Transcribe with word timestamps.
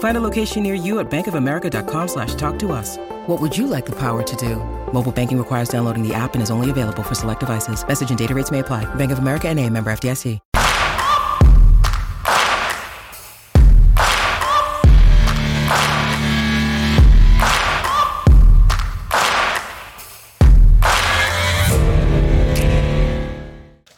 Find 0.00 0.16
a 0.16 0.20
location 0.20 0.62
near 0.62 0.74
you 0.74 0.98
at 0.98 1.10
bankofamerica.com 1.10 2.08
slash 2.08 2.34
talk 2.34 2.58
to 2.58 2.72
us. 2.72 2.98
What 3.26 3.40
would 3.40 3.56
you 3.56 3.66
like 3.66 3.86
the 3.86 3.96
power 3.96 4.22
to 4.22 4.36
do? 4.36 4.56
Mobile 4.92 5.12
banking 5.12 5.38
requires 5.38 5.70
downloading 5.70 6.06
the 6.06 6.12
app 6.12 6.34
and 6.34 6.42
is 6.42 6.50
only 6.50 6.68
available 6.68 7.02
for 7.02 7.14
select 7.14 7.40
devices. 7.40 7.82
Message 7.86 8.10
and 8.10 8.18
data 8.18 8.34
rates 8.34 8.50
may 8.50 8.58
apply. 8.58 8.84
Bank 8.96 9.12
of 9.12 9.20
America 9.20 9.48
and 9.48 9.58
a 9.58 9.70
member 9.70 9.90
FDIC. 9.90 10.40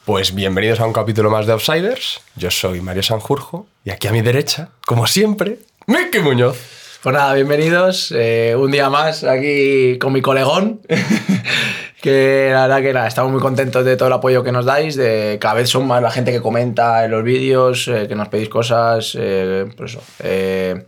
Pues 0.04 0.34
bienvenidos 0.34 0.80
a 0.80 0.84
un 0.84 0.92
capítulo 0.92 1.30
más 1.30 1.46
de 1.46 1.52
Outsiders. 1.52 2.20
Yo 2.36 2.50
soy 2.50 2.80
Mario 2.82 3.02
Sanjurjo 3.02 3.66
y 3.82 3.90
aquí 3.90 4.08
a 4.08 4.12
mi 4.12 4.20
derecha, 4.20 4.68
como 4.84 5.06
siempre, 5.06 5.60
Miki 5.92 6.20
Muñoz. 6.20 6.56
Pues 7.02 7.12
nada, 7.14 7.34
bienvenidos. 7.34 8.12
eh, 8.16 8.56
un 8.56 8.70
día 8.70 8.88
más 8.88 9.24
aquí 9.24 9.98
con 9.98 10.14
mi 10.14 10.22
colegón. 10.22 10.80
que 12.00 12.48
la 12.50 12.62
verdad 12.62 12.80
que 12.80 12.92
nada, 12.94 13.06
estamos 13.06 13.30
muy 13.30 13.42
contentos 13.42 13.84
de 13.84 13.98
todo 13.98 14.06
el 14.08 14.14
apoyo 14.14 14.42
que 14.42 14.52
nos 14.52 14.64
dais. 14.64 14.96
De 14.96 15.36
cada 15.38 15.52
vez 15.54 15.68
son 15.68 15.86
más 15.86 16.00
la 16.02 16.10
gente 16.10 16.32
que 16.32 16.40
comenta 16.40 17.04
en 17.04 17.10
los 17.10 17.22
vídeos, 17.22 17.88
eh, 17.88 18.06
que 18.08 18.14
nos 18.14 18.28
pedís 18.28 18.48
cosas. 18.48 19.14
eh, 19.18 19.68
eso. 19.84 20.02
eh, 20.20 20.86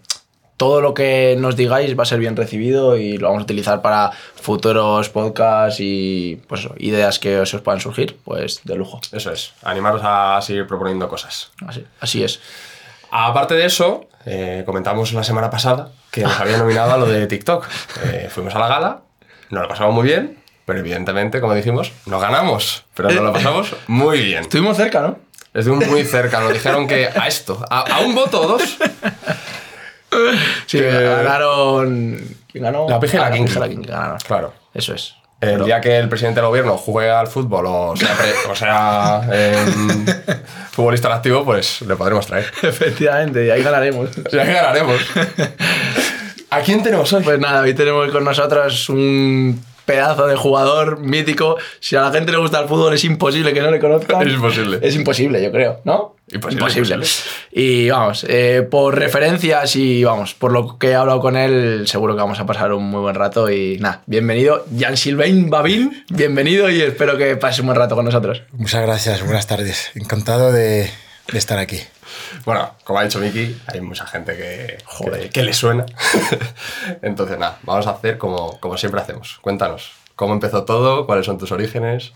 todo 0.56 0.80
lo 0.80 0.94
que 0.94 1.36
nos 1.38 1.54
digáis 1.54 1.98
va 1.98 2.04
a 2.04 2.06
ser 2.06 2.20
bien 2.20 2.34
recibido 2.34 2.96
y 2.96 3.18
lo 3.18 3.26
vamos 3.26 3.40
a 3.40 3.44
utilizar 3.44 3.82
para 3.82 4.10
futuros 4.12 5.10
podcasts 5.10 5.80
y 5.80 6.40
pues 6.48 6.60
eso, 6.62 6.74
ideas 6.78 7.18
que 7.18 7.44
se 7.44 7.56
os 7.56 7.62
puedan 7.62 7.80
surgir, 7.80 8.16
pues 8.24 8.60
de 8.64 8.76
lujo. 8.76 9.00
Eso 9.12 9.32
es, 9.32 9.52
animaros 9.64 10.00
a 10.02 10.40
seguir 10.40 10.66
proponiendo 10.66 11.08
cosas. 11.08 11.50
Así, 11.66 11.84
así 12.00 12.24
es. 12.24 12.40
Aparte 13.10 13.54
de 13.54 13.66
eso, 13.66 14.06
eh, 14.26 14.62
comentamos 14.66 15.12
la 15.12 15.24
semana 15.24 15.50
pasada 15.50 15.90
que 16.10 16.22
nos 16.22 16.38
había 16.40 16.56
nominado 16.58 16.92
a 16.92 16.96
lo 16.96 17.06
de 17.06 17.26
TikTok. 17.26 17.66
Eh, 18.04 18.28
fuimos 18.30 18.54
a 18.54 18.58
la 18.58 18.68
gala, 18.68 19.00
nos 19.50 19.62
lo 19.62 19.68
pasamos 19.68 19.94
muy 19.94 20.04
bien, 20.04 20.38
pero 20.64 20.78
evidentemente, 20.78 21.40
como 21.40 21.54
dijimos, 21.54 21.92
no 22.06 22.18
ganamos, 22.20 22.84
pero 22.94 23.10
nos 23.10 23.22
lo 23.22 23.32
pasamos 23.32 23.74
muy 23.86 24.22
bien. 24.22 24.42
Estuvimos 24.42 24.76
cerca, 24.76 25.00
¿no? 25.02 25.18
Estuvimos 25.52 25.86
muy 25.88 26.04
cerca, 26.04 26.40
nos 26.40 26.52
dijeron 26.52 26.86
que 26.88 27.06
a 27.08 27.26
esto, 27.28 27.64
a, 27.70 27.80
a 27.96 28.00
un 28.00 28.14
voto 28.14 28.40
o 28.42 28.46
dos, 28.48 28.76
Sí, 30.66 30.78
Que- 30.78 30.90
ganaron. 30.90 32.18
¿Quién 32.50 32.64
ganó? 32.64 32.88
La 32.88 33.00
y 33.02 33.16
la 33.16 33.30
Kinky 33.68 33.88
ganaron. 33.88 34.18
claro. 34.18 34.54
Eso 34.72 34.94
es. 34.94 35.14
El 35.48 35.64
día 35.64 35.80
que 35.80 35.96
el 35.98 36.08
presidente 36.08 36.40
del 36.40 36.48
gobierno 36.48 36.76
juegue 36.76 37.10
al 37.10 37.26
fútbol 37.26 37.66
o 37.66 37.94
sea, 37.96 38.08
pre- 38.16 38.50
o 38.50 38.54
sea 38.54 39.22
em, 39.32 40.06
futbolista 40.72 41.08
en 41.08 41.14
activo, 41.14 41.44
pues 41.44 41.82
le 41.82 41.96
podremos 41.96 42.26
traer. 42.26 42.46
Efectivamente, 42.62 43.46
y 43.46 43.50
ahí 43.50 43.62
ganaremos. 43.62 44.10
Ya 44.32 44.44
que 44.44 44.52
ganaremos. 44.52 45.00
¿A 46.50 46.60
quién 46.60 46.82
tenemos 46.82 47.12
hoy? 47.12 47.22
Pues 47.24 47.38
nada, 47.40 47.62
hoy 47.62 47.74
tenemos 47.74 48.10
con 48.10 48.24
nosotros 48.24 48.88
un 48.88 49.62
pedazo 49.84 50.26
de 50.26 50.36
jugador 50.36 51.00
mítico. 51.00 51.56
Si 51.80 51.96
a 51.96 52.02
la 52.02 52.10
gente 52.10 52.32
le 52.32 52.38
gusta 52.38 52.60
el 52.60 52.68
fútbol, 52.68 52.94
es 52.94 53.04
imposible 53.04 53.52
que 53.52 53.60
no 53.60 53.70
le 53.70 53.78
conozcan. 53.78 54.26
Es 54.26 54.34
imposible. 54.34 54.78
Es 54.82 54.96
imposible, 54.96 55.42
yo 55.42 55.50
creo, 55.50 55.80
¿no? 55.84 56.14
Imposible, 56.32 56.98
Y 57.52 57.90
vamos, 57.90 58.24
eh, 58.28 58.66
por 58.68 58.98
referencias 58.98 59.76
y 59.76 60.02
vamos, 60.04 60.32
por 60.32 60.52
lo 60.52 60.78
que 60.78 60.88
he 60.88 60.94
hablado 60.94 61.20
con 61.20 61.36
él, 61.36 61.86
seguro 61.86 62.14
que 62.14 62.22
vamos 62.22 62.40
a 62.40 62.46
pasar 62.46 62.72
un 62.72 62.84
muy 62.84 63.00
buen 63.00 63.14
rato. 63.14 63.50
Y 63.50 63.76
nada, 63.78 64.02
bienvenido, 64.06 64.64
Jan 64.76 64.96
Sylvain 64.96 65.50
Babin, 65.50 66.04
bienvenido 66.08 66.70
y 66.70 66.80
espero 66.80 67.18
que 67.18 67.36
pases 67.36 67.60
un 67.60 67.66
buen 67.66 67.78
rato 67.78 67.94
con 67.94 68.06
nosotros. 68.06 68.42
Muchas 68.52 68.82
gracias, 68.82 69.22
buenas 69.22 69.46
tardes. 69.46 69.90
Encantado 69.94 70.50
de, 70.50 70.90
de 71.32 71.38
estar 71.38 71.58
aquí. 71.58 71.80
Bueno, 72.44 72.74
como 72.84 72.98
ha 72.98 73.04
dicho 73.04 73.18
Miki, 73.18 73.60
hay 73.66 73.80
mucha 73.80 74.06
gente 74.06 74.36
que, 74.36 74.78
que, 75.12 75.30
que 75.30 75.42
le 75.42 75.52
suena. 75.52 75.86
Entonces, 77.02 77.38
nada, 77.38 77.58
vamos 77.62 77.86
a 77.86 77.90
hacer 77.90 78.18
como, 78.18 78.60
como 78.60 78.76
siempre 78.76 79.00
hacemos. 79.00 79.38
Cuéntanos, 79.40 79.92
¿cómo 80.14 80.34
empezó 80.34 80.64
todo? 80.64 81.06
¿Cuáles 81.06 81.26
son 81.26 81.38
tus 81.38 81.52
orígenes? 81.52 82.12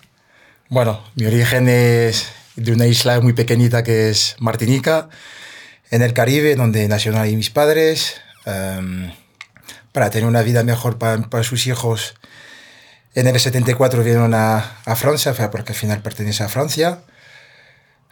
Bueno, 0.68 1.02
mi 1.14 1.26
origen 1.26 1.68
es 1.68 2.30
de 2.56 2.72
una 2.72 2.86
isla 2.86 3.20
muy 3.20 3.32
pequeñita 3.32 3.82
que 3.82 4.10
es 4.10 4.36
Martinica, 4.38 5.08
en 5.90 6.02
el 6.02 6.12
Caribe, 6.12 6.54
donde 6.56 6.86
nacieron 6.88 7.20
ahí 7.20 7.36
mis 7.36 7.50
padres. 7.50 8.20
Em, 8.44 9.12
para 9.92 10.10
tener 10.10 10.28
una 10.28 10.42
vida 10.42 10.62
mejor 10.62 10.98
para, 10.98 11.22
para 11.22 11.42
sus 11.42 11.66
hijos, 11.66 12.14
en 13.14 13.26
el 13.26 13.40
74 13.40 14.04
vinieron 14.04 14.34
a, 14.34 14.80
a 14.84 14.96
Francia, 14.96 15.34
porque 15.50 15.72
al 15.72 15.78
final 15.78 16.02
pertenece 16.02 16.44
a 16.44 16.48
Francia. 16.48 17.00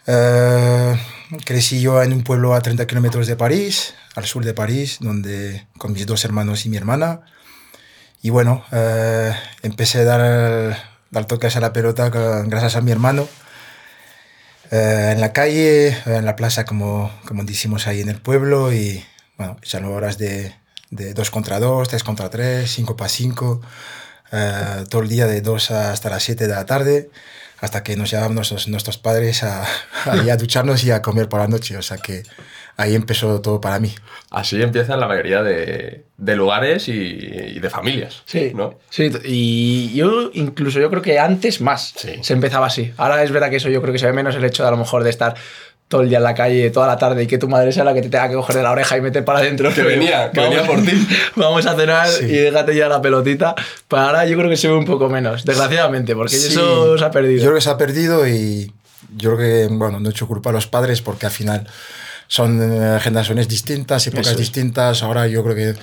Eh, 0.07 0.99
crecí 1.45 1.81
yo 1.81 2.01
en 2.01 2.13
un 2.13 2.23
pueblo 2.23 2.53
a 2.53 2.61
30 2.61 2.87
kilómetros 2.87 3.27
de 3.27 3.35
París, 3.35 3.93
al 4.15 4.25
sur 4.25 4.43
de 4.43 4.53
París, 4.53 4.97
donde 5.01 5.67
con 5.77 5.93
mis 5.93 6.05
dos 6.05 6.23
hermanos 6.25 6.65
y 6.65 6.69
mi 6.69 6.77
hermana. 6.77 7.21
Y 8.21 8.29
bueno, 8.29 8.65
eh, 8.71 9.33
empecé 9.61 9.99
a 9.99 10.03
dar, 10.05 10.77
dar 11.11 11.25
toques 11.25 11.55
a 11.55 11.59
la 11.59 11.73
pelota 11.73 12.09
gracias 12.09 12.75
a 12.75 12.81
mi 12.81 12.91
hermano. 12.91 13.27
Eh, 14.71 15.11
en 15.13 15.21
la 15.21 15.31
calle, 15.33 15.97
en 16.05 16.25
la 16.25 16.35
plaza, 16.35 16.65
como, 16.65 17.11
como 17.25 17.43
decimos 17.43 17.87
ahí 17.87 18.01
en 18.01 18.09
el 18.09 18.19
pueblo, 18.19 18.73
y 18.73 19.05
bueno, 19.37 19.57
echando 19.61 19.91
horas 19.91 20.17
de, 20.17 20.55
de 20.89 21.13
2 21.13 21.31
contra 21.31 21.59
2, 21.59 21.87
3 21.87 22.03
contra 22.03 22.29
3, 22.29 22.69
5 22.69 22.97
para 22.97 23.09
5, 23.09 23.61
eh, 24.31 24.83
todo 24.89 25.01
el 25.01 25.09
día 25.09 25.27
de 25.27 25.41
2 25.41 25.71
hasta 25.71 26.09
las 26.09 26.23
7 26.23 26.47
de 26.47 26.53
la 26.53 26.65
tarde, 26.65 27.09
hasta 27.59 27.83
que 27.83 27.95
nos 27.95 28.11
llevaban 28.11 28.35
nuestros, 28.35 28.67
nuestros 28.67 28.97
padres 28.97 29.43
a, 29.43 29.65
a, 30.05 30.17
ir 30.17 30.31
a 30.31 30.37
ducharnos 30.37 30.83
y 30.83 30.91
a 30.91 31.01
comer 31.01 31.27
por 31.29 31.39
la 31.39 31.47
noche. 31.47 31.77
O 31.77 31.81
sea 31.81 31.97
que 31.97 32.23
ahí 32.77 32.93
empezó 32.95 33.41
todo 33.41 33.59
para 33.59 33.79
mí. 33.79 33.93
Así 34.29 34.61
empiezan 34.61 34.99
la 34.99 35.07
mayoría 35.07 35.41
de, 35.41 36.05
de 36.17 36.35
lugares 36.35 36.87
y, 36.89 36.91
y 36.93 37.59
de 37.59 37.69
familias. 37.69 38.21
Sí, 38.25 38.51
¿no? 38.53 38.77
sí, 38.89 39.09
y 39.23 39.93
yo 39.95 40.29
incluso 40.33 40.79
yo 40.79 40.89
creo 40.89 41.01
que 41.01 41.17
antes 41.17 41.61
más 41.61 41.93
Sí. 41.95 42.19
se 42.21 42.33
empezaba 42.33 42.67
así. 42.67 42.93
Ahora 42.97 43.23
es 43.23 43.31
verdad 43.31 43.49
que 43.49 43.55
eso 43.55 43.69
yo 43.69 43.81
creo 43.81 43.93
que 43.93 43.99
se 43.99 44.05
ve 44.05 44.13
menos 44.13 44.35
el 44.35 44.43
hecho 44.43 44.63
de 44.63 44.67
a 44.69 44.71
lo 44.71 44.77
mejor 44.77 45.03
de 45.03 45.09
estar 45.09 45.35
todo 45.87 46.01
el 46.01 46.09
día 46.09 46.17
en 46.17 46.23
la 46.25 46.33
calle, 46.35 46.69
toda 46.69 46.85
la 46.87 46.97
tarde 46.97 47.23
y 47.23 47.27
que 47.27 47.37
tu 47.37 47.47
madre 47.47 47.71
sea 47.71 47.83
la 47.85 47.93
que 47.93 48.01
te 48.01 48.09
tenga 48.09 48.27
que 48.27 48.35
coger 48.35 48.57
de 48.57 48.63
la 48.63 48.71
oreja 48.71 48.97
y 48.97 49.01
meter 49.01 49.23
para 49.23 49.39
adentro. 49.39 49.73
Que 49.73 49.83
venía, 49.83 50.31
que 50.31 50.41
venía 50.41 50.63
por 50.65 50.83
ti. 50.83 51.07
Vamos 51.35 51.65
a 51.65 51.75
cenar 51.75 52.07
Sí. 52.09 52.25
y 52.25 52.35
déjate 52.37 52.75
ya 52.75 52.89
la 52.89 53.01
pelotita. 53.01 53.55
Para 53.87 54.05
ahora 54.07 54.25
yo 54.25 54.37
creo 54.37 54.49
que 54.49 54.57
se 54.57 54.67
ve 54.67 54.73
un 54.73 54.85
poco 54.85 55.07
menos, 55.09 55.45
desgraciadamente, 55.45 56.13
porque 56.15 56.35
Sí, 56.35 56.47
eso 56.49 56.97
se 56.97 57.05
ha 57.05 57.11
perdido. 57.11 57.37
Yo 57.37 57.43
creo 57.45 57.55
que 57.55 57.61
se 57.61 57.69
ha 57.69 57.77
perdido 57.77 58.27
y 58.27 58.73
yo 59.15 59.35
creo 59.35 59.67
que, 59.69 59.73
bueno, 59.73 59.99
no 60.01 60.09
he 60.09 60.11
hecho 60.11 60.27
culpa 60.27 60.49
a 60.49 60.53
los 60.53 60.67
padres 60.67 61.01
porque 61.01 61.25
al 61.25 61.31
final 61.31 61.65
son 62.27 62.59
eh, 62.61 62.99
generaciones 62.99 63.47
distintas, 63.47 64.05
épocas 64.07 64.31
es. 64.31 64.37
distintas. 64.37 65.03
Ahora 65.03 65.27
yo 65.27 65.41
creo 65.45 65.55
que 65.55 65.75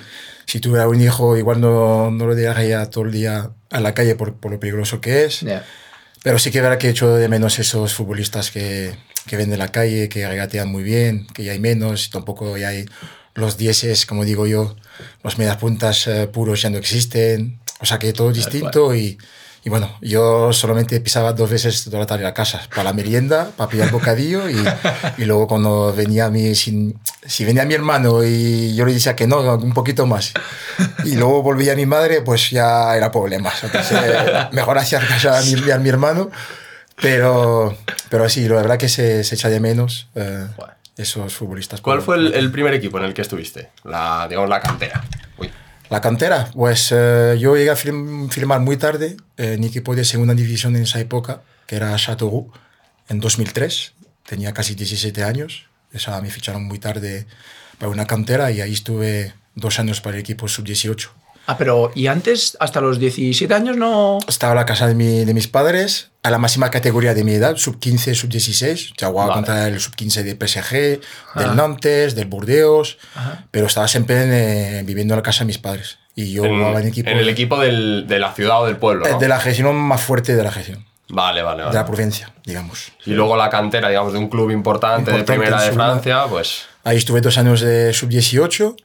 si 0.45 0.61
tuviera 0.61 0.87
un 0.87 1.01
hijo 1.01 1.39
igual 1.39 1.63
no, 1.63 2.11
no 2.11 2.27
lo 2.27 2.35
dejaría 2.35 2.85
todo 2.91 3.05
el 3.05 3.13
día 3.13 3.49
a 3.71 3.81
la 3.81 3.95
calle 3.95 4.15
por, 4.17 4.35
por 4.35 4.53
lo 4.53 4.61
peligroso 4.61 5.01
que 5.01 5.25
es. 5.25 5.47
Pero 6.23 6.39
sí 6.39 6.51
que 6.51 6.61
verá 6.61 6.77
que 6.79 6.91
echo 6.91 7.15
de 7.17 7.29
menos 7.31 7.59
esos 7.59 7.95
futbolistas 7.95 8.51
que, 8.51 8.95
que 9.27 9.37
ven 9.37 9.51
de 9.51 9.57
la 9.57 9.69
calle, 9.69 10.09
que 10.09 10.27
regatean 10.27 10.69
muy 10.69 10.83
bien, 10.83 11.27
que 11.35 11.45
ya 11.45 11.53
hay 11.53 11.59
menos, 11.59 12.11
tampoco 12.11 12.57
ya 12.57 12.69
hay 12.69 12.87
los 13.35 13.57
dieces, 13.57 14.07
como 14.07 14.25
digo 14.25 14.47
yo, 14.47 14.77
los 15.23 15.39
medias 15.39 15.57
puntas 15.57 16.07
eh, 16.07 16.27
puros 16.29 16.63
ya 16.63 16.71
no 16.71 16.79
existen. 16.79 17.59
O 17.81 17.87
sea 17.87 17.99
que 17.99 18.13
todo 18.13 18.31
es 18.31 18.37
distinto 18.37 18.95
y, 18.95 19.19
y 19.65 19.69
bueno, 19.71 19.99
yo 20.01 20.53
solamente 20.53 21.01
pisaba 21.01 21.33
dos 21.33 21.51
veces 21.51 21.85
toda 21.85 21.99
la 21.99 22.07
tarde 22.07 22.25
a 22.27 22.33
casa, 22.33 22.63
para 22.71 22.85
la 22.85 22.93
merienda, 22.93 23.51
para 23.57 23.69
pillar 23.69 23.91
bocadillo 23.91 24.49
y, 24.49 24.57
y 25.19 25.25
luego 25.25 25.49
cuando 25.49 25.93
venía 25.93 26.31
mi, 26.31 26.55
si, 26.55 26.95
si 27.27 27.45
venía 27.45 27.65
mi 27.65 27.75
hermano 27.75 28.23
y 28.23 28.75
yo 28.75 28.87
le 28.87 28.95
decía 28.95 29.17
que 29.17 29.27
no, 29.27 29.41
un 29.57 29.75
poquito 29.75 30.07
más, 30.07 30.33
y 31.05 31.17
luego 31.17 31.43
volvía 31.43 31.75
mi 31.75 31.85
madre, 31.87 32.23
pues 32.23 32.51
ya 32.51 32.97
era 32.97 33.11
problemas. 33.11 33.65
Entonces, 33.65 33.99
mejor 34.53 34.79
hacía 34.79 35.01
caso 35.01 35.35
a 35.35 35.43
mi, 35.43 35.71
a 35.71 35.79
mi 35.79 35.89
hermano. 35.89 36.31
Pero, 37.01 37.77
pero 38.09 38.29
sí, 38.29 38.49
la 38.49 38.57
verdad 38.57 38.79
que 38.79 38.89
se, 38.89 39.25
se 39.25 39.35
echa 39.35 39.49
de 39.49 39.61
menos 39.61 40.09
eh, 40.15 40.47
esos 40.97 41.35
futbolistas. 41.35 41.81
¿Cuál 41.81 42.03
fue 42.03 42.17
el, 42.17 42.35
el 42.35 42.51
primer 42.51 42.75
equipo 42.75 42.99
en 42.99 43.05
el 43.05 43.15
que 43.15 43.23
estuviste? 43.23 43.71
La, 43.85 44.27
digamos, 44.29 44.49
la 44.49 44.61
cantera. 44.61 45.05
Uy. 45.39 45.51
La 45.91 46.01
cantera, 46.01 46.51
pues 46.53 46.93
eh, 46.93 47.37
yo 47.39 47.57
llegué 47.57 47.71
a 47.71 47.77
firmar 47.77 48.61
muy 48.61 48.77
tarde 48.77 49.17
en 49.37 49.65
equipo 49.65 49.95
de 49.95 50.05
segunda 50.05 50.35
división 50.35 50.75
en 50.77 50.85
esa 50.85 50.99
época, 50.99 51.43
que 51.67 51.77
era 51.77 51.95
Châteauroux, 51.97 52.51
en 53.09 53.21
2003. 53.21 53.93
Tenía 54.27 54.55
casi 54.55 54.75
17 54.75 55.23
años. 55.23 55.67
Esa 55.93 56.21
me 56.21 56.31
ficharon 56.31 56.65
muy 56.65 56.79
tarde 56.79 57.27
para 57.79 57.91
una 57.91 58.07
cantera 58.07 58.51
y 58.51 58.61
ahí 58.61 58.73
estuve 58.73 59.35
dos 59.55 59.79
años 59.79 60.01
para 60.01 60.17
el 60.17 60.21
equipo 60.21 60.49
sub-18. 60.49 61.11
Ah, 61.47 61.57
pero 61.59 61.91
¿y 61.95 62.07
antes, 62.07 62.57
hasta 62.61 62.81
los 62.81 62.99
17 62.99 63.53
años, 63.53 63.77
no...? 63.77 64.19
Estaba 64.29 64.53
en 64.53 64.59
la 64.59 64.65
casa 64.67 64.87
de, 64.87 64.95
mi- 64.95 65.25
de 65.25 65.35
mis 65.35 65.47
padres, 65.49 66.11
a 66.23 66.31
la 66.31 66.39
máxima 66.39 66.71
categoría 66.71 67.13
de 67.15 67.23
mi 67.23 67.35
edad, 67.35 67.57
sub-15, 67.57 68.15
sub-16. 68.15 68.95
Ya 68.97 69.09
jugaba 69.09 69.29
Vale. 69.31 69.35
contra 69.35 69.69
el 69.69 69.79
sub-15 69.79 70.23
de 70.23 70.47
PSG, 70.49 71.01
del 71.39 71.57
Nantes, 71.57 72.15
del 72.15 72.27
Burdeos, 72.29 72.97
pero 73.51 73.67
estaba 73.67 73.89
siempre 73.89 74.23
en, 74.23 74.31
eh, 74.33 74.83
viviendo 74.87 75.15
en 75.15 75.19
la 75.19 75.23
casa 75.23 75.41
de 75.41 75.47
mis 75.47 75.59
padres. 75.59 75.99
Y 76.17 76.33
yo 76.33 76.45
jugaba 76.45 76.81
en 76.81 76.87
equipo 76.89 77.11
en 77.11 77.19
el 77.19 77.29
equipo 77.29 77.59
del- 77.59 78.07
de 78.07 78.19
la 78.21 78.33
ciudad 78.33 78.63
o 78.63 78.67
del 78.67 78.77
pueblo, 78.77 79.05
eh, 79.07 79.11
¿no? 79.13 79.19
de 79.19 79.29
la 79.29 79.39
región 79.39 79.75
más 79.77 80.01
fuerte 80.01 80.35
de 80.37 80.43
la 80.45 80.51
región, 80.51 80.87
Vale, 81.09 81.43
vale, 81.43 81.59
de 81.59 81.65
vale. 81.67 81.75
la 81.77 81.85
provincia, 81.85 82.33
digamos. 82.47 82.93
Y 83.05 83.11
luego 83.11 83.37
la 83.37 83.51
cantera, 83.51 83.89
digamos, 83.89 84.13
de 84.15 84.19
un 84.21 84.29
club 84.29 84.51
importante, 84.51 85.11
Importante, 85.11 85.33
de 85.33 85.39
primera 85.39 85.63
de. 85.63 85.73
Francia, 85.73 86.25
pues... 86.29 86.63
Ahí 86.85 86.97
estuve 86.97 87.21
dos 87.21 87.37
años 87.37 87.61
de 87.61 87.93
sub-18, 87.93 88.77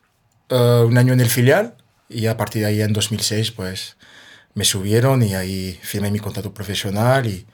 eh, 0.50 0.84
un 0.86 0.98
año 0.98 1.14
en 1.14 1.20
el 1.22 1.30
filial, 1.30 1.76
y 2.10 2.28
a 2.28 2.36
partir 2.36 2.64
de 2.64 2.68
ahí 2.68 2.82
en 2.82 2.94
2006 2.94 3.52
pues 3.52 3.96
me 4.56 4.66
subieron 4.66 5.22
y 5.24 5.36
ahí 5.36 5.80
firmé 5.82 6.12
mi 6.12 6.20
contrato 6.20 6.54
profesional 6.54 7.28
y, 7.28 7.46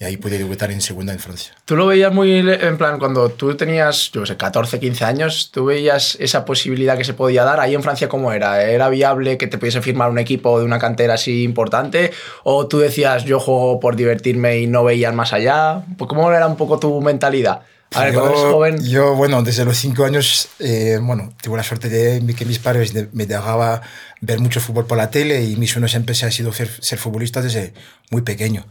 y 0.00 0.04
ahí 0.04 0.16
pude 0.16 0.38
debutar 0.38 0.70
en 0.70 0.80
segunda 0.80 1.12
en 1.12 1.18
Francia. 1.18 1.52
Tú 1.66 1.76
lo 1.76 1.86
veías 1.86 2.12
muy 2.12 2.32
en 2.32 2.78
plan, 2.78 2.98
cuando 2.98 3.28
tú 3.28 3.54
tenías, 3.54 4.10
yo 4.10 4.22
qué 4.22 4.28
sé, 4.28 4.36
14, 4.38 4.80
15 4.80 5.04
años, 5.04 5.50
tú 5.52 5.66
veías 5.66 6.16
esa 6.18 6.46
posibilidad 6.46 6.96
que 6.96 7.04
se 7.04 7.12
podía 7.12 7.44
dar. 7.44 7.60
Ahí 7.60 7.74
en 7.74 7.82
Francia, 7.82 8.08
¿cómo 8.08 8.32
era? 8.32 8.62
¿Era 8.62 8.88
viable 8.88 9.36
que 9.36 9.46
te 9.46 9.58
pudiese 9.58 9.82
firmar 9.82 10.10
un 10.10 10.18
equipo 10.18 10.58
de 10.58 10.64
una 10.64 10.78
cantera 10.78 11.14
así 11.14 11.42
importante? 11.42 12.12
¿O 12.42 12.66
tú 12.66 12.78
decías, 12.78 13.24
yo 13.24 13.38
juego 13.38 13.78
por 13.78 13.94
divertirme 13.94 14.58
y 14.60 14.66
no 14.66 14.84
veías 14.84 15.14
más 15.14 15.34
allá? 15.34 15.84
¿Cómo 15.98 16.32
era 16.32 16.46
un 16.46 16.56
poco 16.56 16.80
tu 16.80 17.00
mentalidad? 17.02 17.60
A 17.92 18.04
ver, 18.04 18.14
cuando 18.14 18.30
eres 18.30 18.52
joven. 18.52 18.84
yo, 18.84 19.14
bueno, 19.16 19.42
desde 19.42 19.64
los 19.64 19.76
cinco 19.76 20.04
años, 20.04 20.48
eh, 20.60 20.98
bueno, 21.02 21.32
tuve 21.42 21.56
la 21.56 21.64
suerte 21.64 21.88
de 21.88 22.34
que 22.34 22.44
mis 22.44 22.60
padres 22.60 22.94
me 23.12 23.26
dejaban 23.26 23.80
ver 24.20 24.38
mucho 24.38 24.60
fútbol 24.60 24.86
por 24.86 24.96
la 24.96 25.10
tele 25.10 25.44
y 25.44 25.56
mi 25.56 25.66
sueño 25.66 25.88
siempre 25.88 26.14
ha 26.14 26.30
sido 26.30 26.52
ser, 26.52 26.70
ser 26.80 26.98
futbolista 26.98 27.42
desde 27.42 27.74
muy 28.10 28.22
pequeño. 28.22 28.64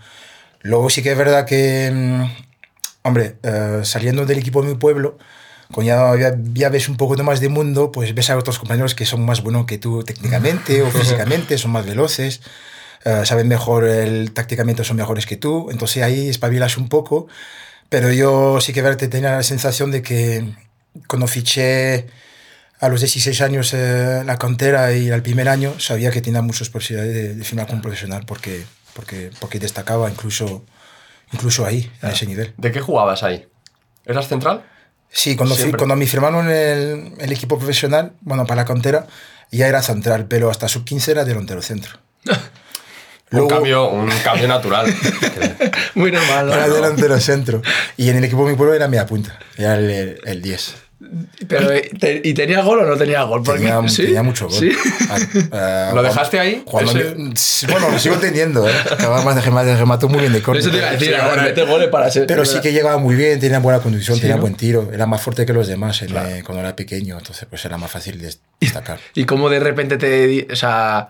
Luego 0.62 0.90
sí 0.90 1.02
que 1.04 1.12
es 1.12 1.18
verdad 1.18 1.46
que, 1.46 1.92
mm, 1.94 2.24
hombre, 3.04 3.36
eh, 3.44 3.82
saliendo 3.84 4.26
del 4.26 4.40
equipo 4.40 4.62
de 4.62 4.70
mi 4.70 4.76
pueblo, 4.76 5.18
cuando 5.72 6.16
ya, 6.16 6.32
ya, 6.32 6.38
ya 6.54 6.70
ves 6.70 6.90
un 6.90 6.98
poco 6.98 7.16
de 7.16 7.24
más 7.24 7.40
de 7.40 7.50
mundo, 7.50 7.92
pues 7.92 8.16
ves 8.16 8.30
a 8.30 8.38
otros 8.38 8.58
compañeros 8.58 8.96
que 8.96 9.06
son 9.06 9.26
más 9.26 9.44
buenos 9.44 9.66
que 9.66 9.78
tú 9.78 10.04
técnicamente 10.04 10.82
o 10.82 10.90
físicamente, 10.92 11.58
son 11.58 11.72
más 11.72 11.86
veloces, 11.86 12.42
eh, 13.06 13.22
saben 13.26 13.48
mejor, 13.48 13.86
el, 13.86 14.32
tácticamente 14.32 14.84
son 14.84 14.98
mejores 14.98 15.26
que 15.26 15.38
tú, 15.38 15.70
entonces 15.72 16.04
ahí 16.04 16.30
espabilas 16.30 16.78
un 16.78 16.90
poco, 16.90 17.28
pero 17.90 18.12
yo 18.12 18.62
sí 18.62 18.72
que 18.72 18.82
verte 18.82 19.08
tenía 19.08 19.32
la 19.32 19.44
sensación 19.44 19.92
de 19.92 20.02
que 20.02 20.46
cuando 21.08 21.28
fiché 21.28 22.08
a 22.80 22.88
los 22.88 23.02
16 23.02 23.42
años 23.42 23.74
eh, 23.74 24.24
la 24.26 24.38
cantera 24.38 24.94
y 24.94 25.12
al 25.12 25.22
primer 25.22 25.50
año, 25.50 25.80
sabía 25.80 26.12
que 26.12 26.22
tenía 26.22 26.42
muchas 26.42 26.70
posibilidades 26.70 27.14
de, 27.14 27.36
de 27.36 27.44
firmar 27.44 27.68
como 27.68 27.82
profesional 27.82 28.24
porque, 28.26 28.64
porque, 28.94 29.32
porque 29.40 29.60
destacaba 29.60 30.10
incluso, 30.10 30.64
incluso 31.34 31.66
ahí, 31.66 31.92
a 32.02 32.12
ese 32.12 32.26
nivel. 32.26 32.54
¿De 32.58 32.72
qué 32.72 32.80
jugabas 32.80 33.24
ahí? 33.24 33.48
¿Eras 34.06 34.28
central? 34.28 34.64
Sí, 35.10 35.36
cuando, 35.36 35.56
Siempre. 35.56 35.78
cuando 35.78 35.96
me 35.96 36.06
firmaron 36.06 36.50
el, 36.50 37.14
el 37.18 37.32
equipo 37.32 37.58
profesional, 37.58 38.14
bueno, 38.22 38.46
para 38.46 38.62
la 38.62 38.66
cantera, 38.66 39.08
ya 39.52 39.68
era 39.68 39.82
central, 39.82 40.28
pero 40.28 40.50
hasta 40.50 40.68
sub-15 40.68 41.08
era 41.10 41.26
delantero 41.26 41.62
centro. 41.62 42.00
Un, 43.32 43.38
Luego- 43.38 43.48
cambio, 43.50 43.90
un 43.92 44.10
cambio 44.24 44.48
natural. 44.48 44.94
Muy 45.96 46.12
normal, 46.12 46.48
¿no? 46.48 46.54
Era 46.54 46.68
delantero 46.70 47.20
centro. 47.20 47.62
Y 47.98 48.10
en 48.10 48.18
el 48.18 48.24
equipo 48.24 48.44
de 48.46 48.52
mi 48.52 48.58
pueblo 48.58 48.74
era 48.74 48.88
media 48.88 49.06
punta, 49.06 49.38
era 49.58 49.76
el, 49.76 49.90
el, 49.90 50.20
el 50.26 50.42
10. 50.42 50.76
Pero, 51.48 51.70
¿Y 52.24 52.34
tenía 52.34 52.62
gol 52.62 52.80
o 52.80 52.86
no 52.86 52.98
tenía 52.98 53.24
gol? 53.24 53.42
Porque- 53.44 53.62
Tenía, 53.62 53.88
¿sí? 53.88 54.04
tenía 54.06 54.22
mucho 54.22 54.48
gol. 54.50 54.60
Sí. 54.60 54.72
Ah, 55.10 55.18
ah, 55.54 55.92
¿Lo 55.96 56.04
dejaste 56.04 56.40
ahí? 56.40 56.62
cuando 56.66 56.92
Ese- 56.92 57.68
bueno, 57.68 57.90
lo 57.90 57.98
sigo 58.00 58.16
teniendo, 58.18 58.68
¿eh? 58.68 58.74
Acababa 58.92 59.34
de 59.34 59.42
remate, 59.42 59.76
remató 59.78 60.10
muy 60.10 60.20
bien 60.20 60.34
de 60.34 60.42
córner. 60.42 60.62
Eso 60.62 60.72
te 60.72 60.78
iba 60.78 60.88
a 60.88 60.92
decir, 60.92 61.08
Sí, 61.08 61.14
a 61.14 61.18
ver, 61.24 61.28
hombre. 61.38 61.44
mete 61.50 61.64
goles 61.64 61.88
para 61.90 62.12
ser. 62.12 62.28
Pero 62.28 62.44
sí 62.46 62.60
que 62.62 62.74
llegaba 62.74 62.98
muy 62.98 63.16
bien, 63.16 63.40
tenía 63.40 63.60
buena 63.60 63.80
conducción, 63.80 64.16
Sí, 64.18 64.22
tenía 64.22 64.36
¿no? 64.36 64.42
buen 64.42 64.56
tiro, 64.56 64.90
era 64.94 65.06
más 65.06 65.22
fuerte 65.22 65.46
que 65.46 65.54
los 65.54 65.68
demás 65.68 66.02
en, 66.02 66.16
eh, 66.18 66.44
cuando 66.46 66.60
era 66.62 66.76
pequeño, 66.76 67.18
entonces 67.18 67.48
pues 67.50 67.64
era 67.64 67.78
más 67.78 67.90
fácil 67.92 68.20
de 68.22 68.34
destacar. 68.60 69.00
Y 69.16 69.24
como 69.26 69.50
de 69.50 69.60
repente 69.62 69.98
te, 69.98 70.48
o 70.52 70.56
sea, 70.56 71.10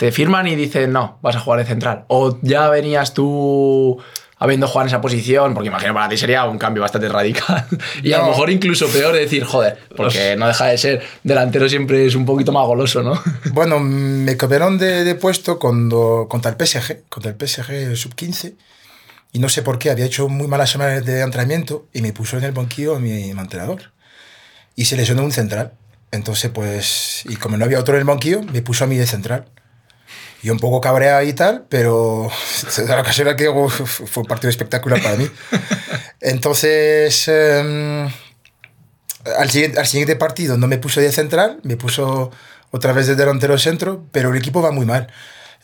te 0.00 0.10
firman 0.12 0.46
y 0.46 0.56
dicen, 0.56 0.92
no, 0.92 1.18
vas 1.20 1.36
a 1.36 1.40
jugar 1.40 1.60
de 1.60 1.66
central. 1.66 2.04
O 2.08 2.38
ya 2.40 2.70
venías 2.70 3.12
tú 3.12 3.98
habiendo 4.38 4.66
jugado 4.66 4.84
en 4.84 4.88
esa 4.88 5.02
posición, 5.02 5.52
porque 5.52 5.68
imagino 5.68 5.92
para 5.92 6.08
ti 6.08 6.16
sería 6.16 6.46
un 6.46 6.56
cambio 6.56 6.80
bastante 6.80 7.06
radical. 7.10 7.66
Y 8.02 8.14
a 8.14 8.18
lo 8.18 8.24
No. 8.24 8.30
mejor 8.30 8.48
incluso 8.48 8.88
peor 8.88 9.12
de 9.12 9.20
decir, 9.20 9.44
joder, 9.44 9.76
porque 9.94 10.36
no 10.38 10.46
deja 10.46 10.68
de 10.68 10.78
ser 10.78 11.02
delantero 11.22 11.68
siempre 11.68 12.06
es 12.06 12.14
un 12.14 12.24
poquito 12.24 12.50
más 12.50 12.64
goloso, 12.66 13.02
¿no? 13.02 13.22
Bueno, 13.52 13.78
me 13.78 14.38
cambiaron 14.38 14.78
de, 14.78 15.04
de 15.04 15.14
puesto 15.16 15.58
cuando, 15.58 16.26
contra 16.30 16.50
el 16.50 16.56
PSG, 16.66 17.02
contra 17.10 17.30
el 17.32 17.36
PSG 17.36 17.94
sub-15, 17.94 18.54
y 19.32 19.38
no 19.38 19.50
sé 19.50 19.60
por 19.60 19.78
qué, 19.78 19.90
había 19.90 20.06
hecho 20.06 20.30
muy 20.30 20.46
malas 20.48 20.70
semanas 20.70 21.04
de 21.04 21.20
entrenamiento 21.20 21.84
y 21.92 22.00
me 22.00 22.14
puso 22.14 22.38
en 22.38 22.44
el 22.44 22.52
banquillo 22.52 22.98
mi, 22.98 23.34
mi 23.34 23.38
entrenador. 23.40 23.92
Y 24.76 24.86
se 24.86 24.96
lesionó 24.96 25.22
un 25.24 25.32
central. 25.32 25.72
Entonces, 26.10 26.50
pues, 26.50 27.22
y 27.28 27.36
como 27.36 27.58
no 27.58 27.66
había 27.66 27.78
otro 27.78 27.94
en 27.96 28.00
el 28.00 28.06
banquillo, 28.06 28.40
me 28.42 28.62
puso 28.62 28.84
a 28.84 28.86
mí 28.86 28.96
de 28.96 29.06
central. 29.06 29.44
Yo 30.42 30.52
un 30.52 30.58
poco 30.58 30.80
cabreado 30.80 31.22
y 31.22 31.32
tal, 31.32 31.66
pero 31.68 32.30
la 32.88 33.00
ocasión 33.00 33.28
era 33.28 33.36
que 33.36 33.46
fue 33.46 34.22
un 34.22 34.28
partido 34.28 34.48
espectacular 34.50 35.02
para 35.02 35.16
mí. 35.16 35.28
Entonces, 36.20 37.28
em, 37.28 38.08
al, 39.38 39.50
siguiente, 39.50 39.78
al 39.78 39.86
siguiente 39.86 40.16
partido 40.16 40.56
no 40.56 40.66
me 40.66 40.78
puso 40.78 41.00
de 41.00 41.12
central, 41.12 41.60
me 41.62 41.76
puso 41.76 42.30
otra 42.70 42.92
vez 42.92 43.06
de 43.06 43.16
delantero 43.16 43.58
centro, 43.58 44.04
pero 44.12 44.30
el 44.30 44.36
equipo 44.36 44.62
va 44.62 44.70
muy 44.70 44.86
mal. 44.86 45.08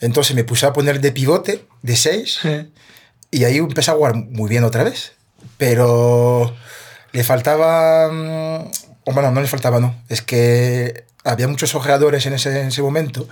Entonces 0.00 0.36
me 0.36 0.44
puse 0.44 0.66
a 0.66 0.72
poner 0.72 1.00
de 1.00 1.12
pivote, 1.12 1.64
de 1.82 1.96
6, 1.96 2.40
y 3.30 3.44
ahí 3.44 3.56
empecé 3.56 3.90
a 3.90 3.94
jugar 3.94 4.14
muy 4.14 4.48
bien 4.48 4.64
otra 4.64 4.84
vez. 4.84 5.12
Pero 5.56 6.54
le 7.12 7.24
faltaba... 7.24 8.08
o 8.08 9.12
bueno, 9.12 9.30
no 9.30 9.40
le 9.40 9.46
faltaba, 9.46 9.80
no. 9.80 9.94
Es 10.10 10.20
que 10.20 11.04
había 11.24 11.48
muchos 11.48 11.74
ojeadores 11.74 12.26
en 12.26 12.34
ese, 12.34 12.60
en 12.60 12.68
ese 12.68 12.82
momento 12.82 13.26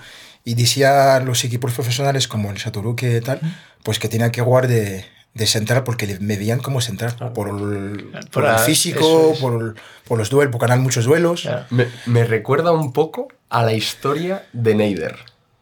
y 0.45 0.53
decía 0.53 1.15
a 1.15 1.19
los 1.19 1.43
equipos 1.43 1.73
profesionales 1.73 2.27
como 2.29 2.49
el 2.51 2.57
Satoru 2.59 2.95
que 2.95 3.19
tal, 3.19 3.39
pues 3.83 3.99
que 3.99 4.07
tenía 4.07 4.31
que 4.31 4.41
jugar 4.41 4.67
de, 4.67 5.03
de 5.33 5.47
central 5.47 5.83
porque 5.83 6.07
le- 6.07 6.19
me 6.19 6.37
veían 6.37 6.59
como 6.59 6.79
central. 6.81 7.15
Por 7.33 7.49
el, 7.49 8.09
por 8.11 8.29
Por 8.29 8.45
el 8.45 8.59
físico, 8.59 9.31
es. 9.33 9.39
por, 9.39 9.61
el- 9.61 9.73
por 10.07 10.17
los 10.17 10.29
duelos, 10.29 10.51
porque 10.51 10.67
ganan 10.67 10.81
muchos 10.83 11.05
duelos. 11.05 11.41
Claro. 11.41 11.65
Me, 11.71 11.87
me 12.05 12.23
recuerda 12.23 12.71
un 12.71 12.93
poco 12.93 13.27
a 13.49 13.63
la 13.63 13.73
historia 13.73 14.45
de 14.53 14.75
Neider, 14.75 15.17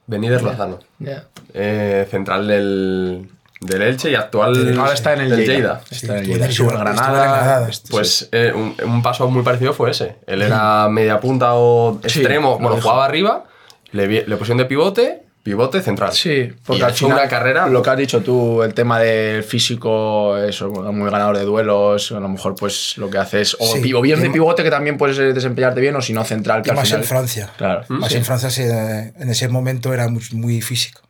de 0.07 0.19
Neider 0.19 0.43
Lozano. 0.43 0.79
Ya. 0.99 1.25
Eh, 1.53 2.05
central 2.11 2.47
del, 2.47 3.29
del 3.61 3.81
Elche 3.83 4.11
y 4.11 4.15
actual 4.15 4.77
Ahora 4.77 4.93
está 4.93 5.13
en 5.13 5.21
el 5.21 5.29
del 5.29 5.45
Lleida. 5.45 5.81
Sí, 5.89 5.95
Está 5.95 6.17
en 6.19 6.29
el 6.31 6.39
Granada. 6.67 7.11
Granada. 7.23 7.69
Pues 7.89 8.27
eh, 8.33 8.51
un, 8.53 8.75
un 8.85 9.01
paso 9.01 9.29
muy 9.29 9.43
parecido 9.43 9.73
fue 9.73 9.91
ese. 9.91 10.17
Él 10.27 10.41
era 10.41 10.89
media 10.89 11.19
punta 11.21 11.53
o 11.53 11.99
Sí, 12.05 12.19
extremo, 12.19 12.57
lo 12.59 12.67
bueno, 12.67 12.81
jugaba 12.81 13.05
arriba, 13.05 13.45
le, 13.93 14.07
le 14.27 14.35
pusieron 14.37 14.57
de 14.57 14.65
pivote, 14.65 15.23
pivote 15.43 15.81
central. 15.81 16.11
Sí, 16.13 16.51
porque 16.65 16.79
y 16.79 16.83
ha 16.83 16.87
al 16.87 16.93
final, 16.93 17.17
una 17.17 17.27
carrera. 17.27 17.67
Lo 17.67 17.81
que 17.81 17.89
has 17.89 17.97
dicho 17.97 18.21
tú, 18.21 18.63
el 18.63 18.73
tema 18.73 18.99
del 18.99 19.43
físico, 19.43 20.37
eso, 20.37 20.69
muy 20.69 21.09
ganador 21.09 21.37
de 21.37 21.43
duelos, 21.45 22.11
a 22.11 22.19
lo 22.19 22.29
mejor 22.29 22.55
pues 22.55 22.97
lo 22.97 23.09
que 23.09 23.17
haces, 23.17 23.55
o, 23.59 23.65
Sí, 23.73 23.79
pi- 23.81 23.93
o 23.93 24.01
bien 24.01 24.21
de 24.21 24.29
pivote 24.29 24.63
que 24.63 24.69
también 24.69 24.97
puedes 24.97 25.17
eh, 25.19 25.33
desempeñarte 25.33 25.81
bien, 25.81 25.95
o 25.95 26.01
si 26.01 26.13
no 26.13 26.23
central, 26.23 26.61
que 26.61 26.69
Y 26.69 26.71
al 26.71 26.75
más 26.77 26.87
final. 26.87 27.01
en 27.01 27.07
Francia. 27.07 27.49
Claro. 27.57 27.83
Más 27.89 28.09
sí, 28.11 28.17
en 28.17 28.25
Francia 28.25 29.11
en 29.17 29.29
ese 29.29 29.47
momento 29.49 29.93
era 29.93 30.07
muy, 30.07 30.23
muy 30.31 30.61
físico. 30.61 31.01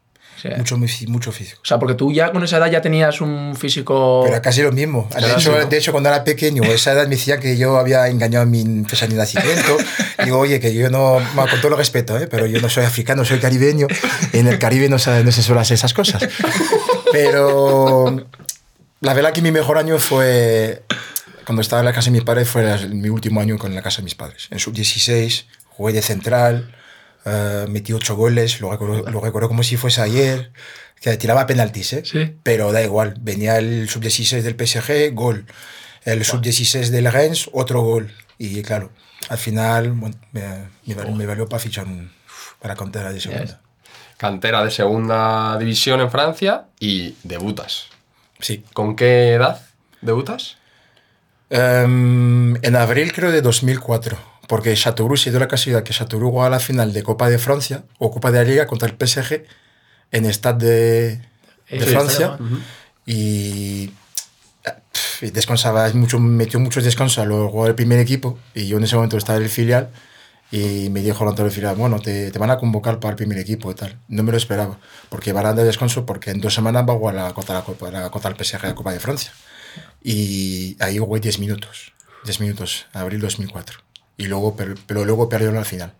Sí. 0.44 0.50
Mucho, 0.58 0.78
mucho 1.08 1.32
físico. 1.32 1.62
O 1.64 1.66
sea, 1.66 1.80
porque 1.80 1.96
tú 1.96 2.12
ya 2.12 2.32
con 2.32 2.44
esa 2.44 2.58
edad 2.58 2.70
ya 2.70 2.82
tenías 2.82 3.22
un 3.22 3.56
físico. 3.56 4.24
Pero 4.26 4.42
casi 4.42 4.62
lo 4.62 4.72
mismo. 4.72 5.10
De 5.18 5.32
hecho, 5.32 5.54
de 5.54 5.78
hecho, 5.78 5.92
cuando 5.92 6.10
era 6.10 6.24
pequeño, 6.24 6.64
esa 6.64 6.92
edad 6.92 7.04
me 7.04 7.16
decían 7.16 7.40
que 7.40 7.58
yo 7.58 7.78
había 7.78 8.08
engañado 8.08 8.44
a 8.44 8.46
mi 8.46 8.84
fecha 8.86 9.08
de 9.08 9.16
nacimiento. 9.16 9.78
Digo, 10.24 10.40
oye, 10.40 10.60
que 10.60 10.74
yo 10.74 10.90
no, 10.90 11.20
con 11.36 11.62
todo 11.62 11.72
lo 11.72 11.78
respeto, 11.78 12.18
¿eh? 12.18 12.28
pero 12.28 12.46
yo 12.46 12.62
no 12.62 12.70
soy 12.70 12.84
africano, 12.84 13.26
soy 13.26 13.40
caribeño. 13.40 13.88
En 14.34 14.48
el 14.48 14.60
Caribe 14.60 14.90
no 14.90 15.00
se, 15.00 15.24
no 15.24 15.32
se 15.32 15.42
suele 15.42 15.62
hacer 15.62 15.76
esas 15.76 15.94
cosas. 15.94 16.28
Pero 17.12 18.28
la 19.02 19.14
verdad 19.14 19.34
que 19.34 19.42
mi 19.42 19.52
mejor 19.52 19.78
año 19.78 19.98
fue 20.00 20.84
cuando 21.46 21.62
estaba 21.62 21.82
en 21.82 21.86
la 21.86 21.94
casa 21.94 22.06
de 22.06 22.12
mis 22.12 22.24
padres, 22.24 22.48
fue 22.48 22.88
mi 22.90 23.10
último 23.10 23.42
año 23.42 23.58
con 23.58 23.74
la 23.76 23.82
casa 23.82 23.98
de 23.98 24.04
mis 24.04 24.16
padres. 24.16 24.48
En 24.50 24.60
sub-16 24.60 25.46
jugué 25.70 25.94
de 25.94 26.02
central, 26.02 26.74
eh, 27.26 27.66
metí 27.70 27.94
ocho 27.94 28.16
goles, 28.16 28.60
lo 28.62 28.72
recuerdo, 28.72 29.10
lo 29.10 29.20
recuerdo 29.22 29.48
como 29.48 29.64
si 29.64 29.78
fuese 29.78 30.02
ayer, 30.02 30.52
que 31.02 31.16
tiraba 31.18 31.46
penaltis, 31.46 31.94
¿eh? 31.94 32.04
Sí. 32.06 32.36
Pero 32.44 32.72
da 32.72 32.82
igual, 32.82 33.16
venía 33.20 33.58
el 33.58 33.90
sub-16 33.90 34.42
del 34.42 34.56
PSG, 34.56 35.14
gol. 35.14 35.46
El 36.06 36.24
sub-16 36.26 36.90
del 36.90 37.12
Rennes, 37.12 37.50
otro 37.54 37.82
gol. 37.82 38.12
Y 38.38 38.62
claro, 38.62 38.90
al 39.30 39.38
final 39.38 39.92
bueno, 39.92 40.16
me, 40.32 40.42
me 40.86 40.96
valió, 40.96 41.14
me 41.16 41.26
valió 41.26 41.48
para 41.48 41.60
fichar 41.62 41.86
un- 41.86 42.12
para 42.60 42.76
cantera 42.76 43.12
de 43.12 43.20
segunda. 43.20 43.60
Cantera 44.18 44.64
de 44.64 44.72
segunda 44.72 45.58
división 45.58 46.00
en 46.02 46.10
Francia 46.12 46.66
y 46.80 47.16
debutas. 47.24 47.88
Sí. 48.40 48.64
¿Con 48.74 48.96
qué 48.96 49.34
edad 49.34 49.62
debutas? 50.02 50.58
Em, 51.50 52.56
en 52.64 52.76
abril 52.76 53.12
creo 53.14 53.32
de 53.32 53.42
2004, 53.42 54.18
porque 54.48 54.74
Chateauroux 54.76 55.18
se 55.22 55.30
dio 55.32 55.40
la 55.40 55.48
casualidad 55.48 55.84
que 55.84 55.94
Chateauroux 55.94 56.32
jugaba 56.32 56.50
la 56.50 56.60
final 56.60 56.94
de 56.94 57.04
Copa 57.04 57.30
de 57.30 57.38
Francia 57.38 57.84
o 58.00 58.12
Copa 58.12 58.32
de 58.32 58.40
la 58.40 58.44
Liga 58.44 58.68
contra 58.68 58.88
el 58.90 58.96
PSG 58.96 59.44
en 60.12 60.26
Stade 60.34 60.66
de, 60.66 61.22
de 61.80 61.86
Sí, 61.86 61.92
Francia 61.92 62.38
y 63.06 63.92
y 65.22 65.32
descansaba 65.32 65.90
mucho, 65.94 66.20
metió 66.20 66.60
muchos 66.60 66.84
descansos 66.84 67.18
a 67.20 67.26
los 67.26 67.50
jugadores 67.50 67.70
del 67.70 67.76
primer 67.76 68.00
equipo 68.00 68.38
y 68.54 68.68
yo 68.68 68.78
en 68.78 68.84
ese 68.84 68.96
momento 68.96 69.18
estaba 69.18 69.38
en 69.38 69.44
el 69.44 69.50
filial 69.50 69.90
y 70.52 70.90
me 70.90 71.00
dijo 71.02 71.28
el 71.28 71.36
del 71.36 71.50
filial, 71.50 71.76
bueno, 71.76 72.00
te, 72.00 72.30
te 72.30 72.38
van 72.40 72.52
a 72.52 72.58
convocar 72.58 73.00
para 73.00 73.12
el 73.12 73.16
primer 73.16 73.40
equipo 73.40 73.72
y 73.72 73.74
tal. 73.74 73.98
No 74.08 74.22
me 74.22 74.32
lo 74.32 74.38
esperaba, 74.38 74.78
porque 75.10 75.34
van 75.34 75.46
a 75.48 75.54
dar 75.54 75.66
descanso 75.66 76.06
porque 76.06 76.30
en 76.32 76.42
dos 76.42 76.54
semanas 76.54 76.86
va 76.88 76.94
a 76.94 76.98
jugar 76.98 77.16
la, 77.16 77.34
contra, 77.34 77.56
la, 77.56 77.64
Copa- 77.64 77.90
la, 77.90 78.10
contra 78.12 78.30
el 78.32 78.38
PSG 78.38 78.64
la 78.64 78.76
Copa 78.76 78.92
de 78.94 79.00
Francia. 79.00 79.32
Y 80.04 80.76
ahí 80.80 81.00
jugué 81.00 81.20
10 81.22 81.40
minutos, 81.40 81.94
10 82.26 82.40
minutos, 82.42 82.86
abril 82.94 83.20
2004. 83.22 83.80
Y 84.18 84.26
luego, 84.28 84.56
per- 84.56 84.76
pero 84.88 85.06
luego 85.06 85.28
perdieron 85.30 85.56
la 85.56 85.66
final. 85.66 85.94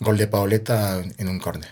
Gol 0.00 0.16
de 0.18 0.26
Paoletta 0.26 1.02
en 1.18 1.28
un 1.28 1.38
córner. 1.38 1.70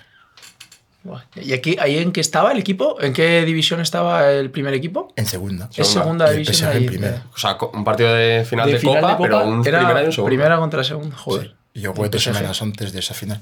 ¿Y 1.36 1.52
aquí, 1.52 1.76
ahí 1.78 1.98
en 1.98 2.12
qué 2.12 2.22
estaba 2.22 2.52
el 2.52 2.58
equipo? 2.58 2.98
¿En 3.00 3.12
qué 3.12 3.44
división 3.44 3.80
estaba 3.80 4.30
el 4.30 4.50
primer 4.50 4.72
equipo? 4.72 5.12
En 5.16 5.26
segunda. 5.26 5.68
Es 5.76 5.88
segunda 5.88 6.30
el 6.30 6.38
división. 6.38 6.72
En 6.74 6.86
primera. 6.86 7.22
O 7.34 7.38
sea, 7.38 7.58
un 7.74 7.84
partido 7.84 8.14
de 8.14 8.46
final 8.48 8.70
de, 8.70 8.78
final 8.78 9.00
copa, 9.02 9.18
pero 9.18 9.44
un 9.46 9.66
era 9.66 9.80
primera 9.80 10.02
y 10.02 10.06
un 10.06 10.12
segundo. 10.12 10.28
Primera 10.30 10.56
contra 10.58 10.82
segunda, 10.82 11.14
joder. 11.16 11.54
Y 11.74 11.82
yo 11.82 11.92
jugué 11.92 12.08
dos 12.08 12.22
semanas 12.22 12.62
antes 12.62 12.92
de 12.92 13.00
esa 13.00 13.12
final. 13.12 13.40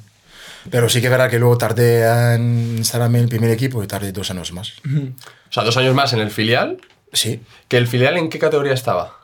Pero 0.70 0.88
sí 0.88 1.00
que 1.00 1.08
verá 1.08 1.28
que 1.28 1.38
luego 1.38 1.56
tardé 1.58 2.02
en 2.34 2.78
instalarme 2.78 3.18
en 3.18 3.24
el 3.24 3.30
primer 3.30 3.50
equipo 3.50 3.82
y 3.82 3.86
tardé 3.86 4.10
dos 4.10 4.30
años 4.32 4.52
más. 4.52 4.72
O 4.84 5.52
sea, 5.52 5.62
dos 5.62 5.76
años 5.76 5.94
más 5.94 6.12
en 6.14 6.20
el 6.20 6.30
filial. 6.30 6.78
Sí, 7.12 7.42
¿Que 7.68 7.76
el 7.76 7.86
filial 7.86 8.16
en 8.16 8.28
qué 8.28 8.38
categoría 8.40 8.72
estaba? 8.72 9.18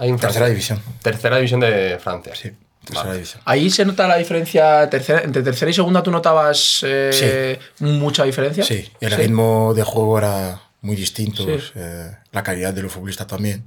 Ahí 0.00 0.08
en 0.08 0.16
tercera 0.18 0.48
división. 0.48 0.80
Tercera 1.02 1.36
división 1.36 1.60
de 1.60 1.98
Francia. 2.02 2.34
Sí, 2.34 2.50
tercera 2.84 3.04
Vale. 3.08 3.16
división. 3.18 3.42
Ahí 3.44 3.68
se 3.70 3.84
nota 3.84 4.08
la 4.08 4.16
diferencia 4.16 4.88
tercera, 4.88 5.20
entre 5.22 5.42
tercera 5.42 5.70
y 5.70 5.74
segunda. 5.74 6.02
¿Tú 6.02 6.10
notabas 6.10 6.80
eh, 6.86 7.58
mucha 7.80 8.24
diferencia? 8.24 8.64
Sí, 8.64 8.90
el 9.00 9.10
ritmo 9.12 9.74
de 9.74 9.82
juego 9.84 10.18
era 10.18 10.60
muy 10.80 10.96
distinto, 10.96 11.44
Sí. 11.44 11.58
eh, 11.74 12.10
la 12.32 12.42
calidad 12.42 12.72
de 12.72 12.82
los 12.82 12.92
futbolistas 12.92 13.26
también, 13.26 13.64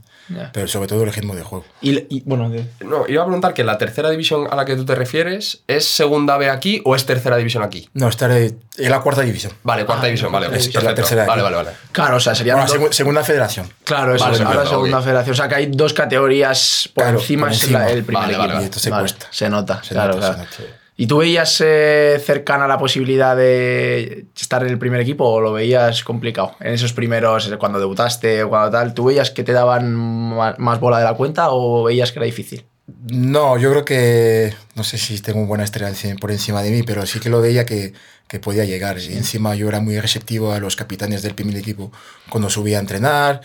Pero 0.53 0.67
sobre 0.67 0.87
todo 0.87 1.03
el 1.03 1.11
ritmo 1.13 1.35
de 1.35 1.43
juego. 1.43 1.65
Y, 1.81 1.97
y, 2.15 2.23
bueno, 2.25 2.49
de- 2.49 2.65
No, 2.85 3.05
iba 3.07 3.21
a 3.21 3.25
preguntar 3.25 3.53
que 3.53 3.63
la 3.63 3.77
tercera 3.77 4.09
división 4.09 4.47
a 4.49 4.55
la 4.55 4.65
que 4.65 4.75
tú 4.75 4.85
te 4.85 4.95
refieres 4.95 5.63
es 5.67 5.85
segunda 5.85 6.37
B 6.37 6.49
aquí 6.49 6.81
o 6.85 6.95
es 6.95 7.05
tercera 7.05 7.35
división 7.37 7.61
aquí. 7.63 7.89
No, 7.93 8.07
estaré 8.07 8.55
en 8.77 8.89
la 8.91 9.01
cuarta 9.01 9.21
división. 9.21 9.53
Vale, 9.63 9.85
cuarta 9.85 10.03
Ah, 10.03 10.07
división, 10.07 10.31
vale. 10.31 10.47
es- 10.57 10.67
es 10.67 10.83
la 10.83 10.95
tercera 10.95 11.25
Vale, 11.25 11.41
aquí. 11.41 11.51
vale, 11.53 11.55
vale. 11.65 11.77
claro, 11.91 12.15
o 12.17 12.19
sea, 12.19 12.33
serían 12.35 12.57
Bueno, 12.57 12.73
dos- 12.73 12.81
segu- 12.81 12.93
segunda 12.93 13.23
federación. 13.23 13.69
Claro, 13.83 14.15
eso 14.15 14.23
Vale, 14.25 14.35
es, 14.37 14.41
ahora 14.43 14.65
segunda 14.65 15.01
federación. 15.01 15.33
O 15.33 15.35
sea, 15.37 15.47
que 15.49 15.55
hay 15.55 15.65
dos 15.67 15.93
categorías 15.93 16.89
por 16.93 17.03
Claro, 17.03 17.19
encima, 17.19 17.51
es 17.51 17.61
el 17.63 17.67
primer 17.69 17.81
Vale, 17.83 17.99
equipo. 17.99 18.17
vale, 18.19 18.37
vale. 18.37 18.61
Y 18.61 18.65
esto 18.65 18.79
se 18.79 18.89
cuesta. 18.89 19.27
Se 19.29 19.49
nota, 19.49 19.83
Se 19.83 19.93
claro, 19.93 20.15
nota, 20.15 20.33
claro. 20.35 20.49
se 20.51 20.61
nota. 20.63 20.73
¿Y 20.95 21.07
tú 21.07 21.17
veías 21.17 21.59
eh, 21.65 22.21
cercana 22.23 22.67
la 22.67 22.77
posibilidad 22.77 23.35
de 23.35 24.27
estar 24.39 24.63
en 24.63 24.69
el 24.69 24.77
primer 24.77 25.01
equipo 25.01 25.25
o 25.25 25.41
lo 25.41 25.53
veías 25.53 26.03
complicado? 26.03 26.55
En 26.59 26.73
esos 26.73 26.93
primeros, 26.93 27.51
eh, 27.51 27.57
cuando 27.57 27.79
debutaste 27.79 28.43
o 28.43 28.50
cuando 28.50 28.69
tal, 28.69 28.93
¿tú 28.93 29.05
veías 29.05 29.31
que 29.31 29.43
te 29.43 29.53
daban 29.53 29.95
más 29.95 30.79
bola 30.79 31.00
de 31.00 31.05
la 31.05 31.15
cuenta 31.15 31.47
o 31.50 31.83
veías 31.83 32.12
que 32.12 32.19
era 32.19 32.25
difícil? 32.25 32.65
No, 33.12 33.57
yo 33.57 33.71
creo 33.71 33.85
que, 33.85 34.53
no 34.75 34.83
sé 34.83 34.97
si 34.97 35.19
tengo 35.19 35.45
buena 35.45 35.63
estrella 35.63 35.91
por 36.19 36.31
encima 36.31 36.62
de 36.62 36.69
mí, 36.69 36.83
pero 36.83 37.05
sí 37.05 37.19
que 37.19 37.29
lo 37.29 37.41
veía 37.41 37.65
que, 37.65 37.93
que 38.27 38.39
podía 38.39 38.65
llegar. 38.65 39.00
Y 39.00 39.13
encima 39.13 39.55
yo 39.55 39.69
era 39.69 39.79
muy 39.79 40.00
receptivo 40.00 40.51
a 40.51 40.59
los 40.59 40.75
capitanes 40.75 41.21
del 41.23 41.33
primer 41.33 41.55
equipo 41.55 41.91
cuando 42.29 42.50
subía 42.50 42.77
a 42.77 42.81
entrenar. 42.81 43.41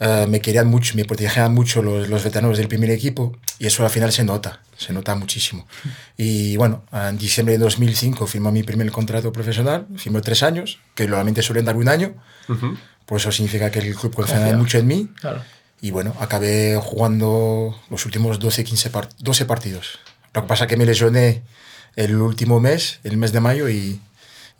Eh, 0.00 0.26
me 0.28 0.40
querían 0.40 0.66
mucho, 0.66 0.94
me 0.96 1.04
protegían 1.04 1.52
mucho 1.54 1.82
los, 1.82 2.08
los 2.08 2.24
veteranos 2.24 2.56
del 2.58 2.68
primer 2.68 2.90
equipo 2.90 3.36
y 3.58 3.66
eso 3.66 3.84
al 3.84 3.90
final 3.90 4.10
se 4.12 4.24
nota, 4.24 4.60
se 4.76 4.92
nota 4.92 5.14
muchísimo. 5.14 5.66
Y 6.16 6.56
bueno, 6.56 6.84
en 6.92 7.18
diciembre 7.18 7.52
de 7.52 7.58
2005 7.58 8.26
firmé 8.26 8.50
mi 8.50 8.62
primer 8.62 8.90
contrato 8.90 9.30
profesional, 9.32 9.86
firmé 9.96 10.20
tres 10.22 10.42
años, 10.42 10.78
que 10.94 11.04
normalmente 11.06 11.42
suelen 11.42 11.64
dar 11.66 11.76
un 11.76 11.88
año, 11.88 12.14
por 13.06 13.18
eso 13.20 13.30
significa 13.30 13.70
que 13.70 13.80
el 13.80 13.94
club 13.94 14.14
Confía. 14.14 14.56
mucho 14.56 14.78
en 14.78 14.86
mí. 14.86 15.08
Claro. 15.20 15.42
Y 15.82 15.90
bueno, 15.92 16.14
acabé 16.20 16.78
jugando 16.82 17.74
los 17.90 18.04
últimos 18.04 18.38
12, 18.38 18.64
15 18.64 18.90
par- 18.90 19.08
12 19.18 19.44
partidos. 19.46 19.98
Lo 20.34 20.42
que 20.42 20.48
pasa 20.48 20.64
es 20.64 20.68
que 20.68 20.76
me 20.76 20.84
lesioné 20.84 21.42
el 21.96 22.16
último 22.16 22.60
mes, 22.60 23.00
el 23.02 23.16
mes 23.16 23.32
de 23.32 23.40
mayo, 23.40 23.68
y, 23.68 24.00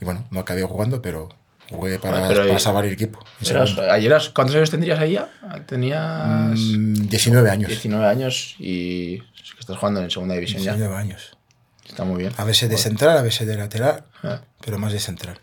y 0.01 0.05
bueno, 0.05 0.27
no 0.31 0.41
acabé 0.41 0.63
jugando, 0.65 1.01
pero 1.03 1.29
jugué 1.71 1.99
para, 1.99 2.27
pero 2.29 2.47
para 2.47 2.59
salvar 2.59 2.85
el 2.87 2.93
equipo. 2.93 3.19
Eras- 3.49 3.77
eras- 3.79 4.29
¿Cuántos 4.31 4.57
años 4.57 4.71
tendrías 4.71 4.99
ahí 4.99 5.13
ya? 5.13 5.29
Tenías 5.67 6.59
Mm, 6.59 7.09
19 7.09 7.51
años. 7.51 7.69
19 7.69 8.07
años 8.07 8.57
y 8.59 9.15
es 9.17 9.53
que 9.55 9.61
estás 9.61 9.77
jugando 9.79 10.01
en 10.03 10.11
segunda 10.11 10.35
división 10.35 10.63
ya. 10.63 10.73
19 10.73 10.97
años. 11.01 11.37
Está 11.89 12.05
muy 12.05 12.19
bien. 12.19 12.33
A 12.37 12.45
veces 12.45 12.69
de 12.71 12.77
central, 12.77 13.19
a 13.19 13.23
veces 13.23 13.47
de 13.47 13.57
lateral, 13.57 14.05
Ah. 14.23 14.41
pero 14.65 14.79
más 14.79 14.93
de 14.93 15.01
central. 15.01 15.39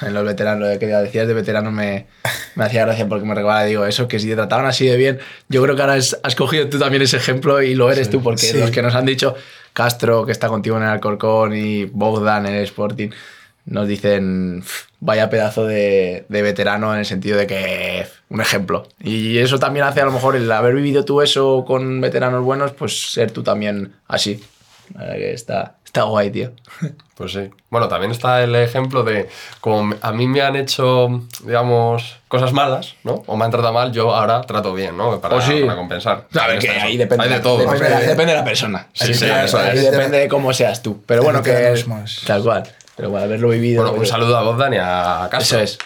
En 0.00 0.14
los 0.14 0.24
veteranos, 0.24 0.68
lo 0.72 0.78
que 0.78 0.86
decías 0.86 1.26
de 1.26 1.34
veteranos 1.34 1.72
me, 1.72 2.06
me 2.54 2.64
hacía 2.64 2.84
gracia 2.86 3.08
porque 3.08 3.26
me 3.26 3.34
recuerda, 3.34 3.64
digo, 3.64 3.84
eso, 3.84 4.06
que 4.06 4.20
si 4.20 4.28
te 4.28 4.36
trataban 4.36 4.64
así 4.66 4.86
de 4.86 4.96
bien, 4.96 5.18
yo 5.48 5.60
creo 5.62 5.74
que 5.74 5.82
ahora 5.82 5.94
has, 5.94 6.16
has 6.22 6.36
cogido 6.36 6.68
tú 6.68 6.78
también 6.78 7.02
ese 7.02 7.16
ejemplo 7.16 7.60
y 7.62 7.74
lo 7.74 7.90
eres 7.90 8.08
tú, 8.08 8.22
porque 8.22 8.42
Sí. 8.46 8.56
los 8.58 8.70
que 8.70 8.80
nos 8.80 8.94
han 8.94 9.04
dicho, 9.06 9.34
Castro, 9.72 10.24
que 10.24 10.30
está 10.32 10.46
contigo 10.48 10.76
en 10.76 10.84
el 10.84 10.88
Alcorcón, 10.90 11.54
y 11.56 11.84
Bogdan 11.86 12.46
en 12.46 12.54
el 12.54 12.64
Sporting, 12.64 13.10
nos 13.68 13.86
dicen, 13.88 14.60
"Pf, 14.62 14.88
vaya 15.00 15.30
pedazo 15.30 15.66
de, 15.66 16.24
de 16.28 16.42
veterano 16.42 16.92
en 16.92 17.00
el 17.00 17.06
sentido 17.06 17.38
de 17.38 17.46
que, 17.46 18.06
un 18.28 18.40
ejemplo. 18.40 18.86
Y 19.00 19.38
eso 19.38 19.58
también 19.58 19.84
hace 19.86 20.00
a 20.00 20.04
lo 20.04 20.12
mejor 20.12 20.36
el 20.36 20.50
haber 20.50 20.74
vivido 20.74 21.04
tú 21.04 21.22
eso 21.22 21.64
con 21.66 22.00
veteranos 22.00 22.44
buenos, 22.44 22.72
pues 22.72 23.12
ser 23.12 23.30
tú 23.30 23.42
también 23.42 23.94
así. 24.08 24.42
Está, 24.98 25.76
está 25.84 26.02
guay, 26.04 26.30
tío. 26.30 26.50
Pues 27.18 27.32
sí. 27.32 27.50
Bueno, 27.68 27.88
también 27.88 28.12
está 28.12 28.44
el 28.44 28.54
ejemplo 28.54 29.02
de 29.02 29.28
como 29.60 29.92
a 30.02 30.12
mí 30.12 30.28
me 30.28 30.40
han 30.40 30.54
hecho, 30.54 31.24
digamos, 31.44 32.16
cosas 32.28 32.52
malas, 32.52 32.94
¿no? 33.02 33.24
O 33.26 33.36
me 33.36 33.44
han 33.44 33.50
tratado 33.50 33.72
mal, 33.72 33.90
yo 33.90 34.14
ahora 34.14 34.40
trato 34.42 34.72
bien, 34.72 34.96
¿no? 34.96 35.20
Para, 35.20 35.34
O 35.34 35.40
sí. 35.40 35.62
para 35.62 35.74
compensar. 35.74 36.28
A 36.40 36.46
ver, 36.46 36.60
que 36.60 36.70
ahí 36.70 36.96
depende, 36.96 37.24
Hay 37.24 37.30
de 37.30 37.40
todo. 37.40 37.58
depende, 37.58 37.82
de 37.82 37.90
la, 37.90 37.96
Hombre, 37.96 38.08
depende 38.10 38.32
de 38.34 38.38
la 38.38 38.44
persona. 38.44 38.86
Sí, 38.92 39.12
sí, 39.14 39.24
ahí, 39.24 39.46
eso 39.46 39.58
ahí 39.58 39.78
es. 39.78 39.90
depende 39.90 40.18
de 40.18 40.28
cómo 40.28 40.52
seas 40.52 40.80
tú. 40.80 41.02
Pero 41.06 41.24
bueno, 41.24 41.42
que 41.42 41.82
más. 41.88 42.20
tal 42.24 42.44
cual. 42.44 42.62
Pero 42.98 43.08
bueno, 43.10 43.24
haberlo 43.24 43.48
vivido. 43.48 43.82
Bueno, 43.84 43.98
un 43.98 44.04
saludo 44.06 44.36
a 44.36 44.42
Bogdan 44.42 44.74
y 44.74 44.76
a 44.78 45.26
Castro. 45.30 45.60
Eso 45.60 45.64
es. 45.64 45.78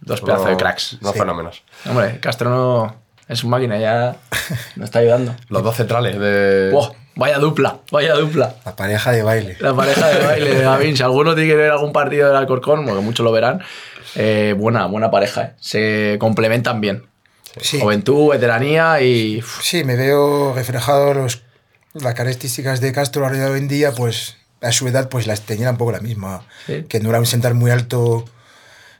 Dos 0.00 0.20
pedazos 0.22 0.46
de 0.48 0.56
cracks. 0.56 0.96
No 1.00 1.12
Sí. 1.12 1.18
fenómenos. 1.20 1.62
Hombre, 1.88 2.18
Castro 2.18 2.50
no 2.50 2.96
es 3.28 3.44
un 3.44 3.50
máquina, 3.50 3.78
ya 3.78 4.16
nos 4.76 4.86
está 4.86 4.98
ayudando. 5.00 5.36
Los 5.48 5.62
dos 5.62 5.76
centrales 5.76 6.18
de... 6.18 6.70
Buah, 6.72 6.90
vaya 7.14 7.38
dupla, 7.38 7.76
vaya 7.92 8.14
dupla. 8.14 8.54
La 8.64 8.74
pareja 8.74 9.12
de 9.12 9.22
baile. 9.22 9.56
La 9.60 9.74
pareja 9.74 10.08
de 10.08 10.26
baile 10.26 10.54
de 10.54 10.62
Gavín. 10.62 10.96
Si 10.96 11.02
alguno 11.02 11.34
tiene 11.34 11.50
que 11.50 11.56
ver 11.56 11.70
algún 11.70 11.92
partido 11.92 12.26
del 12.28 12.36
Alcorcón, 12.36 12.84
porque 12.86 13.00
muchos 13.02 13.22
lo 13.22 13.30
verán, 13.30 13.62
eh, 14.16 14.54
buena, 14.56 14.86
buena 14.86 15.10
pareja. 15.10 15.42
eh. 15.42 15.52
Se 15.60 16.16
complementan 16.18 16.80
bien. 16.80 17.06
Sí. 17.60 17.78
Juventud, 17.80 18.30
veteranía 18.30 19.00
y. 19.02 19.42
Sí, 19.60 19.84
me 19.84 19.96
veo 19.96 20.54
reflejado 20.54 21.12
los, 21.14 21.42
las 21.92 22.14
características 22.14 22.80
de 22.80 22.92
Castro 22.92 23.26
a 23.26 23.30
día 23.30 23.44
de 23.44 23.50
hoy 23.50 23.58
en 23.58 23.68
día, 23.68 23.92
pues 23.92 24.36
a 24.60 24.72
su 24.72 24.86
edad 24.88 25.08
pues 25.08 25.26
las 25.26 25.42
tenía 25.42 25.70
un 25.70 25.76
poco 25.76 25.92
la 25.92 26.00
misma. 26.00 26.46
Sí. 26.66 26.84
Que 26.88 27.00
no 27.00 27.10
era 27.10 27.18
un 27.18 27.26
central 27.26 27.54
muy 27.54 27.70
alto, 27.70 28.24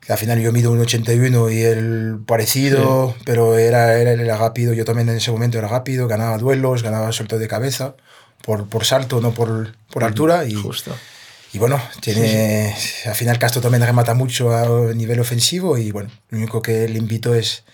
que 0.04 0.12
al 0.12 0.18
final 0.18 0.40
yo 0.40 0.52
mido 0.52 0.72
un 0.72 0.80
81 0.80 1.50
y 1.50 1.62
él 1.62 2.18
parecido, 2.26 3.14
pero 3.24 3.58
era, 3.58 3.98
era, 3.98 4.12
era 4.12 4.36
rápido, 4.36 4.72
yo 4.72 4.84
también 4.84 5.08
en 5.08 5.16
ese 5.16 5.30
momento 5.30 5.58
era 5.58 5.68
rápido, 5.68 6.08
ganaba 6.08 6.38
duelos, 6.38 6.82
ganaba 6.82 7.12
suelto 7.12 7.38
de 7.38 7.48
cabeza, 7.48 7.94
por, 8.42 8.68
por 8.68 8.84
salto, 8.84 9.20
no 9.20 9.32
por, 9.32 9.74
por 9.92 10.04
altura. 10.04 10.46
Y, 10.46 10.54
justo. 10.54 10.96
y 11.52 11.58
bueno, 11.58 11.80
tiene, 12.00 12.74
al 13.04 13.14
final 13.14 13.38
Castro 13.38 13.60
también 13.60 13.84
remata 13.84 14.14
mucho 14.14 14.52
a 14.52 14.94
nivel 14.94 15.20
ofensivo 15.20 15.76
y 15.76 15.90
bueno, 15.90 16.10
lo 16.30 16.38
único 16.38 16.62
que 16.62 16.88
le 16.88 16.98
invito 16.98 17.34
es, 17.34 17.64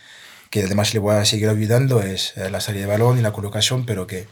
que 0.51 0.65
además 0.65 0.95
le 0.95 1.01
voy 1.01 1.15
a 1.15 1.25
seguir 1.25 1.49
ayudando, 1.49 2.03
es 2.03 2.33
eh, 2.37 2.51
la 2.51 2.61
salida 2.61 2.83
de 2.83 2.93
balón 2.93 3.19
y 3.19 3.23
la 3.23 3.33
colocación, 3.33 3.87
pero 3.87 4.07
que, 4.09 4.27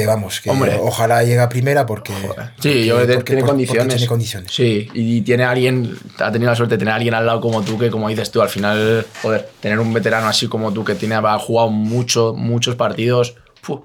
que 0.00 0.06
vamos, 0.06 0.40
que 0.40 0.50
Hombre. 0.50 0.78
ojalá 0.80 1.22
llegue 1.22 1.40
a 1.40 1.48
primera 1.48 1.86
porque... 1.86 2.12
Sí, 2.60 2.84
yo 2.86 2.96
porque- 2.96 3.06
creo 3.06 3.06
que 3.06 3.14
porque- 3.14 3.24
tiene 3.24 3.40
porque 3.40 3.42
condiciones. 3.42 3.94
tiene 3.96 4.06
condiciones. 4.08 4.52
Sí, 4.52 4.88
y 4.94 5.22
tiene 5.22 5.44
alguien, 5.44 5.98
ha 6.18 6.30
tenido 6.30 6.50
la 6.50 6.56
suerte 6.56 6.74
de 6.74 6.78
tener 6.78 6.92
a 6.92 6.96
alguien 6.96 7.14
al 7.14 7.24
lado 7.26 7.40
como 7.40 7.62
tú, 7.62 7.78
que 7.78 7.90
como 7.90 8.08
dices 8.08 8.30
tú, 8.30 8.42
al 8.42 8.48
final, 8.48 9.06
joder, 9.22 9.48
tener 9.60 9.78
un 9.78 9.92
veterano 9.92 10.26
así 10.28 10.48
como 10.48 10.72
tú 10.72 10.84
que 10.84 10.94
tiene, 10.94 11.14
ha 11.14 11.38
jugado 11.38 11.70
mucho, 11.70 12.34
muchos 12.34 12.74
partidos, 12.76 13.36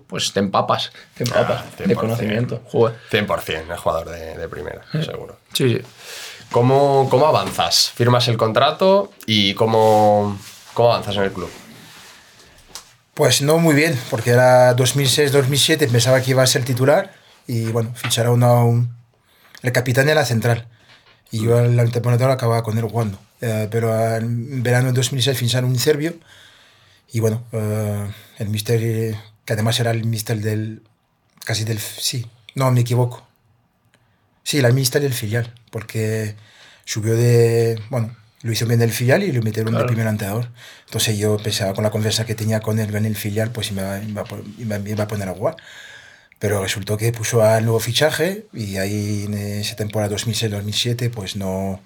pues 0.08 0.32
te 0.34 0.40
empapas, 0.40 0.92
te 1.18 1.24
empapas 1.24 1.62
Ah, 1.62 1.66
de 1.78 1.86
100%. 1.86 1.96
conocimiento. 1.96 2.62
Joder. 2.66 2.96
100% 3.12 3.72
el 3.72 3.78
jugador 3.78 4.10
de, 4.12 4.38
de 4.38 4.48
primera, 4.48 4.82
seguro. 5.04 5.38
Sí, 5.54 5.70
sí. 5.70 5.82
¿Cómo, 6.52 7.08
¿Cómo 7.10 7.26
avanzas? 7.28 7.92
¿Firmas 7.96 8.28
el 8.28 8.36
contrato 8.38 9.12
y 9.26 9.54
cómo, 9.54 10.38
cómo 10.74 10.92
avanzas 10.94 11.16
en 11.16 11.24
el 11.24 11.32
club? 11.32 11.50
Pues 13.22 13.44
no 13.44 13.60
muy 13.60 13.76
bien, 13.76 13.96
porque 14.10 14.32
era 14.32 14.76
2006-2007, 14.76 15.92
pensaba 15.92 16.20
que 16.24 16.32
iba 16.32 16.42
a 16.42 16.48
ser 16.48 16.66
titular 16.66 17.14
y 17.46 17.66
bueno, 17.66 17.94
fichar 17.94 18.26
a 18.26 18.32
uno, 18.32 18.66
un, 18.66 18.98
el 19.62 19.72
capitán 19.72 20.08
de 20.08 20.16
la 20.16 20.26
central. 20.26 20.68
Y 21.30 21.44
yo 21.44 21.62
la 21.62 21.86
temporada 21.86 22.34
acababa 22.34 22.64
con 22.64 22.80
él 22.80 22.84
jugando. 22.86 23.20
Eh, 23.42 23.68
pero 23.70 24.16
en 24.16 24.64
verano 24.64 24.88
de 24.88 24.94
2006 24.94 25.38
ficharon 25.38 25.70
un 25.70 25.78
serbio 25.78 26.16
y 27.14 27.20
bueno, 27.20 27.44
eh, 27.52 28.12
el 28.40 28.50
mister, 28.50 28.80
que 29.46 29.54
además 29.54 29.80
era 29.80 29.92
el 29.92 30.04
mister 30.04 30.40
del, 30.40 30.82
casi 31.46 31.64
del, 31.64 31.78
sí, 31.78 32.26
no, 32.56 32.72
me 32.72 32.82
equivoco. 32.82 33.28
Sí, 34.42 34.58
el 34.58 34.74
mister 34.74 35.00
del 35.00 35.14
filial, 35.14 35.54
porque 35.70 36.34
subió 36.86 37.14
de, 37.14 37.80
bueno, 37.92 38.16
lo 38.44 38.52
hizo 38.52 38.66
bien 38.66 38.80
del 38.80 38.92
filial 38.92 39.24
y 39.24 39.32
lo 39.32 39.42
metieron 39.42 39.76
de 39.76 39.84
primer 39.86 40.08
anteador. 40.08 40.50
Entonces 40.86 41.18
yo 41.18 41.38
pensaba 41.38 41.74
con 41.74 41.84
la 41.84 41.92
conversa 41.92 42.26
que 42.26 42.36
tenía 42.36 42.60
con 42.60 42.80
él 42.80 42.94
en 42.96 43.06
el 43.06 43.16
filial, 43.16 43.52
pues 43.52 43.72
iba, 43.72 44.02
iba, 44.02 44.24
iba, 44.58 44.80
iba 44.80 45.04
a 45.04 45.08
poner 45.08 45.30
a 45.30 45.34
jugar. 45.34 45.58
Pero 46.40 46.62
resultó 46.62 46.98
que 46.98 47.12
puso 47.12 47.44
al 47.44 47.64
nuevo 47.64 47.80
fichaje 47.80 48.48
y 48.52 48.78
ahí 48.78 49.26
en 49.26 49.36
esa 49.36 49.76
temporada 49.76 50.16
2006-2007 50.16 51.12
pues 51.12 51.36
no, 51.36 51.80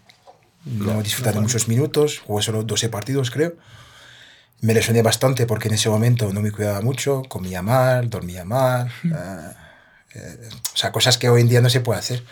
no 0.63 1.03
disfruté 1.03 1.33
de 1.33 1.41
muchos 1.41 1.67
minutos, 1.67 2.19
jugué 2.19 2.41
solo 2.41 2.63
12 2.63 2.87
partidos 2.89 3.31
creo. 3.31 3.55
Me 4.61 4.73
lesioné 4.73 5.01
bastante 5.01 5.45
porque 5.45 5.67
en 5.67 5.73
ese 5.73 5.89
momento 5.89 6.31
no 6.31 6.41
me 6.41 6.51
cuidaba 6.51 6.79
mucho, 6.79 7.23
comía 7.27 7.61
mal, 7.61 8.09
dormía 8.09 8.45
mal. 8.45 8.89
Uh, 9.03 9.65
eh, 10.15 10.49
o 10.73 10.77
sea, 10.77 10.93
cosas 10.93 11.17
que 11.17 11.27
hoy 11.27 11.41
en 11.41 11.49
día 11.49 11.59
no 11.59 11.69
se 11.69 11.81
puede 11.81 11.99
hacer. 11.99 12.23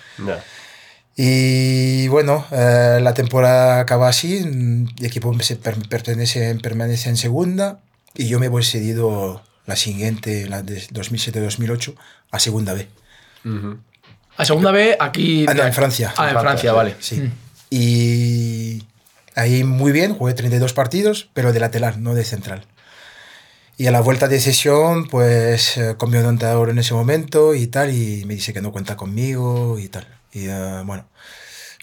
Y 1.15 2.07
bueno, 2.07 2.45
eh, 2.51 2.99
la 3.01 3.13
temporada 3.13 3.79
acaba 3.79 4.07
así, 4.09 4.37
el 4.37 4.87
equipo 5.05 5.37
se 5.41 5.55
per- 5.57 5.87
pertenece, 5.87 6.55
permanece 6.55 7.09
en 7.09 7.17
segunda 7.17 7.79
y 8.15 8.27
yo 8.27 8.39
me 8.39 8.47
voy 8.47 8.63
cedido 8.63 9.43
la 9.65 9.75
siguiente, 9.75 10.47
la 10.47 10.63
de 10.63 10.81
2007-2008, 10.89 11.95
a 12.31 12.39
segunda 12.39 12.73
B. 12.73 12.87
A 14.37 14.45
segunda 14.45 14.71
B, 14.71 14.97
aquí. 14.99 15.45
Ah, 15.47 15.53
no, 15.53 15.63
en 15.63 15.73
Francia. 15.73 16.13
Ah, 16.17 16.23
en 16.23 16.31
Francia, 16.31 16.41
Francia, 16.41 16.73
vale. 16.73 16.95
Sí. 16.99 17.29
Y 17.69 18.83
ahí 19.35 19.63
muy 19.63 19.91
bien, 19.91 20.15
jugué 20.15 20.33
32 20.33 20.73
partidos, 20.73 21.29
pero 21.33 21.53
de 21.53 21.59
lateral, 21.59 22.01
no 22.01 22.15
de 22.15 22.23
central. 22.23 22.65
Y 23.77 23.87
a 23.87 23.91
la 23.91 24.01
vuelta 24.01 24.27
de 24.27 24.39
sesión, 24.39 25.07
pues 25.07 25.77
eh, 25.77 25.95
cambió 25.99 26.21
de 26.23 26.29
entrenador 26.29 26.69
en 26.69 26.79
ese 26.79 26.93
momento 26.93 27.53
y 27.55 27.67
tal, 27.67 27.91
y 27.93 28.23
me 28.25 28.33
dice 28.35 28.53
que 28.53 28.61
no 28.61 28.71
cuenta 28.71 28.95
conmigo 28.95 29.77
y 29.79 29.87
tal. 29.89 30.07
Y 30.33 30.47
eh, 30.47 30.81
bueno, 30.85 31.07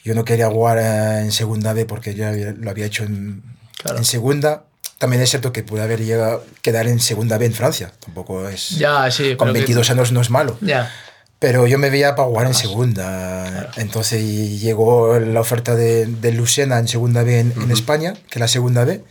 yo 0.05 0.15
no 0.15 0.25
quería 0.25 0.49
jugar 0.49 0.79
eh, 0.79 1.21
en 1.23 1.33
segunda 1.33 1.73
B 1.73 1.85
porque 1.87 2.15
ya 2.15 2.33
lo 2.33 2.71
había 2.71 2.87
hecho 2.87 3.05
en, 3.05 3.43
Claro. 3.83 3.99
en 3.99 4.05
segunda. 4.05 4.65
También 4.99 5.23
es 5.23 5.31
cierto 5.31 5.53
que 5.53 5.63
pude 5.63 5.81
haber 5.83 6.05
llegado 6.05 6.45
quedar 6.61 6.87
en 6.87 7.01
segunda 7.01 7.39
B 7.39 7.47
en 7.47 7.55
Francia. 7.55 7.93
Tampoco 8.05 8.49
es. 8.49 8.71
Ya, 8.71 9.11
sí. 9.11 9.35
con 9.37 9.47
pero 9.49 9.53
que- 9.55 9.61
22 9.61 9.91
años 9.91 10.13
no 10.13 10.21
es 10.21 10.29
malo. 10.31 10.59
Ya. 10.61 10.93
Pero 11.39 11.67
yo 11.67 11.79
me 11.79 11.89
veía 11.89 12.15
para 12.15 12.29
jugar 12.29 12.47
en 12.49 12.53
segunda. 12.55 13.71
Entonces 13.77 14.61
llegó 14.61 15.19
la 15.19 15.41
oferta 15.41 15.75
de, 15.75 16.05
de 16.05 16.33
Lucena 16.33 16.79
en 16.79 16.87
segunda 16.87 17.23
B 17.23 17.39
en, 17.41 17.55
en 17.63 17.71
España, 17.71 18.13
que 18.13 18.35
es 18.39 18.41
la 18.41 18.49
segunda 18.49 18.85
B. 18.85 19.03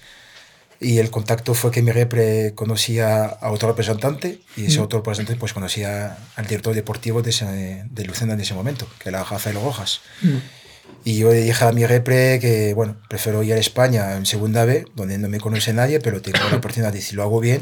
Y 0.82 1.00
el 1.00 1.12
contacto 1.12 1.54
fue 1.54 1.72
que 1.72 1.82
mi 1.82 1.92
repre 1.92 2.54
conocía 2.56 3.26
a 3.26 3.52
otro 3.52 3.68
representante 3.68 4.40
y 4.56 4.66
ese 4.68 4.80
otro 4.80 5.00
representante 5.00 5.38
pues 5.38 5.52
conocía 5.54 6.18
al 6.38 6.48
director 6.48 6.74
deportivo 6.74 7.22
de, 7.22 7.32
ese- 7.32 7.84
de 7.90 8.06
Lucena 8.06 8.34
en 8.34 8.40
ese 8.42 8.54
momento, 8.54 8.88
que 9.00 9.10
era 9.10 9.24
Rafael 9.24 9.56
Rojas. 9.56 10.00
Y 11.04 11.18
yo 11.18 11.32
le 11.32 11.42
dije 11.42 11.66
a 11.66 11.72
mi 11.74 11.86
repre 11.86 12.40
que, 12.40 12.74
bueno, 12.74 12.96
prefiero 13.10 13.44
ir 13.44 13.54
a 13.54 13.58
España 13.58 14.16
en 14.16 14.26
segunda 14.26 14.64
B, 14.66 14.86
donde 14.96 15.18
no 15.18 15.28
me 15.30 15.40
conoce 15.40 15.74
nadie, 15.74 16.00
pero 16.00 16.22
tengo 16.22 16.40
la 16.50 16.58
oportunidad 16.58 16.94
de, 16.94 17.02
si 17.02 17.16
lo 17.16 17.24
hago 17.24 17.40
bien, 17.42 17.62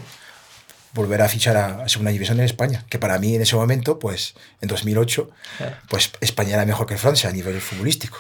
volver 0.94 1.22
a 1.22 1.28
fichar 1.30 1.58
a, 1.58 1.84
a 1.84 1.90
segunda 1.90 2.12
división 2.12 2.40
en 2.40 2.46
España. 2.46 2.86
Que 2.90 3.00
para 3.00 3.20
mí 3.20 3.36
en 3.36 3.42
ese 3.42 3.56
momento, 3.56 4.00
pues 4.00 4.36
en 4.62 4.68
2008, 4.70 5.30
pues 5.90 6.12
España 6.22 6.54
era 6.54 6.66
mejor 6.66 6.86
que 6.88 6.98
Francia 6.98 7.30
a 7.30 7.34
nivel 7.34 7.60
futbolístico. 7.62 8.18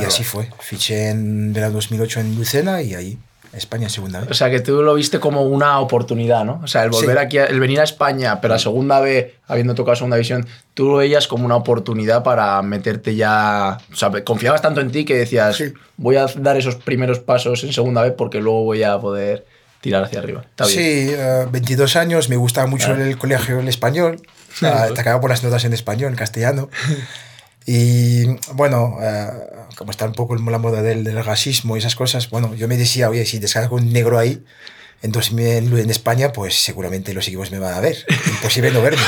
Y 0.00 0.04
así 0.04 0.24
fue. 0.24 0.50
Fiché 0.60 1.10
en 1.10 1.52
verano 1.52 1.74
2008 1.74 2.20
en 2.20 2.36
Lucena 2.36 2.80
y 2.82 2.94
ahí 2.94 3.18
España 3.56 3.88
segunda 3.88 4.20
B. 4.20 4.26
O 4.30 4.34
sea, 4.34 4.50
que 4.50 4.60
tú 4.60 4.82
lo 4.82 4.94
viste 4.94 5.20
como 5.20 5.42
una 5.42 5.78
oportunidad, 5.80 6.44
¿no? 6.44 6.60
O 6.62 6.66
sea, 6.66 6.84
el 6.84 6.90
volver 6.90 7.16
Sí. 7.18 7.22
aquí, 7.24 7.38
el 7.38 7.60
venir 7.60 7.80
a 7.80 7.84
España, 7.84 8.40
pero 8.40 8.54
a 8.54 8.58
segunda 8.58 9.00
B, 9.00 9.34
habiendo 9.46 9.74
tocado 9.74 9.96
segunda 9.96 10.16
división, 10.16 10.46
tú 10.74 10.88
lo 10.88 10.96
veías 10.96 11.26
como 11.28 11.44
una 11.44 11.56
oportunidad 11.56 12.22
para 12.22 12.60
meterte 12.62 13.14
ya. 13.16 13.78
O 13.92 13.96
sea, 13.96 14.10
confiabas 14.24 14.62
tanto 14.62 14.80
en 14.80 14.90
ti 14.90 15.04
que 15.04 15.16
decías, 15.16 15.56
Sí. 15.56 15.72
voy 15.96 16.16
a 16.16 16.26
dar 16.36 16.56
esos 16.56 16.76
primeros 16.76 17.20
pasos 17.20 17.64
en 17.64 17.72
segunda 17.72 18.02
B 18.02 18.12
porque 18.12 18.40
luego 18.40 18.64
voy 18.64 18.82
a 18.82 18.98
poder 18.98 19.46
tirar 19.80 20.02
hacia 20.04 20.18
arriba. 20.20 20.42
Está 20.48 20.66
bien. 20.66 20.78
Sí, 20.78 21.14
eh, 21.14 21.46
22 21.50 21.96
años, 21.96 22.28
me 22.30 22.36
gustaba 22.36 22.66
mucho 22.66 22.86
Claro. 22.86 23.04
el 23.04 23.18
colegio 23.18 23.60
el 23.60 23.68
español, 23.68 24.16
uh, 24.62 24.66
acababa 24.98 25.20
por 25.20 25.28
las 25.30 25.44
notas 25.44 25.64
en 25.66 25.74
español, 25.74 26.10
en 26.10 26.16
castellano. 26.16 26.70
Y 27.66 28.26
bueno, 28.52 28.98
eh, 29.00 29.30
como 29.76 29.90
está 29.90 30.04
un 30.06 30.12
poco 30.12 30.36
la 30.36 30.58
moda 30.58 30.82
del, 30.82 31.04
del 31.04 31.24
racismo 31.24 31.76
y 31.76 31.78
esas 31.78 31.96
cosas, 31.96 32.28
bueno, 32.30 32.54
yo 32.54 32.68
me 32.68 32.76
decía, 32.76 33.08
oye, 33.08 33.24
si 33.24 33.38
descargo 33.38 33.76
un 33.76 33.92
negro 33.92 34.18
ahí 34.18 34.44
en, 35.02 35.12
2000 35.12 35.78
en, 35.78 35.90
España, 35.90 36.32
pues 36.32 36.54
seguramente 36.54 37.14
los 37.14 37.26
equipos 37.26 37.50
me 37.50 37.58
van 37.58 37.74
a 37.74 37.80
ver. 37.80 38.04
Imposible 38.26 38.70
no 38.70 38.82
verme. 38.82 39.02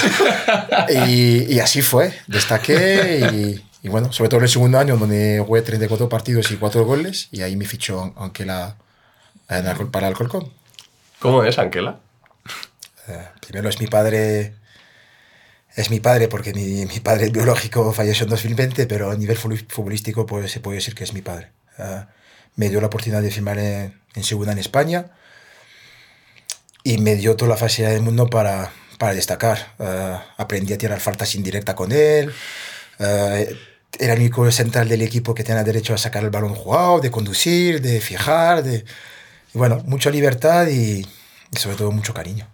y, 1.07 1.55
y 1.55 1.61
así 1.61 1.83
fue, 1.83 2.15
destaqué 2.27 3.29
y, 3.33 3.67
y 3.87 3.89
bueno, 3.89 4.13
sobre 4.13 4.29
todo 4.29 4.39
en 4.39 4.45
el 4.45 4.51
segundo 4.51 4.81
año, 4.81 4.97
donde 4.97 5.41
jugué 5.47 5.63
34 5.63 6.09
partidos 6.09 6.51
y 6.51 6.57
4 6.57 6.85
goles, 6.85 7.29
y 7.31 7.43
ahí 7.43 7.55
me 7.55 7.67
fichó 7.67 8.13
aunque 8.17 8.45
la, 8.45 8.77
para 9.93 10.09
Alcorcón. 10.09 10.53
¿Cómo 11.21 11.45
es, 11.45 11.57
Anquela? 11.59 12.01
Eh, 13.07 13.29
primero 13.47 13.69
es 13.69 13.81
mi 13.81 13.87
padre, 13.87 14.55
es 15.77 15.91
mi 15.91 16.01
padre 16.01 16.27
porque 16.29 16.53
mi, 16.55 16.87
mi 16.87 17.01
padre 17.01 17.31
biológico 17.31 17.93
falleció 17.93 18.25
en 18.25 18.31
2020, 18.31 18.87
pero 18.87 19.11
a 19.11 19.17
nivel 19.17 19.37
fu- 19.37 19.55
futbolístico 19.69 20.27
pues, 20.27 20.51
se 20.51 20.61
puede 20.61 20.77
decir 20.79 20.95
que 20.95 21.05
es 21.05 21.13
mi 21.13 21.23
padre. 21.23 21.51
Eh, 21.79 22.05
me 22.57 22.69
dio 22.71 22.81
la 22.81 22.87
oportunidad 22.89 23.23
de 23.23 23.31
firmar 23.31 23.59
en, 23.59 24.01
en 24.15 24.25
segunda 24.25 24.53
en 24.53 24.59
España 24.59 25.11
y 26.83 26.99
me 26.99 27.17
dio 27.17 27.37
toda 27.37 27.51
la 27.51 27.57
facilidad 27.57 27.93
del 27.93 28.03
mundo 28.03 28.29
para, 28.29 28.73
para 28.99 29.15
destacar. 29.15 29.75
Eh, 29.79 30.17
aprendí 30.37 30.73
a 30.73 30.79
tirar 30.79 31.01
faltas 31.01 31.35
indirectas 31.35 31.75
con 31.75 31.93
él. 31.93 32.33
Eh, 32.99 33.57
era 33.99 34.13
el 34.15 34.21
único 34.21 34.51
central 34.51 34.89
del 34.89 35.03
equipo 35.03 35.35
que 35.35 35.43
tenía 35.45 35.65
derecho 35.65 35.95
a 35.95 35.99
sacar 35.99 36.23
el 36.25 36.31
balón 36.31 36.55
jugado, 36.55 37.01
de 37.01 37.11
conducir, 37.11 37.81
de 37.81 38.01
fijar, 38.01 38.63
de... 38.63 38.85
Y 39.55 39.59
bueno, 39.59 39.83
mucha 39.87 40.11
libertad 40.11 40.67
y 40.69 41.07
sobre 41.59 41.77
todo 41.77 41.91
mucho 41.93 42.13
cariño. 42.15 42.47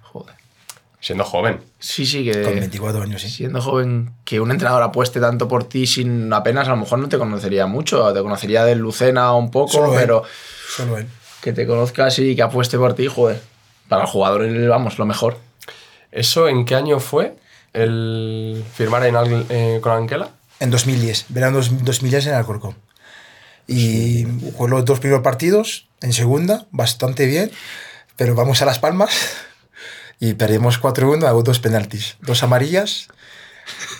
Siendo 1.02 1.24
joven. 1.24 1.58
Sí, 1.80 2.06
sí, 2.06 2.24
que. 2.24 2.42
Con 2.42 2.54
24 2.54 3.02
años, 3.02 3.20
sí. 3.22 3.28
Siendo 3.28 3.60
joven, 3.60 4.12
que 4.24 4.38
un 4.40 4.52
entrenador 4.52 4.82
apueste 4.84 5.18
tanto 5.20 5.48
por 5.48 5.64
ti 5.64 5.84
sin 5.86 6.32
apenas, 6.32 6.68
a 6.68 6.70
lo 6.70 6.76
mejor 6.76 7.00
no 7.00 7.08
te 7.08 7.18
conocería 7.18 7.66
mucho, 7.66 8.12
te 8.12 8.22
conocería 8.22 8.64
de 8.64 8.76
Lucena 8.76 9.34
un 9.34 9.50
poco, 9.50 9.72
Solo 9.72 9.92
él. 9.94 9.98
pero 10.00 10.22
Solo 10.76 10.98
él. 10.98 11.08
que 11.42 11.52
te 11.52 11.66
conozcas 11.66 12.18
y 12.20 12.36
que 12.36 12.42
apueste 12.42 12.78
por 12.78 12.94
ti, 12.94 13.08
joder. 13.08 13.42
Para 13.88 14.02
el 14.04 14.08
jugador, 14.08 14.46
vamos, 14.68 14.96
lo 14.98 15.04
mejor. 15.04 15.38
¿Eso 16.12 16.46
en 16.48 16.64
qué 16.64 16.76
año 16.76 17.00
fue? 17.00 17.34
¿El 17.72 18.62
firmar 18.72 19.04
en 19.04 19.16
Al- 19.16 19.46
eh, 19.48 19.80
con 19.82 19.90
Anquela? 19.92 20.28
En 20.60 20.70
2010, 20.70 21.26
verano 21.30 21.56
dos- 21.56 21.84
2010 21.84 22.26
en 22.28 22.34
Alcorcón. 22.34 22.76
Y 23.66 24.24
jugué 24.56 24.70
los 24.70 24.84
dos 24.84 25.00
primeros 25.00 25.24
partidos 25.24 25.88
en 26.00 26.12
segunda, 26.12 26.66
bastante 26.70 27.26
bien, 27.26 27.50
pero 28.16 28.34
vamos 28.36 28.62
a 28.62 28.66
Las 28.66 28.78
Palmas 28.78 29.10
y 30.22 30.34
perdimos 30.34 30.80
4-1, 30.80 31.26
hago 31.26 31.42
dos 31.42 31.58
penaltis, 31.58 32.16
dos 32.20 32.44
amarillas 32.44 33.08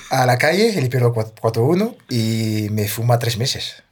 a 0.08 0.24
la 0.24 0.38
calle, 0.38 0.78
el 0.78 0.88
pierdo 0.88 1.12
4-1 1.12 1.96
y 2.08 2.68
me 2.70 2.86
fuma 2.86 3.18
tres 3.18 3.38
meses. 3.38 3.82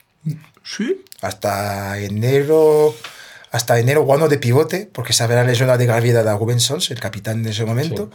Sí. 0.63 1.05
Hasta 1.23 1.99
enero, 1.99 2.95
hasta 3.51 3.81
enero 3.81 4.05
jugando 4.05 4.29
de 4.29 4.39
pivote, 4.39 4.89
porque 4.93 5.11
estaba 5.11 5.35
la 5.35 5.43
lesión 5.43 5.77
de 5.77 5.87
gravedad 5.87 6.25
de 6.25 6.33
Rubén 6.33 6.61
Sons, 6.61 6.93
el 6.93 7.01
capitán 7.01 7.43
de 7.43 7.51
ese 7.51 7.65
momento. 7.65 8.13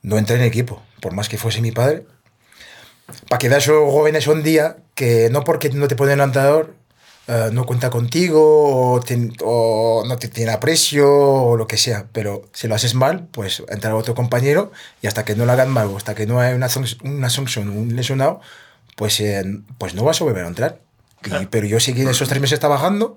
No 0.00 0.16
entré 0.16 0.36
en 0.36 0.42
equipo, 0.42 0.82
por 1.02 1.12
más 1.12 1.28
que 1.28 1.36
fuese 1.36 1.60
mi 1.60 1.70
padre. 1.70 2.06
Para 3.28 3.38
que 3.38 3.50
veas 3.50 3.66
jóvenes 3.66 4.26
un 4.26 4.42
día 4.42 4.78
que 4.94 5.28
no 5.28 5.44
porque 5.44 5.68
no 5.68 5.86
te 5.86 5.96
ponen 5.96 6.20
entrenador, 6.20 6.76
eh, 7.32 7.50
no 7.52 7.64
cuenta 7.64 7.90
contigo 7.90 8.92
o, 8.94 9.00
te- 9.00 9.30
o 9.44 10.02
no 10.04 10.16
te 10.18 10.26
tiene 10.28 10.50
aprecio 10.50 11.08
o 11.08 11.56
lo 11.56 11.66
que 11.68 11.76
sea, 11.76 12.06
pero 12.12 12.42
si 12.52 12.66
lo 12.66 12.74
haces 12.74 12.94
mal, 12.94 13.28
pues 13.30 13.62
entra 13.68 13.94
otro 13.94 14.14
compañero 14.16 14.72
y 15.00 15.06
hasta 15.06 15.24
que 15.24 15.36
no 15.36 15.44
lo 15.46 15.52
hagan 15.52 15.70
mal 15.70 15.86
o 15.88 15.96
hasta 15.96 16.14
que 16.16 16.26
no 16.26 16.40
hay 16.40 16.54
una, 16.54 16.68
una 17.04 17.30
sanción, 17.30 17.68
un 17.70 17.94
lesionado, 17.94 18.40
pues, 18.96 19.20
eh, 19.20 19.44
pues 19.78 19.94
no 19.94 20.02
vas 20.02 20.20
a 20.20 20.24
volver 20.24 20.44
a 20.44 20.48
entrar. 20.48 20.80
Y- 21.24 21.46
pero 21.46 21.66
yo 21.68 21.78
seguí 21.78 22.02
esos 22.02 22.28
tres 22.28 22.40
meses 22.40 22.58
trabajando 22.58 23.16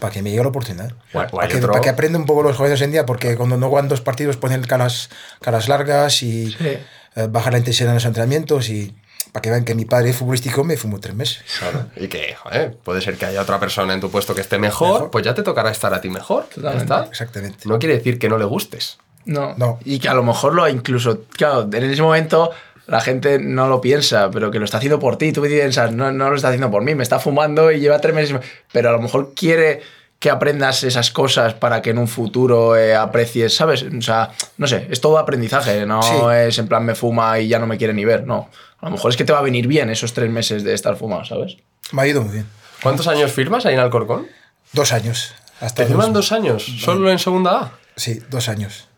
para 0.00 0.12
que 0.12 0.22
me 0.22 0.30
llegue 0.30 0.42
la 0.42 0.48
oportunidad. 0.48 0.92
Para 1.12 1.28
que, 1.48 1.56
otro- 1.58 1.70
para 1.72 1.80
que 1.82 1.88
aprenda 1.90 2.18
un 2.18 2.26
poco 2.26 2.42
los 2.42 2.56
jóvenes 2.56 2.80
hoy 2.80 2.84
en 2.86 2.92
día, 2.92 3.04
porque 3.06 3.36
cuando 3.36 3.56
no 3.58 3.68
juegan 3.68 3.88
dos 3.88 4.00
partidos 4.00 4.36
ponen 4.38 4.62
caras, 4.62 5.10
caras 5.40 5.68
largas 5.68 6.22
y 6.22 6.50
Sí. 6.52 6.78
eh, 7.16 7.26
bajar 7.28 7.52
la 7.52 7.58
intensidad 7.58 7.90
en 7.90 7.94
los 7.96 8.04
entrenamientos 8.06 8.70
y 8.70 8.94
para 9.34 9.42
que 9.42 9.50
vean 9.50 9.64
que 9.64 9.74
mi 9.74 9.84
padre 9.84 10.12
futbolístico 10.12 10.62
me 10.62 10.76
fumó 10.76 11.00
tres 11.00 11.12
meses. 11.16 11.42
Claro. 11.58 11.86
Y 11.96 12.06
que, 12.06 12.36
joder, 12.36 12.76
puede 12.84 13.00
ser 13.00 13.16
que 13.16 13.26
haya 13.26 13.42
otra 13.42 13.58
persona 13.58 13.92
en 13.92 14.00
tu 14.00 14.08
puesto 14.08 14.32
que 14.32 14.42
esté 14.42 14.60
mejor, 14.60 14.92
Mejor. 14.92 15.10
pues 15.10 15.24
ya 15.24 15.34
te 15.34 15.42
tocará 15.42 15.72
estar 15.72 15.92
a 15.92 16.00
ti 16.00 16.08
mejor. 16.08 16.44
Totalmente. 16.44 16.84
está. 16.84 17.04
Exactamente. 17.10 17.58
No 17.68 17.80
quiere 17.80 17.96
decir 17.96 18.20
que 18.20 18.28
no 18.28 18.38
le 18.38 18.44
gustes. 18.44 18.96
No. 19.24 19.54
No. 19.56 19.80
Y 19.84 19.98
que 19.98 20.08
a 20.08 20.14
lo 20.14 20.22
mejor 20.22 20.54
lo 20.54 20.68
incluso, 20.68 21.22
claro, 21.36 21.62
en 21.72 21.82
ese 21.82 22.00
momento 22.00 22.52
la 22.86 23.00
gente 23.00 23.40
no 23.40 23.66
lo 23.66 23.80
piensa, 23.80 24.30
pero 24.30 24.52
que 24.52 24.60
lo 24.60 24.66
está 24.66 24.76
haciendo 24.76 25.00
por 25.00 25.18
ti. 25.18 25.32
Tú 25.32 25.42
piensas, 25.42 25.90
no, 25.90 26.12
no 26.12 26.30
lo 26.30 26.36
está 26.36 26.48
haciendo 26.48 26.70
por 26.70 26.82
mí, 26.84 26.94
me 26.94 27.02
está 27.02 27.18
fumando 27.18 27.72
y 27.72 27.80
lleva 27.80 27.98
tres 27.98 28.14
meses. 28.14 28.38
Pero 28.70 28.90
a 28.90 28.92
lo 28.92 29.00
mejor 29.00 29.32
quiere 29.34 29.82
que 30.20 30.30
aprendas 30.30 30.84
esas 30.84 31.10
cosas 31.10 31.52
para 31.54 31.82
que 31.82 31.90
en 31.90 31.98
un 31.98 32.08
futuro 32.08 32.76
eh, 32.76 32.94
aprecies, 32.94 33.54
¿sabes? 33.56 33.82
O 33.82 34.00
sea, 34.00 34.30
no 34.58 34.66
sé, 34.66 34.86
es 34.90 35.00
todo 35.00 35.18
aprendizaje, 35.18 35.84
no 35.84 36.02
Sí. 36.02 36.14
es 36.46 36.58
en 36.58 36.68
plan 36.68 36.84
me 36.84 36.94
fuma 36.94 37.38
y 37.40 37.48
ya 37.48 37.58
no 37.58 37.66
me 37.66 37.76
quiere 37.76 37.92
ni 37.92 38.04
ver, 38.06 38.26
no. 38.26 38.48
A 38.84 38.90
lo 38.90 38.96
mejor 38.96 39.10
es 39.10 39.16
que 39.16 39.24
te 39.24 39.32
va 39.32 39.38
a 39.38 39.42
venir 39.42 39.66
bien 39.66 39.88
esos 39.88 40.12
tres 40.12 40.30
meses 40.30 40.62
de 40.62 40.74
estar 40.74 40.94
fumado, 40.96 41.24
¿sabes? 41.24 41.56
Me 41.92 42.02
ha 42.02 42.06
ido 42.06 42.22
muy 42.22 42.32
bien. 42.34 42.46
¿Cuántos 42.82 43.06
años 43.08 43.32
firmas 43.32 43.64
ahí 43.64 43.72
en 43.74 43.80
Alcorcón? 43.80 44.26
Dos 44.72 44.92
años. 44.92 45.32
Hasta 45.60 45.82
¿Te 45.84 45.88
firman 45.88 46.12
dos 46.12 46.32
años? 46.32 46.64
¿Solo 46.80 47.10
en 47.10 47.18
segunda 47.18 47.60
A? 47.60 47.72
Sí, 47.96 48.20
dos 48.28 48.48
años. 48.50 48.88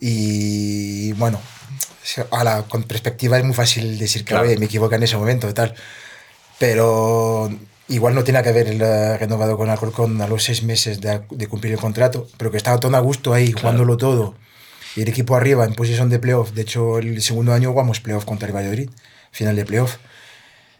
Y 0.00 1.12
bueno, 1.12 1.40
se- 2.02 2.26
ahora 2.30 2.64
con 2.68 2.82
perspectiva 2.84 3.38
es 3.38 3.44
muy 3.44 3.54
fácil 3.54 3.98
decir 3.98 4.22
que 4.24 4.30
Claro. 4.34 4.48
"Oye, 4.48 4.58
me 4.58 4.66
equivoqué 4.66 4.96
en 4.96 5.04
ese 5.04 5.16
momento 5.16 5.48
y 5.48 5.52
tal. 5.52 5.74
Pero 6.58 7.50
igual 7.88 8.14
no 8.14 8.24
tiene 8.24 8.42
que 8.42 8.48
haber 8.48 8.68
eh, 8.68 9.18
renovado 9.18 9.56
con 9.56 9.70
Alcorcón 9.70 10.20
a 10.20 10.26
los 10.26 10.42
seis 10.42 10.62
meses 10.62 11.00
de, 11.00 11.22
de 11.30 11.46
cumplir 11.46 11.74
el 11.74 11.78
contrato, 11.78 12.26
pero 12.36 12.50
que 12.50 12.56
estaba 12.56 12.80
tan 12.80 12.94
a 12.94 13.00
gusto 13.00 13.32
ahí, 13.34 13.52
jugándolo 13.52 13.96
todo. 13.96 14.34
Y 14.96 15.02
el 15.02 15.08
equipo 15.08 15.36
arriba 15.36 15.64
en 15.64 15.74
posición 15.74 16.10
de 16.10 16.18
playoff. 16.18 16.52
De 16.52 16.62
hecho, 16.62 16.98
el 16.98 17.22
segundo 17.22 17.52
año 17.52 17.70
jugamos 17.72 18.00
playoff 18.00 18.24
contra 18.24 18.48
el 18.48 18.54
Valladolid, 18.54 18.90
final 19.30 19.56
de 19.56 19.64
playoff. 19.64 19.96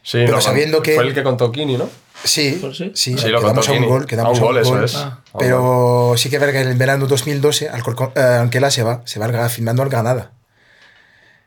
Sí, 0.03 0.17
Pero 0.19 0.33
no, 0.33 0.41
sabiendo 0.41 0.81
que- 0.81 0.95
Fue 0.95 1.05
el 1.07 1.13
que 1.13 1.23
contó 1.23 1.51
Kini, 1.51 1.77
¿no? 1.77 1.89
Sí, 2.25 2.57
Pues 2.61 2.77
sí. 2.77 2.91
sí, 2.93 3.15
quedamos 3.15 3.67
a 3.67 3.71
un 3.71 3.77
Kini. 3.77 3.87
gol, 3.89 4.05
quedamos 4.05 4.37
A 4.37 4.41
un 4.41 4.47
a 4.47 4.51
gol, 4.51 4.57
eso 4.59 4.83
es. 4.83 4.95
Ah. 4.95 5.19
A. 5.33 5.37
Pero 5.39 6.13
sí 6.17 6.29
que 6.29 6.35
es 6.35 6.39
verdad 6.41 6.53
que 6.53 6.61
en 6.61 6.67
el 6.69 6.77
verano 6.77 7.07
2012, 7.07 7.69
Alcorcón, 7.69 8.11
eh, 8.15 8.19
Anquela 8.21 8.69
se 8.69 8.83
va, 8.83 9.01
se 9.05 9.19
va 9.19 9.25
al- 9.25 9.49
firmando 9.49 9.81
al 9.81 9.89
Granada. 9.89 10.31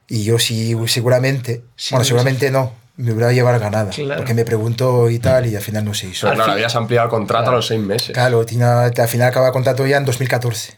Y 0.09 0.24
yo 0.24 0.38
sí, 0.38 0.74
seguramente, 0.87 1.62
Sí, 1.76 1.88
bueno, 1.94 2.05
sí. 2.05 2.09
seguramente 2.09 2.50
no, 2.50 2.72
me 2.96 3.12
hubiera 3.12 3.33
llevado 3.33 3.55
al 3.57 3.61
Granada. 3.61 3.90
Claro. 3.90 4.20
Porque 4.20 4.35
me 4.35 4.44
preguntó 4.44 5.11
y 5.11 5.18
tal, 5.18 5.46
y 5.46 5.55
al 5.57 5.62
final 5.62 5.85
no 5.85 5.94
se 5.94 6.07
hizo. 6.09 6.22
Pero 6.22 6.31
Al 6.33 6.37
claro, 6.37 6.52
habías 6.52 6.74
ampliado 6.76 7.05
el 7.07 7.11
contrato 7.11 7.42
Claro. 7.44 7.52
a 7.52 7.57
los 7.59 7.66
seis 7.66 7.81
meses. 7.81 8.12
Claro, 8.12 8.44
tenía- 8.46 8.85
al 8.85 9.09
final 9.09 9.29
acaba 9.29 9.52
contrato 9.52 9.87
ya 9.87 9.98
en 9.98 10.05
2014. 10.05 10.74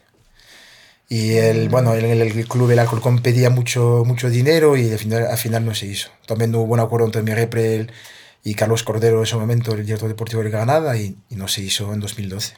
Y 1.11 1.33
el, 1.37 1.69
bueno, 1.69 1.93
el, 1.95 2.05
el- 2.05 2.21
el 2.21 2.47
club, 2.47 2.69
el 2.69 2.77
Alcorcón 2.79 3.19
pedía 3.19 3.49
mucho, 3.49 4.03
mucho 4.05 4.29
dinero 4.29 4.77
y 4.77 4.91
al 4.91 4.99
final, 4.99 5.25
al 5.27 5.37
final 5.37 5.65
no 5.65 5.73
se 5.73 5.87
hizo. 5.87 6.09
También 6.27 6.51
no 6.51 6.59
hubo 6.59 6.73
un 6.73 6.79
acuerdo 6.79 7.07
entre 7.07 7.23
mi 7.23 7.33
repre 7.33 7.87
y 8.43 8.53
Carlos 8.53 8.83
Cordero 8.83 9.17
en 9.17 9.23
ese 9.23 9.35
momento, 9.35 9.73
el 9.73 9.83
director 9.85 10.07
deportivo 10.07 10.43
del 10.43 10.51
Granada, 10.51 10.95
y, 10.97 11.17
y 11.29 11.35
no 11.35 11.47
se 11.47 11.61
hizo 11.61 11.91
en 11.93 11.99
2012. 11.99 12.53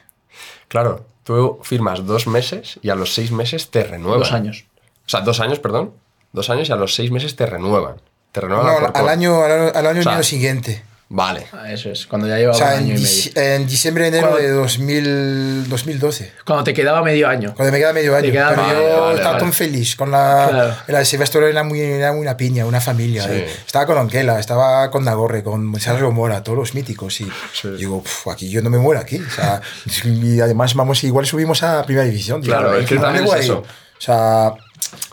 Claro, 0.68 1.06
tú 1.24 1.58
firmas 1.62 2.04
dos 2.06 2.26
meses 2.26 2.78
y 2.82 2.90
a 2.90 2.94
los 2.94 3.14
seis 3.14 3.32
meses 3.32 3.70
te 3.70 3.84
renuevan. 3.84 4.20
Dos 4.20 4.32
años. 4.32 4.66
O 5.06 5.08
sea, 5.08 5.20
dos 5.22 5.40
años, 5.40 5.58
perdón. 5.58 5.92
Dos 6.32 6.50
años 6.50 6.68
y 6.68 6.72
a 6.72 6.76
los 6.76 6.94
seis 6.94 7.10
meses 7.10 7.34
te 7.36 7.46
renuevan. 7.46 7.96
Te 8.32 8.40
renuevan 8.42 8.66
No, 8.66 8.90
al 8.94 9.08
año, 9.08 9.42
al, 9.42 9.50
año- 9.52 9.72
al 9.74 9.86
año 9.86 10.00
O 10.00 10.02
sea, 10.02 10.12
año 10.14 10.22
siguiente. 10.22 10.82
Vale. 11.14 11.46
Ah, 11.52 11.70
Eso 11.70 11.90
es, 11.90 12.06
cuando 12.06 12.26
ya 12.26 12.38
llevaba 12.38 12.56
O 12.56 12.58
sea, 12.58 12.68
un 12.68 12.72
en, 12.72 12.78
año 12.84 12.94
y 12.94 12.96
dic- 13.04 13.34
medio. 13.36 13.52
en 13.54 13.66
diciembre, 13.66 14.06
enero 14.06 14.28
Cuando- 14.30 14.48
de 14.48 14.50
2000, 14.54 15.68
2012. 15.68 16.32
Cuando 16.46 16.64
te 16.64 16.72
quedaba 16.72 17.02
medio 17.02 17.28
año. 17.28 17.52
Cuando 17.54 17.70
me 17.70 17.78
queda 17.78 17.92
medio 17.92 18.16
año. 18.16 18.32
quedaba 18.32 18.50
pero 18.54 18.66
medio 18.66 18.88
yo 18.88 19.00
vale, 19.02 19.14
estaba 19.16 19.32
vale. 19.34 19.44
tan 19.44 19.52
feliz 19.52 19.94
con 19.94 20.10
la... 20.10 20.46
Claro. 20.50 20.74
La 20.86 21.04
Silvestre 21.04 21.50
era 21.50 21.64
muy, 21.64 21.80
era 21.80 22.12
muy 22.12 22.22
una 22.22 22.36
piña, 22.38 22.64
una 22.64 22.80
familia. 22.80 23.24
Sí. 23.24 23.30
eh. 23.32 23.46
Estaba 23.66 23.84
con 23.84 23.98
Anquela, 23.98 24.38
estaba 24.40 24.90
con 24.90 25.04
Nagorre, 25.04 25.42
con 25.42 25.78
Sergio 25.78 26.10
Mora, 26.12 26.42
todos 26.42 26.56
los 26.58 26.74
míticos. 26.74 27.20
Y 27.20 27.28
Sí. 27.52 27.68
digo, 27.76 28.02
"Puf, 28.02 28.28
aquí 28.28 28.48
yo 28.48 28.62
no 28.62 28.70
me 28.70 28.78
muero 28.78 28.98
aquí. 29.00 29.18
O 29.18 29.30
sea, 29.30 29.60
y 30.04 30.40
además, 30.40 30.74
vamos, 30.74 31.04
igual 31.04 31.26
subimos 31.26 31.62
a 31.62 31.84
Primera 31.84 32.06
División. 32.06 32.40
Digo, 32.40 32.54
Claro, 32.56 32.74
es 32.78 32.86
que 32.88 32.94
"No 32.94 33.00
me 33.02 33.06
también 33.06 33.24
es 33.26 33.30
voy". 33.30 33.40
eso. 33.40 33.58
O 33.58 34.00
sea, 34.00 34.54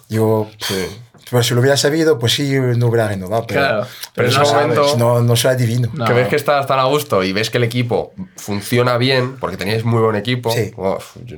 digo, 0.07 0.49
"Puf, 0.57 0.71
pero 1.29 1.43
si 1.43 1.53
lo 1.53 1.59
hubiera 1.61 1.77
sabido, 1.77 2.17
pues 2.19 2.33
sí, 2.33 2.51
no 2.77 2.87
hubiera 2.87 3.07
renovado. 3.07 3.45
Pero, 3.47 3.59
Claro, 3.61 3.87
pero 4.15 4.27
en 4.29 4.33
no 4.35 4.41
ese 4.41 4.51
sabes, 4.51 4.67
momento- 4.67 4.97
No, 4.97 5.21
no 5.21 5.35
soy 5.35 5.51
adivino. 5.51 5.89
No. 5.93 6.05
Que 6.05 6.13
ves 6.13 6.27
que 6.27 6.35
estás 6.35 6.65
tan 6.67 6.79
a 6.79 6.83
gusto 6.85 7.23
y 7.23 7.33
ves 7.33 7.49
que 7.49 7.57
el 7.57 7.63
equipo 7.63 8.11
funciona 8.37 8.97
bien, 8.97 9.37
porque 9.37 9.57
teníais 9.57 9.83
muy 9.83 10.01
buen 10.01 10.15
equipo. 10.15 10.51
Sí. 10.51 10.71
Uf, 10.75 11.15
yo- 11.25 11.37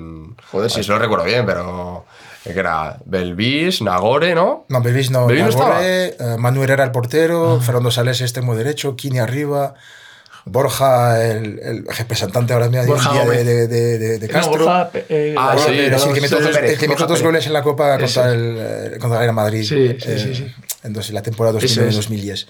Joder, 0.51 0.69
si 0.71 0.83
sí. 0.83 0.89
lo 0.89 0.99
recuerdo 0.99 1.25
bien, 1.25 1.45
pero. 1.45 2.05
Que 2.43 2.49
era 2.59 2.97
Belvis, 3.05 3.83
Nagore, 3.83 4.33
¿no? 4.33 4.65
No, 4.67 4.81
Belvis 4.81 5.11
no. 5.11 5.27
¿Belvis 5.27 5.43
no 5.43 5.49
estaba? 5.51 5.77
Eh, 5.83 6.15
Manu 6.39 6.63
Herrera 6.63 6.83
el 6.83 6.89
portero, 6.91 7.59
Fernando 7.61 7.91
Sales 7.91 8.19
extremo 8.19 8.55
derecho, 8.55 8.95
Kini 8.95 9.19
arriba, 9.19 9.75
Borja 10.45 11.23
el, 11.23 11.59
el 11.59 11.85
representante 11.85 12.53
ahora 12.53 12.67
mismo 12.69 12.85
Borja 12.87 13.13
de, 13.13 13.19
Gómez. 13.19 13.45
de, 13.45 13.67
de, 13.67 13.97
de- 13.99 14.19
de 14.19 14.27
No, 14.27 14.33
Castro. 14.33 14.51
Borja, 14.65 14.91
eh, 15.09 15.35
Ah, 15.37 15.51
Borja 15.53 15.67
sí, 15.69 15.77
el 15.77 16.13
que 16.13 16.21
metió 16.21 16.37
sí, 16.37 16.43
dos- 16.43 16.55
Pérez, 16.55 16.71
el 16.71 16.77
que 16.79 16.87
metió 16.87 16.87
Borja 16.89 17.05
dos 17.05 17.07
Pérez. 17.19 17.23
goles 17.23 17.47
en 17.47 17.53
la 17.53 17.63
Copa 17.63 17.97
contra 17.99 18.31
el, 18.31 18.55
eh, 18.59 18.97
contra 18.99 19.19
el 19.19 19.23
Real 19.25 19.33
Madrid. 19.35 19.63
Sí, 19.63 19.87
sí, 19.99 20.09
eh, 20.11 20.19
sí, 20.19 20.35
sí. 20.35 20.47
Entonces, 20.83 21.13
la 21.13 21.21
temporada 21.21 21.59
Ese 21.59 21.87
es. 21.87 21.95
2009-2010. 22.09 22.47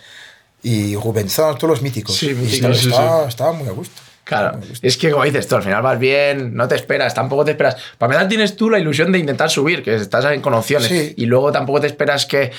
Y 0.64 0.96
Rubén 0.96 1.28
todos 1.28 1.64
los 1.64 1.82
míticos. 1.82 2.16
Sí, 2.16 2.30
Y 2.30 2.34
míticos, 2.36 2.78
sí, 2.80 2.90
estaba, 2.90 3.28
estaba 3.28 3.52
muy 3.52 3.68
a 3.68 3.72
gusto. 3.72 4.02
Claro, 4.39 4.60
es 4.82 4.96
que 4.98 5.12
como 5.12 5.26
dices 5.26 5.46
tú, 5.48 5.58
al 5.58 5.63
final 5.63 5.82
vas 5.82 6.00
bien, 6.00 6.56
no 6.56 6.65
te 6.67 6.76
esperas, 6.76 7.13
tampoco 7.13 7.44
te 7.44 7.52
esperas. 7.52 7.76
Para 7.98 8.13
empezar 8.13 8.30
tienes 8.30 8.56
tú 8.56 8.70
la 8.70 8.80
ilusión 8.80 9.12
de 9.12 9.20
intentar 9.20 9.50
subir, 9.50 9.84
que 9.84 9.96
estás 9.96 10.24
en 10.26 10.41
con 10.41 10.54
opciones, 10.54 10.88
Sí. 10.88 11.13
y 11.17 11.26
luego 11.26 11.52
tampoco 11.52 11.82
te 11.82 11.88
esperas 11.88 12.26
que, 12.26 12.50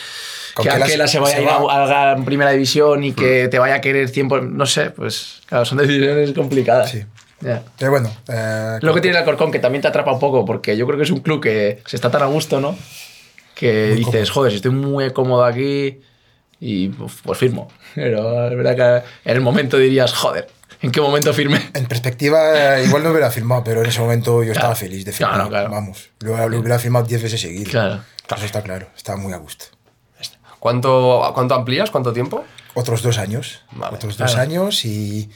que 0.54 0.62
que 0.64 0.68
Aquela 0.70 1.06
se 1.08 1.18
vaya 1.18 1.36
se 1.36 1.38
a 1.38 1.42
ir 1.42 1.48
a, 1.48 2.14
la 2.16 2.24
primera 2.24 2.50
división 2.50 3.02
y 3.04 3.12
que 3.12 3.48
te 3.48 3.58
vaya 3.58 3.76
a 3.76 3.80
querer 3.80 4.10
tiempo, 4.10 4.38
no 4.38 4.66
sé, 4.66 4.90
pues 4.90 5.40
claro, 5.46 5.64
son 5.64 5.78
decisiones 5.78 6.32
complicadas. 6.32 6.90
Sí. 6.90 7.04
Ya. 7.40 7.62
Pero 7.78 7.90
bueno. 7.92 8.14
eh, 8.28 8.78
Lo 8.82 8.92
que 8.92 9.00
tiene 9.00 9.16
el 9.16 9.22
Alcorcón, 9.22 9.50
que 9.50 9.58
también 9.58 9.80
te 9.80 9.88
atrapa 9.88 10.12
un 10.12 10.20
poco, 10.20 10.44
porque 10.44 10.76
yo 10.76 10.86
creo 10.86 10.98
que 10.98 11.04
es 11.04 11.10
un 11.10 11.20
club 11.20 11.42
que 11.42 11.82
se 11.86 11.96
está 11.96 12.10
tan 12.10 12.22
a 12.22 12.26
gusto, 12.26 12.60
¿no? 12.60 12.76
Que 13.54 13.88
Muy 13.88 13.96
dices, 13.96 14.30
cómodo. 14.30 14.34
joder, 14.34 14.50
si 14.52 14.56
estoy 14.56 14.70
muy 14.72 15.10
cómodo 15.12 15.44
aquí 15.44 16.00
y 16.60 16.88
pues, 16.90 17.12
pues 17.22 17.38
firmo. 17.38 17.68
Pero 17.94 18.46
es 18.48 18.56
verdad 18.56 18.76
que 18.76 19.30
en 19.30 19.36
el 19.36 19.40
momento 19.42 19.76
dirías, 19.78 20.12
joder, 20.12 20.48
¿en 20.82 20.90
qué 20.90 21.00
momento 21.00 21.32
firmé? 21.32 21.70
En 21.74 21.86
perspectiva, 21.86 22.80
igual 22.80 23.02
no 23.02 23.10
hubiera 23.10 23.30
firmado, 23.30 23.64
pero 23.64 23.80
en 23.80 23.86
ese 23.86 24.00
momento 24.00 24.42
yo 24.42 24.52
estaba 24.52 24.74
feliz 24.74 25.04
de 25.04 25.12
firmar. 25.12 25.34
Claro, 25.34 25.50
claro. 25.50 25.70
Vamos, 25.70 26.10
lo, 26.20 26.48
lo 26.48 26.58
hubiera 26.58 26.78
firmado 26.78 27.06
10 27.06 27.22
veces 27.22 27.40
seguido. 27.40 27.70
Claro. 27.70 28.02
Eso 28.36 28.46
está 28.46 28.62
claro, 28.62 28.88
estaba 28.96 29.18
muy 29.18 29.32
a 29.32 29.36
gusto. 29.36 29.66
¿Cuánto, 30.58 31.32
¿Cuánto 31.34 31.54
amplías? 31.56 31.90
¿Cuánto 31.90 32.12
tiempo? 32.12 32.44
Otros 32.74 33.02
dos 33.02 33.18
años. 33.18 33.62
Vale, 33.72 33.96
otros 33.96 34.16
dos 34.16 34.36
años 34.36 34.84
y 34.84 35.28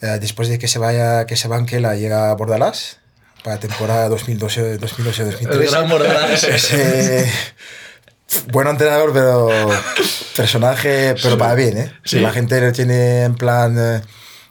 eh, 0.00 0.18
después 0.18 0.48
de 0.48 0.58
que 0.58 0.66
se 0.66 0.78
vaya, 0.78 1.26
que 1.26 1.36
se 1.36 1.46
va 1.46 1.56
Anquela, 1.56 1.94
llega 1.94 2.30
a 2.30 2.34
Bordalás 2.34 2.98
para 3.44 3.60
temporada 3.60 4.08
2012 4.08 4.80
2012-2013. 4.80 5.50
El 5.52 5.70
gran 5.70 5.88
Bordalás. 5.90 6.44
Es, 6.48 6.72
eh, 6.72 7.30
buen 8.50 8.66
entrenador, 8.66 9.12
pero 9.12 9.48
personaje, 10.34 11.14
pero 11.22 11.36
para 11.36 11.54
bien, 11.54 11.76
¿eh? 11.76 11.92
Sí. 12.04 12.20
La 12.20 12.32
gente 12.32 12.58
le 12.58 12.72
tiene 12.72 13.24
en 13.24 13.34
plan 13.34 13.76
eh, 13.78 14.02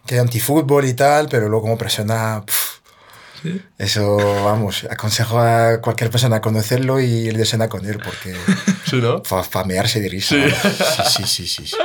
que 0.05 0.19
antifútbol 0.19 0.85
y 0.85 0.93
tal, 0.93 1.27
pero 1.29 1.47
luego 1.49 1.63
como 1.63 1.77
persona... 1.77 2.43
pf, 2.45 2.75
Eso, 3.77 4.17
vamos, 4.43 4.85
aconsejo 4.89 5.39
a 5.39 5.79
cualquier 5.81 6.09
persona 6.09 6.37
a 6.37 6.41
conocerlo 6.41 6.99
y 6.99 7.05
ir 7.05 7.37
de 7.37 7.45
cena 7.45 7.67
con 7.69 7.85
él, 7.85 7.99
porque 8.03 8.35
Sí, 8.89 8.97
¿no? 8.97 9.21
para 9.23 9.43
famearse 9.43 9.99
de 9.99 10.09
risa. 10.09 10.35
Sí. 10.35 11.23
Sí, 11.23 11.23
sí, 11.25 11.47
sí, 11.47 11.67
sí. 11.67 11.75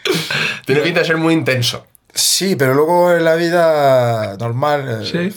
Tiene 0.66 0.80
pinta 0.82 1.00
de 1.00 1.06
ser 1.06 1.16
muy 1.16 1.34
intenso. 1.34 1.86
Sí, 2.14 2.56
pero 2.56 2.74
luego 2.74 3.14
en 3.14 3.24
la 3.24 3.34
vida 3.36 4.36
normal 4.38 5.02
eh, 5.02 5.06
Sí. 5.32 5.36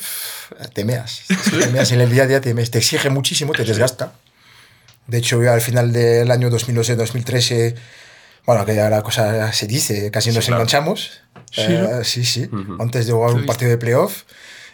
te 0.74 0.84
meas. 0.86 1.22
Te 1.60 1.68
meas 1.68 1.92
en 1.92 2.02
el 2.02 2.10
día 2.12 2.24
a 2.24 2.28
día, 2.28 2.42
te, 2.42 2.54
meas. 2.54 2.70
te 2.72 2.80
exige 2.80 3.10
muchísimo, 3.10 3.54
te 3.54 3.64
desgasta. 3.64 4.12
De 5.08 5.18
hecho, 5.20 5.40
al 5.50 5.62
final 5.62 5.94
del 5.94 6.30
año 6.32 6.50
2012-2013, 6.50 7.76
bueno, 8.46 8.66
que 8.66 8.76
ya 8.76 8.90
la 8.90 9.02
cosa 9.02 9.52
se 9.54 9.68
dice, 9.68 10.10
casi 10.12 10.32
nos 10.32 10.46
claro. 10.46 10.62
enganchamos. 10.62 11.22
Sí, 11.52 11.62
Eh, 11.68 11.88
¿no? 11.92 12.04
sí, 12.04 12.26
sí. 12.26 12.50
Antes 12.80 13.08
de 13.08 13.14
jugar 13.14 13.34
un 13.34 13.46
partido 13.46 13.70
de 13.72 13.78
playoff, 13.78 14.24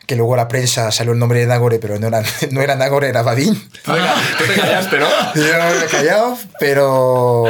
que 0.08 0.16
luego 0.16 0.36
la 0.36 0.48
prensa 0.48 0.92
salió 0.92 1.14
el 1.14 1.20
nombre 1.20 1.40
de 1.40 1.46
Nagore, 1.46 1.78
pero 1.80 2.00
no 2.00 2.08
era, 2.08 2.24
no 2.52 2.62
era 2.62 2.76
Nagore, 2.76 3.08
era 3.08 3.22
Babín. 3.22 3.54
Tú 3.84 3.92
te 4.48 4.60
callaste, 4.60 4.98
¿no? 5.00 5.08
Yo 5.36 5.42
me 5.44 5.86
he 5.86 5.90
callado, 5.90 6.38
pero, 6.60 7.44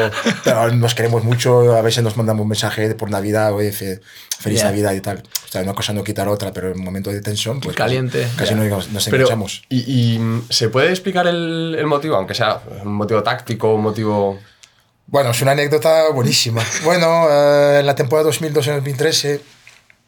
pero 0.43 0.71
nos 0.73 0.93
queremos 0.95 1.23
mucho. 1.23 1.75
A 1.75 1.81
veces 1.81 2.03
nos 2.03 2.17
mandamos 2.17 2.43
un 2.43 2.49
mensaje 2.49 2.93
por 2.95 3.09
Navidad, 3.09 3.53
oye, 3.53 3.71
fe- 3.71 4.01
feliz. 4.39 4.63
Navidad 4.63 4.91
y 4.93 5.01
tal. 5.01 5.23
O 5.45 5.51
sea, 5.51 5.61
una 5.61 5.73
cosa 5.73 5.93
no 5.93 6.03
quita 6.03 6.25
la 6.25 6.31
otra, 6.31 6.51
pero 6.51 6.71
en 6.71 6.77
un 6.79 6.83
momento 6.83 7.09
de 7.09 7.21
tensión, 7.21 7.59
pues 7.61 7.75
Caliente, 7.75 8.27
casi 8.35 8.53
no 8.53 8.63
nos, 8.65 8.89
nos 8.89 9.05
Pero, 9.05 9.17
enganchamos. 9.17 9.63
y, 9.69 10.15
y, 10.15 10.19
mm, 10.19 10.47
se 10.49 10.69
puede 10.69 10.89
explicar 10.89 11.27
el, 11.27 11.75
el 11.79 11.85
motivo? 11.85 12.15
Aunque 12.15 12.33
sea 12.33 12.59
un 12.83 12.93
motivo 12.93 13.23
táctico, 13.23 13.73
un 13.73 13.81
motivo... 13.81 14.39
Bueno, 15.07 15.31
es 15.31 15.41
una 15.41 15.51
anécdota 15.51 16.09
buenísima. 16.09 16.63
Bueno, 16.83 17.27
eh, 17.29 17.79
en 17.79 17.85
la 17.85 17.95
temporada 17.95 18.29
2012-2013 18.29 19.41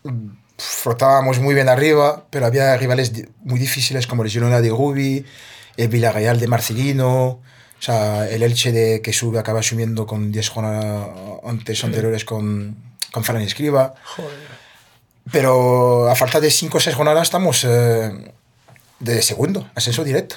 mm, 0.04 0.28
frotábamos 0.58 1.40
muy 1.40 1.56
bien 1.56 1.70
arriba, 1.70 2.26
pero 2.30 2.46
había 2.46 2.76
rivales 2.78 3.12
muy 3.44 3.60
difíciles 3.60 4.08
como 4.08 4.24
el 4.24 4.30
Girona 4.30 4.62
de 4.62 4.70
Rubi, 4.70 5.26
el 5.78 5.88
Villarreal 5.90 6.40
de 6.40 6.48
Marcelino, 6.48 7.42
sea, 7.84 8.30
el 8.30 8.44
Elche 8.44 8.72
de 8.72 9.02
que 9.02 9.12
sube 9.12 9.40
acaba 9.40 9.62
subiendo 9.62 10.06
con 10.06 10.32
10 10.32 10.50
jornadas 10.50 11.10
antes 11.44 11.84
anteriores 11.84 12.24
con, 12.24 12.78
con 13.12 13.24
Fran 13.24 13.42
Escriba. 13.42 13.94
Pero 15.32 16.10
a 16.10 16.16
falta 16.16 16.40
de 16.40 16.50
5 16.50 16.78
o 16.78 16.82
6 16.82 16.96
jornadas 16.96 17.24
estamos 17.24 17.66
eh, 17.66 18.34
de 19.00 19.22
segundo, 19.22 19.70
ascenso 19.76 20.04
directo. 20.04 20.36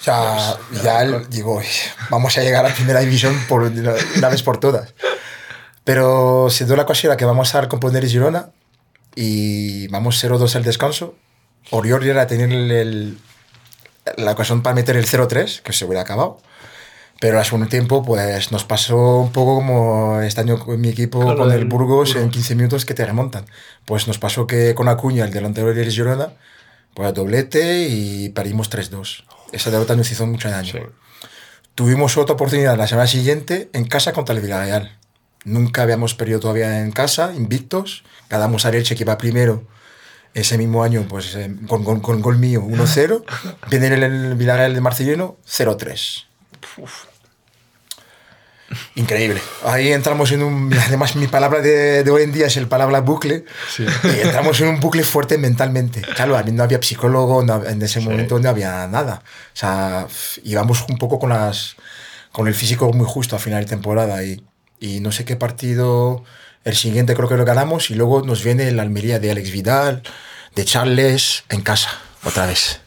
O 0.00 0.02
sea, 0.02 0.56
ya 0.82 1.02
el- 1.02 1.28
digo, 1.28 1.60
vamos 2.08 2.36
a 2.38 2.40
llegar 2.42 2.64
a 2.64 2.74
primera 2.74 3.00
división 3.00 3.38
por 3.48 3.62
una 3.62 3.92
una 4.16 4.28
vez 4.28 4.42
por 4.42 4.58
todas. 4.58 4.94
Pero 5.84 6.48
se 6.50 6.64
dio 6.64 6.76
la 6.76 6.86
cosilla 6.86 7.16
que 7.16 7.24
vamos 7.24 7.54
a 7.54 7.68
componer 7.68 8.06
Girona 8.06 8.50
y 9.14 9.88
vamos 9.88 10.16
0-2 10.22 10.54
al 10.56 10.62
descanso. 10.64 11.14
Oriol 11.70 12.06
era 12.06 12.26
tener 12.26 12.50
el- 12.50 12.70
el- 12.70 13.18
la 14.16 14.32
ocasión 14.32 14.62
para 14.62 14.74
meter 14.74 14.96
el 14.96 15.06
0-3, 15.06 15.60
que 15.62 15.72
se 15.72 15.84
hubiera 15.84 16.02
acabado. 16.02 16.40
Pero 17.20 17.38
al 17.38 17.44
segundo 17.44 17.68
tiempo, 17.68 18.02
pues 18.02 18.50
nos 18.50 18.64
pasó 18.64 19.18
un 19.18 19.32
poco 19.32 19.56
como 19.56 20.20
este 20.22 20.40
año 20.40 20.58
con 20.58 20.80
mi 20.80 20.88
equipo, 20.88 21.18
Con 21.20 21.28
lo 21.30 21.36
con 21.36 21.52
el 21.52 21.58
del 21.58 21.68
Burgos, 21.68 22.10
en 22.12 22.22
Burgos. 22.22 22.32
15 22.32 22.54
minutos 22.54 22.86
que 22.86 22.94
te 22.94 23.04
remontan. 23.04 23.44
Pues 23.84 24.06
nos 24.08 24.18
pasó 24.18 24.46
que 24.46 24.74
con 24.74 24.88
Acuña, 24.88 25.24
el 25.26 25.30
delantero 25.30 25.74
del 25.74 25.90
Girona, 25.90 26.32
pues 26.94 27.12
doblete 27.12 27.88
y 27.88 28.30
perdimos 28.30 28.70
3-2. 28.70 29.24
Esa 29.52 29.70
derrota 29.70 29.96
nos 29.96 30.10
hizo 30.10 30.26
mucho 30.26 30.48
daño. 30.48 30.72
Sí. 30.72 30.78
Tuvimos 31.74 32.16
otra 32.16 32.34
oportunidad 32.34 32.76
la 32.76 32.86
semana 32.86 33.06
siguiente 33.06 33.70
en 33.72 33.84
casa 33.86 34.12
contra 34.12 34.34
el 34.34 34.40
Villarreal. 34.40 34.98
Nunca 35.44 35.82
habíamos 35.82 36.14
perdido 36.14 36.40
todavía 36.40 36.80
en 36.80 36.92
casa, 36.92 37.32
invictos. 37.34 38.04
Ganamos 38.28 38.66
a 38.66 38.70
Elche, 38.70 38.94
que 38.94 39.04
iba 39.04 39.16
primero 39.16 39.64
ese 40.34 40.58
mismo 40.58 40.84
año, 40.84 41.06
pues 41.08 41.34
eh, 41.34 41.54
con, 41.66 41.82
con, 41.82 42.00
con 42.00 42.20
gol 42.20 42.38
mío, 42.38 42.62
1-0. 42.62 43.24
Viene 43.70 43.86
el, 43.88 44.02
el 44.02 44.34
Villarreal 44.34 44.74
de 44.74 44.80
Marcelino, 44.80 45.38
0-3. 45.46 46.24
Increíble. 48.94 49.40
Ahí 49.64 49.92
entramos 49.92 50.30
en 50.32 50.42
un... 50.42 50.72
Además, 50.86 51.16
mi 51.16 51.26
palabra 51.26 51.60
de, 51.60 52.04
de 52.04 52.10
hoy 52.10 52.22
en 52.22 52.32
día 52.32 52.46
es 52.46 52.56
el 52.56 52.68
palabra 52.68 53.00
bucle. 53.00 53.44
Y 54.04 54.20
entramos 54.22 54.60
en 54.60 54.68
un 54.68 54.80
bucle 54.80 55.02
fuerte 55.02 55.38
mentalmente. 55.38 56.02
Claro, 56.02 56.36
a 56.36 56.42
mí 56.42 56.52
no 56.52 56.62
había 56.62 56.80
psicólogo, 56.82 57.42
no- 57.42 57.64
en 57.64 57.82
ese 57.82 58.00
momento 58.00 58.38
no 58.38 58.48
había 58.48 58.86
nada. 58.86 59.22
O 59.24 59.56
sea, 59.56 60.06
íbamos 60.44 60.84
un 60.88 60.98
poco 60.98 61.18
con, 61.18 61.30
las, 61.30 61.76
con 62.32 62.46
el 62.48 62.54
físico 62.54 62.92
muy 62.92 63.06
justo 63.06 63.36
a 63.36 63.38
final 63.38 63.64
de 63.64 63.70
temporada. 63.70 64.22
Y, 64.24 64.44
y 64.78 65.00
no 65.00 65.12
sé 65.12 65.24
qué 65.24 65.36
partido... 65.36 66.24
El 66.62 66.76
siguiente 66.76 67.14
creo 67.14 67.26
que 67.26 67.38
lo 67.38 67.46
ganamos 67.46 67.88
y 67.90 67.94
luego 67.94 68.20
nos 68.20 68.44
viene 68.44 68.68
el 68.68 68.78
Almería 68.80 69.18
de 69.18 69.30
Alex 69.30 69.50
Vidal, 69.50 70.02
de 70.54 70.64
Charles, 70.66 71.42
en 71.48 71.62
casa, 71.62 71.88
otra 72.22 72.44
vez. 72.44 72.80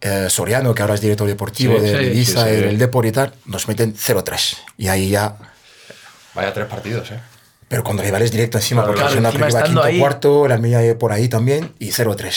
Eh, 0.00 0.26
Soriano, 0.30 0.74
que 0.74 0.82
ahora 0.82 0.94
es 0.94 1.00
director 1.00 1.26
deportivo 1.26 1.74
Sí, 1.76 1.80
de 1.86 1.98
sí, 1.98 2.04
Ibiza 2.06 2.44
sí, 2.44 2.50
sí. 2.50 2.56
y 2.56 2.60
del 2.62 2.78
Depor 2.78 3.04
y 3.06 3.12
tal, 3.12 3.34
nos 3.46 3.66
meten 3.66 3.94
0-3. 3.96 4.56
Y 4.76 4.88
ahí 4.88 5.10
ya 5.10 5.36
Vaya 6.34 6.52
tres 6.52 6.66
partidos, 6.66 7.10
¿eh? 7.10 7.18
pero 7.66 7.82
con 7.82 7.98
rivales 7.98 8.30
directos 8.30 8.62
encima, 8.62 8.82
Claro, 8.82 8.94
porque 8.96 9.10
claro, 9.18 9.26
encima 9.28 9.48
iba 9.48 9.48
estando 9.48 9.80
quinto 9.82 9.82
ahí. 9.82 9.98
cuarto, 9.98 10.46
el 10.46 10.52
Almería 10.52 10.98
por 10.98 11.12
ahí 11.12 11.28
también, 11.28 11.74
y 11.80 11.90
0-3. 11.90 12.32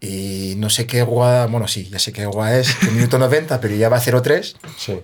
Y 0.00 0.54
no 0.58 0.68
sé 0.70 0.86
qué 0.86 1.02
jugada, 1.04 1.46
bueno, 1.46 1.68
sí, 1.68 1.88
ya 1.88 1.98
sé 1.98 2.12
qué 2.12 2.26
jugada 2.26 2.58
es, 2.58 2.74
el 2.82 2.90
minuto 2.92 3.18
90, 3.18 3.60
pero 3.60 3.74
ya 3.76 3.88
va 3.88 4.00
0-3. 4.00 4.56
Sí. 4.76 5.00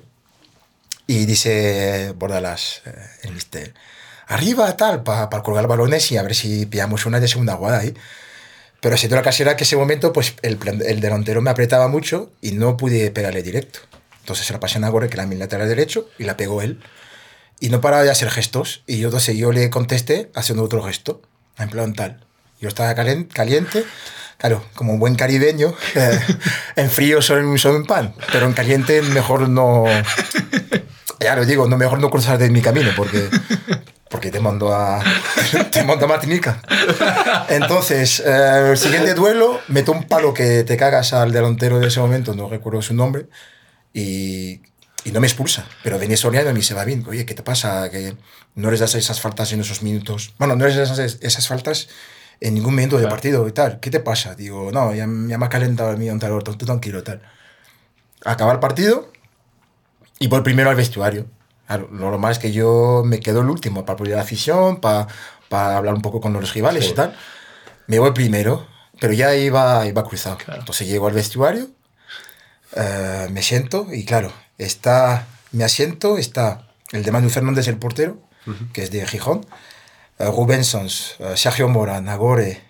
Y 1.06 1.24
dice 1.26 2.12
Bordalas, 2.16 2.82
eh, 2.86 2.92
el 3.22 3.32
mister, 3.32 3.72
arriba 4.26 4.76
tal, 4.76 5.02
para 5.02 5.28
colgar 5.42 5.66
balones 5.66 6.10
y 6.12 6.16
a 6.18 6.22
ver 6.22 6.34
si 6.34 6.66
pillamos 6.66 7.06
una 7.06 7.20
de 7.20 7.28
segunda 7.28 7.54
jugada 7.54 7.78
ahí. 7.78 7.94
Pero 8.80 8.96
se 8.96 9.08
dio 9.08 9.16
la 9.16 9.22
casera 9.22 9.56
que 9.56 9.64
ese 9.64 9.76
momento, 9.76 10.12
pues 10.12 10.34
el, 10.42 10.58
el 10.86 11.00
delantero 11.00 11.42
me 11.42 11.50
apretaba 11.50 11.88
mucho 11.88 12.30
y 12.40 12.52
no 12.52 12.76
pude 12.76 13.10
pegarle 13.10 13.42
directo. 13.42 13.80
Entonces 14.20 14.46
se 14.46 14.52
la 14.52 14.60
pasé 14.60 14.78
a 14.78 14.80
Nagore, 14.80 15.08
que 15.08 15.14
era 15.14 15.26
mi 15.26 15.36
lateral 15.36 15.68
derecho, 15.68 16.08
y 16.18 16.24
la 16.24 16.36
pegó 16.36 16.62
él. 16.62 16.80
Y 17.60 17.68
no 17.68 17.80
paraba 17.80 18.02
de 18.04 18.10
hacer 18.10 18.30
gestos. 18.30 18.82
Y 18.86 18.98
yo, 18.98 19.08
entonces, 19.08 19.36
yo 19.36 19.52
le 19.52 19.68
contesté 19.70 20.30
haciendo 20.34 20.62
otro 20.64 20.82
gesto, 20.82 21.20
en 21.58 21.68
plan 21.68 21.92
tal. 21.94 22.24
Yo 22.60 22.68
estaba 22.68 22.94
caliente, 22.94 23.84
claro, 24.38 24.64
como 24.74 24.94
un 24.94 24.98
buen 25.00 25.14
caribeño, 25.14 25.74
en 26.76 26.90
frío 26.90 27.20
soy, 27.20 27.42
un- 27.42 27.58
soy 27.58 27.74
un 27.76 27.86
pan, 27.86 28.14
pero 28.32 28.46
en 28.46 28.52
caliente 28.54 29.02
mejor 29.02 29.48
no... 29.48 29.84
Ya 31.20 31.36
lo 31.36 31.44
digo, 31.44 31.68
no 31.68 31.76
mejor 31.76 32.00
no 32.00 32.10
cruzar 32.10 32.38
de 32.38 32.48
mi 32.48 32.62
camino, 32.62 32.90
porque, 32.96 33.28
porque 34.08 34.30
te 34.30 34.40
mando 34.40 34.74
a, 34.74 35.04
te 35.70 35.84
mando 35.84 36.06
a 36.06 36.08
Martinica. 36.08 36.62
Entonces, 37.50 38.22
eh, 38.24 38.70
el 38.70 38.78
siguiente 38.78 39.12
duelo, 39.12 39.60
meto 39.68 39.92
un 39.92 40.04
palo 40.04 40.32
que 40.32 40.64
te 40.64 40.78
cagas 40.78 41.12
al 41.12 41.30
delantero 41.30 41.78
de 41.78 41.88
ese 41.88 42.00
momento, 42.00 42.34
no 42.34 42.48
recuerdo 42.48 42.80
su 42.80 42.94
nombre, 42.94 43.26
y, 43.92 44.62
y 45.04 45.12
no 45.12 45.20
me 45.20 45.26
expulsa. 45.26 45.66
Pero 45.82 45.98
venía 45.98 46.16
Soriano 46.16 46.48
y 46.48 46.52
me 46.54 46.60
dice, 46.60 46.72
va 46.72 46.86
bien, 46.86 47.04
oye, 47.06 47.26
¿qué 47.26 47.34
te 47.34 47.42
pasa? 47.42 47.90
Que 47.90 48.16
no 48.54 48.70
les 48.70 48.80
das 48.80 48.94
esas 48.94 49.20
faltas 49.20 49.52
en 49.52 49.60
esos 49.60 49.82
minutos. 49.82 50.34
Bueno, 50.38 50.56
no 50.56 50.64
les 50.64 50.76
das 50.76 50.98
esas, 50.98 51.48
faltas 51.48 51.88
en 52.40 52.54
ningún 52.54 52.72
momento 52.72 52.96
del 52.96 53.08
partido 53.08 53.46
y 53.46 53.52
tal. 53.52 53.78
¿Qué 53.80 53.90
te 53.90 54.00
pasa? 54.00 54.34
Digo, 54.34 54.70
no, 54.72 54.94
ya, 54.94 55.00
ya 55.00 55.38
me 55.38 55.44
ha 55.44 55.48
calentado 55.50 55.90
el 55.90 55.98
mío, 55.98 56.16
tal, 56.18 56.42
tú 56.42 56.64
tranquilo, 56.64 57.02
tal. 57.02 57.20
Acaba 58.24 58.52
el 58.52 58.58
partido 58.58 59.12
y 60.20 60.28
voy 60.28 60.42
primero 60.42 60.70
al 60.70 60.76
vestuario. 60.76 61.26
Claro, 61.66 61.88
lo 61.92 62.10
normal 62.10 62.32
es 62.32 62.38
que 62.38 62.52
yo 62.52 63.02
me 63.04 63.18
quedo 63.20 63.40
el 63.40 63.48
último 63.48 63.84
para 63.84 63.94
apoyar 63.94 64.14
a 64.14 64.16
la 64.18 64.22
afición, 64.22 64.80
para, 64.80 65.08
para 65.48 65.76
hablar 65.76 65.94
un 65.94 66.02
poco 66.02 66.20
con 66.20 66.32
los 66.32 66.52
rivales 66.54 66.84
Sí. 66.84 66.90
y 66.92 66.94
tal. 66.94 67.16
Me 67.86 67.98
voy 67.98 68.12
primero, 68.12 68.66
pero 69.00 69.12
ya 69.12 69.34
iba, 69.34 69.86
iba 69.86 70.04
cruzado. 70.04 70.38
Entonces 70.54 70.86
llego 70.88 71.06
al 71.08 71.14
vestuario, 71.14 71.68
eh, 72.76 73.28
me 73.32 73.42
siento 73.42 73.86
y 73.92 74.04
claro, 74.04 74.32
está 74.58 75.26
mi 75.52 75.62
asiento, 75.64 76.18
está 76.18 76.66
el 76.92 77.02
de 77.02 77.10
Manu 77.12 77.30
Fernández, 77.30 77.66
el 77.68 77.76
portero, 77.78 78.18
que 78.72 78.82
es 78.82 78.90
de 78.90 79.06
Gijón, 79.06 79.46
Rubensons, 80.18 81.14
eh, 81.20 81.32
Sergio 81.36 81.68
Mora, 81.68 82.00
Nagore, 82.00 82.62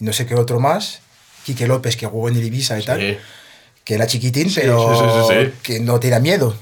y 0.00 0.04
no 0.04 0.12
sé 0.12 0.24
qué 0.26 0.34
otro 0.34 0.60
más, 0.60 1.00
Quique 1.44 1.66
López, 1.66 1.96
que 1.96 2.06
jugó 2.06 2.28
en 2.28 2.36
el 2.36 2.44
Ibiza 2.44 2.78
y 2.78 2.84
tal. 2.84 3.18
Que 3.88 3.94
era 3.94 4.06
chiquitín, 4.06 4.52
pero 4.54 4.94
sí, 4.94 5.02
sí, 5.02 5.34
sí, 5.34 5.44
sí. 5.46 5.52
que 5.62 5.80
no 5.80 5.98
te 5.98 6.10
da 6.10 6.20
miedo. 6.20 6.54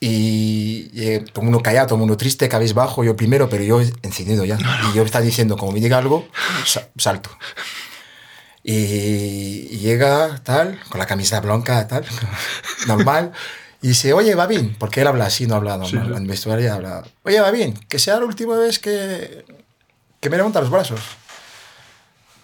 Y, 0.00 0.88
y, 0.94 1.08
eh, 1.10 1.18
todo 1.30 1.42
el 1.42 1.50
mundo 1.50 1.60
callado, 1.62 1.88
todo 1.88 1.96
el 1.96 2.00
mundo 2.00 2.16
triste, 2.16 2.48
cabizbajo, 2.48 3.04
yo 3.04 3.14
primero, 3.14 3.50
pero 3.50 3.62
yo 3.62 3.82
encendido 4.00 4.46
ya. 4.46 4.56
Y 4.90 4.96
yo 4.96 5.02
estaba 5.02 5.22
diciendo, 5.22 5.58
como 5.58 5.72
me 5.72 5.80
diga 5.80 5.98
algo, 5.98 6.26
sa- 6.64 6.88
salto. 6.96 7.28
Y, 8.62 8.72
y 9.70 9.78
llega 9.80 10.40
tal, 10.42 10.80
con 10.88 10.98
la 10.98 11.06
camisa 11.06 11.40
blanca, 11.40 11.86
tal, 11.86 12.06
normal. 12.86 13.32
Y 13.82 13.88
dice, 13.88 14.14
oye, 14.14 14.34
va 14.34 14.46
bien, 14.46 14.74
porque 14.78 15.02
él 15.02 15.06
habla 15.06 15.26
así, 15.26 15.46
no 15.46 15.56
habla 15.56 15.76
normal. 15.76 16.14
En 16.16 16.26
vestuario 16.26 16.72
habla, 16.72 17.02
oye, 17.24 17.40
va 17.40 17.50
bien, 17.50 17.74
que 17.88 17.98
sea 17.98 18.18
la 18.18 18.24
última 18.24 18.56
vez 18.56 18.78
que, 18.78 19.44
que 20.18 20.30
me 20.30 20.38
levanta 20.38 20.62
los 20.62 20.70
brazos. 20.70 21.00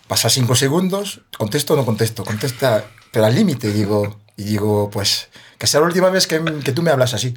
Pasa 0.09 0.29
cinco 0.29 0.55
segundos, 0.55 1.23
contesto 1.39 1.73
o 1.73 1.77
no 1.79 1.87
contesto, 1.87 2.23
contesta, 2.23 2.85
pero 3.11 3.25
al 3.25 3.35
límite, 3.35 3.73
digo, 3.73 4.21
y 4.37 4.45
digo, 4.45 4.91
pues, 4.91 5.29
que 5.59 5.67
sea 5.67 5.81
la 5.81 5.87
última 5.87 6.11
vez 6.11 6.27
que, 6.27 6.43
que 6.63 6.73
tú 6.73 6.83
me 6.83 6.91
hablas 6.91 7.15
así. 7.15 7.35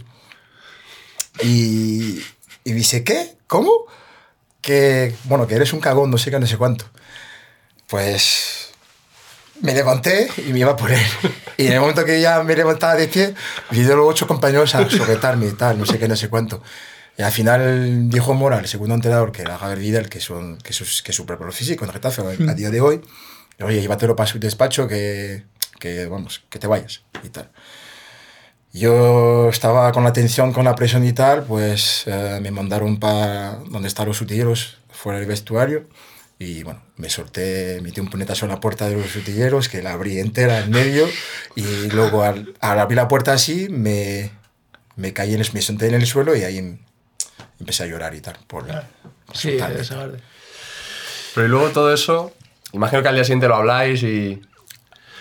Y, 1.41 2.21
y 2.63 2.71
dice, 2.73 3.03
¿qué? 3.03 3.37
¿Cómo? 3.47 3.71
Que, 4.61 5.15
bueno, 5.23 5.47
que 5.47 5.55
eres 5.55 5.71
un 5.73 5.79
cagón, 5.79 6.11
no 6.11 6.17
sé 6.17 6.29
qué, 6.29 6.39
no 6.39 6.47
sé 6.47 6.57
cuánto. 6.57 6.85
Pues 7.87 8.69
me 9.61 9.73
levanté 9.73 10.29
y 10.37 10.53
me 10.53 10.59
iba 10.59 10.75
por 10.75 10.91
él. 10.91 11.01
Y 11.57 11.67
en 11.67 11.73
el 11.73 11.79
momento 11.81 12.05
que 12.05 12.21
ya 12.21 12.41
me 12.43 12.55
levantaba 12.55 12.95
de 12.95 13.07
pie, 13.07 13.33
vino 13.71 13.95
los 13.95 14.07
ocho 14.07 14.27
compañeros 14.27 14.75
a 14.75 14.89
sujetarme 14.89 15.47
y 15.47 15.51
tal, 15.51 15.77
no 15.77 15.85
sé 15.85 15.99
qué, 15.99 16.07
no 16.07 16.15
sé 16.15 16.29
cuánto. 16.29 16.61
Y 17.17 17.21
al 17.21 17.31
final 17.33 18.09
dijo 18.09 18.33
Mora, 18.33 18.59
el 18.59 18.67
segundo 18.67 18.95
entrenador, 18.95 19.33
que 19.33 19.41
era 19.41 19.57
Javier 19.57 19.79
Vidal, 19.79 20.09
que, 20.09 20.21
son, 20.21 20.57
que, 20.57 20.71
es, 20.71 21.01
que 21.01 21.11
su 21.11 21.25
preparador 21.25 21.53
físico 21.53 21.83
en 21.83 21.91
Getafe 21.91 22.21
a 22.21 22.53
día 22.53 22.69
de 22.69 22.79
hoy, 22.79 23.01
oye, 23.59 23.81
llévatelo 23.81 24.15
para 24.15 24.29
su 24.29 24.39
despacho, 24.39 24.87
que, 24.87 25.43
que, 25.79 26.05
vamos, 26.05 26.43
que 26.49 26.59
te 26.59 26.67
vayas 26.67 27.01
y 27.23 27.29
tal. 27.29 27.49
Yo 28.71 29.49
estaba 29.49 29.91
con 29.91 30.03
la 30.03 30.13
tensión, 30.13 30.53
con 30.53 30.63
la 30.65 30.75
presión 30.75 31.03
y 31.03 31.13
tal, 31.13 31.43
pues 31.43 32.03
eh, 32.05 32.39
me 32.41 32.51
mandaron 32.51 32.99
para 32.99 33.55
donde 33.67 33.87
están 33.87 34.07
los 34.07 34.21
utilleros, 34.21 34.77
fuera 34.91 35.17
del 35.17 35.27
vestuario, 35.27 35.87
y 36.37 36.61
bueno, 36.63 36.81
me 36.95 37.09
solté, 37.09 37.79
metí 37.81 37.99
un 37.99 38.09
puñetazo 38.09 38.45
en 38.45 38.51
la 38.51 38.59
puerta 38.59 38.87
de 38.87 38.95
los 38.95 39.15
utilleros, 39.15 39.69
que 39.69 39.81
la 39.81 39.93
abrí 39.93 40.19
entera 40.19 40.59
en 40.59 40.69
medio, 40.69 41.07
y 41.55 41.87
luego 41.89 42.21
al, 42.21 42.53
al 42.59 42.79
abrir 42.79 42.97
la 42.97 43.07
puerta 43.07 43.33
así, 43.33 43.69
me, 43.69 44.29
me 44.95 45.13
caí, 45.13 45.33
en 45.33 45.41
el, 45.41 45.47
me 45.53 45.61
senté 45.63 45.87
en 45.87 45.95
el 45.95 46.05
suelo 46.05 46.35
y 46.35 46.43
ahí 46.43 46.59
em- 46.59 46.77
empecé 47.59 47.83
a 47.83 47.87
llorar 47.87 48.13
y 48.13 48.21
tal. 48.21 48.37
Por, 48.45 48.67
por 48.67 49.35
Sí, 49.35 49.49
soltarme. 49.57 49.81
esa. 49.81 50.09
Pero 51.33 51.47
y 51.47 51.49
luego 51.49 51.69
todo 51.69 51.91
eso, 51.91 52.33
imagino 52.71 53.01
que 53.01 53.07
al 53.07 53.15
día 53.15 53.23
siguiente 53.23 53.47
lo 53.47 53.55
habláis 53.55 54.03
y... 54.03 54.39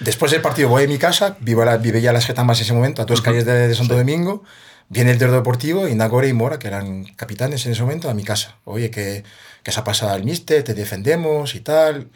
Después 0.01 0.31
del 0.33 0.41
partido 0.43 0.69
voy 0.69 0.85
a 0.85 0.89
mi 0.89 0.99
casa, 0.99 1.37
vivo 1.41 1.65
la, 1.65 1.77
vive 1.77 2.01
ya 2.01 2.13
las 2.13 2.27
Getamas 2.27 2.59
en 2.59 2.65
ese 2.65 2.73
momento, 2.75 3.03
a 3.03 3.05
dos 3.05 3.21
calles 3.23 3.45
de, 3.45 3.69
de 3.69 3.75
Santo 3.75 3.97
Domingo, 3.97 4.45
viene 4.89 5.11
el 5.11 5.19
director 5.19 5.39
deportivo 5.39 5.89
y 5.89 5.95
Nagore 5.95 6.29
y 6.29 6.33
Mora, 6.33 6.59
que 6.59 6.69
eran 6.69 7.05
capitanes 7.17 7.67
en 7.67 7.73
ese 7.73 7.83
momento, 7.83 8.09
a 8.09 8.15
mi 8.15 8.25
casa. 8.25 8.57
Oye, 8.65 8.91
que, 8.91 9.25
que 9.63 9.73
se 9.73 9.81
ha 9.81 9.85
pasado 9.85 10.13
al 10.13 10.25
mister, 10.25 10.63
te 10.63 10.75
defendemos 10.75 11.55
y 11.55 11.61
tal, 11.61 12.09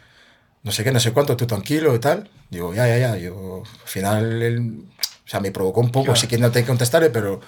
no 0.63 0.71
sé 0.71 0.83
qué, 0.83 0.91
no 0.91 0.99
sé 0.99 1.11
cuánto, 1.11 1.35
tú 1.35 1.45
tranquilo 1.45 1.93
y 1.95 1.99
tal. 1.99 2.29
Digo, 2.49 2.73
ya, 2.73 2.87
ya, 2.87 2.97
ya, 2.97 3.17
yo 3.17 3.63
al 3.63 3.87
final 3.87 4.41
el- 4.41 4.83
sea, 5.25 5.39
me 5.39 5.51
provocó 5.51 5.81
un 5.81 5.91
poco, 5.91 6.15
sí 6.15 6.27
que 6.27 6.37
no 6.37 6.51
tengo 6.51 6.65
que 6.65 6.69
contestarle, 6.69 7.09
pero 7.09 7.39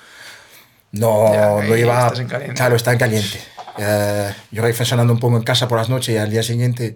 no, 0.92 1.34
Ya, 1.34 1.68
no 1.68 1.76
iba... 1.78 2.04
estás 2.08 2.20
en 2.20 2.28
caliente. 2.28 2.56
Claro, 2.56 2.76
está 2.76 2.92
en 2.94 2.98
caliente. 3.00 3.40
Eh, 3.78 4.34
yo 4.52 4.62
reflexionando 4.62 5.14
un 5.14 5.20
poco 5.20 5.36
en 5.38 5.44
casa 5.44 5.68
por 5.68 5.78
las 5.78 5.90
noches 5.90 6.16
y 6.16 6.18
al 6.18 6.30
día 6.30 6.42
siguiente 6.44 6.96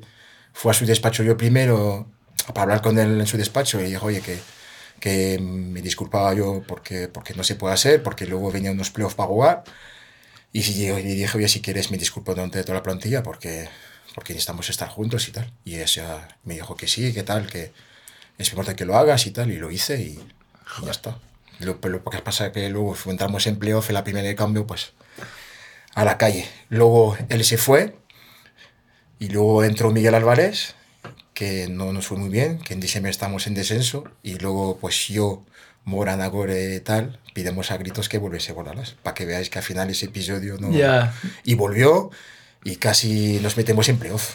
fue 0.54 0.72
a 0.72 0.74
su 0.74 0.86
despacho 0.86 1.24
yo 1.24 1.36
primero 1.38 2.08
para 2.54 2.64
hablar 2.64 2.82
con 2.82 2.98
él 3.00 3.20
en 3.20 3.28
su 3.28 3.38
despacho 3.38 3.80
y 3.82 3.86
dijo, 3.86 4.08
oye, 4.08 4.22
que, 4.22 4.40
que 5.00 5.40
me 5.40 5.82
disculpaba 5.82 6.34
yo 6.34 6.64
porque, 6.68 7.08
porque 7.08 7.34
no 7.34 7.44
se 7.44 7.56
puede 7.56 7.74
hacer, 7.74 8.04
porque 8.04 8.26
luego 8.26 8.52
venían 8.52 8.74
unos 8.74 8.92
playoffs 8.92 9.16
para 9.16 9.28
jugar. 9.28 9.64
Y, 10.52 10.64
si, 10.64 10.84
y 10.84 11.16
dije, 11.16 11.38
oye, 11.38 11.48
si 11.48 11.62
quieres 11.62 11.92
me 11.92 11.98
disculpo 11.98 12.34
delante 12.34 12.58
de 12.58 12.64
toda 12.64 12.80
la 12.80 12.84
plantilla 12.84 13.22
porque, 13.24 13.70
porque 14.16 14.34
necesitamos 14.34 14.70
estar 14.70 14.90
juntos 14.90 15.28
y 15.28 15.32
tal. 15.32 15.52
Y 15.64 15.78
ella 15.78 16.28
me 16.44 16.56
dijo 16.56 16.76
que 16.76 16.88
sí, 16.88 17.14
que 17.14 17.24
tal, 17.24 17.48
que 17.48 17.72
es 18.38 18.50
importante 18.50 18.78
que 18.78 18.86
lo 18.86 18.98
hagas 18.98 19.28
y 19.28 19.32
tal. 19.32 19.52
Y 19.52 19.58
lo 19.58 19.72
hice 19.72 20.02
y, 20.02 20.20
y 20.82 20.86
ya 20.86 20.92
está. 20.92 21.18
Lo, 21.60 21.78
lo 21.82 22.04
que 22.04 22.20
pasa 22.20 22.48
es 22.48 22.54
que 22.54 22.70
luego 22.70 22.96
entramos 23.08 23.46
en 23.48 23.60
playoff 23.60 23.90
en 23.90 23.96
la 23.96 24.04
primera 24.04 24.28
de 24.28 24.36
cambio, 24.36 24.66
pues 24.66 24.94
a 25.94 26.06
la 26.06 26.18
calle. 26.18 26.48
Luego 26.70 27.18
él 27.30 27.44
se 27.44 27.58
fue 27.58 27.96
y 29.20 29.28
luego 29.30 29.64
entró 29.64 29.92
Miguel 29.92 30.16
Álvarez, 30.16 30.76
que 31.40 31.70
no 31.70 31.94
nos 31.94 32.06
fue 32.06 32.18
muy 32.18 32.28
bien, 32.28 32.60
que 32.60 32.74
en 32.74 32.82
diciembre 32.82 33.10
estamos 33.10 33.48
en 33.48 33.54
descenso 33.54 34.04
y 34.24 34.38
luego 34.40 34.78
pues 34.78 35.08
yo, 35.08 35.42
Mora, 35.86 36.18
Nagore 36.18 36.76
y 36.76 36.80
tal, 36.82 37.18
pidemos 37.34 37.72
a 37.72 37.78
gritos 37.78 38.10
que 38.10 38.18
volviese 38.18 38.52
Bolalas, 38.52 38.98
para 39.04 39.14
que 39.14 39.24
veáis 39.26 39.50
que 39.50 39.58
al 39.58 39.64
final 39.64 39.90
ese 39.90 40.08
episodio 40.08 40.58
no... 40.60 40.70
Ya. 40.70 41.14
Y 41.46 41.56
volvió 41.56 42.12
y 42.66 42.76
casi 42.76 43.40
nos 43.42 43.56
metemos 43.56 43.88
en 43.88 43.98
playoff, 44.00 44.34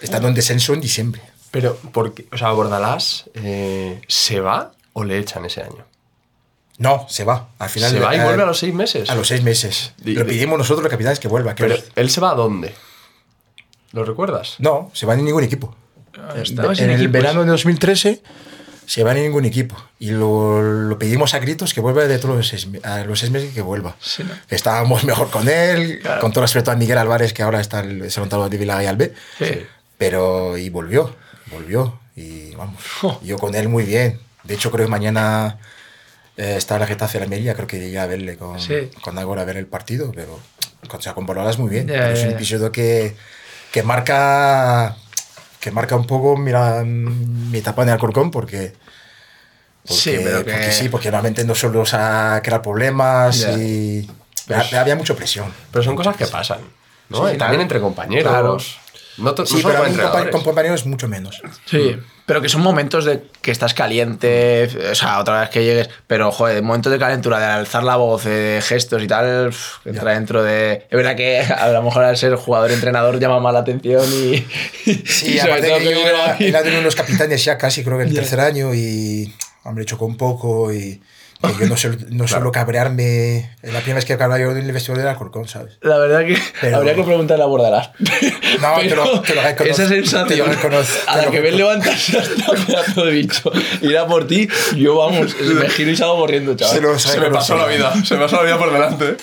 estando 0.00 0.26
en 0.26 0.32
descenso 0.32 0.72
en 0.72 0.80
diciembre. 0.80 1.20
Pero, 1.50 1.76
¿por 1.76 2.14
qué? 2.14 2.24
O 2.32 2.38
sea, 2.38 2.50
Bordalás 2.52 3.28
eh, 3.34 4.00
¿se 4.08 4.40
va 4.40 4.72
o 4.94 5.04
le 5.04 5.18
echan 5.18 5.44
ese 5.44 5.60
año? 5.60 5.84
No, 6.78 7.04
se 7.10 7.24
va. 7.24 7.50
Al 7.58 7.68
final 7.68 7.90
¿Se 7.90 8.00
va 8.00 8.16
y 8.16 8.20
eh, 8.20 8.24
vuelve 8.24 8.42
a 8.42 8.46
los 8.46 8.58
seis 8.58 8.72
meses? 8.72 9.10
A 9.10 9.14
los 9.16 9.28
seis 9.28 9.42
meses. 9.42 9.92
Y- 10.02 10.14
Lo 10.14 10.24
pedimos 10.26 10.56
nosotros, 10.56 10.82
los 10.82 10.90
capitanes, 10.90 11.20
que 11.20 11.28
vuelva. 11.28 11.54
Que 11.54 11.64
Pero, 11.64 11.76
¿él 11.94 12.08
se 12.08 12.22
va 12.22 12.30
a 12.30 12.34
dónde? 12.34 12.72
¿Lo 13.92 14.06
recuerdas? 14.06 14.54
No, 14.60 14.90
se 14.94 15.04
va 15.04 15.12
en 15.12 15.26
ningún 15.26 15.44
equipo. 15.44 15.76
Estabas 16.36 16.78
en 16.80 16.90
en 16.90 17.00
el 17.00 17.08
verano 17.08 17.42
de 17.44 17.50
2013 17.50 18.22
se 18.84 19.04
va 19.04 19.12
en 19.12 19.22
ningún 19.22 19.44
equipo. 19.44 19.76
Y 19.98 20.10
lo, 20.10 20.60
lo 20.60 20.98
pedimos 20.98 21.34
a 21.34 21.38
gritos 21.38 21.72
que 21.72 21.80
vuelva 21.80 22.04
de 22.06 22.18
todos 22.18 22.36
los 22.36 22.48
seis, 22.48 22.68
a 22.82 23.04
los 23.04 23.20
seis 23.20 23.30
meses 23.30 23.54
que 23.54 23.62
vuelva. 23.62 23.96
Sí, 24.00 24.22
¿no? 24.24 24.30
Estábamos 24.50 25.04
mejor 25.10 25.30
con 25.30 25.48
él, 25.48 26.00
Claro. 26.02 26.20
con 26.20 26.32
todo 26.32 26.42
respeto 26.42 26.70
a 26.70 26.76
Miguel 26.76 26.98
Álvarez, 26.98 27.32
que 27.32 27.42
ahora 27.42 27.60
está 27.60 27.80
el 27.80 28.10
salón 28.10 28.50
de 28.50 28.58
Villarreal 28.58 28.96
B. 28.96 29.12
Sí. 29.38 29.62
Pero, 29.96 30.58
y 30.58 30.68
volvió, 30.68 31.14
volvió. 31.52 32.00
Y 32.16 32.54
vamos, 32.56 32.82
Jo. 33.00 33.18
yo 33.22 33.38
con 33.38 33.54
él 33.54 33.68
muy 33.68 33.84
bien. 33.84 34.18
De 34.44 34.54
hecho, 34.54 34.70
creo 34.72 34.84
que 34.86 34.90
mañana 34.90 35.58
eh, 36.36 36.56
está 36.58 36.78
la 36.78 36.86
Getafe 36.86 37.14
de 37.14 37.18
la 37.20 37.24
Almería, 37.24 37.54
creo 37.54 37.66
que 37.68 37.78
llegué 37.78 37.98
a 38.00 38.06
verle 38.06 38.36
con, 38.36 38.60
Sí. 38.60 38.90
con 39.00 39.16
Agora 39.18 39.42
a 39.42 39.44
ver 39.44 39.56
el 39.56 39.66
partido, 39.66 40.10
pero 40.14 40.38
o 40.90 41.00
sea, 41.00 41.14
con 41.14 41.24
Bololas 41.24 41.58
muy 41.58 41.70
bien. 41.70 41.86
Pero 41.86 42.06
es 42.08 42.22
un 42.24 42.30
episodio 42.32 42.72
que, 42.72 43.14
que 43.70 43.82
marca 43.84 44.96
que 45.62 45.70
marca 45.70 45.94
un 45.94 46.06
poco 46.08 46.36
mira, 46.36 46.82
mi 46.84 47.56
etapa 47.58 47.84
en 47.84 47.90
Alcorcón 47.90 48.32
porque 48.32 48.72
porque, 49.84 49.94
Sí, 49.94 50.20
pero 50.22 50.44
que- 50.44 50.52
porque 50.52 50.72
sí, 50.72 50.88
porque 50.88 51.10
realmente 51.10 51.44
no 51.44 51.54
solo 51.54 51.82
a 51.94 52.40
crear 52.42 52.60
problemas 52.62 53.46
y 53.58 54.08
había- 54.48 54.80
había 54.80 54.96
mucha 54.96 55.14
presión. 55.14 55.52
Pero 55.72 55.82
son 55.84 55.96
cosas 55.96 56.16
que 56.16 56.26
pasan, 56.26 56.60
¿no? 57.08 57.28
Sí, 57.28 57.34
Y 57.34 57.38
también 57.38 57.62
entre 57.62 57.80
compañeros. 57.80 58.30
Claro. 58.32 58.58
No, 59.18 59.32
no 59.32 59.46
Sí, 59.46 59.60
solo 59.60 59.74
pero 59.74 59.84
compañeros 60.44 60.86
mucho 60.86 61.06
menos. 61.08 61.42
Sí, 61.66 61.96
pero 62.26 62.40
que 62.40 62.48
son 62.48 62.62
momentos 62.62 63.04
de 63.04 63.22
que 63.40 63.50
estás 63.50 63.74
caliente, 63.74 64.68
o 64.90 64.94
sea, 64.94 65.18
otra 65.18 65.40
vez 65.40 65.50
que 65.50 65.64
llegues, 65.64 65.90
pero 66.06 66.30
joder, 66.30 66.62
momentos 66.62 66.92
de 66.92 66.98
calentura, 66.98 67.38
de 67.38 67.46
alzar 67.46 67.82
la 67.82 67.96
voz, 67.96 68.24
de 68.24 68.60
gestos 68.62 69.02
y 69.02 69.06
tal, 69.06 69.52
que 69.82 69.90
entra 69.90 70.12
dentro 70.12 70.42
de... 70.42 70.86
Es 70.88 70.96
verdad 70.96 71.16
que 71.16 71.40
a 71.40 71.68
lo 71.70 71.82
mejor 71.82 72.04
al 72.04 72.16
ser 72.16 72.34
jugador-entrenador 72.36 73.18
llama 73.18 73.40
más 73.40 73.52
la 73.52 73.60
atención 73.60 74.04
y... 74.12 74.46
Sí, 75.04 75.34
y 75.34 75.38
sobre 75.38 75.52
aparte 75.52 75.68
todo 75.68 75.78
que 75.78 75.90
yo 75.90 76.06
era, 76.06 76.36
era 76.38 76.62
de 76.62 76.68
uno 76.68 76.78
de 76.78 76.84
los 76.84 76.94
capitanes 76.94 77.44
ya 77.44 77.58
casi, 77.58 77.82
creo 77.84 77.98
que 77.98 78.04
el 78.04 78.14
tercer 78.14 78.40
año 78.40 78.74
y 78.74 79.32
hombre, 79.64 79.84
chocó 79.84 80.06
un 80.06 80.16
poco 80.16 80.72
y 80.72 81.00
que 81.42 81.58
yo 81.60 81.66
no 81.66 81.76
suelo, 81.76 81.96
no 82.10 82.28
suelo 82.28 82.52
cabrearme. 82.52 83.50
Es 83.62 83.72
la 83.72 83.80
primera 83.80 83.96
vez 83.96 84.04
que 84.04 84.12
hablaba 84.12 84.38
yo 84.38 84.54
del 84.54 84.70
vestidor 84.72 84.98
del 84.98 85.08
Alcorcón, 85.08 85.48
¿sabes? 85.48 85.78
La 85.80 85.98
verdad 85.98 86.20
que 86.24 86.38
Pero- 86.60 86.76
habría 86.78 86.94
que 86.94 87.02
preguntarle 87.02 87.42
a 87.44 87.46
Bordalás. 87.46 87.90
No, 88.60 88.76
te 88.80 88.94
lo- 88.94 89.20
te 89.22 89.34
lo 89.34 89.42
reconozco, 89.42 89.64
Esa 89.82 89.88
te 89.88 89.88
sensación 89.88 90.38
lo 90.38 90.44
reconozco, 90.54 90.98
a 91.06 91.12
te 91.14 91.18
la 91.18 91.24
lo 91.26 91.30
que 91.32 91.40
ves 91.40 91.54
levantarse 91.56 92.18
hasta 92.18 92.50
un 92.52 92.64
pedazo 92.66 93.04
de 93.06 93.12
bicho, 93.12 93.52
ir 93.80 93.98
a 93.98 94.06
por 94.06 94.26
ti, 94.26 94.48
yo 94.76 94.96
vamos, 94.96 95.34
me 95.40 95.68
giro 95.70 95.90
y 95.90 95.96
salgo 95.96 96.16
corriendo, 96.18 96.54
chaval. 96.54 96.74
Se 96.76 96.80
lo 96.80 96.98
Se 96.98 97.20
me 97.20 97.30
pasó 97.30 97.56
la 97.56 97.66
vida, 97.66 97.92
se 98.04 98.14
me 98.14 98.20
pasó 98.22 98.36
la 98.36 98.42
vida 98.44 98.58
por 98.58 98.72
delante. 98.72 99.16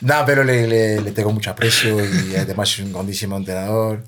No, 0.00 0.24
pero 0.26 0.44
le, 0.44 0.66
le, 0.66 1.00
le 1.00 1.10
tengo 1.12 1.32
mucho 1.32 1.50
aprecio 1.50 1.96
y 2.04 2.36
además 2.36 2.70
es 2.72 2.80
un 2.80 2.92
grandísimo 2.92 3.36
entrenador. 3.36 4.02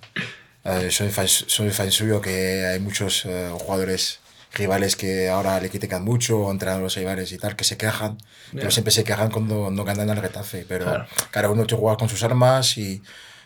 Eh, 0.64 0.88
soy, 0.91 1.09
fan, 1.09 1.27
soy 1.27 1.71
fan 1.71 1.91
suyo 1.91 2.21
que 2.21 2.67
hay 2.67 2.79
muchos 2.79 3.25
eh, 3.25 3.49
jugadores 3.53 4.19
rivales 4.59 4.97
que 4.97 5.29
ahora 5.29 5.59
le 5.61 5.71
critican 5.71 6.05
mucho, 6.05 6.38
o 6.40 6.51
entrenadores 6.51 6.94
rivales 6.97 7.33
y 7.33 7.38
tal, 7.38 7.57
que 7.57 7.64
se 7.64 7.77
quejan. 7.77 8.18
Pero 8.53 8.71
siempre 8.71 8.90
se 8.92 9.05
quejan 9.05 9.31
cuando 9.31 9.71
no 9.71 9.85
ganan 9.85 10.11
al 10.11 10.21
Getafe. 10.21 10.64
Pero 10.68 10.85
Claro. 10.85 11.07
cada 11.31 11.49
uno 11.51 11.66
te 11.66 11.75
juega 11.77 11.97
con 11.97 12.09
sus 12.09 12.23
armas 12.23 12.77
y, 12.79 13.03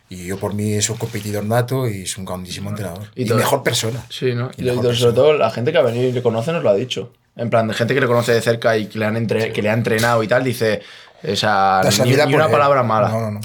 y 0.09 0.27
yo 0.27 0.39
por 0.39 0.55
mí 0.55 0.73
es 0.75 0.89
un 0.91 0.97
competidor 0.97 1.45
nato 1.45 1.89
y 1.89 2.03
es 2.03 2.17
un 2.19 2.25
grandísimo 2.25 2.71
entrenador. 2.71 3.09
Y 3.15 3.23
Y, 3.23 3.27
todo- 3.27 3.39
mejor 3.39 3.63
persona. 3.63 4.05
Sí, 4.09 4.35
¿no? 4.35 4.51
Y 4.57 4.65
Y, 4.65 4.69
sobre 4.75 4.89
persona. 4.89 5.15
todo 5.15 5.33
la 5.35 5.51
gente 5.51 5.71
que 5.73 5.79
ha 5.79 5.83
venido 5.83 6.09
y 6.09 6.13
le 6.13 6.23
conoce 6.23 6.53
nos 6.53 6.63
lo 6.63 6.71
ha 6.71 6.75
dicho. 6.75 7.13
En 7.37 7.49
plan, 7.51 7.67
de 7.69 7.75
gente 7.75 7.95
que 7.95 8.01
le 8.01 8.07
conoce 8.07 8.33
de 8.33 8.41
cerca 8.43 8.77
y 8.77 8.87
que 8.87 8.99
le, 8.99 9.07
han 9.07 9.17
entre- 9.17 9.53
que 9.53 9.63
le 9.63 9.71
ha 9.71 9.75
entrenado 9.75 10.23
y 10.23 10.29
tal, 10.29 10.45
dice, 10.45 10.83
o 11.27 11.35
sea, 11.37 11.81
ni, 12.05 12.11
ni 12.15 12.35
una 12.35 12.45
él. 12.47 12.51
palabra 12.51 12.83
mala. 12.83 13.09
No, 13.09 13.21
no, 13.21 13.31
no. 13.31 13.41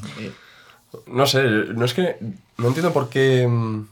No 1.05 1.25
sé, 1.27 1.43
no 1.43 1.85
es 1.85 1.93
que. 1.93 2.17
No 2.57 2.67
entiendo 2.67 2.91
por 2.91 3.07
qué. 3.09 3.47
mm, 3.47 3.87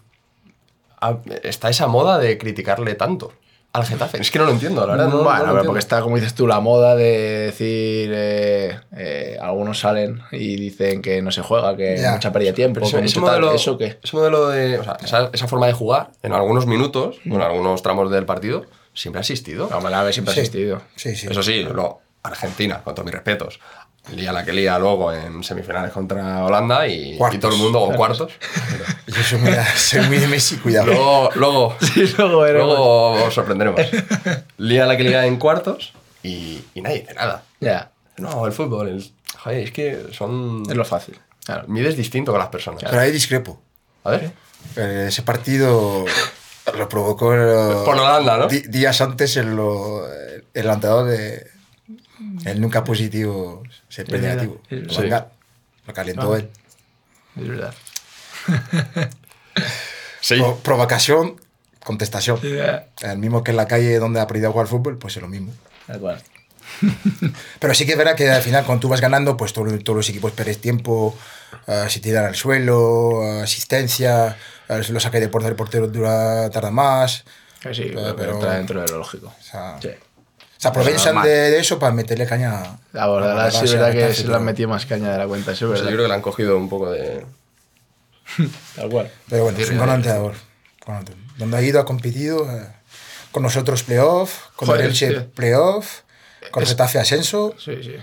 está 1.43 1.69
esa 1.69 1.87
moda 1.87 2.17
de 2.17 2.37
criticarle 2.37 2.95
tanto 2.95 3.31
al 3.75 3.85
Getafe. 3.85 4.21
Es 4.21 4.31
que 4.31 4.39
no 4.39 4.45
lo 4.45 4.51
entiendo, 4.51 4.81
la 4.87 4.93
verdad. 4.93 5.07
No, 5.09 5.17
no 5.17 5.23
bueno, 5.23 5.45
lo 5.47 5.51
pero 5.53 5.63
porque 5.65 5.79
está, 5.79 6.01
como 6.01 6.15
dices 6.15 6.33
tú, 6.33 6.47
la 6.47 6.59
moda 6.59 6.95
de 6.95 7.11
decir, 7.47 8.11
eh, 8.13 8.79
eh, 8.95 9.37
algunos 9.41 9.79
salen 9.79 10.21
y 10.31 10.55
dicen 10.55 11.01
que 11.01 11.21
no 11.21 11.31
se 11.31 11.41
juega, 11.41 11.75
que 11.75 12.01
mucha 12.11 12.31
pérdida 12.31 12.51
de 12.51 12.55
tiempo, 12.55 12.79
Pero 12.81 12.85
que 12.91 12.97
ese, 12.97 13.05
ese 13.05 13.19
mucho 13.19 13.31
tal. 13.31 13.41
modelo, 13.41 13.55
¿eso 13.55 13.77
qué? 13.77 13.97
ese 14.01 14.15
modelo 14.15 14.47
de. 14.49 14.79
O 14.79 14.83
sea, 14.83 14.97
esa, 15.03 15.29
esa 15.33 15.47
forma 15.47 15.67
de 15.67 15.73
jugar, 15.73 16.11
en 16.23 16.33
algunos 16.33 16.65
minutos, 16.65 17.17
Mm. 17.25 17.33
en 17.33 17.41
algunos 17.41 17.81
tramos 17.83 18.09
del 18.11 18.25
partido, 18.25 18.65
siempre 18.93 19.19
ha 19.19 19.21
existido. 19.21 19.67
No, 19.69 19.81
la 19.89 20.11
siempre 20.11 20.33
ha 20.33 20.37
existido. 20.37 20.81
Sí, 20.95 21.15
sí. 21.15 21.27
Eso 21.29 21.43
sí, 21.43 21.61
luego 21.63 22.01
Argentina, 22.23 22.81
con 22.83 22.95
todos 22.95 23.05
mis 23.05 23.13
respetos, 23.13 23.59
lía 24.13 24.31
la 24.31 24.43
que 24.45 24.53
lía 24.53 24.77
luego 24.79 25.11
en 25.13 25.43
semifinales 25.43 25.91
contra 25.91 26.43
Holanda 26.45 26.87
y, 26.87 27.17
y 27.31 27.37
todo 27.37 27.51
el 27.51 27.57
mundo, 27.57 27.81
o 27.81 27.93
cuartos. 27.95 28.31
Yo 29.07 29.23
soy 29.23 29.39
muy, 29.39 29.51
soy 29.75 30.01
muy 30.07 30.17
de 30.17 30.27
Messi, 30.27 30.57
cuidado. 30.57 30.87
luego, 30.87 31.29
luego, 31.35 31.75
Sí, 31.81 32.05
luego 32.17 32.45
luego 32.47 33.11
os 33.25 33.33
sorprenderemos. 33.33 33.79
Lía 34.57 34.85
la 34.85 34.97
que 34.97 35.03
lía 35.03 35.25
en 35.25 35.37
cuartos 35.37 35.93
y, 36.23 36.61
y 36.73 36.81
nadie 36.81 37.01
dice 37.01 37.13
nada. 37.13 37.43
Ya, 37.59 37.91
No, 38.17 38.45
el 38.45 38.51
fútbol, 38.51 38.89
el, 38.89 39.11
joder, 39.37 39.59
es 39.63 39.71
que 39.71 40.07
son... 40.11 40.63
es 40.69 40.75
lo 40.75 40.85
fácil. 40.85 41.17
Claro. 41.45 41.65
Mides 41.67 41.95
distinto 41.95 42.31
con 42.31 42.39
las 42.39 42.49
personas. 42.49 42.83
Pero 42.83 42.99
ahí 42.99 43.11
discrepo. 43.11 43.61
A 44.03 44.11
ver. 44.11 44.31
Eh, 44.75 45.05
Ese 45.09 45.21
partido 45.21 46.05
lo 46.77 46.89
provocó 46.89 47.33
eh, 47.35 47.83
Por 47.85 47.95
Holanda, 47.97 48.37
¿no? 48.37 48.47
días 48.47 48.99
antes 49.01 49.37
el, 49.37 49.55
lo- 49.55 50.05
el 50.07 50.43
entrenador 50.67 51.07
de 51.07 51.47
el 52.45 52.61
nunca 52.61 52.83
positivo, 52.83 53.61
verdad, 54.03 54.29
negativo. 54.29 54.61
es 54.69 54.79
verdad. 54.79 54.95
Van 54.97 55.09
Gaal. 55.09 55.27
Lo 55.87 55.93
calentó 55.93 56.33
Ah. 56.33 56.37
él. 56.37 56.49
Es 57.37 57.47
verdad. 57.47 57.73
Sí. 60.21 60.37
Pro- 60.39 60.57
provocación, 60.57 61.39
contestación. 61.83 62.39
El 63.01 63.17
mismo 63.19 63.43
que 63.43 63.51
en 63.51 63.57
la 63.57 63.67
calle 63.67 63.99
donde 63.99 64.19
ha 64.19 64.23
aprendido 64.23 64.49
a 64.49 64.51
jugar 64.53 64.67
fútbol, 64.67 64.97
pues 64.97 65.15
es 65.17 65.21
lo 65.21 65.27
mismo. 65.27 65.53
Tal 65.85 65.99
cual. 65.99 66.21
Pero 67.59 67.73
sí 67.75 67.85
que 67.85 67.91
es 67.91 67.97
verdad 67.97 68.15
que 68.15 68.27
al 68.29 68.41
final 68.41 68.65
cuando 68.65 68.81
tú 68.81 68.89
vas 68.89 69.01
ganando, 69.01 69.37
pues 69.37 69.53
todo- 69.53 69.77
todos 69.79 69.97
los 69.97 70.09
equipos 70.09 70.31
pierdes 70.31 70.59
tiempo, 70.59 71.15
eh, 71.67 71.85
se 71.89 71.99
tiran 71.99 72.25
al 72.25 72.35
suelo, 72.35 73.21
eh, 73.23 73.43
asistencia, 73.43 74.35
eh, 74.67 74.81
lo 74.89 74.99
saque 74.99 75.19
de 75.19 75.29
portero, 75.29 75.51
el 75.51 75.55
portero 75.55 75.87
dura, 75.87 76.49
tarda 76.49 76.71
más. 76.71 77.23
Sí, 77.71 77.91
Pero- 77.93 78.15
pero, 78.15 78.33
está 78.33 78.55
dentro 78.55 78.81
de 78.81 78.87
lo 78.91 78.97
lógico. 78.97 79.27
O 79.27 79.43
sea, 79.43 79.77
Sí. 79.81 79.89
Se 80.65 80.69
aprovechan 80.69 81.21
de, 81.23 81.29
de 81.29 81.59
eso 81.59 81.77
para 81.79 81.93
meterle 81.93 82.25
caña. 82.25 82.61
a- 82.61 82.79
La 82.93 83.07
verdad, 83.07 83.39
a 83.47 83.51
sí 83.51 83.65
es 83.65 83.73
verdad 83.73 83.91
que 83.91 84.13
se 84.13 84.27
le 84.27 84.35
han 84.35 84.43
metido 84.43 84.67
más 84.69 84.85
caña 84.85 85.11
de 85.11 85.17
la 85.19 85.27
cuenta, 85.27 85.51
eso 85.51 85.65
es 85.73 85.79
Pues 85.79 85.81
yo 85.81 85.87
creo 85.95 86.01
que 86.03 86.07
le 86.07 86.13
han 86.13 86.21
cogido 86.21 86.57
un 86.57 86.69
poco 86.69 86.91
de... 86.91 87.25
Tal 88.75 88.89
cual. 88.89 89.11
Pero 89.29 89.43
bueno, 89.43 89.59
es 89.59 89.69
un 89.69 89.77
gran 89.77 89.95
entrenador. 89.95 90.33
Bueno, 90.85 91.01
Donde 91.37 91.57
ha 91.57 91.61
ido, 91.61 91.79
ha 91.79 91.85
competido. 91.85 92.49
eh, 92.51 92.67
con 93.31 93.43
nosotros 93.43 93.83
playoff, 93.83 94.45
con 94.55 94.67
Joder, 94.67 94.81
el 94.85 94.87
Elche 94.91 95.09
tío. 95.09 95.29
playoff, 95.31 95.99
con 96.51 96.63
Es- 96.63 96.69
Getafe 96.69 96.99
ascenso, 96.99 97.53
Sí, 97.59 97.77
sí. 97.83 97.95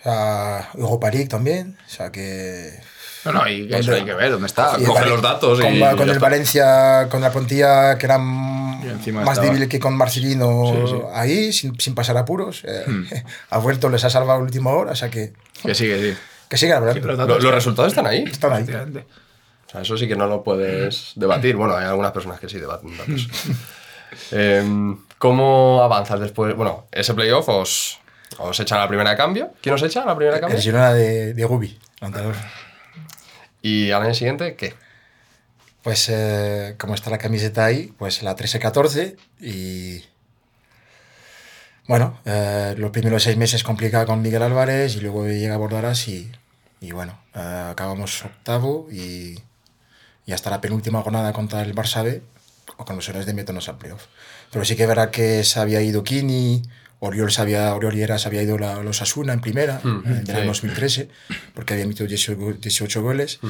o 0.00 0.02
sea, 0.02 0.70
Europa 0.74 1.10
League 1.10 1.28
también. 1.28 1.78
O 1.86 1.90
sea 1.90 2.10
que 2.10 2.80
No, 3.24 3.32
no, 3.32 3.48
y 3.48 3.72
eso 3.72 3.92
hay 3.94 4.04
que 4.04 4.14
ver 4.14 4.30
dónde 4.32 4.46
está. 4.46 4.74
El 4.76 4.84
coge 4.84 5.06
los 5.06 5.22
datos 5.22 5.58
y 5.60 5.62
con, 5.62 5.72
el 5.72 6.10
está. 6.10 6.18
Valencia, 6.18 7.08
con 7.10 7.20
la 7.20 7.30
plantilla 7.30 7.96
que 7.96 8.06
era 8.06 8.18
más 8.18 8.82
estaba. 9.04 9.34
débil 9.40 9.68
que 9.68 9.78
con 9.78 9.96
Marcelino 9.96 10.72
Sí, 10.86 10.92
sí. 10.92 11.02
ahí, 11.14 11.52
sin, 11.52 11.78
sin 11.78 11.94
pasar 11.94 12.16
apuros. 12.16 12.62
eh, 12.64 12.84
ha 13.50 13.58
vuelto, 13.58 13.88
les 13.88 14.02
ha 14.04 14.10
salvado 14.10 14.40
a 14.40 14.42
última 14.42 14.70
hora, 14.70 14.92
o 14.92 14.96
sea 14.96 15.08
que, 15.10 15.32
Que 15.62 15.74
sí, 15.74 15.86
que 15.86 16.56
sí. 16.56 16.66
que 16.66 16.72
hablando. 16.72 17.00
pero 17.00 17.14
Lo- 17.26 17.38
los 17.38 17.54
resultados 17.54 17.92
están 17.92 18.06
ahí. 18.06 18.24
Están 18.24 18.52
ahí. 18.52 18.64
O 18.64 19.70
sea, 19.70 19.80
eso 19.82 19.96
sí 19.96 20.06
que 20.08 20.16
no 20.16 20.26
lo 20.26 20.42
puedes 20.42 21.12
debatir. 21.14 21.56
Bueno, 21.56 21.76
hay 21.76 21.86
algunas 21.86 22.12
personas 22.12 22.38
que 22.40 22.48
sí 22.48 22.58
debaten 22.58 22.96
datos. 22.96 23.28
Em, 24.30 24.98
¿Cómo 25.18 25.80
avanzas 25.82 26.20
después? 26.20 26.54
Bueno, 26.54 26.86
ese 26.92 27.14
playoff 27.14 27.48
os, 27.48 27.98
os 28.38 28.60
echan 28.60 28.78
a 28.78 28.82
la 28.82 28.88
primera 28.88 29.08
de 29.10 29.16
cambio. 29.16 29.52
¿Quién 29.62 29.74
os 29.74 29.82
echa 29.82 30.02
a 30.02 30.06
la 30.06 30.14
primera 30.16 30.32
de 30.34 30.38
El 30.38 30.40
cambio? 30.42 30.60
Girona 30.60 30.92
de, 30.92 31.32
de 31.32 31.44
Gubi, 31.44 31.78
el. 32.00 32.36
Y 33.62 33.92
al 33.92 34.02
año 34.02 34.14
siguiente, 34.14 34.56
¿qué? 34.56 34.74
Pues 35.82 36.08
eh, 36.08 36.74
como 36.78 36.94
está 36.94 37.10
la 37.10 37.18
camiseta 37.18 37.64
ahí, 37.64 37.92
pues 37.98 38.22
la 38.22 38.36
13-14 38.36 39.16
y... 39.40 40.04
Bueno, 41.88 42.20
eh, 42.24 42.74
los 42.78 42.90
primeros 42.92 43.24
seis 43.24 43.36
meses 43.36 43.64
complica 43.64 44.06
con 44.06 44.22
Miguel 44.22 44.42
Álvarez 44.42 44.94
y 44.96 45.00
luego 45.00 45.26
llega 45.26 45.56
Bordaras 45.56 46.06
y, 46.06 46.30
y 46.80 46.92
bueno, 46.92 47.18
eh, 47.34 47.68
acabamos 47.70 48.24
octavo 48.24 48.86
y, 48.90 49.36
y 50.24 50.32
hasta 50.32 50.50
la 50.50 50.60
penúltima 50.60 51.02
jornada 51.02 51.32
contra 51.32 51.62
el 51.62 51.74
Barça 51.74 52.04
B, 52.04 52.22
o 52.76 52.84
con 52.84 52.96
los 52.96 53.08
héroes 53.08 53.26
de 53.26 53.34
meternos 53.34 53.68
al 53.68 53.78
playoff. 53.78 54.06
Pero 54.52 54.64
sí 54.64 54.76
que 54.76 54.86
verá 54.86 55.10
que 55.10 55.42
se 55.42 55.58
había 55.58 55.82
ido 55.82 56.04
Kini, 56.04 56.62
Oriol, 57.04 57.30
había, 57.38 57.74
Oriol 57.74 57.94
Hieras 57.94 58.22
se 58.22 58.28
había 58.28 58.42
ido 58.42 58.58
la, 58.58 58.80
los 58.82 59.02
Asuna 59.02 59.32
en 59.32 59.40
primera, 59.40 59.80
Mm, 59.82 60.02
en 60.06 60.16
el 60.18 60.26
sí. 60.26 60.46
2013, 60.46 61.08
porque 61.52 61.74
había 61.74 61.84
metido 61.86 62.06
18, 62.06 62.36
go- 62.40 62.52
18 62.52 63.02
goles, 63.02 63.40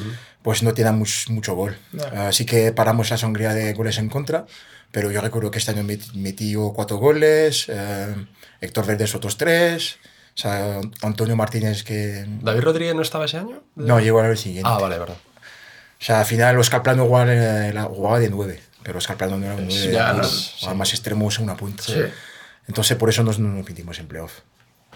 pues 0.41 0.63
no 0.63 0.73
tiene 0.73 0.89
much- 0.91 1.29
mucho 1.29 1.53
gol. 1.53 1.77
Así 2.15 2.45
que 2.45 2.71
paramos 2.71 3.11
la 3.11 3.17
sangría 3.17 3.53
de 3.53 3.73
goles 3.73 3.99
en 3.99 4.09
contra, 4.09 4.45
pero 4.91 5.11
yo 5.11 5.21
recuerdo 5.21 5.51
que 5.51 5.59
este 5.59 5.69
año 5.71 5.83
met- 5.83 6.13
metió 6.13 6.73
cuatro 6.73 6.97
goles, 6.97 7.65
eh, 7.69 8.15
Héctor 8.59 8.87
Verdes 8.87 9.13
otros 9.13 9.37
tres, 9.37 9.97
o 10.35 10.41
sea, 10.41 10.81
Antonio 11.03 11.35
Martínez 11.35 11.83
que... 11.83 12.25
¿David 12.41 12.61
Rodríguez 12.61 12.95
no 12.95 13.03
estaba 13.03 13.25
ese 13.25 13.37
año? 13.37 13.61
No, 13.75 13.99
llegó 13.99 14.19
al 14.21 14.35
siguiente. 14.35 14.67
Ah, 14.71 14.79
vale, 14.79 14.97
verdad. 14.97 15.17
O 15.17 16.03
sea, 16.03 16.21
al 16.21 16.25
final 16.25 16.57
Oscar 16.57 16.81
Plano 16.81 17.05
igual, 17.05 17.27
eh, 17.29 17.71
jugaba 17.87 18.19
de 18.19 18.29
nueve, 18.31 18.59
pero 18.81 18.97
Oscar 18.97 19.15
Plano 19.15 19.37
no 19.37 19.45
era 19.45 19.55
un 19.55 19.67
nueve, 19.67 19.91
no, 19.93 20.23
jugaba 20.59 20.73
más 20.77 20.89
extremos 20.91 21.37
una 21.37 21.55
punta. 21.55 21.83
Sí. 21.83 22.01
Entonces 22.67 22.97
por 22.97 23.09
eso 23.09 23.23
nos, 23.23 23.39
no 23.39 23.49
nos 23.49 23.65
metimos 23.67 23.99
en 23.99 24.07
playoff. 24.07 24.39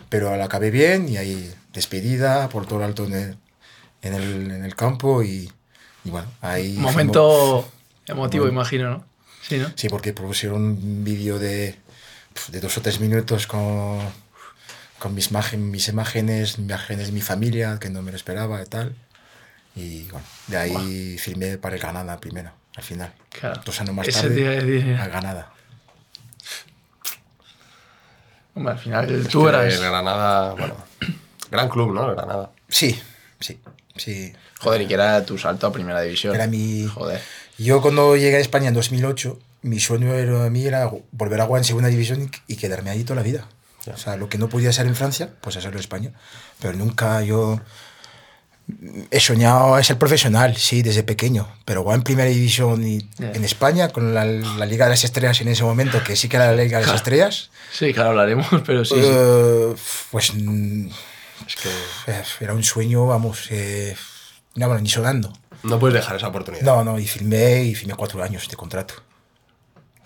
Pero 0.10 0.36
la 0.38 0.46
acabé 0.46 0.72
bien 0.72 1.10
y 1.10 1.18
ahí 1.18 1.54
despedida 1.74 2.48
por 2.50 2.66
todo 2.66 2.80
el 2.80 2.86
alto 2.86 3.06
en 3.06 3.14
el, 3.14 3.38
en 4.02 4.14
el, 4.14 4.52
en 4.52 4.64
el 4.66 4.76
campo 4.76 5.22
y, 5.24 5.52
y 6.06 6.10
bueno, 6.10 6.28
ahí... 6.42 6.74
fuimos- 6.76 6.94
Momento 6.94 7.72
emotivo, 8.08 8.48
imagino, 8.48 8.90
¿no? 8.90 9.06
Sí, 9.42 9.58
¿no? 9.58 9.72
Sí, 9.76 9.90
porque 9.90 10.14
pusieron 10.14 10.62
un 10.64 11.04
vídeo 11.04 11.40
de, 11.40 11.76
de 12.50 12.60
dos 12.60 12.78
o 12.78 12.82
tres 12.82 13.00
minutos 13.00 13.48
con, 13.48 14.00
con 15.00 15.14
mis, 15.14 15.30
imagen, 15.32 15.70
mis 15.72 15.88
imágenes, 15.90 16.58
imágenes 16.58 17.08
de 17.08 17.14
mi 17.14 17.22
familia, 17.22 17.78
que 17.80 17.90
no 17.90 18.02
me 18.02 18.12
lo 18.12 18.18
esperaba 18.18 18.62
y 18.62 18.66
tal. 18.66 18.96
Y 19.76 20.04
bueno, 20.06 20.26
de 20.48 20.58
ahí 20.58 21.18
firmé 21.20 21.58
para 21.58 21.76
el 21.76 21.82
Granada 21.82 22.20
primero, 22.20 22.52
al 22.76 22.84
final. 22.84 23.14
Claro. 23.30 23.62
Dos 23.66 23.80
años 23.82 23.94
más 23.96 24.08
tarde, 24.08 24.36
día 24.36 24.50
de- 24.52 24.96
al 24.98 25.10
Granada. 25.10 25.54
Hombre, 28.58 28.74
al 28.74 28.80
final 28.80 29.08
Tú 29.08 29.30
tú 29.30 29.48
eras... 29.48 29.72
El 29.72 29.80
Granada, 29.80 30.54
bueno, 30.54 30.76
gran 31.52 31.70
club, 31.70 31.94
¿no? 31.94 32.10
El 32.10 32.16
Granada. 32.16 32.50
Sí, 32.68 33.00
sí, 33.40 33.60
sí. 33.96 34.34
Joder, 34.60 34.82
y 34.82 34.88
que 34.88 34.96
era 34.96 35.24
tu 35.24 35.38
salto 35.38 35.68
a 35.68 35.72
primera 35.72 36.02
división. 36.02 36.34
Era 36.34 36.48
mi... 36.48 36.88
Joder. 36.88 37.22
Yo 37.60 37.84
cuando 37.84 38.16
llegué 38.16 38.38
a 38.38 38.40
España 38.40 38.70
en 38.70 38.74
2008, 38.74 39.38
mi 39.62 39.80
sueño 39.80 40.12
era, 40.16 40.46
a 40.46 40.50
mí 40.50 40.66
era 40.66 40.90
volver 41.12 41.40
a 41.40 41.46
jugar 41.46 41.60
en 41.60 41.66
segunda 41.66 41.90
división 41.90 42.32
y, 42.48 42.56
quedarme 42.56 42.90
ahí 42.90 43.04
toda 43.04 43.18
la 43.18 43.22
vida. 43.22 43.48
O 43.94 43.98
sea, 43.98 44.18
lo 44.18 44.28
que 44.28 44.40
no 44.40 44.50
podía 44.50 44.70
hacer 44.70 44.88
en 44.88 44.96
Francia, 44.96 45.30
pues 45.40 45.56
hacerlo 45.56 45.78
en 45.78 45.82
España. 45.82 46.12
Pero 46.60 46.74
nunca 46.74 47.22
yo 47.22 47.62
he 49.12 49.20
soñado 49.20 49.76
a 49.76 49.84
ser 49.84 49.98
profesional, 49.98 50.58
sí, 50.58 50.82
desde 50.82 51.04
pequeño. 51.04 51.48
Pero 51.66 51.84
jugar 51.84 51.98
en 52.00 52.04
primera 52.04 52.30
división 52.30 52.86
y 52.86 53.08
en 53.20 53.44
España, 53.44 53.90
con 53.90 54.14
la, 54.14 54.26
la 54.26 54.66
Liga 54.66 54.86
de 54.86 54.92
las 54.92 55.04
Estrellas 55.04 55.40
en 55.42 55.48
ese 55.48 55.64
momento, 55.64 56.04
que 56.04 56.16
sí 56.16 56.28
que 56.30 56.36
era 56.38 56.48
la 56.52 56.64
Liga 56.64 56.80
de 56.80 56.86
las 56.86 56.96
Estrellas, 56.96 57.50
Sí, 57.72 57.94
claro, 57.94 58.10
hablaremos, 58.12 58.48
pero 58.66 58.84
sí. 58.86 58.96
sí. 58.96 59.02
eh, 59.04 59.76
pues 60.12 60.34
mm, 60.34 60.88
Es 61.48 61.56
que 61.56 61.70
eh, 62.12 62.24
era 62.40 62.54
un 62.54 62.64
sueño, 62.64 63.06
vamos, 63.06 63.48
eh, 63.52 63.96
no, 64.56 64.68
bueno, 64.68 64.82
ni 64.82 64.90
sonando. 64.90 65.32
no 65.64 65.78
puedes 65.80 65.94
dejar 65.96 66.16
esa 66.18 66.28
oportunidad. 66.30 66.64
No, 66.64 66.84
no, 66.84 66.98
y 67.00 67.06
firmé, 67.08 67.64
y 67.64 67.76
firmé 67.76 67.94
cuatro 67.96 68.24
años 68.24 68.48
de 68.50 68.56
contrato. 68.56 68.96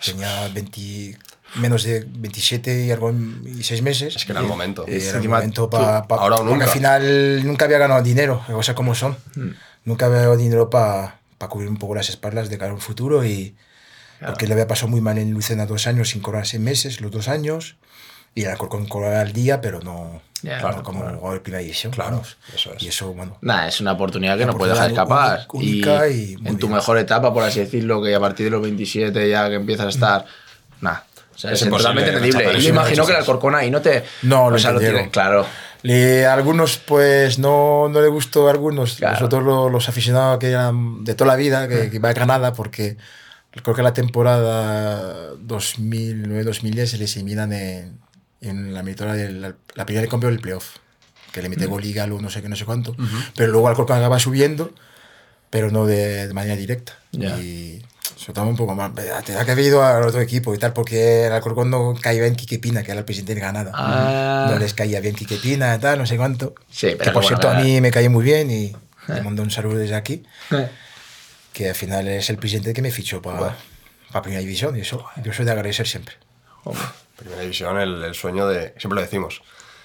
Tenía 0.04 0.48
20, 0.50 1.18
menos 1.56 1.84
de 1.84 2.06
27 2.08 2.86
y 2.86 2.92
algo 2.92 3.12
y 3.46 3.64
seis 3.64 3.82
meses. 3.82 4.16
Es 4.16 4.26
que 4.26 4.32
era 4.32 4.42
el 4.42 4.48
momento. 4.48 4.86
Y 4.88 4.94
Es 4.96 5.08
era 5.10 5.20
el 5.20 5.28
momento 5.30 5.70
para... 5.70 6.00
ahora 6.00 6.36
o 6.36 6.40
porque 6.40 6.52
nunca. 6.54 6.66
al 6.66 6.72
final 6.72 7.46
nunca 7.46 7.66
había 7.66 7.78
ganado 7.78 8.02
dinero, 8.02 8.42
las 8.48 8.56
cosas 8.56 8.76
como 8.76 8.96
son. 8.96 9.18
Mm. 9.36 9.50
Nunca 9.86 10.06
había 10.06 10.20
ganado 10.20 10.38
dinero 10.38 10.70
para 10.70 11.16
cubrir 11.50 11.70
un 11.70 11.78
poco 11.78 11.96
las 11.96 12.10
espaldas 12.10 12.50
de 12.50 12.58
cara 12.58 12.72
a 12.72 12.76
un 12.76 12.82
futuro 12.82 13.26
y... 13.26 13.56
Claro. 14.20 14.34
Porque 14.34 14.46
le 14.46 14.54
había 14.54 14.68
pasado 14.68 14.88
muy 14.88 15.02
mal 15.02 15.18
en 15.18 15.32
Lucena 15.32 15.66
dos 15.66 15.88
años 15.88 16.10
sin 16.10 16.22
cobrar 16.22 16.46
seis 16.46 16.62
meses, 16.62 17.02
los 17.02 17.10
dos 17.10 17.28
años. 17.28 17.78
Y 18.36 18.44
era 18.44 18.56
con 18.56 18.86
cobrar 18.86 19.16
al 19.16 19.34
día, 19.34 19.60
pero 19.62 19.80
no, 19.82 20.22
no 20.44 20.58
claro, 20.60 20.84
como 20.84 21.02
claro. 21.02 21.18
jugador 21.18 21.40
de 21.40 21.44
primera 21.44 21.62
división. 21.64 21.92
Claro, 21.92 22.22
eso 22.54 22.72
es. 22.74 22.84
Y 22.84 22.88
eso, 22.90 23.12
bueno, 23.14 23.38
Nada, 23.42 23.68
es 23.68 23.82
una 23.82 23.94
oportunidad 23.94 24.38
que 24.38 24.44
Una 24.44 24.54
no 24.54 24.58
puedes 24.60 24.76
dejar 24.76 24.92
escapar. 24.92 25.48
única 25.52 26.08
y, 26.08 26.34
y 26.34 26.38
muy 26.38 26.52
en 26.52 26.58
tu 26.60 26.68
bien. 26.68 26.78
mejor 26.78 27.00
etapa, 27.00 27.34
por 27.34 27.44
así 27.44 27.60
decirlo, 27.62 28.02
que 28.04 28.14
a 28.14 28.20
partir 28.20 28.46
de 28.46 28.52
los 28.52 28.62
27 28.62 29.28
ya 29.28 29.50
que 29.50 29.56
empiezas 29.56 29.88
a 29.88 29.90
estar. 29.90 30.26
Nada. 30.82 31.04
Sea, 31.42 31.52
Es 31.52 31.62
es, 31.62 31.70
totalmente 31.70 32.10
entendible. 32.12 32.54
Y 32.60 32.62
yo 32.62 32.70
imagino 32.70 33.04
no 33.04 33.06
que 33.08 33.12
el. 33.14 33.18
Alcorcón 33.20 33.56
ahí 33.56 33.72
no 33.72 33.82
te. 33.82 34.04
No, 34.22 34.50
lo 34.50 34.56
o 34.58 34.60
sea, 34.60 34.72
lo 34.72 34.80
tiene, 34.80 35.10
claro. 35.10 35.46
Le, 35.84 36.26
a 36.28 36.34
algunos, 36.34 36.78
pues, 36.78 37.40
no, 37.40 37.90
no 37.90 38.02
le 38.02 38.08
gustó 38.08 38.48
a 38.48 38.52
algunos. 38.52 38.96
Claro. 38.98 39.14
Nosotros 39.16 39.44
lo- 39.44 39.70
los 39.70 39.90
aficionados 39.90 40.38
que 40.38 40.50
eran 40.50 41.04
de 41.04 41.16
toda 41.16 41.30
la 41.30 41.36
vida, 41.36 41.68
que, 41.68 41.90
que 41.90 41.96
iba 41.96 42.10
a 42.10 42.14
Granada, 42.14 42.54
porque 42.54 42.98
creo 43.64 43.76
que 43.76 43.82
la 43.82 43.92
temporada 43.94 45.32
2009-2010 45.48 46.86
se 46.86 46.98
les 46.98 47.16
eliminan 47.16 47.52
en, 47.54 47.98
en 48.42 48.74
la 48.74 48.84
meritora 48.84 49.14
de 49.14 49.32
la, 49.32 49.56
la 49.76 49.86
primera 49.86 50.04
de 50.04 50.10
cambio 50.10 50.30
del 50.30 50.40
playoff. 50.40 50.78
Que 51.32 51.42
le 51.42 51.48
mete 51.50 51.66
gol 51.66 51.84
y 51.86 51.94
galo, 51.94 52.20
no 52.20 52.30
sé 52.30 52.42
qué, 52.42 52.50
no 52.50 52.58
sé 52.58 52.66
cuánto. 52.66 52.94
Pero 53.38 53.54
luego 53.54 53.70
Alcorcón 53.70 53.98
acaba 53.98 54.20
subiendo, 54.20 54.74
pero 55.50 55.72
no 55.72 55.86
de, 55.86 56.28
de 56.28 56.34
manera 56.34 56.58
directa. 56.58 56.98
Ya. 57.14 57.38
Y 57.40 57.82
soltaba 58.24 58.48
un 58.48 58.56
poco 58.56 58.76
más. 58.76 58.92
Tenía 58.94 59.44
que 59.46 59.52
haber 59.52 59.66
ido 59.66 59.84
al 59.84 60.04
otro 60.04 60.22
equipo 60.22 60.54
y 60.54 60.58
tal, 60.58 60.74
porque 60.74 61.26
el 61.26 61.32
Alcorcón 61.32 61.70
no 61.72 61.96
caía 62.00 62.26
en 62.26 62.36
Quique 62.36 62.60
Pina, 62.60 62.84
que 62.84 62.92
era 62.92 63.00
el 63.00 63.06
presidente 63.06 63.34
de 63.34 63.42
Granada 63.42 63.72
Ah. 63.74 64.48
no 64.52 64.60
les 64.60 64.74
caía 64.74 65.00
bien 65.00 65.16
Quique 65.16 65.38
Pina, 65.38 65.80
tal, 65.80 65.98
no 66.00 66.06
sé 66.06 66.18
cuánto. 66.18 66.54
Sí, 66.70 66.88
pero 66.98 66.98
que 67.00 67.06
por 67.12 67.14
bueno, 67.24 67.28
cierto 67.30 67.50
a 67.50 67.54
era- 67.54 67.62
mí 67.64 67.82
me 67.82 67.90
cae 67.92 68.10
muy 68.10 68.24
bien 68.24 68.52
y 68.52 68.76
le 69.08 69.22
mando 69.24 69.42
un 69.42 69.50
saludo 69.52 69.78
desde 69.80 69.96
aquí, 69.96 70.24
Eh, 70.52 70.70
que 71.54 71.70
al 71.70 71.76
final 71.76 72.08
es 72.08 72.30
el 72.30 72.38
presidente 72.38 72.74
que 72.74 72.82
me 72.82 72.92
fichó 72.92 73.22
para 73.22 73.56
Primera 74.22 74.42
División 74.42 74.78
y 74.78 74.82
eso 74.82 75.04
yo 75.24 75.34
soy 75.34 75.46
de 75.46 75.52
agradecer 75.52 75.88
siempre. 75.88 76.16
hombre, 76.64 76.84
Primera 77.18 77.42
división, 77.42 77.80
el, 77.80 78.04
el 78.04 78.14
sueño 78.16 78.48
de. 78.48 78.74
Siempre 78.78 78.96
lo 78.96 79.02
decimos. 79.02 79.42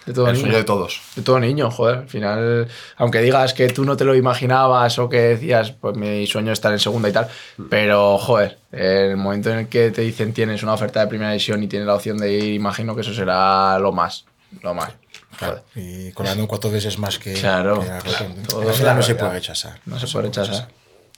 De 0.06 0.12
todo 0.12 0.28
el 0.28 0.34
niño. 0.34 0.44
sueño 0.44 0.56
de 0.58 0.64
todos. 0.64 1.00
De 1.16 1.22
todo 1.22 1.40
niño, 1.40 1.70
joder. 1.70 1.96
Al 1.98 2.08
final, 2.08 2.68
aunque 2.96 3.20
digas 3.20 3.52
que 3.52 3.68
tú 3.68 3.84
no 3.84 3.96
te 3.96 4.04
lo 4.04 4.14
imaginabas 4.14 4.98
o 4.98 5.08
que 5.08 5.20
decías, 5.20 5.72
pues 5.72 5.96
mi 5.96 6.26
sueño 6.26 6.52
es 6.52 6.58
estar 6.58 6.72
en 6.72 6.78
segunda 6.78 7.08
y 7.08 7.12
tal, 7.12 7.28
pero 7.68 8.16
joder, 8.18 8.58
en 8.72 9.10
el 9.10 9.16
momento 9.16 9.50
en 9.50 9.58
el 9.58 9.68
que 9.68 9.90
te 9.90 10.02
dicen 10.02 10.32
tienes 10.32 10.62
una 10.62 10.74
oferta 10.74 11.00
de 11.00 11.08
primera 11.08 11.30
división 11.30 11.62
y 11.62 11.66
tienes 11.68 11.86
la 11.86 11.96
opción 11.96 12.18
de 12.18 12.32
ir, 12.32 12.54
imagino 12.54 12.94
que 12.94 13.00
eso 13.00 13.12
será 13.12 13.78
lo 13.78 13.92
más. 13.92 14.24
Lo 14.62 14.72
más. 14.74 14.92
Joder. 15.38 15.62
Y 15.74 16.12
colando 16.12 16.46
cuatro 16.46 16.70
veces 16.70 16.98
más 16.98 17.18
que, 17.18 17.34
Claro, 17.34 17.80
que 17.80 17.86
claro. 17.86 18.34
Todo 18.48 18.62
no 18.94 19.02
se 19.02 19.14
puede 19.16 19.32
rechazar. 19.32 19.80
No 19.84 19.98
se 19.98 20.06
puede 20.06 20.26
rechazar. 20.26 20.68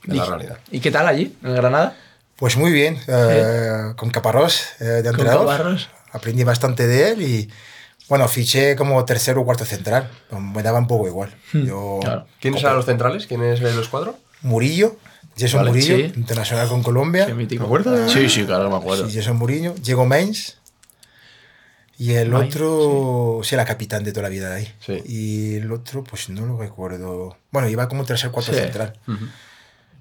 Es 0.07 0.15
la 0.15 0.25
realidad. 0.25 0.57
¿Y 0.71 0.79
qué 0.79 0.91
tal 0.91 1.07
allí, 1.07 1.37
en 1.43 1.55
Granada? 1.55 1.95
Pues 2.35 2.55
muy 2.57 2.71
bien, 2.71 2.97
eh, 3.07 3.93
con 3.97 4.09
Caparrós 4.09 4.63
eh, 4.79 4.85
de 4.85 5.03
¿Con 5.03 5.11
entrenador. 5.11 5.47
Caparrós? 5.47 5.89
Aprendí 6.11 6.43
bastante 6.43 6.87
de 6.87 7.11
él 7.11 7.21
y 7.21 7.49
bueno, 8.09 8.27
fiché 8.27 8.75
como 8.75 9.05
tercero 9.05 9.41
o 9.41 9.45
cuarto 9.45 9.63
central. 9.65 10.09
Me 10.31 10.61
daba 10.63 10.79
un 10.79 10.87
poco 10.87 11.07
igual. 11.07 11.33
Yo, 11.53 11.99
Claro. 12.01 12.25
¿Quiénes 12.41 12.61
eran 12.63 12.75
los 12.75 12.85
centrales? 12.85 13.27
¿Quiénes 13.27 13.61
eran 13.61 13.77
los 13.77 13.87
cuadros? 13.87 14.15
Murillo, 14.41 14.97
Jason 15.37 15.59
Vale, 15.59 15.71
Murillo, 15.71 15.95
sí. 15.95 16.11
internacional 16.15 16.67
con 16.67 16.81
Colombia. 16.83 17.27
¿Me 17.27 17.43
acuerdo? 17.57 18.09
Sí, 18.09 18.27
sí, 18.29 18.43
claro 18.45 18.69
me 18.69 18.77
acuerdo. 18.77 19.07
Sí, 19.09 19.15
Jason 19.17 19.37
Murillo, 19.37 19.73
Diego 19.81 20.05
Mainz. 20.05 20.55
Y 21.97 22.13
el 22.13 22.29
Mainz, 22.29 22.55
otro, 22.55 23.41
sí. 23.43 23.55
era 23.55 23.65
capitán 23.65 24.03
de 24.05 24.11
toda 24.13 24.23
la 24.23 24.29
vida 24.29 24.49
de 24.49 24.55
ahí. 24.55 24.73
Sí. 24.79 25.03
Y 25.05 25.55
el 25.57 25.71
otro, 25.71 26.03
pues 26.03 26.29
no 26.29 26.45
lo 26.45 26.57
recuerdo. 26.57 27.37
Bueno, 27.51 27.67
iba 27.69 27.87
como 27.89 28.05
tercer 28.05 28.31
cuarto 28.31 28.53
Sí. 28.53 28.59
central. 28.59 28.97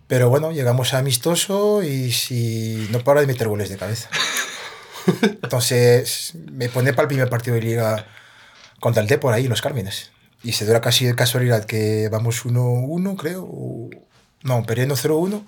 Pero 0.06 0.30
bueno, 0.30 0.52
llegamos 0.52 0.94
a 0.94 0.98
amistoso 0.98 1.82
y 1.82 2.12
si 2.12 2.88
no 2.92 3.00
para 3.00 3.20
de 3.20 3.26
meter 3.26 3.48
goles 3.48 3.68
de 3.68 3.76
cabeza. 3.76 4.08
Entonces 5.42 6.32
me 6.50 6.68
pone 6.68 6.92
para 6.92 7.02
el 7.04 7.08
primer 7.08 7.28
partido 7.30 7.54
de 7.56 7.62
liga 7.62 8.06
contra 8.80 9.02
el 9.02 9.08
Depor 9.08 9.34
ahí, 9.34 9.44
en 9.44 9.50
Los 9.50 9.62
Cármenes. 9.62 10.10
y 10.42 10.52
se 10.52 10.64
da 10.66 10.80
casi 10.80 11.04
de 11.06 11.14
casualidad 11.14 11.64
que 11.64 12.08
vamos 12.10 12.44
1-1, 12.44 13.16
creo. 13.16 13.48
no, 14.42 14.62
perdiendo 14.64 14.94
0-1. 14.96 15.44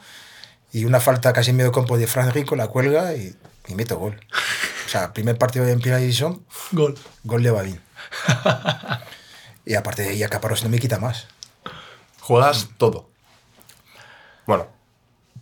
Y 0.73 0.85
una 0.85 1.01
falta 1.01 1.33
casi 1.33 1.51
en 1.51 1.57
medio 1.57 1.73
campo 1.73 1.99
de 1.99 2.07
Fran 2.07 2.31
Rico, 2.33 2.55
la 2.57 2.69
cuelga 2.69 3.15
y, 3.15 3.35
y 3.69 3.75
meto 3.75 3.99
gol. 3.99 4.21
O 4.87 4.89
sea, 4.89 5.13
primer 5.13 5.37
partido 5.39 5.67
en 5.67 5.81
primera 5.81 6.01
división, 6.01 6.45
Gol. 6.73 6.97
gol 7.25 7.43
de 7.43 7.51
Badín. 7.51 7.81
y 9.65 9.75
aparte 9.75 10.03
de 10.03 10.09
ahí, 10.11 10.23
a 10.23 10.29
Caparrós 10.29 10.63
no 10.63 10.69
me 10.71 10.79
quita 10.79 10.99
más. 10.99 11.27
Juegas 12.21 12.69
todo. 12.79 13.09
Bueno, 14.47 14.69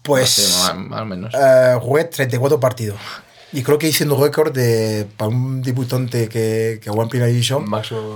Pues 0.03 0.31
Sí, 0.31 0.62
más, 0.62 0.77
más 0.77 1.01
o 1.03 1.05
menos. 1.05 1.35
eh, 1.35 1.77
jugué 1.81 2.05
34 2.05 2.59
partidos. 2.61 2.99
Y 3.53 3.63
creo 3.63 3.79
que 3.79 3.89
hice 3.89 4.05
un 4.05 4.21
récord 4.21 4.53
de, 4.53 5.07
para 5.17 5.29
un 5.29 5.63
debutante 5.63 6.29
que, 6.29 6.81
que 6.83 6.91
jugó 6.91 7.03
en 7.03 7.09
primera 7.09 7.31
división, 7.31 7.65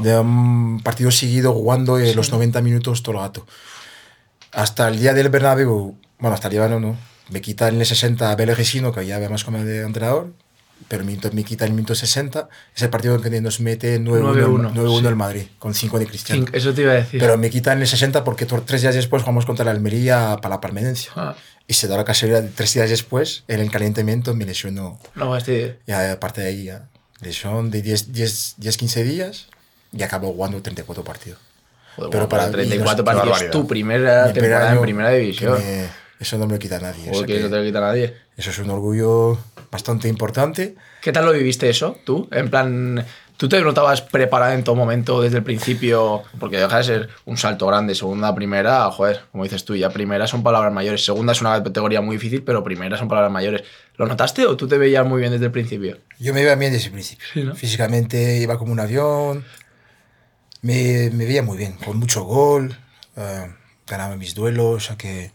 de 0.03 0.19
un 0.19 0.81
partido 0.83 1.11
seguido 1.11 1.53
jugando 1.53 1.99
eh, 1.99 2.15
los 2.15 2.31
90 2.31 2.61
minutos 2.61 3.03
todo 3.03 3.17
el 3.17 3.23
rato. 3.23 3.47
Hasta 4.53 4.89
el 4.89 4.99
día 4.99 5.15
del 5.15 5.31
Bernabéu, 5.31 5.97
bueno, 6.19 6.35
hasta 6.35 6.49
el 6.49 6.53
día 6.53 6.69
no, 6.69 6.79
no, 6.79 6.97
me 7.31 7.41
quita 7.41 7.69
en 7.69 7.81
el 7.81 7.87
60 7.87 8.31
a 8.31 8.37
Bele 8.37 8.55
Resino, 8.55 8.93
que 8.93 9.07
ya 9.07 9.17
habíamos 9.17 9.45
como 9.45 9.59
de 9.65 9.83
entrenador, 9.83 10.33
pero 10.89 11.05
me, 11.05 11.19
me 11.33 11.45
quita 11.45 11.65
en 11.65 11.71
el 11.71 11.77
minuto 11.77 11.95
60. 11.95 12.49
Es 12.75 12.83
el 12.83 12.91
partido 12.91 13.15
en 13.15 13.23
que 13.23 13.41
nos 13.41 13.61
mete 13.61 13.99
9-1 14.01 14.73
9-1, 14.73 14.75
9-1 14.75 15.01
sí. 15.01 15.07
el 15.07 15.17
Madrid, 15.17 15.43
con 15.59 15.75
5 15.75 15.99
de 15.99 16.07
Cristiano. 16.07 16.45
Eso 16.53 16.75
te 16.75 16.83
iba 16.83 16.93
a 16.93 16.97
decir. 16.97 17.21
Pero 17.21 17.39
me 17.39 17.49
quita 17.49 17.73
en 17.73 17.81
el 17.81 17.87
60 17.87 18.25
porque 18.25 18.47
tres 18.47 18.83
días 18.83 18.95
después 18.95 19.23
jugamos 19.23 19.47
contra 19.47 19.65
la 19.65 19.71
Almería 19.71 20.39
para 20.43 20.57
la 20.57 20.61
Palmerencia. 20.61 21.13
Ah. 21.17 21.35
Y 21.73 21.75
se 21.75 21.89
da 21.89 21.97
la 21.97 22.05
casualidad, 22.05 22.45
tres 22.55 22.75
días 22.75 22.91
después, 22.91 23.45
en 23.49 23.59
el 23.61 23.71
calentamiento 23.71 24.35
me 24.35 24.45
lesionó. 24.45 24.99
No, 25.15 25.35
este. 25.35 25.79
Y 25.87 25.93
aparte 25.93 26.43
de 26.43 26.49
ahí, 26.49 26.65
ya, 26.65 26.87
lesión 27.23 27.71
de 27.71 27.81
10, 27.81 28.13
10, 28.13 28.55
10, 28.59 28.77
15 28.77 29.05
días 29.05 29.47
y 29.91 30.03
acabó 30.03 30.35
jugando 30.35 30.61
34 30.61 31.03
partidos. 31.03 31.39
Joder, 31.97 32.11
Pero 32.11 32.27
bueno, 32.27 32.29
para 32.29 32.47
mí 32.49 32.53
34 32.53 32.85
no 32.85 32.91
es- 33.01 33.05
partidos, 33.07 33.25
barbaridad. 33.31 33.51
tu 33.53 33.67
primera 33.67 34.27
Mi 34.27 34.33
temporada 34.35 34.73
en 34.75 34.83
primera 34.83 35.11
que 35.13 35.17
división. 35.21 35.59
me- 35.65 35.87
eso 36.21 36.37
no 36.37 36.47
me 36.47 36.53
lo 36.53 36.59
quita 36.59 36.79
nadie. 36.79 37.01
o 37.01 37.05
sea 37.05 37.13
Porque 37.15 37.37
que 37.37 37.41
no 37.41 37.49
te 37.49 37.57
lo 37.57 37.65
quita 37.65 37.81
nadie. 37.81 38.17
Eso 38.37 38.51
es 38.51 38.59
un 38.59 38.69
orgullo 38.69 39.39
bastante 39.71 40.09
importante. 40.09 40.75
¿Qué 41.01 41.11
tal 41.11 41.25
lo 41.25 41.33
viviste 41.33 41.71
eso, 41.71 41.97
tú? 42.05 42.29
En 42.33 42.51
plan, 42.51 43.03
¿tú 43.37 43.49
te 43.49 43.61
notabas 43.61 44.03
preparada 44.03 44.55
en 44.55 44.65
todo 44.65 44.77
momento 44.77 45.21
desde 45.23 45.39
el 45.39 45.43
principio? 45.45 46.23
Porque 46.39 46.59
deja 46.59 46.79
de 46.79 46.85
ser 46.85 47.09
un 47.25 47.37
salto 47.37 47.67
grande, 47.67 47.95
segunda 47.95 48.29
a 48.29 48.35
primera, 48.35 48.91
joder, 48.91 49.23
como 49.33 49.45
dices 49.45 49.65
tú, 49.65 49.75
ya 49.77 49.91
primera 49.91 50.27
son 50.27 50.43
palabras 50.43 50.73
mayores. 50.73 51.05
Segunda 51.05 51.33
es 51.33 51.41
una 51.41 51.63
categoría 51.63 52.01
muy 52.01 52.17
difícil, 52.17 52.43
pero 52.43 52.63
primera 52.65 52.97
son 52.97 53.09
palabras 53.09 53.33
mayores. 53.33 53.63
¿Lo 53.97 54.07
notaste 54.07 54.47
o 54.47 54.57
tú 54.57 54.67
te 54.69 54.79
veías 54.79 55.07
muy 55.07 55.21
bien 55.21 55.33
desde 55.33 55.47
el 55.47 55.53
principio? 55.53 55.99
Yo 56.19 56.33
me 56.33 56.43
veía 56.43 56.55
bien 56.57 56.73
desde 56.73 56.87
el 56.87 56.93
principio. 56.93 57.27
Sí, 57.33 57.43
¿no? 57.45 57.55
Físicamente 57.55 58.39
iba 58.39 58.59
como 58.59 58.73
un 58.73 58.81
avión. 58.81 59.45
Me, 60.61 61.11
me 61.13 61.25
veía 61.27 61.43
muy 61.43 61.57
bien, 61.59 61.73
con 61.73 61.99
mucho 61.99 62.23
gol. 62.25 62.77
eh, 63.17 63.53
ganaba 63.87 64.17
mis 64.17 64.35
duelos, 64.35 64.77
o 64.77 64.81
sea 64.81 64.97
que 64.97 65.33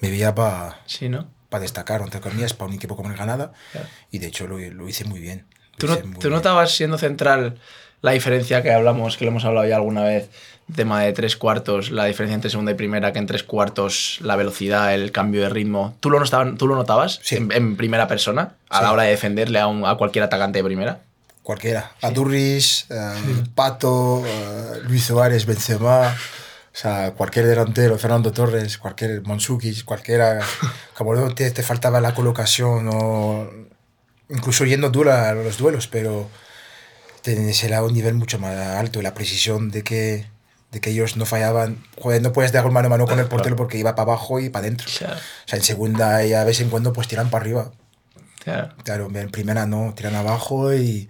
me 0.00 0.10
veía 0.10 0.34
para 0.34 0.80
Sí, 0.86 1.08
¿no? 1.08 1.28
para 1.48 1.62
destacar, 1.62 2.00
entre 2.00 2.20
comillas, 2.20 2.52
para 2.52 2.68
un 2.68 2.74
equipo 2.74 2.96
como 2.96 3.10
el 3.10 3.14
Granada. 3.16 3.52
Claro. 3.70 3.86
Y 4.10 4.18
de 4.18 4.26
hecho 4.26 4.48
lo, 4.48 4.58
lo 4.58 4.88
hice 4.88 5.04
muy 5.04 5.20
bien. 5.20 5.46
¿Tú, 5.78 5.86
no- 5.86 5.96
tú 6.20 6.30
notabas 6.30 6.74
siendo 6.74 6.98
central 6.98 7.58
la 8.02 8.12
diferencia 8.12 8.62
que 8.62 8.72
hablamos, 8.72 9.16
que 9.16 9.24
lo 9.24 9.30
hemos 9.30 9.44
hablado 9.44 9.66
ya 9.66 9.76
alguna 9.76 10.02
vez, 10.04 10.28
tema 10.74 11.02
de 11.02 11.12
tres 11.12 11.36
cuartos, 11.36 11.90
la 11.90 12.04
diferencia 12.06 12.34
entre 12.34 12.50
segunda 12.50 12.72
y 12.72 12.74
primera, 12.74 13.12
que 13.12 13.18
en 13.18 13.26
tres 13.26 13.42
cuartos 13.42 14.18
la 14.22 14.36
velocidad, 14.36 14.94
el 14.94 15.12
cambio 15.12 15.42
de 15.42 15.48
ritmo, 15.50 15.96
¿tú 16.00 16.10
lo, 16.10 16.18
notaban- 16.20 16.56
tú 16.56 16.66
lo 16.66 16.74
notabas 16.76 17.20
Sí. 17.22 17.36
en, 17.36 17.52
en 17.52 17.76
primera 17.76 18.08
persona 18.08 18.54
a 18.70 18.80
la 18.80 18.88
Sí. 18.88 18.92
hora 18.94 19.02
de 19.04 19.10
defenderle 19.10 19.58
a, 19.60 19.66
un- 19.66 19.84
a 19.86 19.94
cualquier 19.96 20.24
atacante 20.24 20.58
de 20.58 20.64
primera? 20.64 21.00
Cualquiera. 21.42 21.92
Adurris, 22.00 22.86
eh, 22.90 23.44
Pato, 23.54 24.22
eh, 24.26 24.80
Luis 24.88 25.04
Suárez, 25.04 25.44
Benzema, 25.44 26.08
o 26.08 26.76
sea, 26.76 27.12
cualquier 27.12 27.46
delantero, 27.46 27.98
Fernando 27.98 28.32
Torres, 28.32 28.78
cualquier 28.78 29.22
Monsukic, 29.22 29.84
cualquiera, 29.84 30.40
como 30.96 31.34
te, 31.34 31.50
te 31.50 31.62
faltaba 31.62 32.00
la 32.00 32.14
colocación 32.14 32.88
o 32.90 33.50
incluso 34.28 34.64
yendo 34.64 34.90
dura 34.90 35.28
a 35.30 35.34
los 35.34 35.58
duelos, 35.58 35.86
pero 35.88 36.28
tenés 37.22 37.64
a 37.72 37.82
un 37.82 37.92
nivel 37.94 38.14
mucho 38.14 38.38
más 38.38 38.54
alto, 38.56 39.00
la 39.02 39.14
precisión 39.14 39.70
de 39.70 39.82
que, 39.82 40.26
de 40.70 40.80
que 40.80 40.90
ellos 40.90 41.16
no 41.16 41.24
fallaban. 41.26 41.82
Joder, 41.98 42.20
no 42.22 42.32
puedes 42.32 42.52
dar 42.52 42.68
mano 42.70 42.86
a 42.86 42.90
mano 42.90 43.06
con 43.06 43.18
el 43.18 43.26
portero 43.26 43.56
porque 43.56 43.78
iba 43.78 43.94
para 43.94 44.12
abajo 44.12 44.40
y 44.40 44.50
para 44.50 44.66
adentro. 44.66 44.88
Claro. 44.98 45.16
O 45.16 45.48
sea, 45.48 45.58
en 45.58 45.64
segunda 45.64 46.24
y 46.24 46.32
a 46.34 46.44
vez 46.44 46.60
en 46.60 46.68
cuando 46.70 46.92
pues 46.92 47.08
tiran 47.08 47.30
para 47.30 47.42
arriba. 47.42 47.72
Claro. 48.42 48.74
Claro, 48.84 49.10
en 49.14 49.30
primera 49.30 49.66
no, 49.66 49.94
tiran 49.96 50.14
abajo 50.16 50.74
y, 50.74 51.08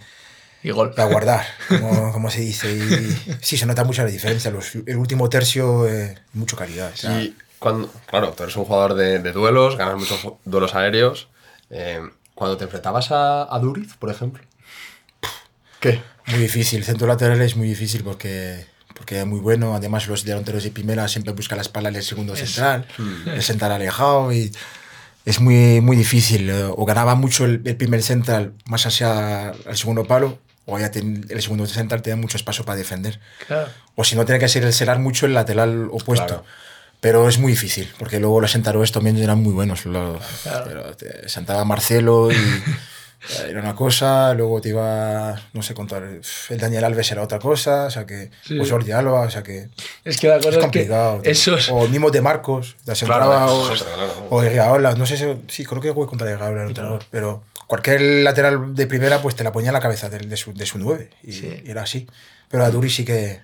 Y 0.63 0.71
gol. 0.71 0.95
y 0.97 1.01
a 1.01 1.05
guardar, 1.07 1.45
como, 1.69 2.13
como 2.13 2.31
se 2.31 2.41
dice. 2.43 2.73
Y 2.73 3.37
sí, 3.43 3.57
se 3.57 3.67
nota 3.67 3.83
mucho 3.83 4.05
la 4.05 4.11
diferencia. 4.11 4.53
Los- 4.53 4.77
el 4.87 4.97
último 4.97 5.29
tercio, 5.29 5.89
eh, 5.89 6.17
mucho 6.33 6.57
calidad. 6.57 6.93
o 6.93 6.97
sea, 6.97 7.21
Y 7.21 7.37
cuando, 7.59 7.91
claro, 8.07 8.33
tú 8.37 8.45
eres 8.45 8.55
un 8.57 8.67
jugador 8.67 8.95
de, 8.95 9.19
de 9.19 9.33
duelos, 9.33 9.77
ganas 9.77 9.97
muchos 9.97 10.21
duelos 10.45 10.75
aéreos. 10.77 11.29
eh, 11.71 12.01
cuando 12.35 12.57
te 12.57 12.65
enfrentabas 12.65 13.11
a, 13.13 13.55
a 13.55 13.59
Duriz, 13.59 13.95
por 13.99 14.11
ejemplo. 14.11 14.43
¿Qué? 15.81 16.03
Muy 16.27 16.39
difícil. 16.39 16.79
El 16.81 16.85
centro 16.85 17.07
lateral 17.07 17.41
es 17.43 17.57
muy 17.57 17.69
difícil 17.69 18.03
porque, 18.03 18.67
porque 18.95 19.21
es 19.21 19.27
muy 19.27 19.41
bueno. 19.41 19.75
Además, 19.75 20.07
los 20.09 20.25
delanteros 20.25 20.65
de 20.65 20.71
primera 20.71 21.07
siempre 21.09 21.33
buscan 21.33 21.59
la 21.59 21.63
espalda 21.63 21.91
del 21.91 22.03
segundo 22.03 22.35
central, 22.37 22.87
el 23.27 23.43
central 23.43 23.73
alejado. 23.73 24.33
Y 24.33 24.51
es 25.25 25.41
muy, 25.41 25.81
muy 25.81 25.97
difícil. 25.97 26.51
O 26.77 26.85
ganaba 26.87 27.15
mucho 27.15 27.45
el, 27.45 27.61
el 27.65 27.77
primer 27.77 28.03
central 28.03 28.55
más 28.67 28.87
hacia 28.87 29.51
el 29.67 29.77
segundo 29.77 30.05
palo, 30.07 30.39
o 30.65 30.79
ya 30.79 30.91
ten- 30.91 31.27
el 31.29 31.43
segundo 31.43 31.67
central 31.67 32.01
te 32.01 32.09
da 32.11 32.17
mucho 32.17 32.39
espacio 32.39 32.65
para 32.65 32.77
defender. 32.79 33.21
Claro. 33.47 33.69
O 33.95 34.05
si 34.05 34.17
no, 34.17 34.25
tiene 34.25 34.39
que 34.39 34.49
ser 34.49 34.65
el 34.65 34.73
celar 34.73 34.99
mucho 34.99 35.27
el 35.27 35.35
lateral 35.35 35.89
opuesto. 35.93 36.27
Claro. 36.27 36.45
Pero 37.01 37.29
es 37.29 37.39
muy 37.39 37.53
difícil, 37.53 37.91
porque 37.99 38.19
luego 38.19 38.41
los 38.41 38.53
centrales 38.53 38.91
también 38.93 39.19
eran 39.19 39.43
muy 39.43 39.53
buenos. 39.53 39.85
Lo- 39.87 40.19
pero 40.65 40.97
te 40.97 41.29
sentaba 41.29 41.65
Marcelo 41.65 42.31
y 42.33 42.35
eh, 42.35 43.47
era 43.51 43.61
una 43.61 43.75
cosa, 43.75 44.33
luego 44.35 44.61
te 44.63 44.71
iba, 44.71 45.39
no 45.53 45.63
sé 45.63 45.75
contar, 45.75 46.03
el 46.03 46.59
Daniel 46.59 46.85
Alves 46.85 47.11
era 47.13 47.23
otra 47.23 47.39
cosa, 47.39 47.87
o 47.87 47.91
sea 47.91 48.07
que, 48.07 48.31
Sí. 48.43 48.59
o 48.59 48.67
Jordi 48.67 48.93
Alba, 48.93 49.21
o 49.21 49.31
sea 49.31 49.43
que 49.43 49.69
Es 50.05 50.17
que 50.19 50.29
la 50.29 50.37
cosa 50.37 50.49
es 50.51 50.55
es, 50.57 50.61
complicado. 50.63 51.21
que 51.23 51.31
esos... 51.31 51.69
O 51.71 51.87
mismo 51.89 52.11
de 52.11 52.21
Marcos, 52.23 52.77
la 52.87 52.95
Claro, 52.95 53.55
o, 53.55 53.69
claro. 54.41 54.45
Iraola, 54.51 54.95
no 54.95 55.05
sé 55.07 55.17
si, 55.19 55.25
sí, 55.49 55.65
creo 55.65 55.81
que 55.83 55.91
jugué 55.91 56.07
contra 56.09 56.31
Iraola 56.31 56.63
el 56.63 56.69
entrenador, 56.69 57.05
pero 57.11 57.43
cualquier 57.67 58.01
lateral 58.01 58.75
de 58.75 58.87
primera 58.87 59.21
pues 59.23 59.35
te 59.37 59.45
la 59.45 59.53
ponía 59.53 59.71
en 59.71 59.75
la 59.75 59.81
cabeza 59.81 60.09
de, 60.11 60.37
su, 60.37 60.53
de 60.55 60.67
su 60.67 60.79
9 60.79 61.11
y, 61.23 61.33
Sí. 61.33 61.63
y 61.65 61.71
era 61.71 61.83
así. 61.83 62.07
Pero 62.51 62.65
a 62.65 62.71
Duri 62.71 62.89
sí 62.91 63.05
que 63.07 63.41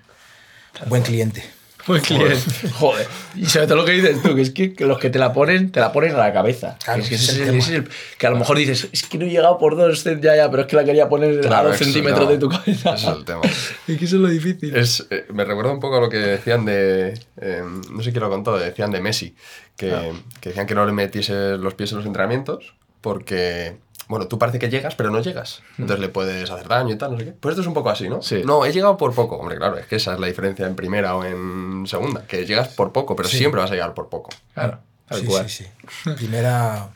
buen 0.86 1.02
cliente. 1.02 1.42
Buen 1.86 2.00
cliente. 2.02 2.36
Joder. 2.74 3.06
Y 3.36 3.46
sobre 3.46 3.66
todo 3.66 3.76
lo 3.78 3.84
que 3.84 3.92
dices 3.92 4.22
tú, 4.22 4.34
que 4.34 4.42
es 4.42 4.50
que, 4.50 4.72
que 4.74 4.84
los 4.86 4.98
que 4.98 5.10
te 5.10 5.18
la 5.18 5.32
ponen, 5.32 5.70
te 5.72 5.80
la 5.80 5.92
ponen 5.92 6.14
a 6.14 6.18
la 6.18 6.32
cabeza. 6.32 6.76
Claro, 6.84 6.98
Que 6.98 7.02
es 7.02 7.08
que, 7.08 7.14
ese 7.16 7.32
ese 7.32 7.32
es 7.32 7.40
es 7.40 7.48
el 7.48 7.54
el- 7.54 7.58
ese 7.60 7.72
es 7.72 7.78
el- 7.78 7.88
que 8.18 8.26
a 8.26 8.30
lo 8.30 8.36
mejor 8.36 8.56
dices, 8.58 8.88
es 8.92 9.02
que 9.04 9.18
no 9.18 9.24
he 9.24 9.30
llegado 9.30 9.58
por 9.58 9.76
dos, 9.76 10.04
ya, 10.04 10.36
ya, 10.36 10.50
pero 10.50 10.62
es 10.62 10.68
que 10.68 10.76
la 10.76 10.84
quería 10.84 11.08
poner 11.08 11.46
a 11.52 11.62
dos 11.62 11.76
centímetros 11.76 12.24
no. 12.24 12.30
de 12.30 12.38
tu 12.38 12.48
cabeza. 12.48 12.94
Ese 12.94 13.10
es 13.10 13.16
el 13.16 13.24
tema. 13.24 13.40
Es 13.42 13.98
que 13.98 14.04
eso 14.04 14.16
es 14.16 14.22
lo 14.22 14.28
difícil. 14.28 14.76
Es, 14.76 15.06
eh, 15.10 15.26
me 15.32 15.44
recuerda 15.44 15.72
un 15.72 15.80
poco 15.80 15.96
a 15.96 16.00
lo 16.00 16.08
que 16.08 16.18
decían 16.18 16.64
de. 16.64 17.18
eh, 17.40 17.62
no 17.90 18.02
sé 18.02 18.10
quién 18.12 18.22
lo 18.22 18.30
contó, 18.30 18.58
decían 18.58 18.90
de 18.90 19.00
Messi. 19.00 19.34
Que, 19.76 19.92
Ah. 19.92 20.02
que 20.40 20.50
decían 20.50 20.66
que 20.66 20.74
no 20.74 20.84
le 20.84 20.92
metiese 20.92 21.56
los 21.56 21.74
pies 21.74 21.92
en 21.92 21.98
los 21.98 22.06
entrenamientos 22.06 22.74
porque. 23.00 23.76
Bueno, 24.10 24.26
tú 24.26 24.38
parece 24.38 24.58
que 24.58 24.68
llegas, 24.68 24.96
pero 24.96 25.10
no 25.10 25.20
llegas. 25.22 25.62
Entonces 25.78 26.00
le 26.00 26.08
puedes 26.08 26.50
hacer 26.50 26.66
daño 26.66 26.92
y 26.92 26.98
tal, 26.98 27.12
no 27.12 27.18
sé 27.18 27.26
qué. 27.26 27.30
Pues 27.32 27.52
esto 27.52 27.60
es 27.62 27.66
un 27.68 27.74
poco 27.74 27.90
así, 27.90 28.08
¿no? 28.08 28.18
Mm. 28.18 28.22
Sí. 28.22 28.42
No, 28.44 28.64
he 28.66 28.72
llegado 28.72 28.96
por 28.96 29.14
poco. 29.14 29.36
Hombre, 29.36 29.56
claro, 29.56 29.78
es 29.78 29.86
que 29.86 29.96
esa 29.96 30.14
es 30.14 30.20
la 30.20 30.26
diferencia 30.26 30.66
en 30.66 30.74
primera 30.74 31.14
o 31.16 31.24
en 31.24 31.86
segunda. 31.86 32.26
Que 32.26 32.44
llegas 32.44 32.68
por 32.68 32.92
poco, 32.92 33.14
pero 33.14 33.28
Sí. 33.28 33.38
siempre 33.38 33.60
vas 33.60 33.70
a 33.70 33.74
llegar 33.74 33.94
por 33.94 34.08
poco. 34.08 34.30
Claro, 34.52 34.80
tal 35.08 35.20
Sí, 35.20 35.26
cual. 35.26 35.48
sí, 35.48 35.64
sí. 36.04 36.10
Primera. 36.16 36.88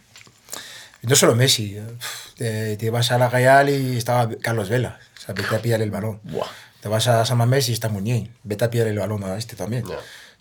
No 1.03 1.15
solo 1.15 1.35
Messi. 1.37 1.77
eh, 1.77 1.85
Te, 2.37 2.77
te 2.77 2.91
vas 2.91 3.13
a 3.13 3.19
la 3.19 3.29
Real 3.29 3.69
y 3.71 3.97
estaba 3.97 4.29
Carlos 4.43 4.69
Vela. 4.69 4.99
O 5.17 5.21
sea, 5.21 5.35
vete 5.35 5.55
a 5.55 5.61
pillar 5.63 5.81
el 5.83 5.91
balón. 5.93 6.19
Buah. 6.25 6.49
Te 6.81 6.89
vas 6.89 7.07
a 7.07 7.25
San 7.25 7.39
Mamés 7.39 7.69
y 7.69 7.73
está 7.73 7.89
Muñiz. 7.89 8.29
Vete 8.43 8.65
a 8.65 8.71
pillar 8.71 8.89
el 8.89 8.99
balón 8.99 9.23
a 9.25 9.37
este 9.39 9.55
también. 9.57 9.85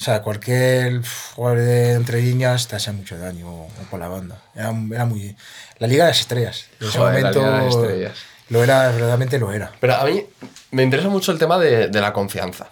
O 0.04 0.06
sea, 0.06 0.22
cualquier 0.22 1.02
jugador 1.34 1.60
de 1.60 1.94
entre 1.94 2.22
líneas 2.22 2.68
te 2.68 2.76
hace 2.76 2.92
mucho 2.92 3.18
daño 3.18 3.48
o 3.48 3.68
por 3.90 4.02
la 4.02 4.10
banda. 4.10 4.42
Era, 4.54 4.74
era 4.92 5.06
muy. 5.06 5.34
La 5.78 5.88
Liga 5.88 6.04
de 6.04 6.10
las 6.10 6.20
Estrellas. 6.20 6.66
En 6.82 6.88
ese 6.90 6.98
Joder, 6.98 7.14
la 7.14 7.20
momento. 7.30 7.40
Liga 7.40 7.52
de 7.52 7.66
las 7.66 7.76
Estrellas. 7.76 8.18
Lo 8.50 8.62
era, 8.62 8.90
verdaderamente 8.90 9.40
lo 9.40 9.54
era. 9.54 9.72
Pero 9.80 9.96
a 9.96 10.04
mí 10.04 10.26
me 10.72 10.84
interesa 10.84 11.08
mucho 11.08 11.32
el 11.32 11.40
tema 11.40 11.58
de, 11.58 11.88
de 11.88 12.02
la 12.02 12.12
confianza. 12.12 12.68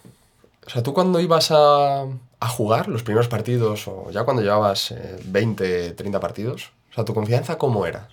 O 0.67 0.69
sea, 0.69 0.83
tú 0.83 0.93
cuando 0.93 1.21
ibas 1.21 1.51
a, 1.51 2.01
a 2.01 2.47
jugar 2.49 2.89
los 2.89 3.03
primeros 3.03 3.29
partidos 3.29 3.87
o 3.87 4.11
ya 4.11 4.25
cuando 4.25 4.41
llevabas 4.41 4.91
eh, 4.91 5.17
20, 5.23 5.91
30 5.91 6.19
partidos, 6.19 6.73
o 6.91 6.95
sea, 6.95 7.05
tu 7.05 7.13
confianza 7.13 7.57
cómo 7.57 7.85
era? 7.85 8.09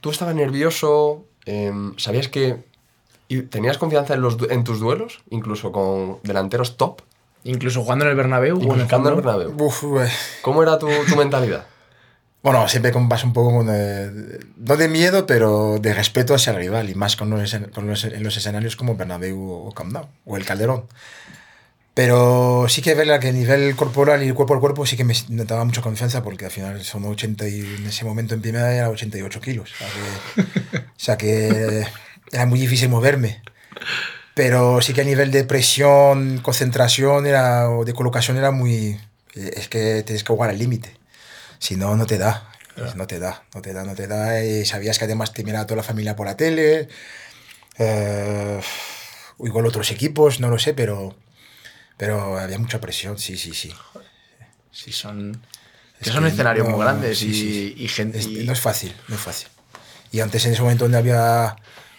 ¿Tú 0.00 0.10
estabas 0.10 0.36
nervioso? 0.36 1.24
Em, 1.46 1.98
¿Sabías 1.98 2.28
que 2.28 2.62
y 3.26 3.42
tenías 3.42 3.76
confianza 3.76 4.14
en, 4.14 4.20
los, 4.20 4.36
en 4.50 4.62
tus 4.62 4.78
duelos? 4.78 5.22
Incluso 5.30 5.72
con 5.72 6.20
delanteros 6.22 6.76
top. 6.76 7.00
Incluso 7.44 7.82
jugando 7.82 8.04
en 8.04 8.10
el 8.12 8.16
Bernabéu 8.16 8.58
o 8.58 8.74
en 8.74 8.80
el 8.80 8.86
Camp 8.86 9.04
Bernabéu. 9.04 9.54
Uf, 9.58 9.84
¿Cómo 10.42 10.62
era 10.62 10.78
tu, 10.78 10.88
tu 11.08 11.16
mentalidad? 11.16 11.66
Bueno, 12.42 12.66
siempre 12.68 12.90
con 12.92 13.08
vas 13.08 13.22
un 13.24 13.32
poco 13.32 13.56
con, 13.58 13.68
eh, 13.70 14.10
no 14.56 14.76
de 14.76 14.88
miedo, 14.88 15.26
pero 15.26 15.78
de 15.80 15.94
respeto 15.94 16.34
hacia 16.34 16.50
el 16.52 16.56
rival 16.58 16.90
y 16.90 16.94
más 16.96 17.14
con 17.16 17.30
los, 17.30 17.56
con 17.72 17.86
los- 17.86 18.04
en 18.04 18.22
los 18.22 18.36
escenarios 18.36 18.74
como 18.76 18.96
Bernabéu 18.96 19.38
o 19.68 19.72
Camp 19.72 19.92
Nou 19.92 20.06
o 20.24 20.36
el 20.36 20.44
Calderón. 20.44 20.86
Pero 21.94 22.66
sí 22.68 22.80
que 22.80 22.92
es 22.92 22.96
verdad 22.96 23.20
que 23.20 23.28
a 23.28 23.32
nivel 23.32 23.76
corporal 23.76 24.22
y 24.22 24.32
cuerpo 24.32 24.54
al 24.54 24.60
cuerpo 24.60 24.86
sí 24.86 24.96
que 24.96 25.04
me 25.04 25.14
me 25.28 25.44
daba 25.44 25.64
mucha 25.66 25.82
confianza 25.82 26.22
porque 26.22 26.46
al 26.46 26.50
final 26.50 26.82
son 26.84 27.04
80 27.04 27.46
y 27.48 27.60
en 27.60 27.86
ese 27.86 28.04
momento 28.06 28.34
en 28.34 28.40
primera 28.40 28.72
era 28.74 28.88
88 28.88 29.40
kilos. 29.42 29.70
O 29.72 29.76
sea 29.76 29.88
que, 29.88 30.78
o 30.78 30.82
sea 30.96 31.16
que 31.18 31.86
era 32.32 32.46
muy 32.46 32.58
difícil 32.58 32.88
moverme. 32.88 33.42
Pero 34.34 34.80
sí 34.80 34.94
que 34.94 35.02
a 35.02 35.04
nivel 35.04 35.30
de 35.30 35.44
presión, 35.44 36.38
concentración 36.38 37.26
era, 37.26 37.68
o 37.70 37.84
de 37.84 37.92
colocación 37.92 38.36
era 38.38 38.50
muy... 38.50 38.98
Es 39.34 39.68
que 39.68 40.02
tienes 40.02 40.24
que 40.24 40.32
jugar 40.32 40.50
al 40.50 40.58
límite. 40.58 40.96
Si 41.58 41.76
no, 41.76 41.96
no 41.96 42.06
te 42.06 42.18
da. 42.18 42.48
No 42.96 43.06
te 43.06 43.18
da, 43.18 43.44
no 43.54 43.60
te 43.60 43.72
da, 43.74 43.84
no 43.84 43.94
te 43.94 44.06
da. 44.06 44.42
Y 44.42 44.64
sabías 44.64 44.98
que 44.98 45.04
además 45.04 45.32
te 45.34 45.44
miraba 45.44 45.66
toda 45.66 45.76
la 45.78 45.82
familia 45.82 46.16
por 46.16 46.26
la 46.26 46.36
tele. 46.36 46.88
Eh, 47.78 48.60
o 49.38 49.46
igual 49.46 49.66
otros 49.66 49.90
equipos, 49.90 50.40
no 50.40 50.48
lo 50.48 50.58
sé, 50.58 50.72
pero, 50.72 51.14
pero 51.98 52.38
había 52.38 52.58
mucha 52.58 52.80
presión, 52.80 53.18
sí, 53.18 53.36
sí, 53.36 53.52
sí. 53.52 53.72
Sí, 54.70 54.92
son, 54.92 55.42
Es 56.00 56.06
que 56.08 56.10
son 56.12 56.26
escenarios 56.26 56.66
no- 56.66 56.76
muy 56.76 56.80
grandes 56.84 57.18
sí, 57.18 57.28
y, 57.28 57.34
sí, 57.34 57.52
sí. 57.52 57.74
y 57.84 57.88
gente. 57.88 58.20
Y- 58.22 58.44
no 58.46 58.52
es 58.54 58.60
fácil, 58.60 58.94
no 59.08 59.16
es 59.16 59.20
fácil. 59.20 59.48
Y 60.10 60.20
antes 60.20 60.44
en 60.46 60.52
ese 60.52 60.62
momento 60.62 60.84
donde 60.84 60.98
había 60.98 61.56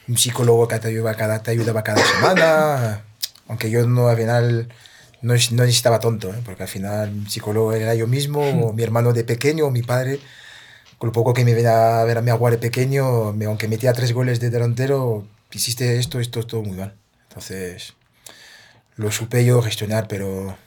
un 0.08 0.18
psicólogo 0.18 0.68
que 0.68 0.80
te 0.80 0.88
ayudaba 0.90 1.16
cada, 1.16 1.42
te 1.44 1.52
ayudaba 1.52 1.84
cada 1.84 2.04
semana, 2.06 3.04
aunque 3.48 3.70
yo 3.70 3.86
no 3.88 4.08
al 4.10 4.18
final 4.18 4.70
no, 5.22 5.34
no 5.34 5.64
necesitaba 5.64 6.00
tonto, 6.00 6.30
¿eh? 6.34 6.42
porque 6.46 6.64
al 6.64 6.70
final 6.70 7.10
un 7.10 7.30
psicólogo 7.30 7.74
era 7.74 7.96
yo 7.96 8.08
mismo, 8.08 8.42
o 8.68 8.74
mi 8.74 8.84
hermano 8.84 9.14
de 9.14 9.24
pequeño, 9.24 9.66
o 9.66 9.72
mi 9.72 9.82
padre. 9.84 10.20
Con 10.98 11.08
lo 11.08 11.12
poco 11.14 11.34
que 11.34 11.44
me 11.44 11.54
venía 11.54 12.00
a 12.00 12.04
ver 12.06 12.18
a 12.18 12.22
mi 12.22 12.32
de 12.32 12.58
pequeño, 12.58 13.34
me- 13.34 13.46
aunque 13.46 13.68
metía 13.68 13.92
tres 13.94 14.14
goles 14.14 14.40
de 14.40 14.50
delantero, 14.50 15.26
hiciste 15.52 16.00
esto, 16.00 16.20
esto, 16.20 16.40
esto 16.40 16.62
muy 16.62 16.78
mal. 16.78 16.94
Entonces, 17.28 17.94
lo 18.96 19.12
supe 19.12 19.44
yo 19.44 19.62
gestionar, 19.62 20.08
pero 20.08 20.58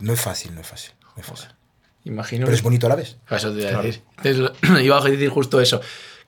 no 0.00 0.12
es 0.12 0.20
fácil, 0.20 0.54
no 0.54 0.60
es 0.60 0.66
fácil. 0.66 0.92
No 1.16 1.22
es 1.22 1.26
fácil. 1.26 1.48
Imagino. 2.04 2.44
Pero 2.46 2.56
es 2.56 2.62
bonito 2.62 2.86
a 2.86 2.90
la 2.90 2.96
vez. 2.96 3.16
Eso 3.30 3.52
te 3.52 3.60
iba 3.62 3.78
a 3.78 3.82
decir. 3.82 4.02
Entonces, 4.22 4.52
iba 4.84 4.98
a 4.98 5.04
decir 5.08 5.28
justo 5.30 5.60
eso, 5.60 5.80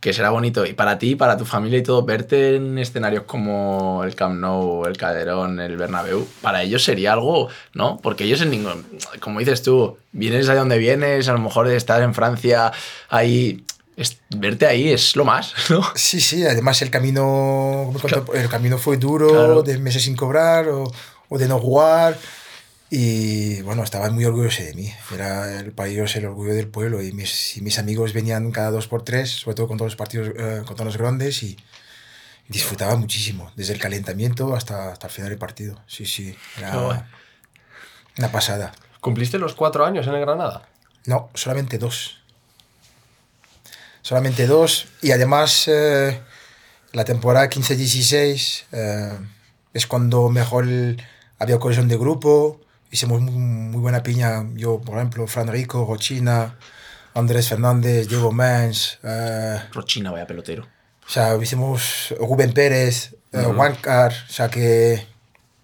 que 0.05 0.13
será 0.13 0.29
bonito. 0.29 0.67
Y 0.67 0.75
para 0.75 0.99
ti, 0.99 1.17
para 1.17 1.39
tu 1.39 1.47
familia 1.47 1.79
y 1.79 1.83
todo, 1.83 2.03
verte 2.05 2.57
en 2.57 2.77
escenarios 2.79 3.23
como 3.25 4.05
el 4.05 4.15
Camp 4.15 4.39
Nou, 4.39 4.85
el 4.85 4.99
Calderón, 4.99 5.59
el 5.61 5.79
Bernabéu, 5.79 6.27
para 6.43 6.63
ellos 6.63 6.85
sería 6.85 7.15
algo, 7.15 7.49
¿no? 7.73 7.97
Porque 8.03 8.25
ellos 8.25 8.43
en 8.43 8.51
ningún... 8.51 8.85
Como 9.21 9.39
dices 9.41 9.63
tú, 9.63 9.97
vienes 10.13 10.47
de 10.47 10.55
donde 10.57 10.77
vienes, 10.77 11.27
a 11.29 11.33
lo 11.33 11.39
mejor 11.39 11.69
estás 11.69 12.03
en 12.03 12.13
Francia, 12.13 12.71
ahí... 13.09 13.65
es- 13.97 14.19
verte 14.37 14.67
ahí 14.67 14.91
es 14.93 15.17
lo 15.17 15.25
más, 15.25 15.55
¿no? 15.71 15.81
Sí, 15.95 16.21
sí, 16.21 16.45
además 16.45 16.83
el 16.83 16.91
camino, 16.91 17.91
el 18.35 18.49
camino 18.51 18.77
fue 18.77 18.99
duro, 18.99 19.29
Claro. 19.31 19.63
de 19.63 19.79
meses 19.79 20.03
sin 20.03 20.17
cobrar 20.17 20.69
o, 20.69 20.85
o 21.31 21.39
de 21.39 21.49
no 21.49 21.59
jugar. 21.59 22.19
Y 22.97 23.61
bueno, 23.63 23.83
estaban 23.83 24.15
muy 24.15 24.25
orgullosos 24.25 24.67
de 24.67 24.73
mí. 24.75 24.95
Era 25.13 25.59
el 25.59 25.73
país 25.73 26.15
el 26.15 26.27
orgullo 26.27 26.55
del 26.55 26.69
pueblo. 26.69 27.03
Y 27.03 27.11
mis, 27.11 27.57
y 27.57 27.61
mis 27.61 27.81
amigos 27.81 28.13
venían 28.13 28.53
cada 28.53 28.71
dos 28.71 28.87
por 28.87 29.03
tres, 29.03 29.33
sobre 29.33 29.57
todo 29.57 29.67
con 29.67 29.79
todos 29.79 29.91
los 29.91 29.97
partidos, 29.97 30.29
eh, 30.29 30.63
con 30.65 30.77
todos 30.77 30.85
los 30.85 30.97
grandes. 30.97 31.43
Y 31.43 31.57
disfrutaba 32.47 32.95
muchísimo, 32.95 33.51
desde 33.57 33.73
el 33.73 33.81
calentamiento 33.81 34.55
hasta, 34.55 34.93
hasta 34.93 35.09
el 35.09 35.13
final 35.13 35.31
del 35.31 35.41
partido. 35.41 35.83
Sí, 35.89 36.07
sí, 36.07 36.37
era 36.57 37.09
una 38.17 38.31
pasada. 38.31 38.71
¿Cumpliste 39.01 39.39
los 39.39 39.55
cuatro 39.55 39.85
años 39.85 40.07
en 40.07 40.15
el 40.15 40.21
Granada? 40.21 40.69
No, 41.05 41.31
solamente 41.35 41.79
dos. 41.79 42.21
Solamente 44.03 44.47
dos. 44.47 44.87
Y 45.03 45.11
además, 45.11 45.67
eh, 45.67 46.21
la 46.93 47.05
temporada 47.05 47.51
15-16 47.51 48.67
eh, 48.71 49.19
es 49.73 49.87
cuando 49.89 50.29
mejor 50.29 50.69
había 51.41 51.59
cohesión 51.59 51.89
de 51.89 51.97
grupo. 51.97 52.61
Hicimos 52.95 53.21
muy, 53.21 53.33
muy 53.73 53.81
buena 53.81 54.05
piña. 54.05 54.47
Yo, 54.55 54.81
por 54.81 54.99
ejemplo, 54.99 55.27
Fran 55.27 55.49
Rico, 55.49 55.85
Rochina, 55.85 56.57
Andrés 57.15 57.49
Fernández, 57.49 58.09
Diego 58.09 58.31
Mans. 58.31 59.01
eh, 59.03 59.59
Rochina, 59.73 60.13
vaya 60.13 60.29
pelotero. 60.29 60.63
o 61.05 61.11
sea, 61.11 61.35
hicimos 61.43 62.15
Rubén 62.21 62.53
Pérez, 62.53 63.17
uh 63.33 63.53
Juancar, 63.53 64.13
o 64.29 64.33
sea 64.33 64.49
que. 64.49 65.07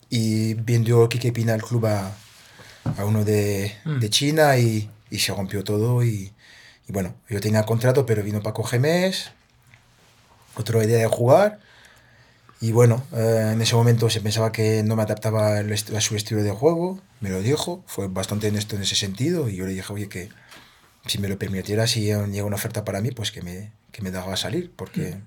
Y 0.08 0.54
vendió 0.54 1.08
Kike 1.08 1.30
Pina 1.30 1.54
el 1.54 1.62
club 1.62 1.86
a, 1.86 2.10
a 2.98 3.04
uno 3.04 3.24
de, 3.24 3.76
de 3.84 4.10
China 4.10 4.56
y, 4.56 4.90
y 5.08 5.18
se 5.20 5.32
rompió 5.32 5.62
todo. 5.62 6.02
Y, 6.02 6.32
y 6.88 6.92
bueno, 6.92 7.14
yo 7.28 7.40
tenía 7.40 7.62
contrato, 7.62 8.06
pero 8.06 8.24
vino 8.24 8.42
Paco 8.42 8.64
Gemés, 8.64 9.30
otra 10.56 10.82
idea 10.82 10.98
de 10.98 11.06
jugar. 11.06 11.60
Y 12.60 12.72
bueno, 12.72 13.04
eh, 13.12 13.50
en 13.52 13.62
ese 13.62 13.76
momento 13.76 14.10
se 14.10 14.20
pensaba 14.20 14.50
que 14.50 14.82
no 14.82 14.96
me 14.96 15.04
adaptaba 15.04 15.58
a 15.60 16.00
su 16.00 16.16
estilo 16.16 16.42
de 16.42 16.50
juego, 16.50 16.98
me 17.20 17.28
lo 17.30 17.40
dijo, 17.42 17.84
fue 17.86 18.08
bastante 18.08 18.48
honesto 18.48 18.76
en 18.76 18.82
ese 18.82 18.96
sentido. 18.96 19.48
Y 19.48 19.56
yo 19.56 19.66
le 19.66 19.72
dije, 19.74 19.92
oye, 19.92 20.08
que 20.08 20.28
si 21.06 21.18
me 21.18 21.28
lo 21.28 21.38
permitiera, 21.38 21.86
si 21.86 22.00
llega 22.02 22.44
una 22.44 22.56
oferta 22.56 22.84
para 22.84 23.00
mí, 23.00 23.10
pues 23.10 23.30
que 23.30 23.42
me, 23.42 23.72
que 23.92 24.02
me 24.02 24.10
dejaba 24.10 24.36
salir, 24.36 24.72
porque 24.76 25.18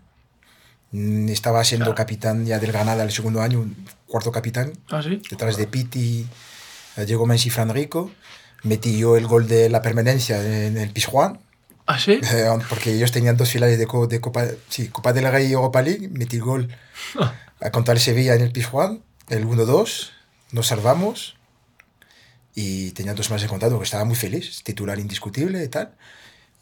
mm, 0.92 1.30
estaba 1.30 1.64
siendo 1.64 1.94
capitán 1.96 2.46
ya 2.46 2.60
del 2.60 2.72
Granada 2.72 3.04
el 3.04 3.12
segundo 3.12 3.42
año, 3.42 3.70
cuarto 4.08 4.32
capitán, 4.32 4.74
¿Ah, 4.90 5.02
sí? 5.02 5.22
detrás 5.30 5.58
de 5.58 5.68
Piti, 5.68 6.28
eh, 6.98 7.06
Diego 7.06 7.26
Menzi 7.26 7.48
y 7.48 7.52
Fran 7.52 7.70
Rico. 7.74 8.12
Metí 8.64 8.98
yo 8.98 9.18
el 9.18 9.28
gol 9.28 9.48
de 9.48 9.70
la 9.70 9.82
permanencia 9.82 10.42
en 10.68 10.78
el 10.78 10.90
Pizjuán, 10.92 11.40
¿Ah, 11.86 12.00
sí? 12.00 12.14
eh, 12.24 12.48
porque 12.70 12.94
ellos 12.94 13.12
tenían 13.12 13.36
dos 13.36 13.50
finales 13.50 13.78
de, 13.78 13.86
co- 13.88 14.08
de 14.08 14.22
Copa, 14.22 14.46
sí, 14.70 14.88
Copa 14.88 15.12
del 15.12 15.30
Rey 15.32 15.48
y 15.48 15.52
Europa 15.54 15.82
League. 15.82 16.08
Metí 16.10 16.38
el 16.38 16.44
gol 16.44 16.70
a 17.60 17.72
contra 17.72 17.94
el 17.94 18.00
Sevilla 18.00 18.36
en 18.36 18.42
el 18.42 18.52
Pizjuán, 18.52 19.04
el 19.30 19.46
1-2, 19.46 20.12
nos 20.52 20.68
salvamos 20.68 21.36
y 22.56 22.92
tenía 22.92 23.14
dos 23.14 23.30
más 23.32 23.42
de 23.42 23.48
contrato, 23.48 23.78
que 23.78 23.86
estaba 23.86 24.06
muy 24.06 24.16
feliz, 24.16 24.64
titular 24.64 25.00
indiscutible 25.00 25.64
y 25.64 25.68
tal. 25.68 25.94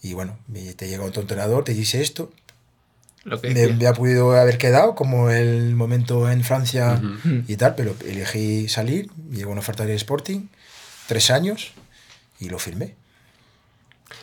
Y 0.02 0.14
bueno, 0.14 0.38
te 0.76 0.88
llega 0.88 1.04
otro 1.04 1.22
entrenador, 1.22 1.64
te 1.64 1.74
dice 1.74 2.02
esto, 2.02 2.32
Lo 3.24 3.40
que 3.40 3.52
me, 3.52 3.68
me 3.68 3.88
ha 3.88 3.94
podido 3.94 4.32
haber 4.32 4.58
quedado 4.58 4.96
como 4.96 5.30
el 5.30 5.76
momento 5.76 6.30
en 6.32 6.44
Francia 6.44 7.02
y 7.48 7.56
tal, 7.58 7.76
pero 7.76 7.96
elegí 8.06 8.68
salir, 8.68 9.12
llegó 9.32 9.52
una 9.52 9.60
oferta 9.60 9.86
del 9.86 9.96
Sporting, 9.96 10.48
tres 11.08 11.30
años 11.30 11.74
y 12.40 12.50
lo 12.50 12.58
firmé. 12.58 12.96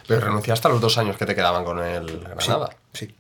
Pero 0.07 0.21
renunciaste 0.21 0.69
a 0.69 0.71
los 0.71 0.81
dos 0.81 0.99
años 0.99 1.17
que 1.17 1.27
te 1.27 1.35
quedaban 1.35 1.65
con 1.65 1.79
el 1.83 2.21
Granada. 2.21 2.71
Sí. 2.93 3.15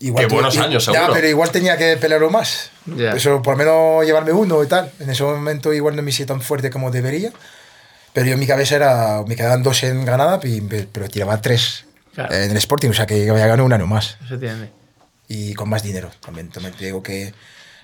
Qué 0.00 0.26
buenos 0.26 0.54
i- 0.56 0.58
años, 0.60 0.86
ya, 0.86 0.92
seguro. 0.92 1.12
pero 1.12 1.28
igual 1.28 1.50
tenía 1.50 1.76
que 1.76 1.96
pelearlo 1.98 2.30
más. 2.30 2.70
Ya. 2.86 3.12
Eso, 3.12 3.42
por 3.42 3.54
lo 3.54 3.58
menos 3.58 4.04
llevarme 4.06 4.32
uno 4.32 4.62
y 4.64 4.66
tal. 4.66 4.90
En 4.98 5.10
ese 5.10 5.22
momento 5.22 5.72
igual 5.74 5.94
no 5.94 6.02
me 6.02 6.10
hice 6.10 6.24
tan 6.26 6.40
fuerte 6.40 6.70
como 6.70 6.90
debería. 6.90 7.32
Pero 8.12 8.26
yo 8.26 8.32
en 8.32 8.40
mi 8.40 8.46
cabeza 8.46 8.76
era, 8.76 9.22
me 9.26 9.36
quedaban 9.36 9.62
dos 9.62 9.82
en 9.84 10.04
Granada, 10.04 10.40
pero 10.40 11.08
tiraba 11.08 11.40
tres 11.40 11.84
Claro. 12.14 12.34
en 12.34 12.50
el 12.50 12.56
Sporting, 12.56 12.88
o 12.90 12.94
sea 12.94 13.06
que 13.06 13.28
había 13.30 13.46
ganado 13.46 13.64
un 13.64 13.72
año 13.72 13.86
más. 13.86 14.16
Se 14.26 14.34
entiende. 14.34 14.72
y 15.28 15.54
con 15.54 15.68
más 15.68 15.82
dinero. 15.84 16.10
También, 16.20 16.48
también 16.50 16.74
tengo 16.74 17.02
que 17.04 17.32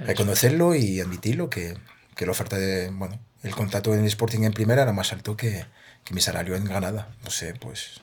reconocerlo 0.01 0.75
y 0.75 1.01
admitirlo 1.01 1.49
que, 1.49 1.77
que 2.17 2.27
la 2.27 2.33
oferta 2.33 2.57
de, 2.59 2.91
bueno, 2.91 3.21
el 3.45 3.55
contrato 3.55 3.95
en 3.95 4.01
el 4.01 4.07
Sporting 4.07 4.41
en 4.43 4.53
primera 4.53 4.83
era 4.83 4.93
más 4.93 5.13
alto 5.13 5.37
que, 5.37 5.65
que 6.05 6.13
mi 6.15 6.21
salario 6.21 6.57
en 6.57 6.65
Granada. 6.65 7.09
No 7.23 7.31
sé, 7.31 7.55
pues 7.55 8.01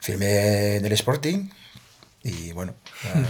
firmé 0.00 0.76
en 0.76 0.84
el 0.86 0.92
Sporting 0.92 1.50
y 2.22 2.50
bueno, 2.52 2.74
eh, 3.04 3.24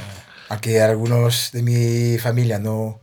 aunque 0.49 0.81
algunos 0.81 1.51
de 1.53 1.63
mi 1.63 2.19
familia 2.19 2.59
no, 2.59 3.01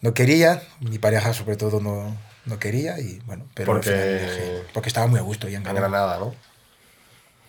no 0.00 0.14
querían, 0.14 0.60
mi 0.80 0.98
pareja 0.98 1.32
sobre 1.34 1.56
todo 1.56 1.80
no, 1.80 2.16
no 2.44 2.58
quería 2.58 2.98
y 3.00 3.20
bueno, 3.26 3.46
pero 3.54 3.72
al 3.72 3.78
Porque- 3.78 3.90
final 3.90 4.08
dejé, 4.08 4.62
porque 4.72 4.88
estaba 4.88 5.06
muy 5.06 5.18
a 5.18 5.22
gusto 5.22 5.48
ya 5.48 5.58
en 5.58 5.64
Granada. 5.64 5.88
Granada, 5.88 6.18
¿no? 6.18 6.34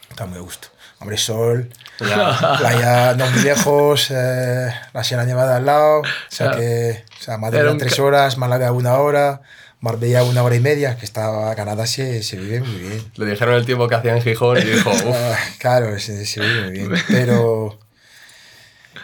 Estaba 0.09 0.29
muy 0.29 0.39
a 0.39 0.41
gusto. 0.41 0.69
Hombre, 0.99 1.17
sol, 1.17 1.69
playa 1.97 3.13
no 3.15 3.29
muy 3.29 3.41
lejos, 3.43 4.07
eh, 4.11 4.73
la 4.93 5.03
Sierra 5.03 5.25
Nevada 5.25 5.57
al 5.57 5.65
lado, 5.65 5.99
o 5.99 6.03
sea 6.29 6.47
Claro. 6.47 6.61
que, 6.61 7.03
o 7.19 7.23
sea, 7.23 7.37
Madrid 7.37 7.59
a 7.67 7.71
un 7.71 7.77
tres 7.77 7.95
que 7.95 8.37
Málaga 8.37 8.71
una 8.71 8.93
hora, 8.99 9.41
Marbella 9.81 10.23
una 10.23 10.41
hora 10.41 10.55
y 10.55 10.61
media, 10.61 10.95
que 10.97 11.03
estaba 11.05 11.53
Canadá 11.55 11.85
se, 11.85 12.23
se 12.23 12.37
vive 12.37 12.61
muy 12.61 12.79
bien. 12.79 13.11
Le 13.17 13.25
dijeron 13.25 13.55
el 13.55 13.65
tiempo 13.65 13.87
que 13.89 13.95
hacía 13.95 14.15
en 14.15 14.21
Gijón 14.21 14.57
y 14.57 14.61
dijo, 14.63 14.89
uff, 14.93 15.03
Ah, 15.05 15.37
claro, 15.59 15.99
se, 15.99 16.25
se 16.25 16.39
vive 16.39 16.61
muy 16.63 16.71
bien. 16.71 16.91
Pero 17.09 17.77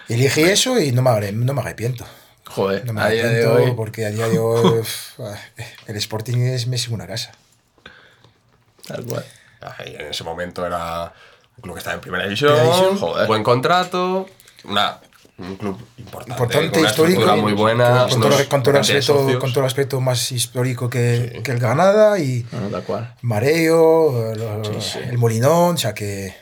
elegí 0.10 0.41
eso 0.43 0.80
y 0.80 0.91
no 0.91 1.02
me, 1.02 1.10
arre- 1.10 1.32
no 1.34 1.54
me 1.54 1.62
arrepiento. 1.62 2.06
Joder, 2.47 2.86
No 2.86 2.93
me 2.93 3.02
a 3.02 3.08
día 3.10 3.24
de 3.28 3.45
arrepiento 3.45 3.64
hoy. 3.64 3.74
porque 3.76 4.06
a 4.06 4.10
día 4.10 4.28
de 4.28 4.39
hoy 4.39 4.66
uf, 4.80 5.20
ah, 5.20 5.36
el 5.88 5.95
Sporting 5.97 6.38
es 6.39 6.68
mi 6.68 6.78
segunda 6.78 7.08
casa. 7.08 7.32
Tal 8.88 9.06
cual. 9.06 9.26
Ay, 9.78 9.95
en 9.99 10.08
ese 10.08 10.24
momento 10.24 10.66
era 10.66 11.14
un 11.58 11.62
club 11.62 11.76
que 11.76 11.80
estaba 11.80 11.95
en 11.95 12.02
primera 12.02 12.24
división, 12.24 12.52
Primera 12.54 12.76
división. 12.76 12.97
joder, 12.97 13.28
buen 13.28 13.43
contrato, 13.43 14.28
una, 14.64 14.99
un 15.38 15.56
club 15.56 15.78
importante, 15.97 16.32
importante, 16.34 16.70
con 16.72 16.80
una 16.80 16.89
histórico, 16.89 17.38
muy 17.38 17.54
buena, 17.54 18.08
con, 18.10 18.22
todo, 18.22 18.49
con 18.49 18.64
todo 18.64 18.72
el 18.72 18.76
una 18.78 18.80
aspecto, 18.82 19.39
con 19.39 19.52
todo 19.52 19.60
el 19.62 19.66
aspecto 19.68 20.02
más 20.02 20.32
histórico 20.32 20.89
que, 20.89 21.41
que 21.43 21.52
el 21.52 21.60
Granada 21.60 22.18
y 22.20 22.45
No, 22.52 22.62
no, 22.62 22.68
tal 22.70 22.84
cual. 22.84 23.16
Mareo, 23.22 24.34
lo- 24.36 24.64
Sí, 24.66 24.72
sí. 24.82 24.99
el 25.08 25.18
Molinón, 25.20 25.76
o 25.76 25.78
sea 25.78 25.93
que 25.93 26.36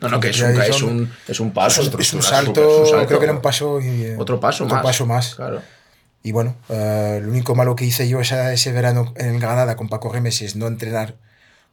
No, 0.00 0.08
no, 0.08 0.20
que 0.20 0.28
es 0.30 0.40
un, 0.40 0.60
es 0.60 0.82
un, 0.82 1.12
es 1.26 1.40
un 1.40 1.52
paso. 1.52 1.80
es 1.82 1.88
un, 1.92 2.00
es 2.00 2.12
un 2.12 2.20
estructura, 2.20 2.44
salto, 2.44 2.98
un 3.00 3.06
creo 3.06 3.18
que 3.18 3.24
era 3.24 3.34
un 3.34 3.42
paso 3.42 3.80
y, 3.80 4.02
eh, 4.04 4.16
Otro 4.18 4.38
paso 4.38 4.64
otro 4.64 4.76
más. 4.76 4.84
paso 4.84 5.06
más. 5.06 5.34
Claro. 5.34 5.60
y 6.22 6.30
bueno, 6.32 6.54
eh, 6.68 7.20
lo 7.22 7.30
único 7.30 7.54
malo 7.54 7.74
que 7.74 7.84
hice 7.84 8.08
yo 8.08 8.20
esa- 8.20 8.52
ese 8.52 8.70
verano 8.72 9.12
en 9.16 9.38
Granada 9.40 9.74
con 9.76 9.88
Paco 9.88 10.12
Remes 10.12 10.40
es 10.42 10.54
no 10.56 10.66
entrenar 10.68 11.16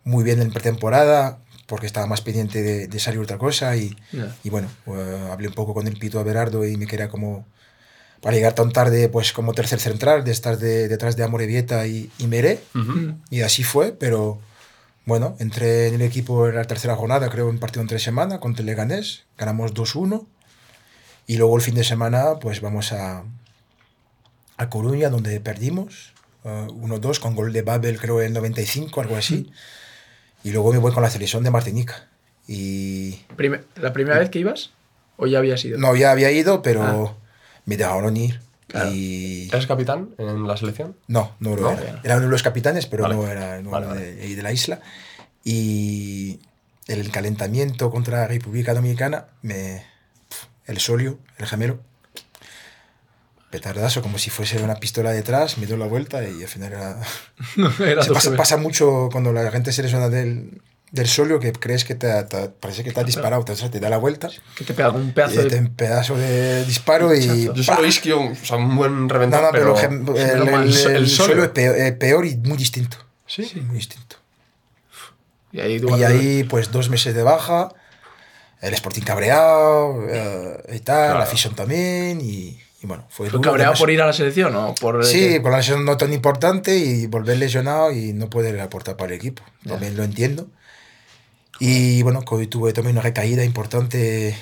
muy 0.03 0.23
bien 0.23 0.41
en 0.41 0.51
pretemporada, 0.51 1.39
porque 1.67 1.85
estaba 1.87 2.05
más 2.07 2.21
pendiente 2.21 2.61
de, 2.61 2.87
de 2.87 2.99
salir 2.99 3.19
otra 3.19 3.37
cosa. 3.37 3.75
Y, 3.75 3.95
y 4.43 4.49
bueno, 4.49 4.69
eh, 4.87 5.29
hablé 5.31 5.47
un 5.47 5.53
poco 5.55 5.73
con 5.73 5.87
el 5.87 5.97
Pito 5.97 6.19
Abelardo 6.19 6.63
y 6.65 6.77
me 6.77 6.85
quería 6.87 7.09
como, 7.09 7.45
para 8.21 8.35
llegar 8.35 8.53
tan 8.53 8.71
tarde, 8.71 9.09
pues 9.09 9.33
como 9.33 9.53
tercer 9.53 9.79
central, 9.79 10.23
de 10.23 10.31
estar 10.31 10.57
de- 10.57 10.87
detrás 10.87 11.15
de 11.15 11.23
Amorebieta 11.23 11.85
y, 11.87 12.11
y 12.19 12.27
Meré. 12.27 12.59
Y 13.31 13.41
así 13.41 13.63
fue, 13.63 13.91
pero 13.93 14.39
bueno, 15.05 15.35
entré 15.39 15.87
en 15.87 15.95
el 15.95 16.01
equipo 16.01 16.47
en 16.47 16.55
la 16.55 16.63
tercera 16.65 16.95
jornada, 16.95 17.29
creo, 17.29 17.49
en 17.49 17.59
partido 17.59 17.81
en 17.81 17.87
tres 17.87 18.03
semanas 18.03 18.39
contra 18.39 18.61
el 18.61 18.65
Leganés. 18.67 19.23
Ganamos 19.37 19.73
2-1. 19.73 20.25
Y 21.27 21.37
luego 21.37 21.55
el 21.55 21.61
fin 21.61 21.75
de 21.75 21.83
semana, 21.83 22.39
pues 22.39 22.61
vamos 22.61 22.91
a, 22.91 23.23
a 24.57 24.69
Coruña, 24.69 25.09
donde 25.09 25.39
perdimos. 25.39 26.13
eh, 26.43 26.67
1-2 26.69 27.19
con 27.19 27.35
gol 27.35 27.51
de 27.53 27.61
Babel, 27.63 27.99
creo, 27.99 28.21
en 28.21 28.27
el 28.27 28.33
95, 28.33 29.01
algo 29.01 29.15
así. 29.15 29.51
Y 30.43 30.51
luego 30.51 30.71
me 30.71 30.77
voy 30.79 30.91
con 30.93 31.01
la 31.01 31.09
selección 31.09 31.43
de 31.43 31.49
Martinica. 31.51 32.07
Y 32.47 33.19
¿La 33.75 33.91
primera 33.93 34.19
vez 34.19 34.29
que 34.29 34.39
ibas? 34.39 34.69
¿O 35.17 35.25
ya 35.27 35.39
habías 35.39 35.63
ido? 35.65 35.79
no, 35.79 35.95
ya 35.95 36.11
había 36.11 36.29
ido, 36.31 36.61
pero 36.61 36.83
Ah. 36.83 37.13
me 37.65 37.77
dejaron 37.77 38.15
ir. 38.17 38.39
Claro. 38.67 38.91
Y 38.91 39.47
¿Eres 39.51 39.67
capitán 39.67 40.09
en 40.17 40.47
la 40.47 40.57
selección? 40.57 40.95
no, 41.07 41.35
no 41.39 41.55
No. 41.55 41.71
era. 41.71 42.01
Era 42.03 42.15
uno 42.17 42.25
de 42.25 42.31
los 42.31 42.43
capitanes, 42.43 42.87
pero 42.87 43.03
Vale. 43.03 43.15
no 43.15 43.27
era, 43.27 43.61
no 43.61 43.69
Vale, 43.69 43.85
era 43.85 43.95
vale. 43.95 44.13
De, 44.15 44.41
la 44.43 44.51
isla. 44.51 44.81
Y 45.43 46.39
el 46.87 47.11
calentamiento 47.11 47.91
contra 47.91 48.21
la 48.21 48.27
República 48.27 48.73
Dominicana, 48.73 49.27
me, 49.43 49.85
el 50.65 50.79
solio, 50.79 51.19
el 51.37 51.45
gemelo, 51.45 51.79
petardazo, 53.51 54.01
como 54.01 54.17
si 54.17 54.29
fuese 54.29 54.61
una 54.61 54.75
pistola 54.75 55.11
detrás, 55.11 55.57
me 55.57 55.65
dio 55.67 55.77
la 55.77 55.85
vuelta 55.87 56.27
y 56.27 56.41
al 56.41 56.49
final 56.49 56.73
era... 56.73 56.99
Era 57.79 58.03
Se 58.03 58.31
pasa 58.31 58.57
mucho 58.57 59.09
cuando 59.11 59.31
la 59.31 59.49
gente 59.51 59.71
se 59.71 59.83
lesiona 59.83 60.09
del, 60.09 60.61
del 60.95 61.07
solio 61.07 61.39
que 61.39 61.51
crees 61.51 61.83
que 61.85 61.93
te, 61.95 62.11
ha- 62.11 62.25
te 62.27 62.49
parece 62.49 62.83
que 62.83 62.91
te 62.91 62.99
ha 62.99 63.03
disparado, 63.03 63.43
te, 63.45 63.79
da 63.79 63.89
la 63.89 63.97
vuelta, 63.97 64.29
Que 64.57 64.63
te 64.63 64.73
pega 64.73 64.89
un 64.89 65.11
pedazo 65.13 65.41
y 65.41 65.47
te 65.47 65.55
de... 65.55 65.59
un 65.59 65.75
pedazo 65.75 66.15
de 66.17 66.65
disparo 66.65 67.13
y... 67.13 67.45
Yo 67.53 67.63
solo 67.63 67.85
isquio, 67.85 68.21
o 68.21 68.35
sea, 68.35 68.57
un 68.57 68.75
buen 68.75 69.07
reventón, 69.09 69.41
No, 69.41 69.47
no, 69.47 69.51
pero, 69.51 69.77
el, 69.79 70.17
el- 70.17 70.51
más- 70.51 70.85
el 70.85 70.95
el 70.95 71.07
suelo 71.09 71.33
solio. 71.33 71.43
es 71.43 71.49
peor, 71.51 71.75
eh, 71.77 71.91
peor 71.93 72.25
y 72.25 72.35
muy 72.37 72.57
distinto. 72.57 72.97
Sí. 73.27 73.51
Muy 73.67 73.75
distinto. 73.77 74.15
Y 75.51 75.59
ahí, 75.59 75.79
tú 75.79 75.95
Y 75.97 76.03
ahí, 76.03 76.43
pues, 76.43 76.71
dos 76.71 76.89
meses 76.89 77.13
de 77.15 77.23
baja, 77.23 77.69
el 78.61 78.73
Sporting 78.73 79.03
cabreado 79.03 80.05
eh, 80.09 80.57
y 80.73 80.79
tal, 80.79 81.05
Claro. 81.05 81.19
la 81.19 81.23
afición 81.25 81.55
también, 81.55 82.19
y, 82.21 82.59
y 82.81 82.87
bueno, 82.87 83.05
fue 83.09 83.27
¿Fue 83.29 83.37
duro, 83.37 83.41
cabreado 83.51 83.71
además- 83.71 83.79
por 83.79 83.89
ir 83.91 84.01
a 84.01 84.05
la 84.07 84.13
selección 84.13 84.55
o 84.55 84.75
por...? 84.75 85.05
Sí, 85.05 85.39
por 85.39 85.51
la 85.51 85.57
lesión 85.57 85.85
no 85.85 85.97
tan 85.97 86.11
importante 86.13 86.75
y 86.77 87.07
volver 87.07 87.37
lesionado 87.37 87.91
y 87.91 88.11
no 88.13 88.29
poder 88.29 88.59
aportar 88.59 88.97
para 88.97 89.13
el 89.13 89.17
equipo. 89.17 89.43
También 89.67 89.95
lo 89.95 90.03
entiendo. 90.03 90.47
Y 91.59 92.01
bueno, 92.03 92.23
hoy 92.29 92.47
tuve 92.47 92.73
también 92.73 92.95
una 92.95 93.01
recaída 93.01 93.43
importante 93.43 94.35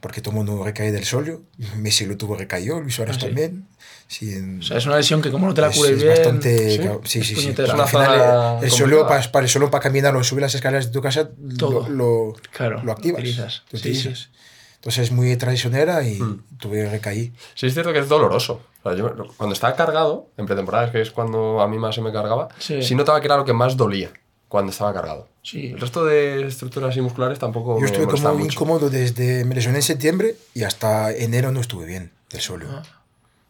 porque 0.00 0.20
todo 0.20 0.30
el 0.30 0.36
mundo 0.44 0.62
recae 0.64 0.92
del 0.92 1.04
solio. 1.04 1.42
Messi 1.76 2.06
lo 2.06 2.16
tuvo 2.16 2.36
recaído, 2.36 2.80
Luis 2.80 2.94
Suárez 2.94 3.16
Ah, 3.16 3.20
sí. 3.20 3.26
también. 3.26 3.66
Sí, 4.06 4.32
en- 4.32 4.60
O 4.60 4.62
sea, 4.62 4.76
es 4.78 4.86
una 4.86 4.96
lesión 4.96 5.20
que 5.20 5.30
como 5.30 5.46
no 5.48 5.54
te 5.54 5.60
la 5.60 5.68
es- 5.68 5.76
cures 5.76 5.92
es 5.92 6.02
bien... 6.02 6.08
bastante. 6.14 6.70
¿Sí? 7.04 7.22
Sí, 7.24 7.34
sí. 7.34 7.48
Al 7.48 7.88
final, 7.88 8.20
eh, 8.20 8.66
el 8.66 8.70
complicada. 8.70 9.08
para, 9.08 9.32
para, 9.32 9.44
el 9.44 9.50
solo 9.50 9.70
para 9.70 9.82
caminar 9.82 10.14
o 10.16 10.22
subir 10.22 10.42
las 10.42 10.54
escaleras 10.54 10.86
de 10.86 10.92
tu 10.92 11.00
casa 11.02 11.28
Todo. 11.58 11.88
lo, 11.88 12.34
Claro, 12.52 12.80
lo 12.84 12.92
activas. 12.92 13.20
utilizas. 13.20 13.62
lo 13.72 13.78
utilizas. 13.78 14.30
Entonces 14.76 15.04
es 15.04 15.10
muy 15.10 15.36
traicionera 15.36 16.04
y 16.06 16.20
Mm. 16.20 16.44
tuve 16.60 16.88
recaí. 16.88 17.32
Sí, 17.56 17.66
es 17.66 17.74
cierto 17.74 17.92
que 17.92 17.98
es 17.98 18.08
doloroso. 18.08 18.62
O 18.84 18.88
sea, 18.90 18.96
yo 18.96 19.12
cuando 19.36 19.52
estaba 19.54 19.74
cargado, 19.74 20.30
en 20.36 20.46
pretemporada, 20.46 20.92
que 20.92 21.00
es 21.00 21.10
cuando 21.10 21.60
a 21.60 21.66
mí 21.66 21.76
más 21.78 21.96
se 21.96 22.00
me 22.02 22.12
cargaba, 22.12 22.48
sí, 22.60 22.94
notaba 22.94 23.20
que 23.20 23.26
era 23.26 23.36
lo 23.36 23.44
que 23.44 23.52
más 23.52 23.76
dolía 23.76 24.10
cuando 24.48 24.72
estaba 24.72 24.92
cargado. 24.94 25.28
Sí. 25.42 25.68
El 25.68 25.80
resto 25.80 26.04
de 26.04 26.46
estructuras 26.46 26.96
y 26.96 27.00
musculares 27.00 27.38
tampoco 27.38 27.74
Yo 27.76 27.80
me 27.80 27.86
estuve 27.86 28.06
molestaban 28.06 28.34
como 28.34 28.44
mucho. 28.44 28.54
incómodo 28.56 28.90
desde. 28.90 29.44
Me 29.44 29.54
lesioné 29.54 29.78
en 29.78 29.82
septiembre 29.82 30.36
y 30.54 30.62
hasta 30.64 31.12
enero 31.12 31.52
no 31.52 31.60
estuve 31.60 31.86
bien 31.86 32.10
del 32.30 32.40
solio. 32.40 32.68
Ah. 32.70 32.82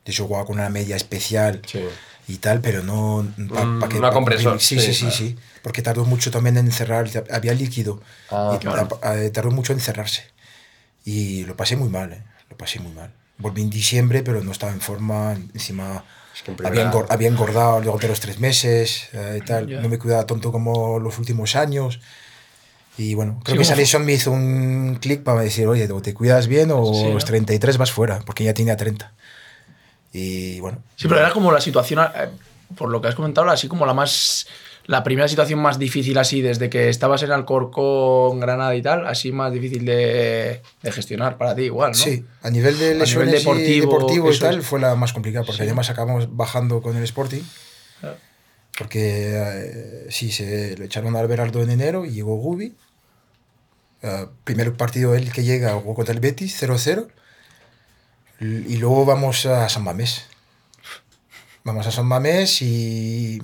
De 0.05 0.13
hecho, 0.13 0.27
jugaba 0.27 0.47
con 0.47 0.57
una 0.59 0.71
media 0.71 0.97
especial 0.97 1.61
Sí. 1.67 1.81
y 2.29 2.37
tal, 2.39 2.61
pero 2.61 2.83
no. 2.83 3.27
pa- 3.53 3.65
Mm, 3.65 3.81
pa 3.81 3.89
que- 3.89 3.99
una 3.99 4.09
pa- 4.09 4.15
compresor, 4.15 4.61
Sí, 4.61 4.77
sí, 4.81 4.87
sí, 4.87 4.95
sí, 4.95 5.01
claro. 5.03 5.17
sí. 5.17 5.37
Porque 5.63 5.83
tardó 5.83 6.05
mucho 6.05 6.31
también 6.31 6.57
en 6.57 6.71
cerrar. 6.73 7.09
Había 7.31 7.53
líquido. 7.55 8.01
Ah, 8.31 8.53
y 8.55 8.59
claro. 8.59 8.89
eh, 9.05 9.31
tardó 9.31 9.51
mucho 9.51 9.73
en 9.73 9.81
cerrarse. 9.81 10.25
Y 11.05 11.45
lo 11.45 11.57
pasé 11.57 11.77
muy 11.77 11.89
mal, 11.89 12.13
¿eh? 12.13 12.23
Lo 12.51 12.57
pasé 12.57 12.81
muy 12.81 12.93
mal. 12.93 13.13
Volví 13.39 13.63
en 13.63 13.71
diciembre, 13.71 14.23
pero 14.23 14.43
no 14.43 14.53
estaba 14.53 14.73
en 14.73 14.81
forma. 14.81 15.33
Encima. 15.55 16.05
Es 16.39 16.43
que 16.45 16.53
Había, 16.53 16.71
primera- 16.71 16.93
engor- 16.93 17.07
había 17.11 17.29
engordado 17.29 17.81
luego 17.81 17.99
de 17.99 18.09
los 18.09 18.21
tres 18.21 18.39
meses 18.39 19.09
eh, 19.13 19.41
y 19.43 19.45
tal. 19.45 19.83
No 19.83 19.89
me 19.89 19.99
cuidaba 19.99 20.25
tanto 20.27 20.51
como 20.53 20.99
los 21.01 21.19
últimos 21.19 21.57
años. 21.57 22.01
Y 22.97 23.15
bueno, 23.15 23.41
creo 23.45 23.55
Sí, 23.55 23.59
que 23.59 23.63
esa 23.65 23.75
lesión 23.77 24.05
me 24.05 24.13
hizo 24.13 24.31
un 24.33 24.99
clic 25.01 25.23
para 25.23 25.41
decir, 25.41 25.67
oye, 25.69 25.91
o 25.91 26.01
te 26.03 26.15
cuidas 26.15 26.47
bien 26.49 26.71
o 26.73 26.85
Sí, 26.95 27.13
los 27.13 27.25
33 27.25 27.77
vas 27.79 27.93
fuera, 27.93 28.21
porque 28.27 28.43
ya 28.45 28.55
tenía 28.55 28.77
30. 28.77 29.13
Y 30.13 30.59
bueno, 30.61 30.83
Sí, 30.97 31.07
pero 31.09 31.21
era 31.21 31.31
como 31.33 31.53
la 31.53 31.61
situación, 31.61 32.01
eh, 32.15 32.29
por 32.77 32.89
lo 32.91 33.01
que 33.01 33.09
has 33.09 33.15
comentado, 33.15 33.49
así 33.51 33.69
como 33.69 33.85
la 33.87 33.95
más. 33.95 34.47
La 34.89 35.05
primera 35.05 35.29
situación 35.29 35.61
más 35.61 35.79
difícil, 35.79 36.17
así, 36.17 36.41
desde 36.41 36.71
que 36.71 36.89
estabas 36.89 37.23
en 37.23 37.31
Alcorcón, 37.31 38.41
Granada 38.41 38.75
y 38.75 38.81
tal, 38.81 39.07
así 39.07 39.33
más 39.33 39.53
difícil 39.53 39.85
de, 39.85 40.63
de 40.83 40.93
gestionar 40.93 41.37
para 41.37 41.55
ti, 41.55 41.65
igual, 41.65 41.91
¿no? 41.91 41.95
sí, 41.97 42.25
a 42.43 42.49
nivel 42.51 42.79
de 42.79 42.85
nivel 42.87 42.99
lesiones 43.01 43.33
deportivo, 43.45 43.69
y, 43.77 43.81
deportivo 43.81 44.33
y 44.33 44.39
tal 44.39 44.59
es. 44.61 44.65
fue 44.67 44.81
la 44.81 44.95
más 44.95 45.13
complicada, 45.13 45.45
porque 45.45 45.59
Sí. 45.59 45.65
además 45.65 45.91
acabamos 45.91 46.35
bajando 46.35 46.81
con 46.81 46.97
el 46.97 47.05
Sporting. 47.05 47.43
Claro. 48.01 48.17
Porque 48.79 49.33
eh, 49.35 50.07
sí, 50.09 50.33
se 50.33 50.75
lo 50.79 50.85
echaron 50.87 51.15
a 51.17 51.21
Alberardo 51.21 51.63
en 51.63 51.71
enero 51.71 52.07
y 52.07 52.11
llegó 52.13 52.37
Gubi. 52.37 52.75
Eh, 54.03 54.27
primer 54.45 54.73
partido 54.75 55.15
él 55.15 55.31
que 55.33 55.43
llega 55.45 55.75
jugó 55.75 55.95
contra 55.97 56.15
el 56.15 56.21
Betis, 56.21 56.57
0-0. 56.63 57.09
L- 58.41 58.65
Y 58.69 58.77
luego 58.79 59.05
vamos 59.05 59.45
a 59.45 59.69
San 59.69 59.85
Mamés. 59.85 60.25
Vamos 61.65 61.87
a 61.87 61.93
San 61.93 62.07
Mamés 62.07 62.63
y 62.63 63.43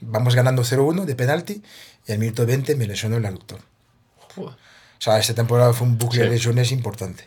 vamos 0.00 0.34
ganando 0.34 0.62
0-1 0.64 1.04
de 1.04 1.14
penalti. 1.14 1.62
Y 2.06 2.12
al 2.12 2.18
minuto 2.18 2.46
20 2.46 2.74
me 2.76 2.86
lesionó 2.86 3.16
el 3.16 3.26
aductor. 3.26 3.60
O 4.36 4.54
sea, 5.00 5.18
esta 5.18 5.34
temporada 5.34 5.72
fue 5.72 5.86
un 5.86 5.98
bucle 5.98 6.20
Sí. 6.20 6.24
de 6.26 6.30
lesiones 6.34 6.72
importante. 6.72 7.24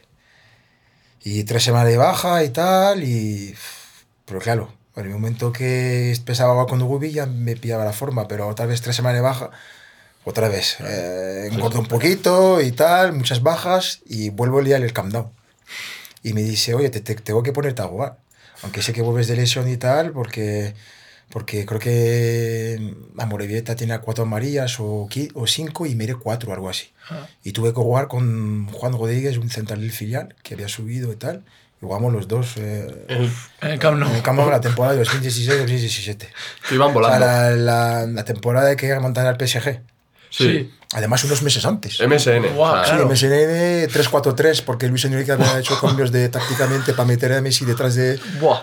Y 1.23 1.43
tres 1.43 1.63
semanas 1.63 1.87
de 1.87 1.97
baja 1.97 2.43
y 2.43 2.49
tal, 2.49 3.03
y... 3.03 3.53
Pero 4.25 4.39
claro, 4.39 4.73
en 4.95 5.05
el 5.05 5.11
momento 5.11 5.51
que 5.51 6.11
empezaba 6.13 6.65
con 6.65 6.79
Gubi 6.81 7.11
ya 7.11 7.25
me 7.25 7.55
pillaba 7.55 7.85
la 7.85 7.93
forma, 7.93 8.27
pero 8.27 8.47
otra 8.47 8.65
vez 8.65 8.81
tres 8.81 8.95
semanas 8.95 9.17
de 9.17 9.21
baja, 9.21 9.51
otra 10.25 10.47
vez. 10.49 10.77
Eh, 10.79 11.49
engordo 11.51 11.79
un 11.79 11.85
poquito 11.87 12.59
y 12.61 12.71
tal, 12.71 13.13
muchas 13.13 13.43
bajas, 13.43 13.99
y 14.05 14.29
vuelvo 14.29 14.59
a 14.59 14.61
liar 14.63 14.81
el 14.81 14.93
Camp 14.93 15.11
Nou. 15.13 15.31
Y 16.23 16.33
me 16.33 16.41
dice, 16.41 16.73
oye, 16.75 16.89
te, 16.89 17.01
te- 17.01 17.15
tengo 17.15 17.43
que 17.43 17.51
ponerte 17.53 17.81
a 17.81 17.85
jugar. 17.87 18.17
Aunque 18.63 18.81
sé 18.81 18.93
que 18.93 19.01
vuelves 19.01 19.27
de 19.27 19.35
lesión 19.35 19.67
y 19.69 19.77
tal, 19.77 20.11
porque, 20.11 20.73
porque 21.31 21.65
creo 21.65 21.79
que 21.79 22.93
Amorebieta 23.17 23.75
tenía 23.75 23.99
cuatro 23.99 24.23
amarillas 24.23 24.79
o, 24.79 25.07
o 25.33 25.47
cinco 25.47 25.85
y 25.85 25.95
Mere 25.95 26.15
cuatro, 26.15 26.53
algo 26.53 26.69
así. 26.69 26.89
Ah. 27.09 27.27
Y 27.43 27.51
tuve 27.53 27.69
que 27.69 27.75
jugar 27.75 28.07
con 28.07 28.67
Juan 28.67 28.93
Rodríguez, 28.93 29.37
un 29.37 29.49
central 29.49 29.81
del 29.81 29.91
filial, 29.91 30.35
que 30.43 30.53
había 30.55 30.67
subido 30.67 31.11
y 31.11 31.15
tal. 31.15 31.43
Y 31.81 31.85
jugamos 31.85 32.13
los 32.13 32.27
dos 32.27 32.57
eh, 32.57 33.05
El- 33.07 33.31
En 33.61 33.71
el 33.71 33.79
Camp 33.79 33.97
Nou. 33.97 34.09
en 34.09 34.15
el 34.17 34.21
campo 34.21 34.45
de 34.45 34.51
la 34.51 34.61
temporada 34.61 34.95
de 34.95 35.03
2016-2017. 35.03 36.17
que 36.69 36.75
iban 36.75 36.89
O 36.89 36.91
sea, 36.91 36.93
volando. 36.93 37.25
la, 37.25 37.49
la, 37.51 38.05
la 38.05 38.23
temporada 38.25 38.75
que 38.75 38.93
remontar 38.93 39.25
al 39.25 39.37
PSG. 39.39 39.79
Sí. 40.29 40.71
Además, 40.93 41.23
unos 41.23 41.41
meses 41.41 41.65
antes. 41.65 41.99
MSN. 42.01 42.57
O 42.57 42.71
sea, 42.71 42.83
claro. 42.83 43.15
Sí, 43.15 43.25
MSN 43.25 43.87
3-4-3, 43.87 44.63
porque 44.65 44.89
Luis 44.89 45.05
Enrique 45.05 45.31
había 45.31 45.57
hecho 45.57 45.79
cambios 45.79 46.11
de, 46.11 46.27
tácticamente 46.27 46.93
para 46.93 47.05
meter 47.05 47.31
a 47.33 47.41
Messi 47.41 47.63
detrás 47.63 47.95
de. 47.95 48.19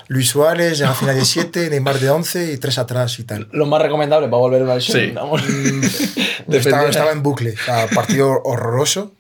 Luis 0.08 0.28
Suárez, 0.28 0.80
en 0.80 0.88
la 0.88 0.94
final 0.94 1.16
de 1.16 1.24
7, 1.24 1.70
Neymar 1.70 1.98
de 1.98 2.10
11 2.10 2.52
y 2.52 2.58
3 2.58 2.78
atrás 2.78 3.18
y 3.18 3.24
tal. 3.24 3.48
Lo 3.52 3.64
más 3.66 3.80
recomendable 3.80 4.28
para 4.28 4.38
volver 4.38 4.62
a 4.62 4.74
lesión. 4.74 4.98
Sí. 4.98 5.10
vamos. 5.12 5.42
Estaba, 6.48 6.88
estaba 6.88 7.12
en 7.12 7.22
bucle. 7.22 7.52
O 7.52 7.64
sea, 7.64 7.86
partido 7.88 8.40
horroroso, 8.42 9.12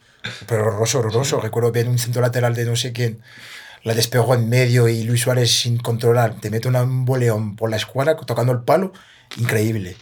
pero 0.46 0.62
horroroso, 0.62 1.00
horroroso. 1.00 1.40
Recuerdo 1.40 1.72
bien 1.72 1.88
un 1.88 1.98
centro 1.98 2.22
lateral 2.22 2.54
de 2.54 2.64
no 2.64 2.74
sé 2.74 2.92
quién. 2.92 3.20
La 3.84 3.94
despegó 3.94 4.34
en 4.34 4.48
medio 4.48 4.88
y 4.88 5.04
Luis 5.04 5.22
Suárez 5.22 5.50
sin 5.50 5.78
controlar. 5.78 6.34
Te 6.40 6.50
mete 6.50 6.68
un 6.68 7.04
boleón 7.04 7.54
por 7.54 7.70
la 7.70 7.76
escuadra 7.76 8.16
tocando 8.16 8.52
el 8.52 8.60
palo. 8.60 8.92
Increíble. 9.36 9.96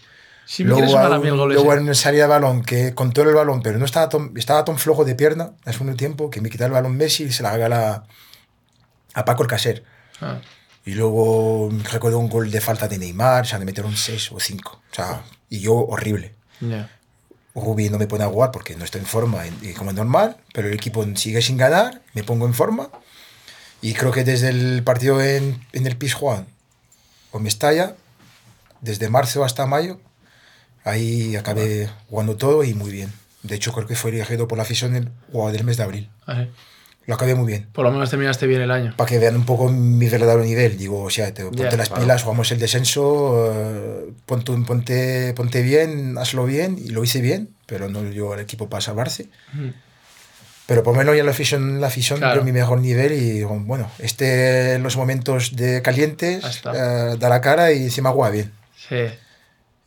Sí, 0.47 0.65
me 0.65 0.75
sonar 0.89 1.13
a 1.13 1.19
mí 1.19 1.29
el 1.29 1.37
luego 1.37 1.75
en 1.75 1.95
salida 1.95 2.23
de 2.23 2.29
balón, 2.29 2.63
que 2.63 2.95
controla 2.95 3.31
el 3.31 3.37
balón, 3.37 3.63
pero 3.63 3.79
no 3.79 3.85
estaba 3.85 4.09
tan, 4.09 4.33
estaba 4.37 4.65
tan 4.65 4.79
flojo 4.79 5.05
de 5.05 5.15
pierna 5.15 5.51
hace 5.65 5.83
un 5.83 5.97
tiempo 5.97 6.31
que 6.31 6.41
me 6.41 6.49
quitaba 6.49 6.69
el 6.69 6.73
balón 6.73 6.97
Messi 6.97 7.25
y 7.25 7.33
se 7.33 7.43
la 7.43 7.53
regala 7.53 8.05
a 9.13 9.25
Paco 9.25 9.43
el 9.43 9.49
Caser. 9.49 9.85
Ah. 10.21 10.39
Y 10.85 10.95
luego 10.95 11.69
recuerdo 11.93 12.19
un 12.19 12.29
gol 12.29 12.51
de 12.51 12.61
falta 12.61 12.87
de 12.87 12.97
Neymar, 12.97 13.43
o 13.43 13.45
sea, 13.45 13.59
de 13.59 13.65
meter 13.65 13.85
un 13.85 13.97
6 13.97 14.31
o 14.33 14.39
5. 14.39 14.71
O 14.71 14.95
sea, 14.95 15.23
y 15.51 15.59
yo 15.59 15.75
horrible. 15.75 16.35
Rubi 17.55 17.91
no 17.91 17.99
me 17.99 18.07
pone 18.07 18.23
a 18.23 18.29
jugar 18.29 18.53
porque 18.53 18.77
no 18.77 18.85
estoy 18.85 19.01
en 19.01 19.07
forma 19.07 19.47
y, 19.47 19.71
y 19.71 19.73
como 19.73 19.91
es 19.91 19.97
normal, 19.97 20.37
pero 20.55 20.69
el 20.69 20.75
equipo 20.75 21.05
sigue 21.17 21.43
sin 21.43 21.57
ganar, 21.57 22.03
me 22.15 22.23
pongo 22.23 22.47
en 22.47 22.55
forma 22.55 22.89
y 23.83 23.95
creo 23.95 24.13
que 24.13 24.25
desde 24.25 24.49
el 24.49 24.83
partido 24.85 25.23
en, 25.23 25.65
en 25.73 25.87
el 25.87 25.97
Pizjuán 25.97 26.47
con 27.31 27.43
Mestalla, 27.43 27.97
desde 28.81 29.09
marzo 29.09 29.45
hasta 29.45 29.67
mayo. 29.67 30.01
Ahí 30.87 31.34
acabé 31.34 31.91
jugando 32.09 32.37
todo 32.37 32.62
y 32.64 32.72
muy 32.72 32.91
bien. 32.93 33.12
De 33.43 33.57
hecho, 33.57 33.72
creo 33.72 33.87
que 33.87 33.97
fue 33.97 34.12
elegido 34.12 34.47
por 34.47 34.57
la 34.57 34.62
afición 34.62 34.95
el 34.95 35.11
jugador 35.32 35.53
del 35.53 35.64
mes 35.64 35.76
de 35.76 35.82
abril. 35.82 36.09
Ah, 36.26 36.45
sí. 36.45 36.51
Lo 37.07 37.14
acabé 37.14 37.34
muy 37.34 37.47
bien. 37.47 37.68
Por 37.72 37.84
lo 37.84 37.91
menos 37.93 38.09
terminaste 38.11 38.47
bien 38.47 38.61
el 38.61 38.70
año. 38.70 38.95
Para 38.97 39.09
que 39.09 39.18
vean 39.18 39.37
un 39.37 39.45
poco 39.45 39.68
mi 39.68 40.09
verdadero 40.09 40.43
nivel. 40.43 40.76
Digo, 40.78 41.03
o 41.03 41.11
sea, 41.11 41.32
te, 41.34 41.45
ponte 41.45 41.76
las 41.76 41.89
claro. 41.89 42.03
pilas, 42.03 42.22
jugamos 42.22 42.51
el 42.53 42.59
descenso, 42.59 43.53
eh, 43.53 44.12
ponte, 44.26 44.53
ponte, 44.66 45.32
ponte 45.34 45.62
bien, 45.62 46.18
hazlo 46.18 46.45
bien, 46.47 46.76
y 46.78 46.89
lo 46.89 47.05
hice 47.05 47.20
bien, 47.20 47.51
pero 47.66 47.89
no 47.89 48.03
llegó 48.03 48.32
al 48.32 48.41
equipo 48.41 48.68
para 48.68 48.80
salvarse. 48.80 49.28
Pero 50.66 50.82
por 50.82 50.95
lo 50.95 50.99
menos 50.99 51.16
ya 51.16 51.22
la 51.22 51.30
afición, 51.30 51.80
la 51.80 51.87
afición 51.87 52.18
Claro. 52.18 52.34
vio 52.34 52.45
mi 52.45 52.53
mejor 52.53 52.80
nivel 52.80 53.12
y 53.12 53.45
bueno, 53.45 53.89
este 54.01 54.80
los 54.80 54.97
momentos 54.97 55.55
de 55.55 55.80
calientes 55.82 56.62
eh, 56.74 57.16
da 57.18 57.28
la 57.28 57.41
cara 57.41 57.70
y 57.72 57.84
encima 57.84 58.11
juega 58.11 58.30
bien. 58.30 58.53
Sí. 58.89 58.97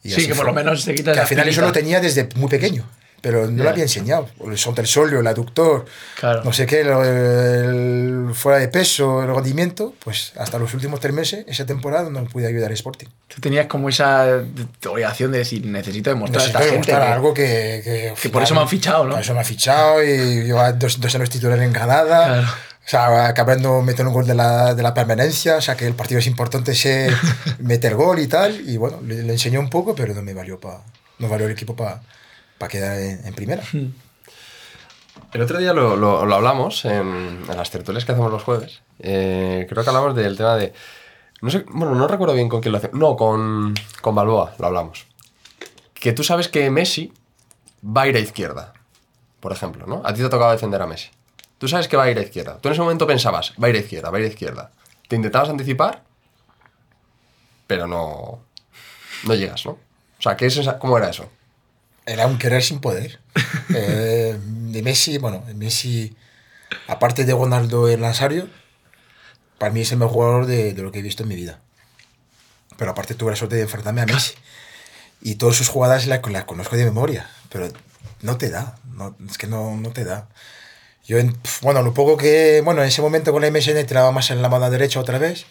Y 0.03 0.11
Sí, 0.11 0.21
que 0.23 0.29
por 0.29 0.37
fue. 0.37 0.45
lo 0.45 0.53
menos 0.53 0.85
te 0.85 0.95
quitas 0.95 1.13
Que 1.15 1.21
al 1.21 1.27
final 1.27 1.47
eso 1.47 1.61
espinita. 1.61 1.67
lo 1.67 1.71
tenía 1.73 1.99
desde 1.99 2.29
muy 2.35 2.47
pequeño, 2.49 2.85
pero 3.21 3.47
no 3.51 3.57
Ya. 3.57 3.63
lo 3.65 3.69
había 3.71 3.83
enseñado. 3.83 4.29
El 4.45 4.57
sontersolio, 4.57 5.19
el 5.19 5.27
aductor, 5.27 5.85
Claro. 6.19 6.41
no 6.43 6.53
sé 6.53 6.65
qué, 6.65 6.83
lo- 6.85 7.03
el, 7.03 8.33
fuera 8.33 8.59
de 8.59 8.69
peso, 8.69 9.21
el 9.23 9.33
rendimiento, 9.35 9.93
pues 10.03 10.31
hasta 10.37 10.57
los 10.57 10.73
últimos 10.73 10.99
tres 11.01 11.13
meses, 11.13 11.43
esa 11.47 11.65
temporada, 11.65 12.09
no 12.09 12.23
pude 12.25 12.47
ayudar 12.47 12.71
a 12.71 12.73
Sporting. 12.73 13.07
Tú 13.27 13.41
tenías 13.41 13.67
como 13.67 13.89
esa 13.89 14.41
obligación 14.87 15.31
de 15.33 15.39
decir, 15.39 15.65
necesito 15.65 16.09
demostrar 16.11 16.43
a 16.43 16.45
Necesito 16.45 16.59
esta 16.63 16.73
gente 16.73 16.91
demostrar 16.91 17.07
que- 17.07 17.13
algo 17.13 17.33
que, 17.33 17.81
que, 17.83 18.13
que 18.21 18.29
por 18.29 18.43
eso 18.43 18.55
me 18.55 18.61
han 18.61 18.69
fichado, 18.69 19.03
¿no? 19.03 19.11
Por 19.11 19.19
eso 19.21 19.33
me 19.33 19.39
han 19.39 19.45
fichado 19.45 20.01
y 20.03 20.43
lleva 20.45 20.71
dos, 20.71 20.99
dos 21.01 21.13
años 21.15 21.29
titular 21.29 21.59
en 21.61 21.73
Granada. 21.73 22.25
Claro. 22.25 22.47
O 22.89 22.91
sea, 22.91 23.27
acabando 23.27 23.83
metiendo 23.83 24.09
un 24.09 24.15
gol 24.15 24.25
de 24.25 24.33
la, 24.33 24.73
de 24.73 24.81
la 24.81 24.95
permanencia, 24.95 25.57
o 25.57 25.61
sea 25.61 25.77
que 25.77 25.85
el 25.85 25.93
partido 25.93 26.17
es 26.17 26.25
importante 26.25 26.73
se 26.73 27.11
meter 27.59 27.93
gol 27.93 28.17
y 28.17 28.25
tal. 28.25 28.67
Y 28.67 28.77
bueno, 28.77 28.99
le, 29.05 29.21
le 29.21 29.31
enseñó 29.33 29.59
un 29.59 29.69
poco, 29.69 29.93
pero 29.93 30.15
no 30.15 30.23
me 30.23 30.33
valió 30.33 30.59
para 30.59 30.79
no 31.19 31.29
valió 31.29 31.45
el 31.45 31.51
equipo 31.51 31.75
para 31.75 32.01
quedar 32.67 32.97
en, 32.99 33.23
en 33.27 33.33
primera. 33.35 33.61
El 35.33 35.41
otro 35.41 35.59
día 35.59 35.71
lo, 35.73 35.95
lo- 35.95 36.25
lo 36.25 36.35
hablamos 36.35 36.83
en, 36.85 37.43
en 37.47 37.57
las 37.57 37.69
tertulias 37.69 38.05
que 38.05 38.13
hacemos 38.13 38.31
los 38.31 38.41
jueves. 38.41 38.81
Eh, 38.99 39.67
creo 39.69 39.83
que 39.83 39.89
hablamos 39.91 40.15
del 40.15 40.35
tema 40.35 40.55
de. 40.55 40.73
No 41.41 41.51
sé, 41.51 41.65
bueno, 41.69 41.93
no 41.93 42.07
recuerdo 42.07 42.33
bien 42.33 42.49
con 42.49 42.59
quién 42.59 42.71
lo 42.71 42.79
hacemos. 42.79 42.97
No, 42.99 43.15
con, 43.15 43.75
con 44.01 44.15
Balboa 44.15 44.55
lo 44.57 44.65
hablamos. 44.65 45.05
Que 45.93 46.11
tú 46.13 46.23
sabes 46.23 46.47
que 46.47 46.69
Messi 46.71 47.13
va 47.85 48.01
a 48.03 48.07
ir 48.07 48.15
a 48.15 48.19
izquierda, 48.19 48.73
por 49.41 49.51
ejemplo, 49.51 49.85
¿no? 49.85 50.01
A 50.03 50.11
ti 50.13 50.21
te 50.21 50.25
ha 50.25 50.29
tocado 50.29 50.51
defender 50.51 50.81
a 50.81 50.87
Messi. 50.87 51.09
Tú 51.59 51.67
sabes 51.67 51.87
que 51.87 51.95
va 51.97 52.03
a 52.05 52.09
ir 52.11 52.17
a 52.17 52.21
izquierda. 52.23 52.57
Tú 52.59 52.69
en 52.69 52.73
ese 52.73 52.81
momento 52.81 53.05
pensabas, 53.05 53.53
va 53.61 53.67
a 53.67 53.69
ir 53.69 53.75
a 53.75 53.79
izquierda, 53.79 54.09
va 54.09 54.17
a 54.17 54.21
ir 54.21 54.25
a 54.25 54.29
izquierda. 54.29 54.71
Te 55.07 55.15
intentabas 55.15 55.49
anticipar, 55.49 56.03
pero 57.67 57.85
no. 57.87 58.41
No 59.25 59.35
llegas, 59.35 59.65
¿no? 59.65 59.71
O 59.71 60.21
sea, 60.21 60.35
¿qué 60.37 60.45
es 60.47 60.57
esa- 60.57 60.79
¿cómo 60.79 60.97
era 60.97 61.09
eso? 61.09 61.29
Era 62.05 62.25
un 62.27 62.37
querer 62.37 62.63
sin 62.63 62.79
poder. 62.79 63.19
Eh, 63.75 64.35
de 64.41 64.81
Messi, 64.81 65.19
bueno, 65.19 65.43
Messi, 65.53 66.15
aparte 66.87 67.23
de 67.23 67.33
Ronaldo 67.33 67.87
y 67.91 67.95
Nazario, 67.97 68.49
para 69.59 69.71
mí 69.71 69.81
es 69.81 69.91
el 69.91 69.99
mejor 69.99 70.13
jugador 70.13 70.45
de, 70.47 70.73
de 70.73 70.81
lo 70.81 70.91
que 70.91 70.99
he 70.99 71.01
visto 71.03 71.21
en 71.21 71.29
mi 71.29 71.35
vida. 71.35 71.59
Pero 72.77 72.89
aparte 72.89 73.13
tuve 73.13 73.29
la 73.29 73.35
suerte 73.35 73.57
de 73.57 73.61
enfrentarme 73.61 74.01
a 74.01 74.07
Messi. 74.07 74.33
Y 75.21 75.35
todas 75.35 75.55
sus 75.55 75.69
jugadas 75.69 76.07
las 76.07 76.27
las 76.31 76.43
conozco 76.45 76.77
de 76.77 76.85
memoria, 76.85 77.29
pero 77.49 77.67
no 78.23 78.37
te 78.39 78.49
da, 78.49 78.75
no, 78.95 79.15
es 79.29 79.37
que 79.37 79.45
no, 79.45 79.75
no 79.77 79.91
te 79.91 80.03
da. 80.03 80.29
Yo, 81.09 81.17
bueno, 81.63 81.81
lo 81.81 81.91
poco 81.93 82.17
que, 82.17 82.61
bueno, 82.63 82.83
en 82.83 82.87
ese 82.87 83.01
momento 83.01 83.31
con 83.31 83.41
la 83.41 83.49
MSN 83.49 83.83
tiraba 83.87 84.11
más 84.11 84.29
en 84.29 84.43
la 84.43 84.47
mano 84.49 84.69
derecha 84.69 84.99
otra 84.99 85.17
vez, 85.17 85.45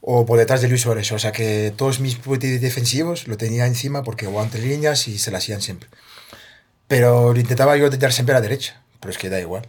o 0.00 0.26
por 0.26 0.36
detrás 0.36 0.60
de 0.62 0.68
Luis 0.68 0.82
Suárez. 0.82 1.12
O 1.12 1.18
sea 1.20 1.30
que 1.30 1.72
todos 1.76 2.00
mis 2.00 2.18
defensivos 2.60 3.28
lo 3.28 3.36
tenía 3.36 3.66
encima 3.66 4.02
porque 4.02 4.26
jugaba 4.26 4.44
entre 4.46 4.62
líneas 4.62 5.06
y 5.06 5.18
se 5.18 5.30
la 5.30 5.38
hacían 5.38 5.62
siempre. 5.62 5.88
Pero 6.88 7.32
lo 7.32 7.38
intentaba 7.38 7.76
yo 7.76 7.88
tirar 7.88 8.12
siempre 8.12 8.34
a 8.34 8.38
la 8.38 8.42
derecha, 8.42 8.82
pero 8.98 9.12
es 9.12 9.18
que 9.18 9.30
da 9.30 9.38
igual. 9.40 9.68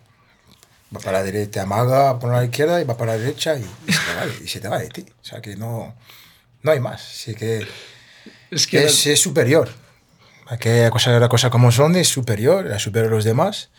Va 0.96 1.00
para 1.02 1.20
la 1.20 1.24
derecha, 1.24 1.62
amaga, 1.64 2.18
pone 2.18 2.34
a 2.34 2.38
la 2.40 2.46
izquierda 2.46 2.82
y 2.82 2.86
va 2.86 2.98
para 2.98 3.14
la 3.14 3.20
derecha 3.20 3.56
y, 3.58 3.66
y 3.88 3.94
se 3.94 4.00
te 4.00 4.16
va, 4.16 4.26
de- 4.26 4.44
y 4.44 4.48
se 4.48 4.60
te 4.60 4.68
va 4.70 4.80
de 4.80 4.90
ti. 4.90 5.06
O 5.22 5.26
sea 5.26 5.40
que 5.42 5.56
no, 5.56 5.96
no 6.64 6.72
hay 6.72 6.80
más. 6.80 7.02
Así 7.02 7.36
que 7.36 7.68
Es 8.50 8.66
que 8.68 8.86
es, 8.86 9.06
es 9.06 9.20
superior. 9.20 9.70
Aquella 10.48 10.90
cosa, 10.90 11.20
la 11.20 11.30
cosa 11.30 11.50
como 11.52 11.72
son 11.72 11.96
es 11.96 12.08
superior, 12.08 12.66
era 12.66 12.80
superior 12.80 13.12
a 13.12 13.16
los 13.16 13.24
demás. 13.26 13.70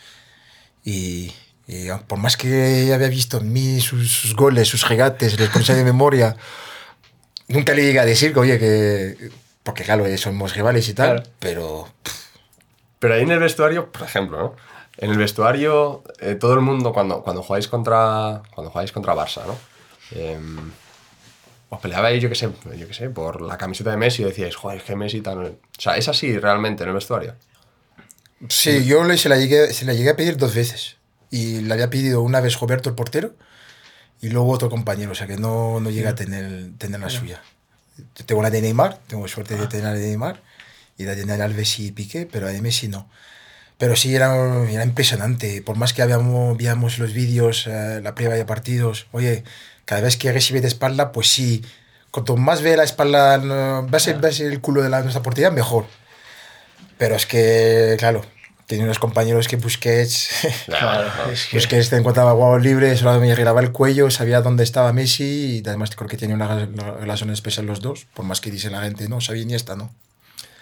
Y, 0.85 1.33
y 1.69 1.89
por 2.07 2.19
más 2.19 2.37
que 2.37 2.91
había 2.95 3.09
visto 3.09 3.39
en 3.39 3.53
mí 3.53 3.81
sus, 3.81 4.11
sus 4.11 4.35
goles, 4.35 4.66
sus 4.69 4.89
regates, 4.89 5.39
les 5.39 5.51
conocía 5.51 5.75
de 5.75 5.85
memoria, 5.85 6.35
nunca 7.49 7.75
le 7.75 7.83
llegué 7.85 7.99
a 8.01 8.05
decir 8.07 8.33
que, 8.33 8.41
oye, 8.41 8.59
que. 8.59 9.31
Porque 9.62 9.85
claro, 9.85 10.07
eh, 10.07 10.16
somos 10.16 10.55
rivales 10.55 10.89
y 10.89 10.95
tal, 10.95 11.16
Claro. 11.16 11.31
pero. 11.39 11.89
Pero 12.99 13.14
ahí 13.14 13.23
en 13.23 13.31
el 13.31 13.39
vestuario, 13.39 13.93
por 13.93 14.03
ejemplo, 14.03 14.39
¿no? 14.39 14.57
En 14.97 15.11
el 15.12 15.19
vestuario, 15.19 16.03
eh, 16.21 16.35
todo 16.35 16.55
el 16.55 16.61
mundo, 16.61 16.93
cuando, 16.93 17.23
cuando 17.23 17.43
jugáis 17.43 17.69
contra 17.69 18.43
cuando 18.55 18.71
jugáis 18.73 18.91
contra 18.91 19.14
Barça, 19.14 19.43
¿no? 19.47 19.57
Em, 20.19 20.73
os 21.69 21.81
peleabais, 21.81 22.21
yo 22.23 22.29
qué 22.31 22.35
sé, 22.35 22.49
yo 22.77 22.89
qué 22.89 22.95
sé, 22.95 23.11
por 23.11 23.43
la 23.43 23.59
camiseta 23.59 23.91
de 23.91 23.99
Messi 23.99 24.23
y 24.23 24.25
decíais, 24.25 24.57
joder, 24.57 24.79
es 24.79 24.85
que 24.85 24.97
Messi 24.97 25.21
tal. 25.21 25.39
O 25.45 25.81
sea, 25.81 25.97
es 25.99 26.09
así 26.09 26.37
realmente 26.39 26.83
en 26.83 26.89
el 26.89 26.95
vestuario. 26.95 27.35
Sí, 28.49 28.85
yo 28.87 29.05
le, 29.05 29.19
se, 29.19 29.29
la 29.29 29.37
llegué, 29.37 29.73
se 29.73 29.85
la 29.85 29.93
llegué 29.93 30.11
a 30.11 30.16
pedir 30.16 30.37
dos 30.37 30.55
veces. 30.55 30.97
Y 31.31 31.61
le 31.61 31.74
había 31.74 31.91
pedido 31.91 32.22
una 32.22 32.41
vez 32.41 32.59
Roberto, 32.59 32.89
el 32.89 32.95
portero, 32.95 33.35
y 34.20 34.29
luego 34.31 34.51
otro 34.51 34.70
compañero, 34.70 35.12
o 35.12 35.14
sea 35.14 35.26
que 35.26 35.37
no, 35.37 35.81
no 35.81 35.91
llegué 35.91 36.09
a 36.09 36.14
tener, 36.14 36.70
tener 36.79 37.01
la 37.01 37.11
suya. 37.11 37.43
Yo 38.16 38.24
Tengo 38.24 38.43
la 38.43 38.51
de 38.51 38.62
Neymar, 38.62 38.99
tengo 39.07 39.26
suerte 39.29 39.57
de 39.57 39.66
tener 39.66 39.85
la 39.85 39.93
de 39.93 40.07
Neymar, 40.07 40.43
y 40.97 41.05
la 41.05 41.14
de 41.14 41.24
Daniel 41.24 41.43
Alves 41.43 41.79
y 41.79 41.93
Piqué, 41.93 42.29
pero 42.31 42.47
la 42.47 42.53
de 42.53 42.61
Messi 42.61 42.89
no. 42.89 43.09
Pero 43.79 43.95
sí, 43.95 44.14
era, 44.14 44.35
era 44.68 44.85
impresionante. 44.85 45.62
Por 45.62 45.76
más 45.76 45.93
que 45.93 46.03
habíamos, 46.03 46.57
veíamos 46.57 46.99
los 46.99 47.12
vídeos, 47.12 47.66
eh, 47.68 48.01
la 48.03 48.14
prueba 48.14 48.35
de 48.35 48.45
partidos, 48.45 49.07
oye, 49.12 49.45
cada 49.85 50.01
vez 50.01 50.16
que 50.16 50.33
recibe 50.33 50.61
de 50.61 50.66
espalda, 50.66 51.12
pues 51.12 51.29
sí, 51.29 51.64
cuanto 52.11 52.37
más 52.37 52.61
ve 52.61 52.76
la 52.76 52.83
espalda, 52.83 53.39
ves, 53.83 54.09
el, 54.09 54.18
ves 54.20 54.41
el 54.41 54.61
culo 54.61 54.83
de 54.83 54.89
la, 54.89 55.03
nuestra 55.03 55.22
portería, 55.22 55.51
mejor. 55.51 55.87
Pero 56.99 57.14
es 57.14 57.26
que, 57.26 57.95
claro, 57.99 58.22
tenía 58.69 58.85
unos 58.85 59.01
compañeros 59.01 59.49
que 59.49 59.57
Busquets, 59.57 60.29
Claro, 60.66 61.11
es 61.33 61.47
que- 61.47 61.57
Busquets 61.57 61.91
te 61.91 61.97
encontraba 61.97 62.33
jugador 62.33 62.62
libre, 62.62 62.97
solo 62.97 63.19
me 63.19 63.35
giraba 63.35 63.61
el 63.61 63.73
cuello, 63.73 64.11
sabía 64.11 64.41
dónde 64.43 64.62
estaba 64.62 64.93
Messi 64.93 65.61
y 65.64 65.69
además 65.69 65.91
creo 65.97 66.09
que 66.09 66.16
tenía 66.16 66.37
una 66.37 66.69
relación 67.01 67.31
especial 67.31 67.66
los 67.66 67.81
dos, 67.81 68.07
por 68.14 68.25
más 68.25 68.41
que 68.41 68.51
dice 68.53 68.71
la 68.71 68.83
gente, 68.83 69.09
no, 69.09 69.21
sabía 69.21 69.45
ni 69.45 69.55
esta, 69.55 69.75
¿no? 69.75 69.91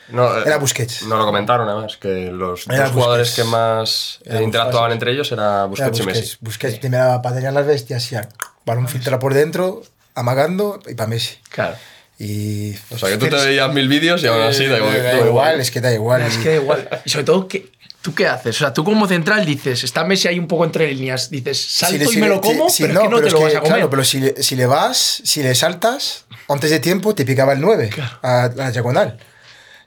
No, 0.09 0.39
eh, 0.39 0.43
Era 0.47 0.59
Busquets. 0.59 1.03
No 1.03 1.17
lo 1.17 1.25
comentaron, 1.27 1.69
además, 1.69 1.97
que 1.97 2.31
los 2.31 2.69
Era 2.69 2.85
dos 2.85 2.93
jugadores 2.93 3.29
Busquets. 3.29 3.45
que 3.49 3.51
más 3.53 4.19
eh, 4.25 4.29
Era 4.31 4.43
interactuaban 4.43 4.91
Busquets. 4.91 4.95
entre 4.95 5.13
ellos 5.13 5.33
era 5.33 5.43
Era 5.43 5.65
Busquets 5.67 5.99
y 5.99 6.03
Busquets, 6.03 6.21
Messi. 6.21 6.37
Busquets 6.41 6.79
primera 6.79 7.21
para 7.23 7.35
Daniel 7.35 7.57
Alves 7.57 7.87
y 7.91 7.95
hacía 7.95 8.29
balón 8.65 8.87
filtra 8.89 9.19
por 9.19 9.35
dentro, 9.35 9.83
amagando 10.15 10.81
y 10.87 10.95
para 10.95 11.09
Messi. 11.09 11.39
Claro. 11.51 11.75
Y, 12.19 12.75
O 12.91 12.97
sea, 12.99 13.11
que 13.11 13.19
tú 13.19 13.27
te 13.29 13.35
veías 13.37 13.71
mil 13.75 13.89
vídeos 13.89 14.23
y 14.23 14.27
aún 14.29 14.41
así 14.41 14.65
da 14.67 14.79
igual. 14.79 15.03
da 15.03 15.19
igual, 15.27 15.61
es 15.61 15.71
que 15.71 15.81
da 15.83 15.93
igual. 15.93 16.23
Es 16.23 16.37
Y- 16.39 16.43
que 16.43 16.49
da 16.51 16.55
igual. 16.55 16.89
Y 17.05 17.11
sobre 17.11 17.25
todo, 17.25 17.47
¿qué, 17.49 17.69
¿tú 18.07 18.15
qué 18.15 18.29
haces? 18.29 18.55
O 18.55 18.59
sea, 18.61 18.73
tú 18.73 18.85
como 18.85 19.09
central 19.09 19.45
dices, 19.45 19.83
está 19.83 20.05
Messi 20.05 20.29
ahí 20.29 20.39
un 20.39 20.47
poco 20.47 20.65
entre 20.65 20.93
líneas, 20.95 21.29
dices, 21.29 21.61
salto 21.61 22.09
Si 22.09 22.13
le- 22.13 22.19
y 22.19 22.23
me 22.23 22.29
lo 22.29 22.41
como, 22.41 22.71
si- 22.71 22.85
pero 22.85 22.95
no, 22.95 23.01
es 23.01 23.05
que 23.07 23.11
no 23.11 23.17
pero 23.17 23.27
te 23.27 23.33
lo 23.33 23.39
que, 23.39 23.45
vas 23.47 23.55
a 23.55 23.59
comer. 23.59 23.73
Claro, 23.75 23.91
pero 23.91 24.05
si 24.05 24.21
le, 24.21 24.43
si 24.45 24.55
le 24.55 24.67
vas, 24.67 25.21
si 25.25 25.43
le 25.43 25.53
saltas, 25.57 26.27
antes 26.49 26.71
de 26.71 26.79
tiempo 26.79 27.17
te 27.17 27.25
picaba 27.25 27.53
el 27.55 27.61
9 27.61 27.91
a, 28.23 28.45
a 28.45 28.49
la 28.55 28.71
diagonal. 28.71 29.19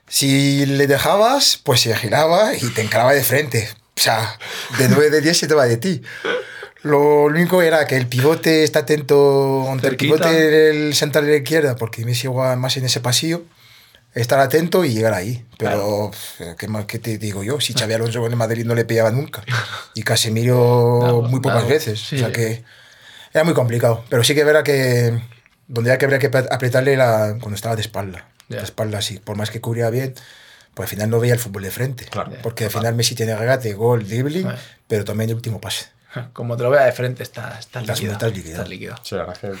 Si 0.06 0.66
le 0.66 0.86
dejabas, 0.86 1.58
pues 1.64 1.80
se 1.80 1.96
giraba 1.96 2.54
y 2.54 2.68
te 2.70 2.82
encaraba 2.82 3.14
de 3.14 3.22
frente. 3.24 3.68
O 3.96 4.00
sea, 4.02 4.38
de 4.78 4.88
9 4.90 5.08
de 5.08 5.20
10 5.22 5.38
se 5.38 5.46
te 5.48 5.54
va 5.54 5.64
de 5.64 5.78
ti. 5.78 6.02
Lo 6.82 7.22
único 7.24 7.62
era 7.62 7.86
que 7.86 7.96
el 7.96 8.06
pivote 8.06 8.64
está 8.64 8.80
atento 8.80 9.66
ante 9.70 9.88
el 9.88 9.96
pivote 9.96 10.28
del 10.30 10.94
central 10.94 11.24
de 11.26 11.30
la 11.32 11.36
izquierda, 11.38 11.76
porque 11.76 12.04
Messi 12.04 12.26
juega 12.26 12.56
más 12.56 12.76
en 12.76 12.84
ese 12.84 13.00
pasillo. 13.00 13.42
Estar 14.12 14.40
atento 14.40 14.84
y 14.84 14.92
llegar 14.92 15.14
ahí. 15.14 15.46
Pero, 15.56 16.10
pf, 16.10 16.56
¿qué, 16.58 16.66
más, 16.68 16.86
¿qué 16.86 16.98
te 16.98 17.16
digo 17.18 17.44
yo? 17.44 17.60
Si 17.60 17.74
Xavi 17.74 17.92
Alonso 17.94 18.24
en 18.26 18.32
el 18.32 18.36
Madrid 18.36 18.64
no 18.64 18.74
le 18.74 18.84
pillaba 18.84 19.10
nunca. 19.10 19.42
Y 19.94 20.02
Casemiro 20.02 20.98
Claro, 21.00 21.22
muy 21.22 21.40
pocas 21.40 21.58
claro, 21.62 21.68
veces. 21.68 22.00
sí. 22.00 22.16
O 22.16 22.18
sea 22.18 22.32
que 22.32 22.64
era 23.32 23.44
muy 23.44 23.54
complicado. 23.54 24.04
Pero 24.08 24.24
sí 24.24 24.34
que 24.34 24.42
verá 24.44 24.62
que 24.64 25.20
donde 25.68 25.92
había 25.92 26.18
que, 26.18 26.30
que 26.30 26.36
apretarle 26.50 26.96
la, 26.96 27.36
cuando 27.40 27.54
estaba 27.54 27.76
de 27.76 27.82
espalda. 27.82 28.26
Ya. 28.48 28.58
De 28.58 28.64
espalda, 28.64 29.00
sí. 29.00 29.18
Por 29.20 29.36
más 29.36 29.50
que 29.50 29.60
cubría 29.60 29.88
bien, 29.90 30.14
pues 30.74 30.88
al 30.88 30.90
final 30.90 31.10
no 31.10 31.20
veía 31.20 31.34
el 31.34 31.38
fútbol 31.40 31.62
de 31.62 31.70
frente. 31.70 32.04
Claro. 32.06 32.32
Porque 32.42 32.64
al 32.64 32.70
final 32.70 32.94
Messi 32.96 33.14
tiene 33.14 33.36
regate, 33.36 33.72
gol, 33.74 34.06
dribbling, 34.08 34.48
Ah. 34.48 34.56
pero 34.88 35.04
también 35.04 35.30
el 35.30 35.36
último 35.36 35.60
pase. 35.60 35.86
Como 36.32 36.56
te 36.56 36.64
lo 36.64 36.70
vea 36.70 36.84
de 36.86 36.92
frente, 36.92 37.22
estás 37.22 37.60
Estás- 37.60 37.86
líquido. 37.86 38.12
estás 38.14 38.32
líquido. 38.32 38.54
Estás 38.54 38.68
líquido. 38.68 38.96
Sí, 39.04 39.14
la 39.14 39.24
verdad 39.26 39.40
que. 39.40 39.52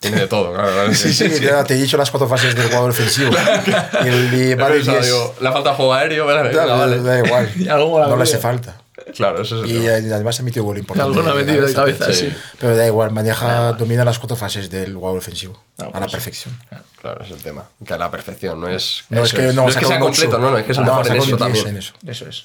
Tiene 0.00 0.18
de 0.20 0.26
todo, 0.28 0.52
claro. 0.52 0.68
claro, 0.72 0.94
Sí, 0.94 1.12
sí, 1.12 1.28
te, 1.28 1.48
te 1.64 1.74
he 1.74 1.76
dicho 1.76 1.96
las 1.96 2.10
cuatro 2.10 2.28
fases 2.28 2.54
del 2.54 2.66
jugador 2.68 2.90
ofensivo. 2.90 3.32
y 4.04 4.08
el 4.08 4.32
y 4.34 4.50
He 4.52 4.54
vale 4.54 4.76
pensado, 4.76 4.98
10. 4.98 5.06
digo, 5.06 5.34
le 5.40 5.52
falta 5.52 5.74
juego 5.74 5.94
aéreo, 5.94 6.24
vale, 6.26 6.52
Da, 6.52 6.62
venga, 6.62 6.74
vale. 6.76 7.00
da 7.02 7.18
igual. 7.26 7.52
La 7.58 7.76
no 7.76 8.16
le 8.16 8.22
hace 8.22 8.38
falta. 8.38 8.80
Claro, 9.14 9.42
eso 9.42 9.64
es 9.64 9.70
Y 9.70 9.74
tema. 9.74 9.84
eh, 9.96 10.14
además 10.14 10.38
ha 10.38 10.42
metido 10.42 10.64
gol 10.64 10.78
importante. 10.78 11.08
Alguna 11.18 11.34
de 11.34 11.44
metido 11.44 11.66
de 11.66 11.72
cabeza, 11.72 12.12
sí. 12.12 12.28
sí. 12.30 12.36
Pero 12.60 12.76
da 12.76 12.86
igual, 12.86 13.10
maneja, 13.10 13.72
domina 13.72 14.04
las 14.04 14.18
cuatro 14.18 14.36
fases 14.36 14.70
del 14.70 14.94
juego 14.94 15.16
ofensivo. 15.16 15.60
Ah, 15.78 15.84
a 15.84 15.90
pues 15.90 16.00
la 16.02 16.08
perfección. 16.08 16.56
Claro, 17.00 17.20
ese 17.22 17.30
es 17.30 17.36
el 17.38 17.42
tema. 17.42 17.64
Que 17.84 17.94
a 17.94 17.98
la 17.98 18.10
perfección, 18.10 18.60
no 18.60 18.68
es. 18.68 19.04
No 19.08 19.24
es 19.24 19.32
que 19.32 19.52
no, 19.52 19.68
es 19.68 19.76
que 19.76 19.84
sea 19.84 19.98
completo, 19.98 20.38
no, 20.38 20.50
no, 20.50 20.58
es 20.58 20.64
que 20.66 20.72
es 20.72 20.78
el 20.78 20.84
no, 20.84 20.96
mejor 20.96 21.06
en 21.08 21.16
eso 21.16 21.26
10 21.26 21.38
también. 21.38 21.68
en 21.68 21.76
eso. 21.76 21.94
Eso 22.06 22.28
es. 22.28 22.44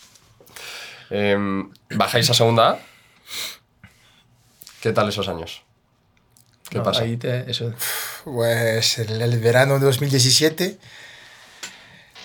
Eh, 1.12 1.38
¿Bajáis 1.92 2.30
a 2.30 2.34
segunda 2.34 2.70
A? 2.72 2.80
¿Qué 4.82 4.92
tal 4.92 5.10
esos 5.10 5.28
años? 5.28 5.62
¿Qué 6.74 6.80
No, 6.80 6.84
pasa? 6.84 7.04
Ahí 7.04 7.18
te, 7.18 7.50
eso. 7.50 7.74
Pues 8.26 8.98
el, 9.00 9.22
el 9.22 9.40
verano 9.40 9.80
de 9.80 9.86
2017, 9.86 10.78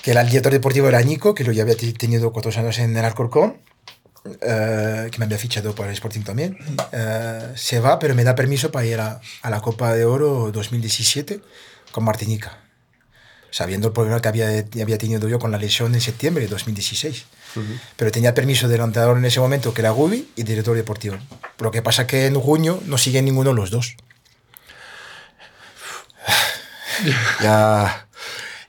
que 0.03 0.11
el 0.13 0.27
director 0.27 0.53
deportivo 0.53 0.89
era 0.89 1.01
Nico, 1.03 1.35
que 1.35 1.45
lo 1.45 1.53
ya 1.53 1.63
había 1.63 1.77
te- 1.77 1.93
tenido 1.93 2.33
cuatro 2.33 2.51
años 2.57 2.79
en 2.79 2.97
el 2.97 3.05
Alcorcón, 3.05 3.59
eh, 4.41 5.09
que 5.11 5.19
me 5.19 5.25
había 5.27 5.39
fichado 5.39 5.75
para 5.75 5.89
el 5.89 5.95
Sporting 5.95 6.23
también, 6.23 6.59
eh, 6.93 7.53
se 7.55 7.81
va, 7.81 7.99
pero 7.99 8.15
me 8.15 8.25
da 8.25 8.35
permiso 8.35 8.71
para 8.71 8.87
ir 8.87 9.01
a, 9.01 9.21
a 9.43 9.51
la 9.51 9.61
Copa 9.61 9.95
de 9.95 10.05
Oro 10.05 10.51
2017 10.53 11.41
con 11.93 12.05
Martinica, 12.05 12.59
sabiendo 13.51 13.89
el 13.89 13.93
problema 13.95 14.21
que 14.21 14.29
había, 14.29 14.49
había 14.83 14.99
tenido 14.99 15.29
yo 15.29 15.39
con 15.39 15.51
la 15.51 15.59
lesión 15.59 15.95
en 15.95 16.01
septiembre 16.01 16.45
de 16.45 16.51
2016. 16.51 17.25
Pero 17.97 18.11
tenía 18.13 18.35
permiso 18.35 18.69
del 18.69 18.83
entrenador 18.83 19.17
en 19.19 19.25
ese 19.25 19.41
momento, 19.41 19.73
que 19.75 19.81
era 19.81 19.91
Gubi, 19.91 20.29
y 20.37 20.43
director 20.45 20.77
deportivo. 20.77 21.17
Lo 21.59 21.71
que 21.73 21.81
pasa 21.83 22.07
que 22.07 22.27
en 22.27 22.35
junio 22.39 22.81
no 22.87 22.99
siguen 22.99 23.25
ninguno 23.25 23.53
los 23.53 23.71
dos. 23.71 23.97
ya 27.43 28.09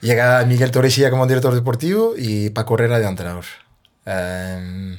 llega 0.01 0.45
Miguel 0.45 0.71
Torresilla 0.71 1.09
como 1.09 1.27
director 1.27 1.53
deportivo 1.53 2.13
y 2.17 2.49
Paco 2.51 2.75
Herrera 2.75 2.99
de 2.99 3.07
entrenador. 3.07 3.45
Em, 4.05 4.97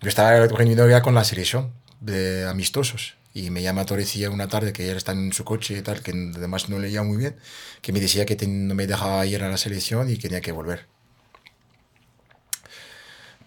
yo 0.00 0.08
estaba 0.08 0.46
reunido 0.46 0.88
ya 0.88 1.02
con 1.02 1.14
la 1.14 1.24
selección 1.24 1.72
de 2.00 2.46
amistosos 2.48 3.16
y 3.34 3.50
me 3.50 3.62
llama 3.62 3.84
Torrecilla 3.84 4.30
una 4.30 4.48
tarde 4.48 4.72
que 4.72 4.90
él 4.90 4.96
está 4.96 5.12
en 5.12 5.32
su 5.32 5.44
coche 5.44 5.76
y 5.78 5.82
tal, 5.82 6.00
que 6.02 6.12
además 6.36 6.68
no 6.68 6.78
leía 6.78 7.02
muy 7.02 7.18
bien, 7.18 7.36
que 7.82 7.92
me 7.92 8.00
decía 8.00 8.24
que 8.26 8.36
no 8.46 8.74
me 8.74 8.86
dejaba 8.86 9.24
ir 9.26 9.42
a 9.42 9.48
la 9.50 9.56
selección 9.58 10.08
y 10.10 10.16
que 10.16 10.28
tenía 10.28 10.40
que 10.40 10.52
volver. 10.52 10.86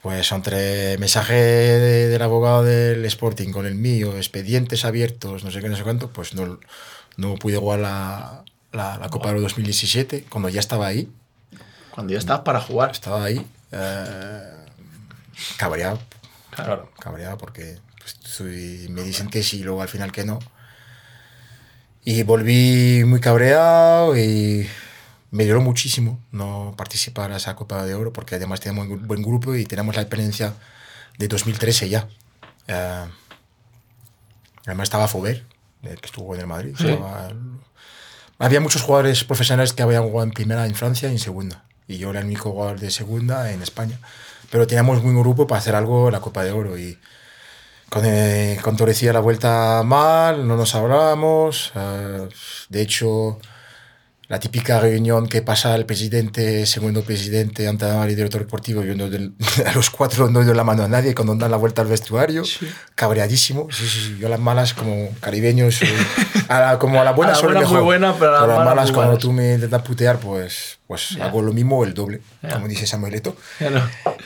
Pues 0.01 0.31
entre 0.31 0.97
mensaje 0.97 1.33
de- 1.33 2.07
del 2.07 2.21
abogado 2.21 2.63
del 2.63 3.03
Sporting 3.05 3.51
con 3.51 3.65
el 3.65 3.75
mío, 3.75 4.15
expedientes 4.15 4.85
abiertos, 4.85 5.43
no 5.43 5.51
sé 5.51 5.59
qué, 5.61 5.67
no 5.69 5.75
sé 5.75 5.83
cuánto, 5.83 6.11
pues 6.13 6.33
no, 6.35 6.59
no 7.17 7.35
pude 7.35 7.57
jugar 7.57 7.79
la, 7.79 8.45
la, 8.71 8.97
la 8.97 9.09
Copa 9.09 9.29
Euro 9.29 9.41
2017, 9.41 10.25
cuando 10.29 10.49
ya 10.49 10.59
estaba 10.59 10.87
ahí, 10.87 11.11
Cuando 11.91 12.13
ya 12.13 12.19
estás 12.19 12.39
para 12.41 12.59
jugar. 12.61 12.91
estaba 12.91 13.23
ahí, 13.23 13.45
eh, 13.71 14.41
cabreado, 15.57 15.99
Claro. 16.51 16.91
cabreado 16.99 17.37
porque 17.37 17.79
pues, 17.97 18.17
soy- 18.23 18.87
me 18.89 19.03
dicen 19.03 19.29
que 19.29 19.43
sí, 19.43 19.63
luego 19.63 19.81
al 19.81 19.87
final 19.89 20.11
que 20.11 20.23
no. 20.25 20.39
Y 22.05 22.23
volví 22.23 23.03
muy 23.05 23.19
cabreado 23.19 24.17
y 24.17 24.67
me 25.31 25.43
dio 25.43 25.59
muchísimo 25.61 26.19
no 26.31 26.73
participar 26.77 27.31
a 27.31 27.37
esa 27.37 27.55
Copa 27.55 27.83
de 27.85 27.93
Oro 27.93 28.11
porque 28.13 28.35
además 28.35 28.61
teníamos 28.61 28.87
un 28.89 29.07
buen 29.07 29.21
grupo 29.21 29.53
y 29.55 29.65
teníamos 29.65 29.95
la 29.95 30.01
experiencia 30.03 30.53
de 31.17 31.27
2013 31.27 31.89
ya. 31.89 32.07
Eh, 32.67 33.05
además 34.65 34.85
estaba 34.85 35.07
Fover, 35.07 35.45
el 35.83 35.99
que 35.99 36.05
estuvo 36.05 36.33
en 36.35 36.41
el 36.41 36.47
Madrid. 36.47 36.75
estaba- 36.79 37.31
había 38.39 38.59
muchos 38.61 38.81
jugadores 38.81 39.23
profesionales 39.23 39.73
que 39.73 39.83
habían 39.83 40.03
jugado 40.03 40.23
en 40.23 40.31
primera 40.31 40.65
en 40.65 40.73
Francia 40.73 41.09
y 41.09 41.13
en 41.13 41.19
segunda. 41.19 41.63
Y 41.87 41.97
yo 41.97 42.09
era 42.11 42.19
el 42.19 42.25
único 42.25 42.51
jugador 42.51 42.79
de 42.79 42.89
segunda 42.89 43.51
en 43.51 43.61
España. 43.61 43.99
Pero 44.49 44.65
teníamos 44.65 44.97
un 44.97 45.03
buen 45.03 45.19
grupo 45.19 45.45
para 45.45 45.59
hacer 45.59 45.75
algo 45.75 46.07
en 46.07 46.13
la 46.13 46.21
Copa 46.21 46.43
de 46.43 46.51
Oro. 46.51 46.77
Y 46.77 46.97
con, 47.89 48.03
eh, 48.05 48.59
Torrecilla 48.77 49.13
la 49.13 49.19
vuelta 49.19 49.81
mal, 49.83 50.47
no 50.47 50.55
nos 50.55 50.73
hablábamos. 50.75 51.71
eh, 51.75 52.29
de 52.69 52.81
hecho, 52.81 53.39
la 54.29 54.39
típica 54.39 54.79
reunión 54.79 55.27
que 55.27 55.41
pasa 55.41 55.75
el 55.75 55.85
presidente, 55.87 56.65
segundo 56.67 57.03
presidente, 57.03 57.65
entrenador 57.65 58.09
y 58.11 58.15
director 58.15 58.39
deportivo, 58.41 58.83
yo 58.83 58.93
no 58.95 59.09
doy- 59.09 59.33
a 59.65 59.73
los 59.73 59.89
cuatro 59.89 60.29
no 60.29 60.43
doy 60.45 60.55
la 60.55 60.63
mano 60.63 60.83
a 60.83 60.87
nadie 60.87 61.15
cuando 61.15 61.33
dan 61.35 61.49
la 61.49 61.57
vuelta 61.57 61.81
al 61.81 61.87
vestuario, 61.87 62.43
cabreadísimo. 62.93 63.67
Sí, 63.71 63.87
sí, 63.87 63.99
sí, 63.99 64.17
yo 64.19 64.27
a 64.27 64.29
las 64.29 64.39
malas 64.39 64.73
como 64.75 65.09
caribeño, 65.19 65.71
soy- 65.71 65.89
a 66.47 66.59
la- 66.59 66.79
como 66.79 67.01
a 67.01 67.03
la 67.03 67.11
buena 67.13 67.33
A 67.33 67.35
la 67.37 67.41
buena 67.41 67.67
muy 67.67 67.81
buena, 67.81 68.13
pero 68.19 68.37
a 68.37 68.39
las 68.41 68.47
las 68.49 68.57
malas 68.59 68.75
malas 68.75 68.91
cuando 68.91 69.17
tú 69.17 69.31
me 69.33 69.55
intentas 69.55 69.81
putear, 69.81 70.19
pues, 70.19 70.77
pues 70.87 71.09
Ya. 71.17 71.25
hago 71.25 71.41
lo 71.41 71.51
mismo 71.51 71.83
el 71.83 71.93
doble, 71.95 72.21
Ya. 72.43 72.49
como 72.49 72.67
dice 72.67 72.85
Samuelito. 72.85 73.35
Ya 73.59 73.71
no. 73.71 73.81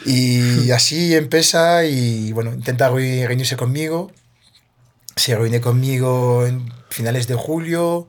Y 0.06 0.70
así 0.72 1.16
empieza 1.16 1.86
y 1.86 2.34
bueno, 2.34 2.54
intenta 2.54 2.90
re- 2.90 3.26
reunirse 3.26 3.56
conmigo. 3.56 4.12
Se 5.16 5.36
reúne 5.36 5.62
conmigo 5.62 6.46
en 6.46 6.74
finales 6.90 7.28
de 7.28 7.36
julio 7.36 8.08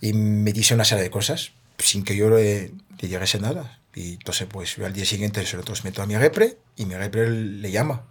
y 0.00 0.12
me 0.12 0.52
dice 0.52 0.74
una 0.74 0.84
serie 0.84 1.04
de 1.04 1.10
cosas 1.10 1.52
sin 1.78 2.04
que 2.04 2.16
yo 2.16 2.30
le, 2.30 2.72
le 2.98 3.08
llegase 3.08 3.38
nada. 3.38 3.80
Y 3.94 4.14
entonces 4.14 4.46
pues 4.50 4.78
al 4.78 4.92
día 4.92 5.06
siguiente 5.06 5.44
se 5.46 5.56
lo 5.56 5.62
transmito 5.62 6.02
a 6.02 6.06
mi 6.06 6.16
repre 6.16 6.58
y 6.76 6.84
mi 6.84 6.94
repre 6.94 7.30
le 7.30 7.70
llama. 7.70 8.04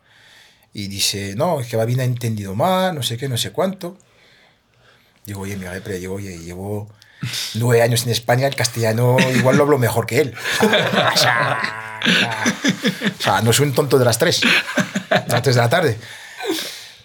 Y 0.73 0.87
dice, 0.87 1.35
no, 1.35 1.61
es 1.61 1.67
que 1.67 1.77
Babina 1.77 2.03
ha 2.03 2.05
entendido 2.05 2.53
mal, 2.53 2.93
no 2.95 3.03
sé 3.03 3.17
qué, 3.17 3.29
no 3.29 3.37
sé 3.37 3.51
cuánto. 3.51 3.97
Digo, 5.25 5.41
oye, 5.41 5.55
mi 5.57 5.65
repre, 5.65 5.99
digo, 5.99 6.15
oye, 6.15 6.37
llevo 6.37 6.89
nueve 7.53 7.81
años 7.81 8.03
en 8.03 8.11
España, 8.11 8.47
el 8.47 8.55
castellano 8.55 9.17
igual 9.35 9.57
lo 9.57 9.63
hablo 9.63 9.77
mejor 9.77 10.05
que 10.05 10.21
él. 10.21 10.33
O 10.61 11.17
sea, 11.17 11.99
o 13.17 13.21
sea, 13.21 13.41
no 13.41 13.53
soy 13.53 13.67
un 13.67 13.73
tonto 13.73 13.97
de 13.97 14.05
las 14.05 14.17
tres, 14.17 14.41
de 14.41 15.31
las 15.31 15.41
tres 15.41 15.55
de 15.55 15.61
la 15.61 15.69
tarde. 15.69 15.97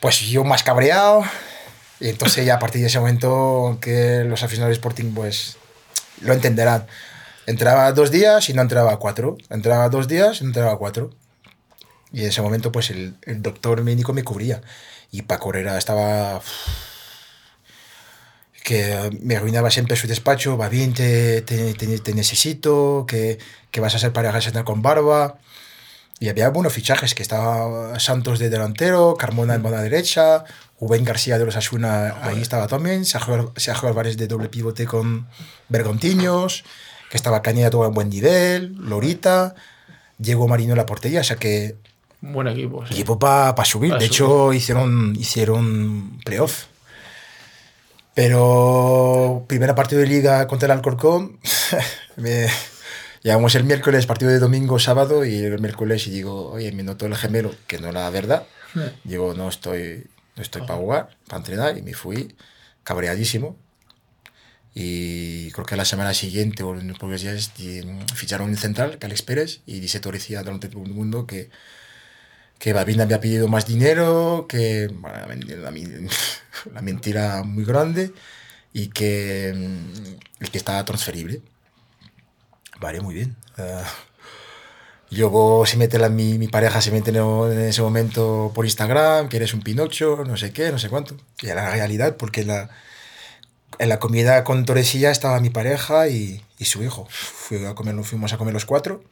Pues 0.00 0.20
yo 0.20 0.44
más 0.44 0.62
cabreado. 0.62 1.24
Y 2.00 2.08
entonces 2.08 2.44
ya 2.46 2.54
a 2.54 2.58
partir 2.58 2.80
de 2.80 2.86
ese 2.86 2.98
momento 2.98 3.78
que 3.80 4.24
los 4.24 4.42
aficionados 4.42 4.70
de 4.70 4.80
Sporting 4.80 5.12
pues 5.14 5.56
lo 6.22 6.32
entenderán. 6.32 6.86
Entraba 7.46 7.92
dos 7.92 8.10
días 8.10 8.48
y 8.48 8.54
no 8.54 8.62
entraba 8.62 8.98
cuatro. 8.98 9.36
Entraba 9.50 9.88
dos 9.88 10.08
días 10.08 10.40
y 10.40 10.44
no 10.44 10.48
entraba 10.50 10.78
cuatro. 10.78 11.10
Y 12.12 12.22
en 12.22 12.28
ese 12.28 12.42
momento 12.42 12.72
pues 12.72 12.90
el, 12.90 13.16
el 13.22 13.42
doctor 13.42 13.82
médico 13.82 14.12
me 14.12 14.24
cubría. 14.24 14.62
Y 15.12 15.22
Paco 15.22 15.50
Herrera 15.50 15.76
estaba... 15.76 16.40
que 18.62 19.10
me 19.20 19.36
arruinaba 19.36 19.70
siempre 19.70 19.96
su 19.96 20.06
despacho, 20.06 20.56
va 20.56 20.68
bien, 20.68 20.94
te, 20.94 21.42
te, 21.42 21.74
te- 21.74 21.98
te 21.98 22.14
necesito, 22.14 23.04
que, 23.08 23.38
que 23.70 23.80
vas 23.80 23.94
a 23.94 23.98
ser 23.98 24.12
pareja 24.12 24.40
central 24.40 24.64
con 24.64 24.82
Barba. 24.82 25.38
Y 26.20 26.28
había 26.28 26.50
buenos 26.50 26.72
fichajes, 26.72 27.14
que 27.14 27.22
estaba 27.22 27.98
Santos 27.98 28.38
de 28.38 28.50
delantero, 28.50 29.16
Carmona 29.18 29.54
en 29.54 29.62
banda 29.62 29.80
derecha, 29.82 30.44
Rubén 30.80 31.04
García 31.04 31.38
de 31.38 31.44
los 31.44 31.56
Asuna 31.56 32.16
ahí 32.22 32.40
estaba 32.40 32.66
también, 32.66 33.04
Sergio, 33.04 33.52
Sergio 33.56 33.88
Álvarez 33.88 34.16
de 34.16 34.26
doble 34.26 34.48
pivote 34.48 34.86
con 34.86 35.28
Bergontiños, 35.68 36.64
que 37.10 37.16
estaba 37.16 37.42
Cañeda 37.42 37.70
todo 37.70 37.86
en 37.86 37.92
buen 37.92 38.08
nivel, 38.08 38.74
Lorita, 38.76 39.54
Diego 40.18 40.48
Marino 40.48 40.72
en 40.72 40.78
la 40.78 40.86
portería, 40.86 41.20
o 41.20 41.24
sea 41.24 41.36
que 41.36 41.76
Buen 42.22 42.46
equipo. 42.48 42.86
sí. 42.86 42.94
equipo 42.94 43.18
para 43.18 43.64
subir. 43.64 43.92
Pa' 43.92 43.98
de 43.98 44.06
subir. 44.06 44.14
hecho, 44.14 44.52
hicieron, 44.52 45.16
hicieron 45.18 46.18
playoff. 46.24 46.64
Pero 48.14 49.44
primera 49.46 49.74
partido 49.74 50.00
de 50.00 50.06
liga 50.06 50.46
contra 50.46 50.66
el 50.66 50.72
Alcorcón, 50.72 51.38
me, 52.16 52.48
llegamos 53.22 53.54
el 53.54 53.64
miércoles, 53.64 54.06
partido 54.06 54.30
de 54.30 54.38
domingo, 54.38 54.78
sábado, 54.78 55.24
y 55.24 55.36
el 55.36 55.58
miércoles 55.60 56.06
y 56.06 56.10
digo, 56.10 56.50
oye, 56.50 56.72
me 56.72 56.82
noto 56.82 57.06
el 57.06 57.16
gemelo, 57.16 57.54
que 57.66 57.78
no 57.78 57.88
era 57.88 58.08
verdad. 58.10 58.46
Digo, 59.04 59.34
no 59.34 59.48
estoy, 59.48 60.06
no 60.40 60.44
estoy 60.44 60.62
para 60.62 60.78
jugar, 60.80 61.18
para 61.28 61.38
entrenar, 61.38 61.78
y 61.78 61.82
me 61.82 61.94
fui 61.94 62.34
cabreadísimo. 62.84 63.56
Y 64.74 65.50
creo 65.50 65.66
que 65.66 65.76
la 65.76 65.84
semana 65.84 66.14
siguiente 66.14 66.62
o 66.62 66.78
en 66.78 66.92
pocos 66.94 67.20
días 67.20 67.50
ficharon 68.14 68.48
un 68.50 68.56
central, 68.56 68.98
que 68.98 69.06
Alex 69.06 69.22
Pérez, 69.22 69.60
y 69.66 69.80
dice 69.80 69.98
Torrecilla 70.00 70.42
delante 70.44 70.68
de 70.68 70.74
todo 70.74 70.84
el 70.84 70.92
mundo 70.92 71.26
que, 71.26 71.50
que 72.58 72.72
Babín 72.72 73.00
había 73.00 73.20
pedido 73.20 73.48
más 73.48 73.66
dinero, 73.66 74.46
que 74.48 74.88
bueno, 74.92 75.16
la, 75.18 75.26
men- 75.26 75.62
la 75.62 75.70
men- 75.70 76.08
la 76.74 76.82
mentira 76.82 77.42
muy 77.42 77.64
grande 77.64 78.12
y 78.72 78.88
que 78.88 79.52
mm, 79.56 80.42
el 80.44 80.50
que 80.50 80.58
estaba 80.58 80.84
transferible. 80.84 81.42
Vale, 82.80 83.00
muy 83.00 83.14
bien. 83.14 83.36
Eh, 83.58 83.82
luego 85.18 85.66
se 85.66 85.76
mete 85.76 85.98
la, 85.98 86.08
mi, 86.08 86.38
mi 86.38 86.48
pareja 86.48 86.80
se 86.80 86.90
mete 86.92 87.10
en 87.10 87.58
ese 87.60 87.82
momento 87.82 88.52
por 88.54 88.64
Instagram, 88.64 89.28
que 89.28 89.36
eres 89.38 89.54
un 89.54 89.62
Pinocho, 89.62 90.24
no 90.26 90.36
sé 90.36 90.52
qué, 90.52 90.70
no 90.70 90.78
sé 90.78 90.88
cuánto. 90.88 91.16
Y 91.40 91.48
era 91.48 91.64
la 91.64 91.70
realidad, 91.70 92.16
porque 92.16 92.42
en 92.42 92.48
la, 92.48 92.70
en 93.78 93.88
la 93.88 93.98
comida 93.98 94.44
con 94.44 94.64
Torresilla 94.64 95.10
estaba 95.10 95.40
mi 95.40 95.50
pareja 95.50 96.08
y, 96.08 96.42
y 96.58 96.64
su 96.66 96.82
hijo. 96.82 97.06
Fui 97.10 97.64
a 97.64 97.74
comer, 97.74 97.94
fuimos 98.04 98.32
a 98.32 98.38
comer 98.38 98.54
los 98.54 98.64
cuatro. 98.66 99.02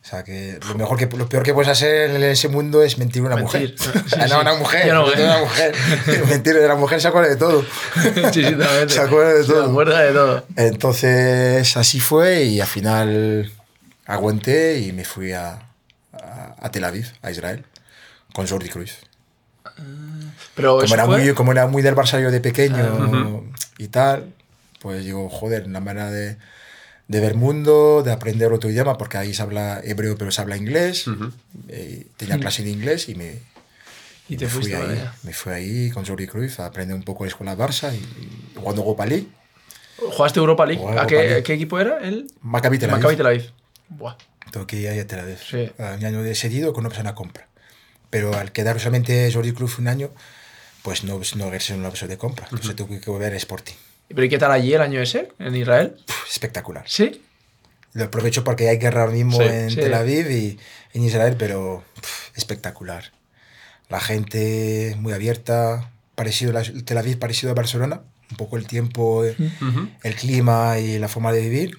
O 0.00 0.06
sea 0.10 0.22
que 0.24 0.58
lo, 0.66 0.74
mejor 0.76 0.96
que 0.96 1.06
lo 1.16 1.28
peor 1.28 1.42
que 1.42 1.52
puedes 1.52 1.68
hacer 1.68 2.10
en 2.10 2.22
ese 2.22 2.48
mundo 2.48 2.82
es 2.82 2.98
mentir 2.98 3.20
a 3.22 3.26
una 3.26 3.36
Mentir. 3.36 3.74
mujer. 3.76 4.04
Sí, 4.08 4.16
Ah, 4.18 4.26
no, 4.28 4.34
sí. 4.36 4.40
una 4.40 4.54
mujer. 4.54 4.94
No, 4.94 5.06
mentir 5.06 5.24
a 5.24 5.28
una 5.30 5.40
mujer. 5.40 5.74
mentir 6.28 6.54
de 6.54 6.68
la 6.68 6.74
mujer 6.76 7.00
se 7.00 7.08
acuerda 7.08 7.28
de 7.30 7.36
todo. 7.36 7.64
Sí. 8.32 8.44
Se 8.88 9.00
acuerda 9.00 9.34
de 9.34 9.42
Se 9.44 9.52
todo. 9.52 9.64
acuerda 9.70 10.00
de 10.00 10.12
todo. 10.12 10.44
Entonces 10.56 11.76
así 11.76 11.98
fue 12.00 12.44
y 12.44 12.60
al 12.60 12.68
final 12.68 13.52
aguanté 14.08 14.80
y 14.80 14.92
me 14.92 15.04
fui 15.04 15.32
a, 15.32 15.68
a, 16.12 16.54
a 16.58 16.70
Tel 16.70 16.84
Aviv, 16.84 17.06
a 17.22 17.30
Israel, 17.30 17.64
con 18.34 18.46
Jordi 18.48 18.68
Cruyff. 18.68 18.94
Pero 20.54 20.78
Como 20.78 20.94
era, 20.94 21.04
fue- 21.06 21.22
muy, 21.22 21.34
como 21.34 21.52
era 21.52 21.66
muy 21.68 21.82
del 21.82 21.94
Barça 21.94 22.20
yo 22.20 22.30
de 22.30 22.40
pequeño 22.40 23.44
y 23.78 23.88
tal, 23.88 24.32
pues 24.80 25.04
digo, 25.04 25.28
joder, 25.28 25.64
una 25.66 25.80
manera 25.80 26.10
de, 26.10 26.36
de 27.06 27.20
ver 27.20 27.34
mundo, 27.36 28.02
de 28.04 28.10
aprender 28.12 28.52
otro 28.52 28.70
idioma, 28.70 28.98
porque 28.98 29.18
ahí 29.18 29.34
se 29.34 29.42
habla 29.42 29.80
hebreo 29.84 30.16
pero 30.18 30.30
se 30.32 30.40
habla 30.40 30.56
inglés. 30.56 31.04
Eh, 31.68 32.06
tenía 32.16 32.38
clase 32.38 32.62
de 32.64 32.70
inglés 32.70 33.08
y 33.08 33.14
me, 33.14 33.38
Y 34.28 34.36
te 34.36 34.46
me 34.46 34.50
fui 34.50 34.72
ahí. 34.72 34.90
allá. 34.90 35.14
Me 35.22 35.32
fui 35.32 35.52
ahí 35.52 35.90
con 35.90 36.04
Jordi 36.04 36.26
Cruyff 36.26 36.58
a 36.60 36.66
aprender 36.66 36.96
un 36.96 37.02
poco 37.04 37.24
de 37.24 37.28
escuela 37.28 37.56
Barça 37.56 37.92
y, 37.92 37.98
y 37.98 38.56
jugando 38.56 38.82
Europa 38.82 39.06
League. 39.06 39.28
¿Jugaste 39.96 40.38
Europa 40.40 40.64
League? 40.66 40.82
¿A 40.82 40.88
Europa 40.90 41.06
qué, 41.06 41.16
League. 41.16 41.42
qué 41.44 41.52
equipo 41.54 41.78
era? 41.78 41.98
¿El? 41.98 42.26
Maccabi 42.42 42.78
Tel 42.78 42.90
Aviv. 42.90 42.96
Maccabi 43.02 43.16
Tel 43.16 43.26
Aviv. 43.26 43.52
Buah. 43.88 44.16
Tengo 44.52 44.66
que 44.66 44.76
ir 44.76 44.88
a 44.88 45.06
Tel 45.06 45.18
Aviv. 45.20 45.38
Sí. 45.38 45.70
A 45.78 45.94
Un 45.98 46.04
año 46.04 46.22
de 46.22 46.34
cedido 46.34 46.72
con 46.72 46.82
una 46.82 46.88
persona 46.90 47.14
compra. 47.14 47.48
Pero 48.10 48.34
al 48.34 48.52
quedar 48.52 48.78
solamente 48.80 49.30
Jordi 49.32 49.52
Cruyff 49.52 49.78
un 49.78 49.88
año, 49.88 50.10
pues 50.82 51.04
no, 51.04 51.20
no 51.36 51.48
ejerce 51.48 51.74
una 51.74 51.90
persona 51.90 52.08
de 52.10 52.18
compra. 52.18 52.46
Entonces 52.50 52.74
tuve 52.76 53.00
que 53.00 53.10
volver 53.10 53.32
a 53.32 53.36
Sporting. 53.36 53.74
¿Pero 54.08 54.24
y 54.24 54.28
qué 54.30 54.38
tal 54.38 54.50
allí 54.52 54.72
el 54.72 54.80
año 54.80 55.00
ese? 55.02 55.28
¿En 55.38 55.54
Israel? 55.54 55.96
Puf, 56.06 56.30
espectacular. 56.30 56.84
¿Sí? 56.86 57.22
Lo 57.92 58.04
aprovecho 58.04 58.44
porque 58.44 58.68
hay 58.68 58.78
guerra 58.78 59.02
ahora 59.02 59.12
mismo 59.12 59.36
Sí. 59.38 59.44
en 59.44 59.70
Sí. 59.70 59.76
Tel 59.76 59.92
Aviv 59.94 60.30
y 60.30 60.58
en 60.94 61.04
Israel, 61.04 61.36
pero 61.38 61.84
puf, 61.94 62.30
espectacular. 62.36 63.12
La 63.90 64.00
gente 64.00 64.94
muy 64.98 65.12
abierta, 65.12 65.90
parecido 66.14 66.56
a 66.58 66.62
Tel 66.62 66.96
Aviv, 66.98 67.18
parecido 67.18 67.52
a 67.52 67.54
Barcelona. 67.54 68.00
Un 68.30 68.36
poco 68.36 68.56
el 68.58 68.66
tiempo, 68.66 69.24
eh, 69.24 69.34
el 70.02 70.14
clima 70.14 70.78
y 70.78 70.98
la 70.98 71.08
forma 71.08 71.32
de 71.32 71.40
vivir. 71.40 71.78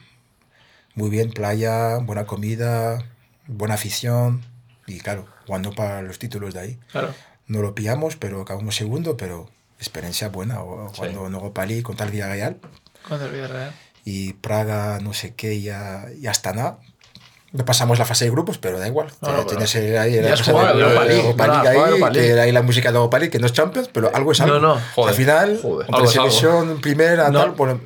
Muy 1.00 1.10
bien, 1.10 1.32
playa, 1.32 1.96
buena 2.00 2.26
comida, 2.26 3.06
buena 3.48 3.76
afición. 3.76 4.42
Y 4.86 5.00
claro, 5.00 5.28
jugando 5.48 5.72
para 5.72 6.02
los 6.02 6.20
títulos 6.20 6.54
de 6.54 6.60
ahí. 6.60 6.80
Claro. 6.92 7.14
No 7.48 7.62
lo 7.62 7.74
pillamos, 7.74 8.18
pero 8.18 8.42
acabamos 8.42 8.76
segundo, 8.76 9.16
pero 9.16 9.50
experiencia 9.78 10.28
buena. 10.28 10.62
O- 10.62 10.92
Cuando 10.92 11.26
en 11.28 11.36
Europa 11.36 11.66
League 11.66 11.84
contra 11.84 12.06
el 12.06 12.12
Villarreal 12.12 12.58
¿Cuándo 13.08 13.28
el 13.28 13.32
Villarreal? 13.32 13.72
y 14.04 14.34
Praga, 14.34 15.00
no 15.00 15.14
sé 15.14 15.34
qué, 15.36 15.54
y, 15.54 15.68
y 15.70 16.28
Astana. 16.28 16.80
No 17.52 17.66
pasamos 17.66 17.98
la 17.98 18.06
fase 18.06 18.26
de 18.26 18.32
grupos, 18.32 18.60
pero 18.60 18.78
da 18.80 18.88
igual. 18.88 19.08
No, 19.22 19.32
no, 19.36 19.44
Tienes 19.48 19.74
pero- 19.74 19.86
el- 19.88 19.98
ahí 19.98 20.14
Ya 20.16 20.22
la 20.22 20.34
has 20.34 20.40
cosa 20.42 20.52
jugado 20.52 20.78
de- 20.78 20.84
Europa 20.84 21.06
League, 21.06 21.22
Europa 21.22 21.48
no, 21.48 21.54
League 21.54 21.68
has 21.68 21.74
jugado 21.74 21.86
ahí, 21.86 21.92
Europa 22.00 22.10
League. 22.14 22.34
que 22.36 22.40
hay 22.42 22.52
la 22.52 22.62
música 22.62 22.92
de 22.92 22.98
Europa 22.98 23.18
League, 23.20 23.32
que 23.32 23.40
no 23.40 23.46
es 23.48 23.54
Champions, 23.54 23.90
pero 23.92 24.12
algo 24.14 24.32
es 24.34 24.42
algo. 24.42 24.60
No, 24.60 24.76
no. 24.76 24.82
Joder. 24.94 25.10
Al 25.10 25.16
final, 25.16 25.60
algo. 25.92 26.08
selección 26.08 26.80
primera, 26.80 27.30
No. 27.32 27.40
tal, 27.40 27.52
bueno, 27.52 27.82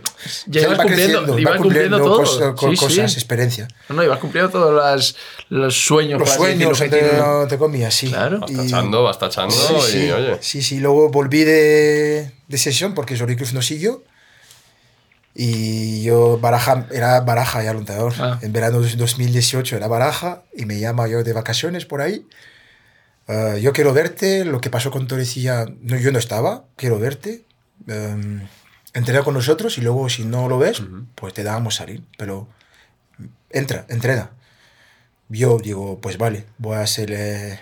Ya 0.47 0.61
ibas 0.63 0.79
va 0.79 0.83
cumpliendo- 0.83 0.85
creciendo, 1.23 1.39
ibas 1.39 1.53
va 1.53 1.57
cumpliendo 1.59 1.97
cumpliendo 1.97 1.97
todo. 1.97 2.17
cosas, 2.17 2.53
co- 2.59 2.69
Sí, 2.71 2.75
cosas, 2.75 3.11
sí. 3.13 3.17
experiencia. 3.19 3.67
No, 3.87 3.95
no, 3.95 4.03
ibas 4.03 4.19
cumpliendo 4.19 4.51
todos 4.51 4.73
las- 4.75 5.15
los 5.47 5.73
sueños. 5.85 6.19
Los 6.19 6.29
sueños, 6.29 6.77
que 6.79 6.83
entre, 6.85 6.99
tiene- 7.01 7.41
entre 7.43 7.57
comillas, 7.57 7.93
sí. 7.93 8.09
Claro. 8.09 8.41
Vas 8.41 8.51
tachando, 8.53 9.03
vas 9.03 9.17
tachando 9.19 9.55
Sí, 9.55 9.73
y 9.77 9.81
sí, 9.91 10.11
oye. 10.11 10.37
sí, 10.41 10.61
sí. 10.61 10.79
Luego 10.79 11.07
volví 11.09 11.45
de, 11.45 12.31
de 12.49 12.57
sesión 12.57 12.93
porque 12.93 13.17
Jordi 13.17 13.37
Cruz 13.37 13.53
no 13.53 13.61
siguió. 13.61 14.03
Y 15.35 16.03
yo, 16.03 16.37
Baraja, 16.37 16.87
era 16.91 17.19
Baraja 17.21 17.63
ya 17.63 17.71
el 17.71 17.77
entrenador. 17.77 18.13
Ah. 18.19 18.39
En 18.41 18.53
verano 18.53 18.81
de 18.81 18.95
2018 18.95 19.77
era 19.77 19.87
Baraja 19.87 20.43
y 20.55 20.65
me 20.65 20.79
llama 20.79 21.07
yo 21.07 21.23
de 21.23 21.33
vacaciones 21.33 21.85
por 21.85 22.01
ahí. 22.01 22.27
Eh, 23.27 23.59
yo 23.61 23.73
quiero 23.73 23.93
verte, 23.93 24.45
lo 24.45 24.61
que 24.61 24.69
pasó 24.69 24.91
con 24.91 25.07
Torrecilla, 25.07 25.65
no, 25.81 25.97
yo 25.97 26.11
no 26.11 26.19
estaba, 26.19 26.65
quiero 26.75 26.99
verte. 26.99 27.45
Um, 27.87 28.41
entrena 28.93 29.23
con 29.23 29.33
nosotros 29.33 29.77
y 29.77 29.81
luego 29.81 30.07
si 30.09 30.23
no 30.23 30.47
lo 30.47 30.59
ves, 30.59 30.81
pues 31.15 31.33
te 31.33 31.43
damos 31.43 31.75
salir. 31.75 32.03
Pero 32.17 32.47
entra, 33.49 33.85
entrena. 33.89 34.31
Yo 35.29 35.57
digo, 35.57 35.99
pues 35.99 36.17
vale, 36.17 36.45
voy 36.57 36.75
a 36.75 36.81
hacer 36.81 37.11
eh, 37.11 37.59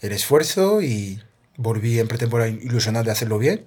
el 0.00 0.12
esfuerzo 0.12 0.82
y 0.82 1.22
volví 1.56 2.00
en 2.00 2.08
pretemporada 2.08 2.48
ilusionado 2.50 3.04
de 3.04 3.12
hacerlo 3.12 3.38
bien. 3.38 3.64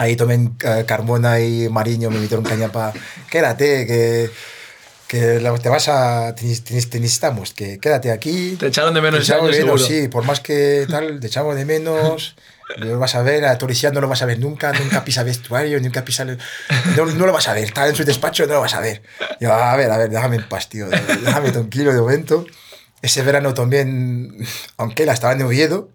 Ahí 0.00 0.16
también 0.16 0.56
eh, 0.64 0.84
Carmona 0.86 1.40
y 1.40 1.68
Mariño 1.68 2.08
me 2.08 2.20
metieron 2.20 2.42
caña 2.42 2.72
para, 2.72 2.94
quédate, 3.30 3.86
que, 3.86 4.30
que 5.06 5.58
te 5.62 5.68
vas 5.68 5.88
a, 5.90 6.34
te, 6.34 6.46
necesitamos, 6.46 7.52
que 7.52 7.78
quédate 7.78 8.10
aquí. 8.10 8.56
Te 8.58 8.68
echaron 8.68 8.94
de 8.94 9.02
menos 9.02 9.26
Te 9.26 9.34
año, 9.34 9.48
de 9.48 9.58
menos, 9.58 9.84
sí, 9.84 10.08
por 10.08 10.24
más 10.24 10.40
que 10.40 10.86
tal, 10.88 11.20
te 11.20 11.26
echamos 11.26 11.54
de 11.54 11.66
menos. 11.66 12.34
No 12.78 12.86
lo 12.86 12.98
vas 12.98 13.14
a 13.14 13.20
ver, 13.20 13.44
a 13.44 13.58
Toricía 13.58 13.90
no 13.90 14.00
lo 14.00 14.08
vas 14.08 14.22
a 14.22 14.24
ver 14.24 14.38
nunca, 14.38 14.72
nunca 14.72 15.04
pisa 15.04 15.22
vestuario, 15.22 15.78
nunca 15.82 16.02
pisa. 16.02 16.24
No, 16.24 17.04
no 17.04 17.26
lo 17.26 17.32
vas 17.34 17.48
a 17.48 17.52
ver, 17.52 17.64
está 17.64 17.86
en 17.86 17.94
su 17.94 18.02
despacho, 18.02 18.46
no 18.46 18.54
lo 18.54 18.60
vas 18.62 18.72
a 18.72 18.80
ver. 18.80 19.02
Yo, 19.38 19.52
a 19.52 19.76
ver, 19.76 19.90
a 19.90 19.98
ver, 19.98 20.08
déjame 20.08 20.36
en 20.36 20.48
paz, 20.48 20.70
tío, 20.70 20.88
déjame 20.88 21.52
tranquilo 21.52 21.92
de 21.92 22.00
momento. 22.00 22.46
Ese 23.02 23.20
verano 23.20 23.52
también, 23.52 24.34
aunque 24.78 25.04
la 25.04 25.12
estaba 25.12 25.34
en 25.34 25.42
Oviedo, 25.42 25.90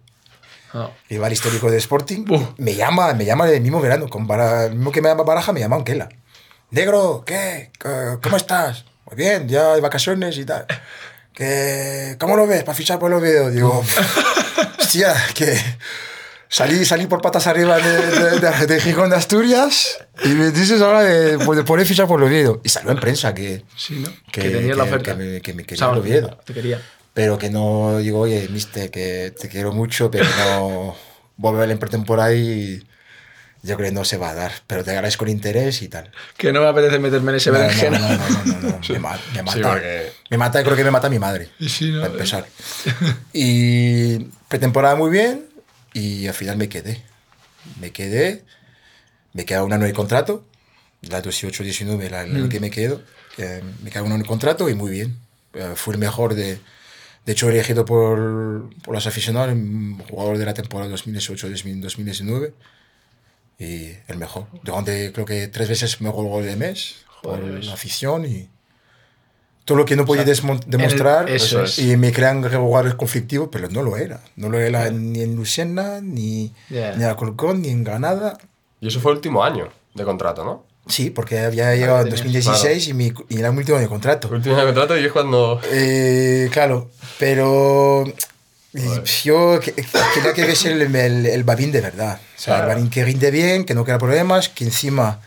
No. 0.74 0.90
rival 1.08 1.32
histórico 1.32 1.70
de 1.70 1.78
Sporting, 1.78 2.24
me 2.58 2.74
llama, 2.74 3.12
me 3.14 3.24
llama 3.24 3.48
el 3.48 3.60
mismo 3.60 3.80
verano, 3.80 4.08
con 4.08 4.26
Bara- 4.26 4.66
el 4.66 4.74
mismo 4.74 4.92
que 4.92 5.00
me 5.00 5.08
llama 5.08 5.22
Baraja, 5.24 5.52
me 5.52 5.60
llama 5.60 5.76
Anquela. 5.76 6.08
Negro, 6.70 7.22
¿qué? 7.24 7.70
¿Cómo 8.22 8.36
estás? 8.36 8.84
Muy 9.06 9.16
bien, 9.16 9.48
ya 9.48 9.74
de 9.74 9.80
vacaciones 9.80 10.36
y 10.36 10.44
tal. 10.44 10.66
¿Qué, 11.32 12.16
¿Cómo 12.18 12.36
lo 12.36 12.46
ves 12.46 12.64
para 12.64 12.74
fichar 12.76 12.98
por 12.98 13.10
el 13.10 13.18
Oviedo? 13.18 13.50
Digo, 13.50 13.84
hostia, 14.78 15.14
que 15.34 15.56
salí, 16.48 16.84
salí 16.84 17.06
por 17.06 17.20
patas 17.20 17.46
arriba 17.46 17.76
de, 17.78 17.92
de, 18.40 18.40
de- 18.40 18.66
de 18.66 18.80
Gijón 18.80 19.10
de 19.10 19.16
Asturias 19.16 19.98
y 20.24 20.28
me 20.28 20.50
dices 20.50 20.80
ahora 20.80 21.02
de, 21.02 21.38
pues, 21.38 21.58
de 21.58 21.64
poder 21.64 21.86
fichar 21.86 22.06
por 22.06 22.22
Oviedo. 22.22 22.60
Y 22.64 22.68
salió 22.68 22.90
en 22.90 22.98
prensa 23.00 23.34
que, 23.34 23.64
Sí, 23.76 23.96
¿no? 24.04 24.10
que, 24.32 24.42
Que 24.42 24.50
tenías 24.50 24.76
la 24.76 24.84
que- 24.84 24.90
oferta. 24.90 25.16
que 25.16 25.24
me, 25.32 25.40
que 25.40 25.54
me 25.54 25.62
O 25.62 25.66
quería 25.66 25.84
sea, 25.84 25.92
el 25.92 25.98
Oviedo 26.00 26.38
Te 26.44 26.54
quería. 26.54 26.80
Pero 27.16 27.38
que 27.38 27.48
no 27.48 27.96
digo, 27.96 28.20
oye, 28.20 28.46
mister, 28.50 28.90
que 28.90 29.32
te 29.40 29.48
quiero 29.48 29.72
mucho, 29.72 30.10
pero 30.10 30.26
no 30.36 30.94
voy 31.38 31.54
a 31.54 31.60
ver 31.60 31.70
en 31.70 31.78
pretemporada 31.78 32.34
y 32.34 32.86
yo 33.62 33.74
creo 33.76 33.88
que 33.88 33.94
no 33.94 34.04
se 34.04 34.18
va 34.18 34.30
a 34.32 34.34
dar, 34.34 34.52
pero 34.66 34.84
te 34.84 34.90
agradezco 34.90 35.24
el 35.24 35.30
interés 35.30 35.80
y 35.80 35.88
tal. 35.88 36.12
Que 36.36 36.52
no 36.52 36.60
me 36.60 36.66
apetece 36.68 36.98
meterme 36.98 37.30
en 37.30 37.36
ese 37.38 37.50
No, 37.50 37.58
berenjena. 37.58 37.98
no, 37.98 38.08
no, 38.08 38.28
no, 38.28 38.44
no, 38.44 38.60
no, 38.60 38.80
me, 38.90 38.98
ma- 38.98 39.18
me 39.34 39.42
mata. 39.42 39.56
Sí, 39.56 39.62
porque- 39.62 40.12
Me 40.28 40.36
mata, 40.36 40.62
creo 40.62 40.76
que 40.76 40.84
me 40.84 40.90
mata 40.90 41.08
mi 41.08 41.18
madre, 41.18 41.48
Sí, 41.66 41.90
¿no? 41.90 42.02
para 42.02 42.12
empezar. 42.12 42.46
Y 43.32 44.18
pretemporada 44.48 44.94
muy 44.94 45.10
bien 45.10 45.46
y 45.94 46.26
al 46.26 46.34
final 46.34 46.58
me 46.58 46.68
quedé. 46.68 47.02
Me 47.80 47.92
quedé, 47.92 48.44
me 49.32 49.46
queda 49.46 49.64
un 49.64 49.72
año 49.72 49.84
de 49.86 49.94
contrato, 49.94 50.44
la 51.00 51.22
18-19 51.22 52.10
la, 52.10 52.26
la 52.26 52.46
que 52.50 52.60
me 52.60 52.70
quedo, 52.70 53.00
eh, 53.38 53.62
me 53.82 53.90
queda 53.90 54.02
un 54.02 54.12
año 54.12 54.22
de 54.22 54.28
contrato 54.28 54.68
y 54.68 54.74
muy 54.74 54.90
bien. 54.90 55.16
Eh, 55.54 55.72
fui 55.76 55.94
el 55.94 55.98
mejor 55.98 56.34
de... 56.34 56.60
De 57.26 57.32
hecho, 57.32 57.48
elegido 57.50 57.84
por, 57.84 58.70
por 58.84 58.94
los 58.94 59.06
aficionados, 59.06 59.50
el 59.52 59.96
jugador 60.08 60.38
de 60.38 60.46
la 60.46 60.54
temporada 60.54 60.90
2018-2019 60.94 62.52
y 63.58 63.88
el 64.08 64.16
mejor. 64.18 64.46
Durante 64.62 65.12
creo 65.12 65.26
que 65.26 65.48
tres 65.48 65.68
veces 65.68 66.00
mejor 66.00 66.26
gol 66.26 66.44
de 66.44 66.56
mes 66.56 67.04
por 67.22 67.40
la 67.42 67.72
afición 67.72 68.24
y 68.26 68.48
todo 69.64 69.78
lo 69.78 69.84
que 69.84 69.96
no 69.96 70.04
podía 70.04 70.24
desmon- 70.24 70.62
demostrar 70.66 71.28
eso 71.28 71.64
es. 71.64 71.78
y 71.80 71.96
me 71.96 72.12
crean 72.12 72.42
jugadores 72.42 72.94
conflictivos, 72.94 73.48
pero 73.50 73.68
no 73.70 73.82
lo 73.82 73.96
era. 73.96 74.20
No 74.36 74.48
lo 74.48 74.60
era 74.60 74.88
ni 74.90 75.22
en 75.22 75.34
Lucena, 75.34 76.00
ni, 76.00 76.52
Ya. 76.70 76.94
ni 76.94 77.02
en 77.02 77.08
Alcorcón, 77.08 77.62
ni 77.62 77.70
en 77.70 77.82
Granada. 77.82 78.38
Y 78.80 78.88
eso 78.88 79.00
fue 79.00 79.10
el 79.12 79.16
último 79.16 79.42
año 79.42 79.68
de 79.94 80.04
contrato, 80.04 80.44
¿no? 80.44 80.64
Sí, 80.88 81.10
porque 81.10 81.40
había 81.40 81.74
llegado 81.74 81.98
en 81.98 82.04
tenías- 82.04 82.22
2016 82.22 82.88
y, 82.88 82.94
mi, 82.94 83.12
y 83.28 83.38
era 83.38 83.50
mi 83.50 83.58
último 83.58 83.76
año 83.78 83.84
de 83.86 83.88
contrato. 83.90 84.28
El 84.28 84.34
último 84.34 84.54
año 84.54 84.66
de 84.66 84.72
contrato 84.72 84.98
y 84.98 85.04
es 85.04 85.12
cuando. 85.12 85.60
Eh, 85.72 86.48
claro, 86.52 86.90
pero 87.18 88.04
eh, 88.74 89.02
yo 89.24 89.58
que- 89.60 89.72
que- 89.72 89.84
quería 90.14 90.32
que 90.34 90.44
ves 90.44 90.64
el, 90.66 90.82
el, 90.94 91.26
el 91.26 91.44
Babín 91.44 91.72
de 91.72 91.80
verdad. 91.80 92.20
O 92.36 92.40
sea, 92.40 92.54
Claro. 92.56 92.68
el 92.70 92.74
Babín 92.76 92.90
que 92.90 93.04
rinde 93.04 93.30
bien, 93.30 93.64
que 93.64 93.74
no 93.74 93.84
crea 93.84 93.98
problemas, 93.98 94.48
que 94.48 94.64
encima 94.64 95.20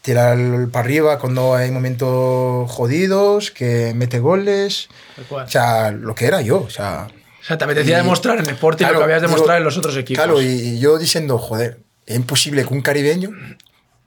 tira 0.00 0.32
el- 0.32 0.68
para 0.68 0.84
arriba 0.84 1.18
cuando 1.18 1.54
hay 1.54 1.70
momentos 1.70 2.70
jodidos, 2.70 3.50
que 3.50 3.92
mete 3.94 4.18
goles. 4.18 4.88
O 5.30 5.46
sea, 5.48 5.90
lo 5.90 6.14
que 6.14 6.26
era 6.26 6.40
yo. 6.40 6.60
O 6.62 6.70
sea, 6.70 7.08
O 7.40 7.44
sea, 7.44 7.58
te 7.58 7.64
apetecía 7.64 7.98
y- 7.98 8.02
demostrar 8.02 8.38
en 8.38 8.48
Sporting 8.48 8.84
lo 8.84 8.88
claro, 8.88 8.98
que 9.00 9.04
habías 9.04 9.20
digo, 9.20 9.30
demostrado 9.32 9.58
en 9.58 9.64
los 9.64 9.76
otros 9.76 9.96
equipos. 9.96 10.24
Claro, 10.24 10.40
y, 10.40 10.46
y 10.46 10.78
yo 10.80 10.96
diciendo, 10.98 11.38
joder, 11.38 11.78
es 12.06 12.16
imposible 12.16 12.64
que 12.64 12.72
un 12.74 12.80
caribeño 12.82 13.30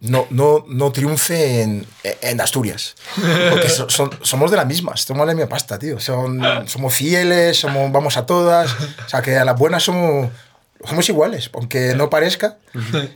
no, 0.07 0.27
no, 0.29 0.65
no 0.67 0.91
triunfe 0.91 1.61
en, 1.61 1.85
en 2.03 2.41
Asturias. 2.41 2.95
Porque 3.49 3.69
somos 4.21 4.51
de 4.51 4.57
la 4.57 4.65
misma, 4.65 4.95
somos 4.97 5.25
la 5.25 5.33
misma 5.33 5.49
pasta, 5.49 5.77
tío. 5.79 5.99
Somos 5.99 6.93
fieles, 6.93 7.57
somos, 7.57 7.91
vamos 7.91 8.17
a 8.17 8.25
todas. 8.25 8.71
O 9.05 9.09
sea, 9.09 9.21
que 9.21 9.37
a 9.37 9.45
las 9.45 9.57
buenas 9.57 9.83
somos, 9.83 10.29
somos 10.87 11.07
iguales, 11.09 11.49
aunque 11.53 11.95
no 11.95 12.09
parezca. 12.09 12.57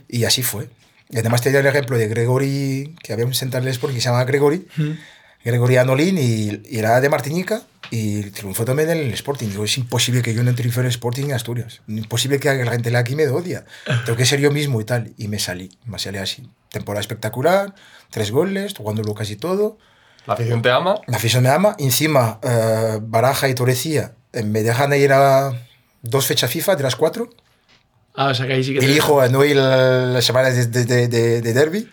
Y 0.08 0.24
así 0.24 0.42
fue. 0.42 0.68
Y 1.08 1.18
además 1.18 1.42
tenía 1.42 1.60
el 1.60 1.66
ejemplo 1.66 1.98
de 1.98 2.06
Gregory, 2.06 2.94
que 3.02 3.12
había 3.12 3.26
un 3.26 3.34
central 3.34 3.64
de 3.64 3.70
Sporting 3.70 3.96
que 3.96 4.00
se 4.00 4.08
llama 4.08 4.24
Gregory. 4.24 4.66
Gregory 5.42 5.76
Anolín 5.78 6.18
y, 6.18 6.60
y 6.68 6.78
era 6.78 7.00
de 7.00 7.08
Martinica 7.08 7.62
y 7.90 8.24
triunfó 8.24 8.64
también 8.66 8.90
en 8.90 8.98
el 8.98 9.12
Sporting. 9.14 9.48
Digo, 9.48 9.64
es 9.64 9.78
imposible 9.78 10.22
que 10.22 10.34
yo 10.34 10.42
no 10.42 10.54
triunfe 10.54 10.80
en 10.80 10.86
el 10.86 10.90
Sporting 10.90 11.24
en 11.24 11.32
Asturias. 11.32 11.80
Imposible 11.88 12.38
que 12.38 12.54
la 12.54 12.70
gente 12.70 12.90
de 12.90 12.96
aquí 12.98 13.16
me 13.16 13.26
odia. 13.28 13.64
Tengo 14.04 14.16
que 14.16 14.26
ser 14.26 14.38
yo 14.38 14.50
mismo 14.50 14.80
y 14.80 14.84
tal. 14.84 15.12
Y 15.16 15.28
me 15.28 15.38
salí, 15.38 15.70
me 15.86 15.98
salí 15.98 16.18
así. 16.18 16.48
Temporada 16.70 17.00
espectacular, 17.00 17.74
tres 18.10 18.30
goles, 18.30 18.74
jugándolo 18.76 19.14
casi 19.14 19.36
todo. 19.36 19.78
La 20.26 20.34
afición 20.34 20.62
te 20.62 20.70
ama. 20.70 20.94
La 21.06 21.16
afición 21.16 21.42
me 21.42 21.48
ama. 21.50 21.74
Encima, 21.78 22.38
eh, 22.42 22.98
Baraja 23.02 23.48
y 23.48 23.54
Torrecía 23.54 24.12
eh, 24.32 24.42
me 24.42 24.62
dejan 24.62 24.92
ir 24.94 25.12
a 25.12 25.52
dos 26.02 26.26
fechas 26.26 26.50
FIFA 26.50 26.76
de 26.76 26.82
las 26.84 26.96
cuatro. 26.96 27.30
Ah, 28.14 28.26
o 28.28 28.34
sea 28.34 28.46
que 28.46 28.52
ahí 28.54 28.64
sí 28.64 28.74
que... 28.74 28.80
te- 28.80 28.86
Elijo 28.86 29.20
a 29.20 29.28
no 29.28 29.44
ir 29.44 29.56
la, 29.56 30.06
la 30.06 30.22
semana 30.22 30.50
de, 30.50 30.66
de, 30.66 30.84
de, 30.84 31.08
de- 31.08 31.40
de 31.42 31.52
derby. 31.52 31.88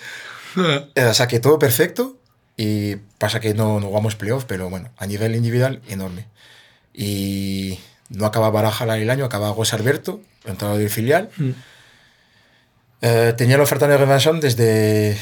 O 0.56 1.14
sea 1.14 1.28
que 1.28 1.40
todo 1.40 1.60
perfecto. 1.60 2.18
Y 2.60 2.96
pasa 3.20 3.40
que 3.40 3.54
no, 3.54 3.80
no 3.80 3.88
jugamos 3.88 4.16
playoff, 4.16 4.46
pero 4.46 4.70
bueno, 4.70 4.90
a 4.98 5.06
nivel 5.06 5.36
individual, 5.36 5.82
enorme. 5.88 6.26
Y 6.94 7.80
no 8.10 8.26
acaba 8.26 8.50
Baraja 8.50 8.84
el 8.98 9.10
año, 9.10 9.26
acaba 9.26 9.54
José 9.54 9.76
Alberto, 9.76 10.22
entrenador 10.46 10.80
del 10.80 10.90
filial. 10.90 11.30
Mm. 11.38 11.50
Eh, 13.02 13.34
tenía 13.38 13.58
la 13.58 13.64
oferta 13.64 13.88
de 13.88 13.98
renovación 13.98 14.40
desde 14.40 15.18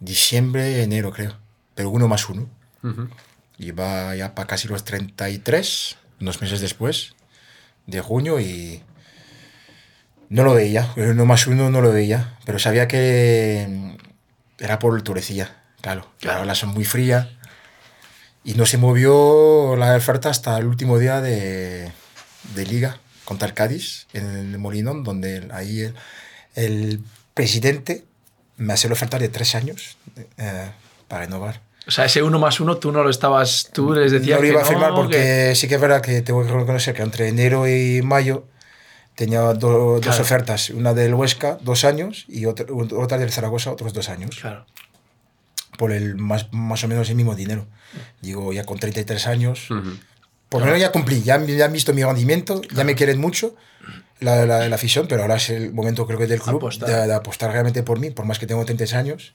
diciembre, 0.00 0.82
enero, 0.82 1.12
creo. 1.12 1.36
Pero 1.74 1.90
uno 1.90 2.08
más 2.08 2.28
uno. 2.28 2.48
Y 3.58 3.70
va 3.72 4.14
ya 4.16 4.34
para 4.34 4.46
casi 4.48 4.68
los 4.68 4.84
33, 4.84 5.96
unos 6.20 6.40
meses 6.40 6.60
después, 6.60 7.14
de 7.86 8.00
junio, 8.00 8.40
y 8.40 8.82
no 10.28 10.44
lo 10.44 10.54
veía. 10.54 10.92
El 10.96 11.10
uno 11.10 11.26
más 11.26 11.46
uno 11.46 11.70
no 11.70 11.80
lo 11.80 11.92
veía. 11.92 12.38
Pero 12.44 12.58
sabía 12.58 12.88
que 12.88 13.66
mm, 13.68 14.62
era 14.62 14.78
por 14.78 15.00
Turecilla. 15.02 15.56
Claro, 15.80 16.10
claro, 16.20 16.44
la 16.44 16.54
son 16.54 16.70
muy 16.70 16.84
fría. 16.84 17.30
Y 18.44 18.54
no 18.54 18.64
se 18.66 18.78
movió 18.78 19.76
la 19.76 19.94
oferta 19.96 20.30
hasta 20.30 20.56
el 20.58 20.64
último 20.66 20.98
día 20.98 21.20
de, 21.20 21.92
de 22.54 22.66
liga 22.66 22.98
contra 23.26 23.46
el 23.46 23.54
Cádiz 23.54 24.06
en 24.14 24.26
el 24.26 24.58
Molinón, 24.58 25.04
donde 25.04 25.36
el- 25.36 25.52
ahí 25.52 25.92
el, 26.54 27.00
presidente 27.34 28.04
me 28.56 28.72
hace 28.74 28.88
la 28.88 28.94
oferta 28.94 29.18
de 29.18 29.28
tres 29.28 29.54
años 29.54 29.96
eh, 30.36 30.70
para 31.08 31.24
renovar. 31.24 31.62
O 31.86 31.90
sea, 31.90 32.04
ese 32.04 32.22
uno 32.22 32.38
más 32.38 32.60
uno 32.60 32.76
tú 32.76 32.92
no 32.92 33.02
lo 33.02 33.08
estabas... 33.10 33.70
Tú 33.72 33.92
les 33.94 34.12
decías 34.12 34.38
no 34.38 34.42
lo 34.42 34.42
que 34.42 34.48
iba 34.52 34.60
a 34.62 34.64
firmar 34.64 34.90
no, 34.90 34.96
porque 34.96 35.16
que- 35.16 35.54
sí 35.56 35.66
que 35.68 35.76
es 35.76 35.80
verdad 35.80 36.02
que 36.02 36.20
tengo 36.22 36.44
que 36.44 36.52
reconocer 36.52 36.94
que 36.94 37.02
entre 37.02 37.28
enero 37.28 37.66
y 37.66 38.02
mayo 38.02 38.46
tenía 39.14 39.40
do- 39.40 39.54
dos 39.54 40.00
Claro. 40.02 40.22
ofertas, 40.22 40.70
una 40.70 40.92
del 40.92 41.14
Huesca, 41.14 41.58
dos 41.62 41.84
años, 41.84 42.24
y 42.28 42.44
otra, 42.46 42.66
otra 42.70 43.16
del 43.18 43.30
Zaragoza, 43.32 43.70
otros 43.72 43.92
dos 43.94 44.08
años, 44.08 44.36
Claro. 44.40 44.66
por 45.78 45.92
el 45.92 46.16
más, 46.16 46.52
más 46.52 46.84
o 46.84 46.88
menos 46.88 47.08
el 47.08 47.16
mismo 47.16 47.34
dinero. 47.34 47.66
Digo, 48.20 48.52
ya 48.52 48.64
con 48.64 48.78
33 48.78 49.26
años, 49.26 49.68
por 50.48 50.60
lo 50.60 50.66
menos 50.66 50.80
ya 50.80 50.92
cumplí, 50.92 51.22
ya, 51.22 51.42
ya 51.44 51.64
han 51.64 51.72
visto 51.72 51.92
mi 51.94 52.04
rendimiento, 52.04 52.60
ya 52.74 52.84
me 52.84 52.94
quieren 52.94 53.18
mucho 53.20 53.54
la, 54.20 54.46
la, 54.46 54.68
la 54.68 54.74
afición, 54.74 55.06
pero 55.08 55.22
ahora 55.22 55.36
es 55.36 55.50
el 55.50 55.72
momento 55.72 56.06
creo 56.06 56.18
que 56.18 56.26
del 56.26 56.40
club 56.40 56.56
Apostar. 56.56 56.88
de, 56.88 57.06
de 57.06 57.14
apostar 57.14 57.50
realmente 57.52 57.82
por 57.82 57.98
mí, 57.98 58.10
por 58.10 58.24
más 58.26 58.38
que 58.38 58.46
tengo 58.46 58.64
33 58.64 58.94
años. 58.94 59.34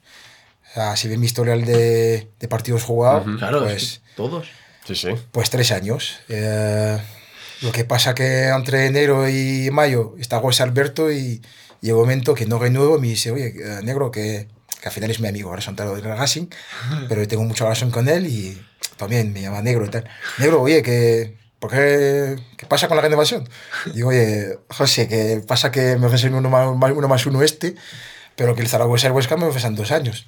O 0.70 0.74
sea, 0.74 0.96
si 0.96 1.08
ven 1.08 1.20
mi 1.20 1.26
historial 1.26 1.64
de, 1.64 2.28
de 2.38 2.48
partidos 2.48 2.82
jugados, 2.84 3.24
Claro, 3.38 3.66
es 3.66 3.72
pues... 3.72 4.00
que 4.04 4.14
todos. 4.16 4.46
Sí, 4.86 4.94
sí. 4.94 5.08
Pues 5.32 5.50
tres 5.50 5.72
años. 5.72 6.18
Eh, 6.28 6.98
lo 7.62 7.72
que 7.72 7.84
pasa 7.84 8.14
que 8.14 8.48
entre 8.48 8.86
enero 8.86 9.28
y 9.28 9.70
mayo 9.72 10.14
está 10.18 10.38
José 10.40 10.62
Alberto 10.62 11.10
y 11.10 11.40
llega 11.80 11.96
un 11.96 12.02
momento 12.02 12.34
que 12.34 12.46
no 12.46 12.58
renuevo 12.58 12.98
y 12.98 13.00
me 13.00 13.06
dice, 13.08 13.30
oye, 13.30 13.54
eh, 13.56 13.80
negro, 13.82 14.10
que, 14.10 14.48
que 14.80 14.88
al 14.88 14.92
final 14.92 15.10
es 15.10 15.18
mi 15.20 15.28
amigo, 15.28 15.48
ahora 15.50 15.62
son 15.62 15.74
del 15.76 16.02
Racing, 16.02 16.46
pero 17.08 17.26
tengo 17.26 17.42
mucha 17.44 17.64
relación 17.64 17.90
con 17.90 18.08
él 18.08 18.26
y 18.26 18.60
también 18.96 19.32
me 19.32 19.40
llama 19.42 19.62
negro 19.62 19.86
y 19.86 19.88
tal. 19.88 20.04
Negro, 20.38 20.60
oye, 20.62 20.82
que, 20.82 21.36
¿por 21.58 21.70
qué, 21.70 22.36
¿qué 22.56 22.66
pasa 22.66 22.88
con 22.88 22.96
la 22.96 23.02
renovación? 23.02 23.48
Digo, 23.94 24.10
oye, 24.10 24.58
José, 24.68 25.08
que 25.08 25.42
pasa 25.46 25.70
que 25.70 25.96
me 25.96 26.06
ofrecen 26.06 26.34
uno 26.34 26.50
más, 26.50 26.92
uno 26.92 27.08
más 27.08 27.26
uno 27.26 27.42
este, 27.42 27.74
pero 28.36 28.54
que 28.54 28.62
el 28.62 28.68
Zaragoza 28.68 29.06
y 29.06 29.08
el 29.08 29.12
Huesca 29.12 29.36
me 29.36 29.46
ofrecen 29.46 29.74
dos 29.74 29.90
años. 29.90 30.26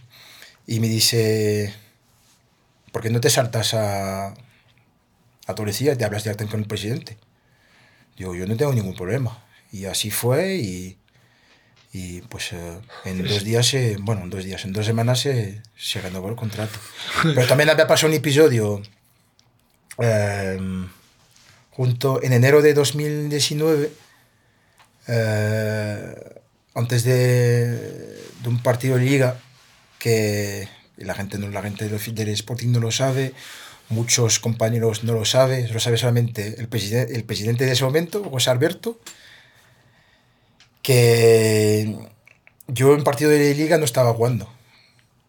Y 0.67 0.81
me 0.81 0.89
dice, 0.89 1.75
¿por 2.93 3.03
qué 3.03 3.11
no 3.11 3.21
te 3.21 3.31
saltas 3.31 3.75
a, 3.75 4.35
a 5.47 5.55
Torrecilla 5.55 5.93
y 5.93 5.97
te 5.97 6.05
hablas 6.05 6.25
directamente 6.25 6.53
con 6.53 6.61
el 6.61 6.67
presidente? 6.67 7.19
Digo, 8.17 8.35
yo 8.35 8.47
no 8.47 8.57
tengo 8.57 8.73
ningún 8.73 8.95
problema. 8.95 9.45
Y 9.71 9.85
así 9.85 10.11
fue 10.11 10.57
y, 10.57 10.99
y 11.93 12.23
pues 12.23 12.53
eh, 12.53 12.81
en 13.05 13.27
dos 13.27 13.45
días, 13.45 13.67
se, 13.67 13.97
bueno, 14.01 14.23
en 14.23 14.31
dos 14.31 14.45
días, 14.45 14.65
en 14.65 14.73
dos 14.73 14.87
semanas 14.87 15.21
se, 15.21 15.63
se 15.77 16.01
renovó 16.01 16.29
el 16.29 16.37
contrato. 16.37 16.79
Pero 17.23 17.47
también 17.47 17.71
había 17.71 17.87
pasado 17.87 18.09
un 18.09 18.15
episodio 18.15 18.83
eh, 19.99 20.59
junto 21.79 22.21
en 22.25 22.33
enero 22.33 22.61
de 22.61 22.75
2019, 22.75 23.93
eh, 25.07 26.15
antes 26.75 27.05
de, 27.05 27.71
de 28.43 28.49
un 28.49 28.61
partido 28.65 28.97
de 28.97 29.05
liga 29.05 29.41
que 30.01 30.69
la 30.97 31.15
gente, 31.15 31.39
no, 31.39 31.49
la 31.51 31.63
gente 31.63 31.89
del 31.89 32.15
del 32.17 32.29
Sporting 32.31 32.73
no 32.73 32.81
lo 32.81 32.91
sabe, 32.91 33.33
muchos 33.91 34.41
compañeros 34.41 35.05
no 35.05 35.13
lo 35.13 35.25
saben, 35.25 35.73
lo 35.73 35.79
sabe 35.79 35.99
solamente 35.99 36.57
el, 36.59 36.67
presidente 36.67 37.15
el 37.15 37.23
presidente 37.23 37.65
de 37.65 37.71
ese 37.71 37.85
momento, 37.85 38.25
José 38.29 38.51
Alberto, 38.51 38.99
que 40.83 41.97
yo 42.67 42.95
en 42.95 43.05
partido 43.05 43.31
de 43.31 43.55
liga 43.55 43.79
no 43.79 43.85
estaba 43.85 44.13
jugando. 44.15 44.53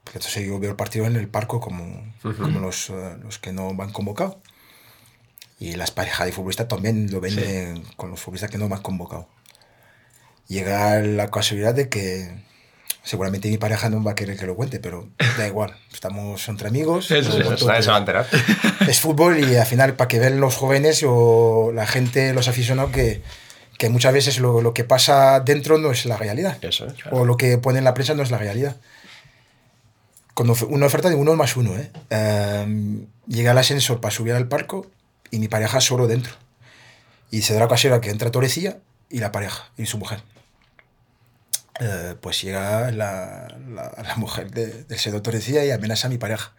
Porque 0.04 0.18
entonces 0.18 0.48
yo 0.48 0.58
veo 0.58 0.72
el 0.72 0.76
partido 0.76 1.06
en 1.06 1.16
el 1.16 1.28
parco 1.28 1.60
como, 1.60 2.12
como 2.24 2.60
los, 2.60 2.90
eh, 2.90 3.18
los 3.22 3.38
que 3.38 3.54
no 3.54 3.76
van 3.76 3.92
convocados. 3.92 4.38
Y 5.60 5.76
las 5.76 5.92
parejas 5.92 6.26
de 6.26 6.32
futbolistas 6.32 6.70
también 6.70 7.12
lo 7.12 7.20
ven 7.20 7.38
eh, 7.38 7.84
con 7.98 8.10
los 8.10 8.20
futbolistas 8.20 8.50
que 8.50 8.58
no 8.58 8.70
me 8.70 8.76
han 8.76 8.82
convocado. 8.82 9.28
Llega 10.48 11.02
la 11.02 11.30
casualidad 11.30 11.76
de 11.76 11.90
que 11.90 12.32
seguramente 13.04 13.50
mi 13.50 13.58
pareja 13.58 13.90
no 13.90 14.02
va 14.02 14.12
a 14.12 14.16
querer 14.16 14.38
que 14.38 14.46
lo 14.46 14.56
cuente, 14.56 14.80
pero 14.80 15.10
da 15.38 15.48
igual. 15.48 15.76
Estamos 15.94 16.48
entre 16.48 16.70
amigos. 16.70 17.12
Eso 17.12 17.32
sí, 17.32 17.42
cuento 17.44 17.66
Nadie 17.68 17.80
que 17.80 17.84
se 17.84 17.92
va 17.92 17.98
a 17.98 18.26
es 18.88 19.00
fútbol 19.02 19.38
y 19.38 19.58
al 19.58 19.66
final 19.66 19.96
para 19.96 20.08
que 20.08 20.20
vean 20.20 20.40
los 20.40 20.56
jóvenes 20.56 21.04
o 21.06 21.72
la 21.74 21.86
gente, 21.86 22.34
los 22.34 22.48
aficionados, 22.48 22.92
que, 22.92 23.22
que 23.78 23.90
muchas 23.90 24.14
veces 24.14 24.40
lo, 24.40 24.62
lo 24.62 24.74
que 24.74 24.86
pasa 24.86 25.42
dentro 25.42 25.78
no 25.78 25.92
es 25.92 26.06
la 26.06 26.16
realidad. 26.16 26.58
Eso 26.62 26.88
es. 26.88 26.94
O 27.12 27.26
lo 27.26 27.36
que 27.36 27.58
pone 27.58 27.80
en 27.80 27.84
la 27.84 27.94
prensa 27.94 28.14
no 28.14 28.24
es 28.24 28.32
la 28.32 28.38
realidad. 28.38 28.78
Con 30.34 30.50
una 30.70 30.86
oferta 30.86 31.10
de 31.10 31.16
uno 31.16 31.36
más 31.36 31.58
uno, 31.58 31.78
¿eh? 31.78 31.92
Em, 32.10 33.08
llega 33.28 33.52
el 33.52 33.58
ascensor 33.58 34.00
para 34.00 34.16
subir 34.16 34.34
al 34.34 34.48
parco 34.48 34.90
y 35.32 35.40
mi 35.40 35.48
pareja 35.48 35.82
solo 35.82 36.08
dentro. 36.08 36.34
Y 37.32 37.42
se 37.44 37.54
da 37.54 37.60
la 37.60 37.66
ocasión 37.66 38.00
que 38.02 38.10
entra 38.10 38.32
Torecilla 38.32 38.78
y 39.10 39.20
la 39.20 39.32
pareja 39.32 39.70
y 39.78 39.86
su 39.86 39.98
mujer. 39.98 40.22
Eh, 41.80 42.16
pues 42.20 42.42
llega 42.42 42.92
la, 42.92 43.48
la, 43.70 43.92
la 44.04 44.16
mujer 44.18 44.52
de- 44.52 44.84
del 44.84 45.00
señor 45.00 45.22
Torecilla 45.22 45.64
y 45.64 45.72
amenaza 45.72 46.08
a 46.08 46.10
mi 46.10 46.18
pareja. 46.18 46.54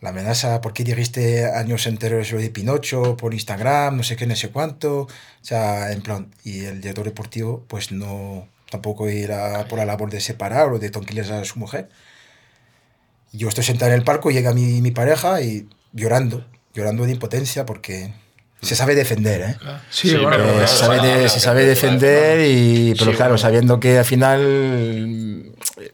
La 0.00 0.10
amenaza, 0.10 0.60
¿por 0.60 0.72
qué 0.72 0.84
dijiste 0.84 1.46
años 1.52 1.86
enteros 1.86 2.30
de 2.30 2.50
Pinocho 2.50 3.16
por 3.16 3.34
Instagram, 3.34 3.96
no 3.96 4.02
sé 4.04 4.16
qué, 4.16 4.26
no 4.26 4.36
sé 4.36 4.50
cuánto? 4.50 5.02
O 5.02 5.08
sea, 5.42 5.90
en 5.92 6.02
plan, 6.02 6.32
y 6.44 6.64
el 6.64 6.80
director 6.80 7.04
deportivo, 7.04 7.64
pues 7.68 7.90
no, 7.90 8.48
tampoco 8.70 9.08
era 9.08 9.66
por 9.68 9.78
la 9.78 9.84
labor 9.84 10.10
de 10.10 10.20
separar 10.20 10.68
o 10.72 10.78
de 10.78 10.90
tranquilizar 10.90 11.42
a 11.42 11.44
su 11.44 11.58
mujer. 11.58 11.88
Yo 13.32 13.48
estoy 13.48 13.64
sentado 13.64 13.90
en 13.92 13.98
el 13.98 14.04
palco, 14.04 14.30
llega 14.30 14.54
mi, 14.54 14.80
mi 14.82 14.90
pareja 14.92 15.40
y 15.42 15.68
llorando, 15.92 16.46
llorando 16.78 17.04
de 17.04 17.12
impotencia 17.12 17.66
porque 17.66 18.12
se 18.62 18.74
sabe 18.74 18.94
defender, 18.94 19.40
¿eh? 19.42 19.56
Sí, 19.90 20.08
Sí, 20.10 20.14
bueno, 20.16 20.30
pero 20.30 20.44
Eh, 20.48 20.52
claro, 20.52 20.66
se 20.68 20.76
sabe, 20.78 20.94
de- 20.96 21.00
claro, 21.14 21.28
se 21.28 21.40
sabe 21.40 21.60
claro, 21.60 21.68
defender, 21.68 22.40
y, 22.50 22.94
pero 22.98 23.10
Sí, 23.10 23.16
claro, 23.16 23.30
bueno. 23.32 23.38
sabiendo 23.38 23.78
que 23.80 23.98
al 23.98 24.04
final 24.04 25.52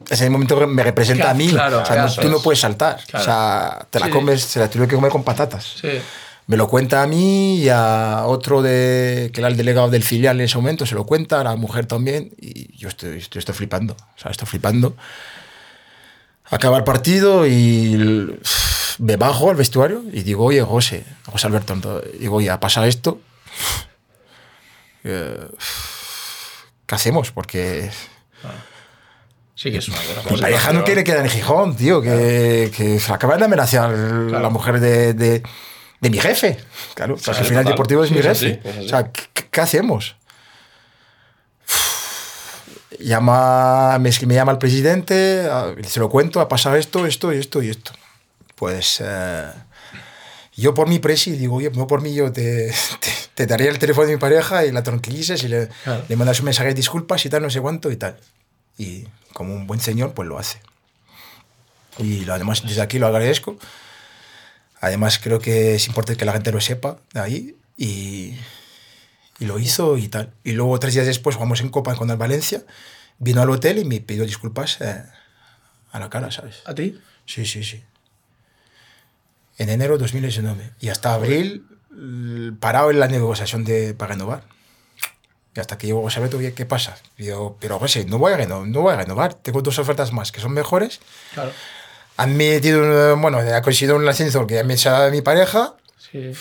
ese 0.08 0.30
momento 0.30 0.66
me 0.66 0.82
representa 0.82 1.30
a 1.30 1.34
mí. 1.34 1.48
Claro, 1.48 1.82
o 1.82 1.84
sea, 1.86 2.04
no- 2.06 2.12
tú 2.14 2.28
no 2.30 2.36
es. 2.38 2.42
puedes 2.42 2.60
saltar. 2.60 2.98
Claro. 3.06 3.22
O 3.22 3.24
sea, 3.26 3.86
te 3.90 4.00
la 4.00 4.06
Sí. 4.06 4.12
comes, 4.12 4.42
se 4.42 4.60
la 4.60 4.68
tuve 4.70 4.86
que 4.88 4.94
comer 4.94 5.10
con 5.10 5.24
patatas. 5.24 5.74
Sí. 5.80 5.88
Me 6.46 6.56
lo 6.58 6.68
cuenta 6.68 7.02
a 7.02 7.06
mí 7.06 7.56
y 7.58 7.68
a 7.70 8.22
otro 8.26 8.60
de, 8.62 9.30
que 9.32 9.40
era 9.40 9.48
el 9.48 9.56
delegado 9.56 9.88
del 9.88 10.02
filial 10.02 10.38
en 10.40 10.44
ese 10.44 10.56
momento, 10.56 10.84
se 10.86 10.94
lo 10.94 11.04
cuenta, 11.04 11.40
a 11.40 11.44
la 11.44 11.56
mujer 11.56 11.86
también, 11.86 12.32
y 12.38 12.74
yo 12.76 12.88
estoy, 12.88 13.18
estoy, 13.18 13.38
estoy 13.40 13.54
flipando, 13.54 13.94
o 13.94 14.18
sea, 14.20 14.30
estoy 14.30 14.46
flipando. 14.46 14.94
Acaba 16.50 16.76
el 16.76 16.84
partido 16.84 17.46
y 17.46 18.38
me 18.98 19.16
bajo 19.16 19.50
al 19.50 19.56
vestuario 19.56 20.02
y 20.12 20.22
digo, 20.22 20.44
oye, 20.44 20.62
José, 20.62 21.04
José 21.26 21.46
Alberto, 21.46 22.00
digo, 22.18 22.36
oye, 22.36 22.50
ha 22.50 22.60
pasado 22.60 22.86
esto, 22.86 23.20
Eh, 25.06 25.48
¿qué 26.86 26.94
hacemos? 26.94 27.30
Porque 27.30 27.90
Sí 29.54 29.70
que 29.70 29.78
es 29.78 29.88
una 29.88 29.98
cosa. 29.98 30.34
mi 30.34 30.40
pareja 30.40 30.72
no 30.72 30.82
quiere 30.84 31.04
quedar 31.04 31.24
en 31.24 31.30
Gijón, 31.30 31.76
tío, 31.76 32.00
que, 32.02 32.72
que 32.76 32.98
se 32.98 33.12
acaba 33.12 33.36
de 33.36 33.44
amenazar 33.44 33.90
la 33.90 34.48
mujer 34.50 34.80
de, 34.80 35.12
de, 35.14 35.42
de 36.00 36.10
mi 36.10 36.18
jefe. 36.18 36.58
Claro, 36.94 37.14
o 37.14 37.18
sea, 37.18 37.34
que 37.34 37.40
al 37.40 37.46
final 37.46 37.62
total. 37.64 37.72
deportivo 37.74 38.02
es 38.02 38.08
Sí, 38.08 38.14
mi 38.14 38.20
es 38.20 38.26
jefe. 38.26 38.60
así, 38.62 38.68
es 38.68 38.76
así. 38.76 38.86
O 38.86 38.88
sea, 38.88 39.12
¿qué, 39.12 39.22
qué 39.50 39.60
hacemos? 39.60 40.16
Llama, 42.98 43.98
me, 43.98 44.10
me 44.26 44.34
llama 44.34 44.52
el 44.52 44.58
presidente, 44.58 45.46
ah, 45.50 45.74
se 45.86 46.00
lo 46.00 46.08
cuento, 46.08 46.40
ha 46.40 46.48
pasado 46.48 46.76
esto, 46.76 47.06
esto, 47.06 47.30
esto 47.32 47.62
y 47.62 47.68
esto. 47.68 47.92
Pues 48.64 49.02
eh, 49.04 49.50
yo 50.56 50.72
por 50.72 50.88
mi 50.88 50.98
presi 50.98 51.32
digo, 51.32 51.56
oye, 51.56 51.70
no 51.72 51.86
por 51.86 52.00
mí, 52.00 52.14
yo 52.14 52.32
te, 52.32 52.72
te, 53.00 53.10
te 53.34 53.46
daría 53.46 53.68
el 53.68 53.78
teléfono 53.78 54.06
de 54.06 54.14
mi 54.14 54.18
pareja 54.18 54.64
y 54.64 54.72
la 54.72 54.82
tranquilices 54.82 55.42
y 55.44 55.48
le, 55.48 55.68
Claro. 55.84 56.02
le 56.08 56.16
mandas 56.16 56.38
un 56.38 56.46
mensaje 56.46 56.68
de 56.68 56.74
disculpas 56.74 57.26
y 57.26 57.28
tal, 57.28 57.42
no 57.42 57.50
sé 57.50 57.60
cuánto 57.60 57.90
y 57.90 57.96
tal. 57.96 58.16
Y 58.78 59.04
como 59.34 59.52
un 59.54 59.66
buen 59.66 59.80
señor, 59.80 60.14
pues 60.14 60.26
lo 60.26 60.38
hace. 60.38 60.60
Y 61.98 62.24
lo, 62.24 62.32
además 62.32 62.62
desde 62.62 62.80
aquí 62.80 62.98
lo 62.98 63.06
agradezco. 63.06 63.58
Además, 64.80 65.18
creo 65.18 65.40
que 65.40 65.74
es 65.74 65.86
importante 65.86 66.16
que 66.18 66.24
la 66.24 66.32
gente 66.32 66.50
lo 66.50 66.60
sepa 66.62 66.96
de 67.12 67.20
ahí 67.20 67.56
y, 67.76 68.34
y 69.40 69.44
lo 69.44 69.58
hizo 69.58 69.98
y 69.98 70.08
tal. 70.08 70.32
Y 70.42 70.52
luego, 70.52 70.78
tres 70.80 70.94
días 70.94 71.04
después, 71.06 71.36
jugamos 71.36 71.60
en 71.60 71.68
Copa 71.68 71.94
con 71.96 72.08
el 72.10 72.16
Valencia. 72.16 72.62
Vino 73.18 73.42
al 73.42 73.50
hotel 73.50 73.76
y 73.78 73.84
me 73.84 74.00
pidió 74.00 74.24
disculpas 74.24 74.80
eh, 74.80 75.02
a 75.92 75.98
la 76.00 76.08
cara, 76.08 76.30
¿sabes? 76.30 76.62
¿A 76.64 76.74
ti? 76.74 76.98
Sí, 77.26 77.44
sí, 77.44 77.62
sí. 77.62 77.82
En 79.58 79.68
enero 79.68 79.94
de 79.94 80.00
2019. 80.00 80.72
Y 80.80 80.88
hasta 80.88 81.14
abril, 81.14 81.66
parado 82.60 82.90
en 82.90 83.00
la 83.00 83.08
negociación 83.08 83.64
de, 83.64 83.94
para 83.94 84.14
renovar. 84.14 84.42
Y 85.56 85.60
hasta 85.60 85.78
que 85.78 85.86
llegó 85.86 86.08
Sabeto, 86.10 86.38
oye, 86.38 86.52
¿qué 86.52 86.66
pasa? 86.66 86.96
Y 87.16 87.26
yo, 87.26 87.56
pero 87.60 87.78
José, 87.78 88.04
no 88.04 88.18
voy, 88.18 88.32
a 88.32 88.36
renovar, 88.36 88.66
no 88.66 88.80
voy 88.80 88.94
a 88.94 88.96
renovar. 88.96 89.34
Tengo 89.34 89.62
dos 89.62 89.78
ofertas 89.78 90.12
más 90.12 90.32
que 90.32 90.40
son 90.40 90.52
mejores. 90.52 91.00
Claro. 91.32 91.52
Han 92.16 92.36
metido, 92.36 93.16
bueno, 93.16 93.38
ha 93.38 93.62
conseguido 93.62 93.96
un 93.96 94.08
ascenso 94.08 94.46
que 94.46 94.62
me 94.64 94.74
echado 94.74 95.10
mi 95.10 95.22
pareja. 95.22 95.74
Sí. 95.98 96.32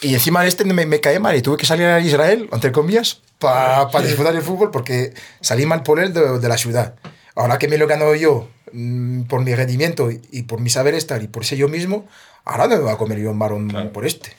Y 0.00 0.14
encima 0.14 0.46
este 0.46 0.64
me, 0.64 0.86
me 0.86 1.00
cae 1.00 1.18
mal 1.18 1.36
y 1.36 1.42
tuve 1.42 1.56
que 1.56 1.66
salir 1.66 1.86
a 1.86 2.00
Israel, 2.00 2.48
entre 2.52 2.72
comillas, 2.72 3.20
para 3.38 3.88
disfrutar 4.02 4.32
del 4.32 4.42
fútbol 4.42 4.70
porque 4.70 5.12
salí 5.40 5.66
mal 5.66 5.82
por 5.82 6.00
él 6.00 6.12
de, 6.12 6.38
de 6.38 6.48
la 6.48 6.56
ciudad. 6.56 6.94
Ahora 7.34 7.58
que 7.58 7.68
me 7.68 7.78
lo 7.78 7.86
gano 7.86 8.14
yo 8.14 8.48
mm, 8.72 9.22
por 9.22 9.42
mi 9.42 9.54
rendimiento 9.54 10.10
y 10.10 10.42
por 10.42 10.60
mi 10.60 10.70
saber 10.70 10.94
estar 10.94 11.22
y 11.22 11.28
por 11.28 11.44
ser 11.44 11.58
yo 11.58 11.68
mismo, 11.68 12.06
ahora 12.48 12.66
no 12.66 12.76
me 12.76 12.82
voy 12.82 12.92
a 12.92 12.96
comer 12.96 13.18
yo 13.18 13.30
un 13.30 13.38
marrón 13.38 13.90
por 13.92 14.04
este. 14.06 14.32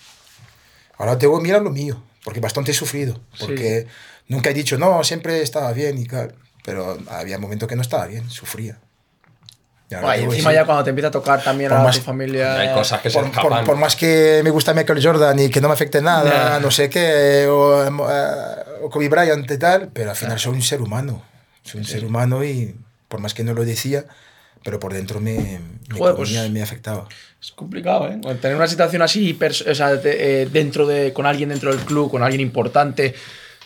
Ahora 0.97 1.17
tengo 1.17 1.37
que 1.37 1.43
mirar 1.43 1.61
lo 1.61 1.69
mío, 1.69 2.01
porque 2.25 2.39
bastante 2.41 2.71
he 2.71 2.73
sufrido. 2.73 3.19
Porque 3.39 3.87
nunca 4.27 4.49
he 4.49 4.53
dicho, 4.53 4.77
no, 4.77 5.03
siempre 5.03 5.41
estaba 5.41 5.71
bien 5.71 5.97
y 5.97 6.05
tal. 6.05 6.35
Pero 6.65 6.97
había 7.09 7.39
momentos 7.39 7.69
que 7.69 7.75
no 7.75 7.81
estaba 7.81 8.05
bien, 8.07 8.29
sufría. 8.29 8.79
Y 9.89 9.95
ahora 9.95 10.07
Buah, 10.07 10.17
y 10.17 10.23
encima 10.25 10.49
sí. 10.51 10.55
ya 10.55 10.65
cuando 10.65 10.83
te 10.83 10.89
empieza 10.91 11.07
a 11.07 11.11
tocar 11.11 11.41
también 11.43 11.69
Por 11.69 11.79
a 11.79 11.83
más- 11.83 11.95
tu 11.97 12.03
familia. 12.03 12.53
Hay 12.59 12.73
cosas 12.75 13.01
que 13.01 13.09
se 13.09 13.19
por, 13.19 13.31
por- 13.31 13.63
por 13.63 13.75
más 13.77 13.95
que 13.95 14.41
me 14.43 14.49
gusta 14.51 14.73
Michael 14.73 15.01
Jordan 15.03 15.39
y 15.39 15.49
que 15.49 15.61
no 15.61 15.67
me 15.67 15.73
afecte 15.73 16.01
nada, 16.01 16.53
Ya. 16.55 16.59
no 16.59 16.69
sé 16.69 16.89
qué, 16.89 17.47
o, 17.49 17.83
eh, 17.85 17.89
o 18.83 18.89
Kobe 18.89 19.09
Bryant 19.09 19.49
y 19.49 19.57
tal, 19.57 19.89
pero 19.91 20.11
al 20.11 20.15
final 20.15 20.37
soy 20.39 20.53
un 20.53 20.61
ser 20.61 20.81
humano. 20.81 21.23
Soy 21.63 21.79
un 21.79 21.85
ser 21.87 22.05
humano 22.05 22.43
y 22.43 22.75
por 23.07 23.19
más 23.19 23.33
que 23.33 23.43
no 23.43 23.53
lo 23.53 23.65
decía, 23.65 24.05
pero 24.63 24.79
por 24.79 24.93
dentro 24.93 25.19
me, 25.19 25.59
me, 25.89 25.97
Joder, 25.97 26.15
comía 26.15 26.41
pues- 26.41 26.51
me 26.51 26.61
afectaba. 26.61 27.07
Es 27.41 27.51
complicado, 27.53 28.09
¿eh? 28.09 28.19
Tener 28.41 28.57
una 28.57 28.67
situación 28.67 29.01
así, 29.01 29.37
o 29.67 29.75
sea, 29.75 29.95
de- 29.95 30.41
eh, 30.43 30.45
dentro 30.51 30.85
de, 30.85 31.13
con 31.13 31.25
alguien 31.25 31.49
dentro 31.49 31.73
del 31.75 31.85
club, 31.85 32.11
con 32.11 32.21
alguien 32.21 32.41
importante, 32.41 33.15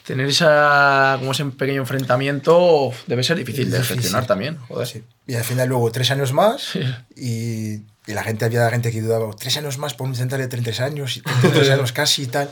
tener 0.06 0.28
esa, 0.28 1.16
como 1.20 1.32
ese 1.32 1.46
pequeño 1.46 1.82
enfrentamiento 1.82 2.92
debe 3.08 3.24
ser 3.24 3.38
difícil 3.38 3.72
de 3.72 3.78
Difícil. 3.78 3.98
gestionar 4.02 4.28
también. 4.28 4.58
Joder. 4.68 4.86
Sí. 4.88 5.04
Y 5.26 5.36
al 5.36 5.44
final 5.44 5.70
luego 5.70 5.92
tres 5.92 6.12
años 6.12 6.34
más 6.34 6.76
y, 7.16 7.82
y 8.06 8.14
la 8.14 8.22
gente 8.24 8.46
había 8.46 8.70
gente 8.70 8.92
que 8.92 9.02
dudaba, 9.02 9.34
tres 9.36 9.58
años 9.58 9.78
más 9.80 9.94
por 9.96 10.06
un 10.08 10.16
central 10.16 10.42
de 10.42 10.48
33 10.50 10.82
años 10.82 11.18
y 11.18 11.22
33 11.42 11.70
años 11.72 11.92
casi 11.94 12.24
y 12.24 12.28
tal. 12.28 12.50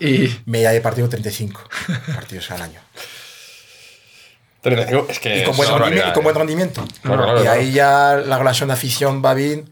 Y 0.00 0.30
Me 0.46 0.62
he 0.64 0.80
partido 0.80 1.08
35 1.08 1.60
partidos 2.14 2.50
al 2.50 2.62
año. 2.62 2.80
35, 4.66 5.06
es 5.10 5.18
que 5.20 5.38
Y 5.40 5.44
con 5.44 5.56
buen, 5.56 5.68
rendimiento, 5.68 6.08
y 6.10 6.12
con 6.12 6.22
buen 6.24 6.36
eh. 6.36 6.38
rendimiento. 6.38 6.84
Claro, 7.02 7.22
claro, 7.24 7.38
y 7.40 7.42
claro. 7.42 7.60
ahí 7.60 7.72
ya 7.72 8.16
la 8.24 8.38
relación 8.38 8.70
afición-Babín, 8.70 9.70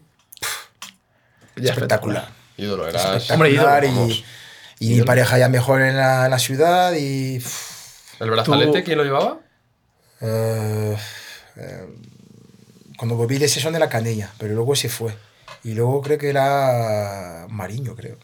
ya 1.55 1.71
espectacular. 1.71 2.29
Ídolo, 2.57 2.87
eras... 2.87 3.29
Hombre, 3.31 3.49
ídolo, 3.51 3.85
y, 3.87 4.25
y 4.79 4.93
mi 4.95 5.01
pareja 5.03 5.37
ya 5.37 5.49
mejor 5.49 5.81
en 5.81 5.97
la, 5.97 6.25
en 6.25 6.31
la 6.31 6.39
ciudad 6.39 6.93
y 6.97 7.39
pff, 7.39 8.21
¿El 8.21 8.29
brazalete 8.31 8.83
quién 8.83 8.97
lo 8.97 9.03
llevaba? 9.03 9.39
eh, 10.21 10.97
eh, 11.57 11.85
cuando 12.97 13.15
volví 13.15 13.37
de 13.37 13.47
sesión 13.49 13.73
de 13.73 13.79
la 13.79 13.89
canella 13.89 14.31
pero 14.37 14.53
luego 14.53 14.73
se 14.75 14.87
fue 14.87 15.13
y 15.65 15.73
luego 15.73 16.01
creo 16.01 16.17
que 16.17 16.29
era 16.29 17.45
Mariño 17.49 17.95
creo 17.95 18.17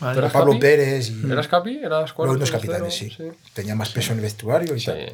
Vale. 0.00 0.18
¿Eras 0.18 0.32
Pablo 0.32 0.52
Capi? 0.52 0.60
Pérez 0.60 1.08
y 1.10 1.30
¿Eras 1.30 1.48
capi? 1.48 1.78
¿Eras 1.82 2.12
cuarto? 2.12 2.32
los 2.34 2.40
dos 2.40 2.50
capitanes 2.50 2.94
sí. 2.94 3.16
tenía 3.54 3.74
más 3.76 3.90
peso 3.90 4.12
en 4.12 4.18
el 4.18 4.24
vestuario 4.24 4.74
y 4.74 4.80
Sí. 4.80 4.86
tal 4.86 5.12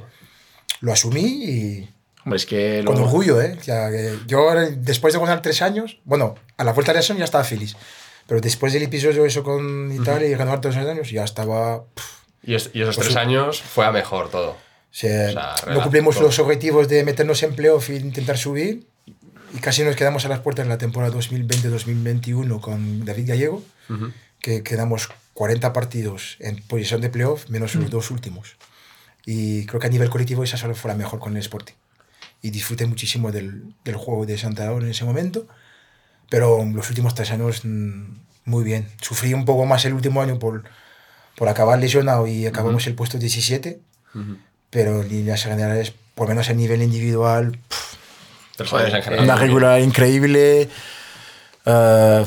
lo 0.82 0.92
asumí 0.92 1.44
y 1.44 1.88
Hombre, 2.24 2.36
es 2.36 2.46
que 2.46 2.82
con 2.86 2.96
lo- 2.96 3.02
orgullo 3.04 3.40
eh 3.40 3.56
O 3.58 3.64
sea, 3.64 3.90
que 3.90 4.16
yo 4.28 4.38
después 4.76 5.12
de 5.14 5.18
ganar 5.20 5.40
tres 5.42 5.60
años 5.62 5.98
bueno 6.04 6.34
a 6.58 6.62
la 6.64 6.72
vuelta 6.72 6.92
de 6.92 7.00
sesión 7.00 7.16
ya 7.18 7.24
estaba 7.24 7.42
feliz 7.44 7.74
pero 8.28 8.40
después 8.40 8.72
del 8.72 8.82
episodio 8.84 9.24
eso 9.26 9.42
con 9.42 9.90
Italia 9.90 10.28
y 10.28 10.34
ganar 10.34 10.60
tres 10.60 10.76
años 10.76 11.10
ya 11.10 11.24
estaba 11.24 11.84
pff, 11.94 12.12
Y, 12.44 12.54
es- 12.54 12.70
y 12.74 12.82
esos 12.82 12.94
Pues 12.96 13.06
tres 13.08 13.16
años 13.16 13.60
fue 13.62 13.86
a 13.86 13.90
mejor 13.92 14.28
todo. 14.30 14.50
O 14.50 14.56
sea, 14.94 15.28
O 15.28 15.32
sea, 15.32 15.32
no 15.32 15.64
relato, 15.64 15.82
cumplimos 15.84 16.14
todo. 16.16 16.24
los 16.26 16.38
objetivos 16.38 16.86
de 16.88 17.02
meternos 17.04 17.42
en 17.42 17.54
playoff 17.54 17.88
e 17.90 17.96
intentar 17.96 18.36
subir. 18.36 18.86
Y 19.54 19.58
casi 19.58 19.82
nos 19.84 19.96
quedamos 19.96 20.24
a 20.24 20.28
las 20.28 20.40
puertas 20.40 20.64
en 20.64 20.68
la 20.68 20.76
temporada 20.78 21.12
2020-2021 21.14 22.60
con 22.60 23.04
David 23.04 23.28
Gallego, 23.28 23.62
que 24.40 24.62
quedamos 24.62 25.08
40 25.34 25.72
partidos 25.72 26.36
en 26.40 26.56
posición 26.62 27.00
de 27.00 27.08
playoff, 27.10 27.48
menos 27.48 27.74
los 27.74 27.90
dos 27.90 28.10
últimos. 28.10 28.56
Y 29.24 29.66
creo 29.66 29.80
que 29.80 29.86
a 29.86 29.90
nivel 29.90 30.10
colectivo 30.10 30.42
esa 30.44 30.56
solo 30.56 30.74
fue 30.74 30.90
la 30.90 30.96
mejor 30.96 31.18
con 31.20 31.32
el 31.36 31.40
Sporting. 31.42 31.74
Y 32.42 32.50
disfruté 32.50 32.86
muchísimo 32.86 33.30
del, 33.30 33.74
del 33.84 33.94
juego 33.96 34.26
de 34.26 34.36
Santa 34.36 34.64
Laura 34.64 34.84
en 34.84 34.90
ese 34.90 35.04
momento. 35.04 35.46
Pero 36.28 36.64
los 36.64 36.88
últimos 36.88 37.14
tres 37.14 37.30
años, 37.30 37.60
mm, 37.64 38.04
muy 38.46 38.64
bien. 38.64 38.88
Sufrí 39.00 39.32
un 39.34 39.44
poco 39.44 39.64
más 39.66 39.84
el 39.84 39.92
último 39.94 40.22
año 40.22 40.38
por, 40.38 40.64
por 41.36 41.48
acabar 41.48 41.78
lesionado 41.78 42.26
y 42.26 42.46
acabamos 42.46 42.86
el 42.86 42.94
puesto 42.94 43.18
17 43.18 43.80
pero 44.68 45.02
en 45.02 45.08
líneas 45.08 45.42
generales, 45.44 45.92
por 46.14 46.26
lo 46.26 46.34
menos 46.34 46.48
a 46.50 46.54
nivel 46.54 46.82
individual, 46.82 47.58
pff, 47.68 47.94
Tres 48.56 48.68
Joder, 48.70 48.86
años 48.86 48.96
en 48.98 49.02
general. 49.04 49.24
una 49.24 49.36
regular 49.36 49.80
increíble. 49.80 50.68
eh, 51.66 52.24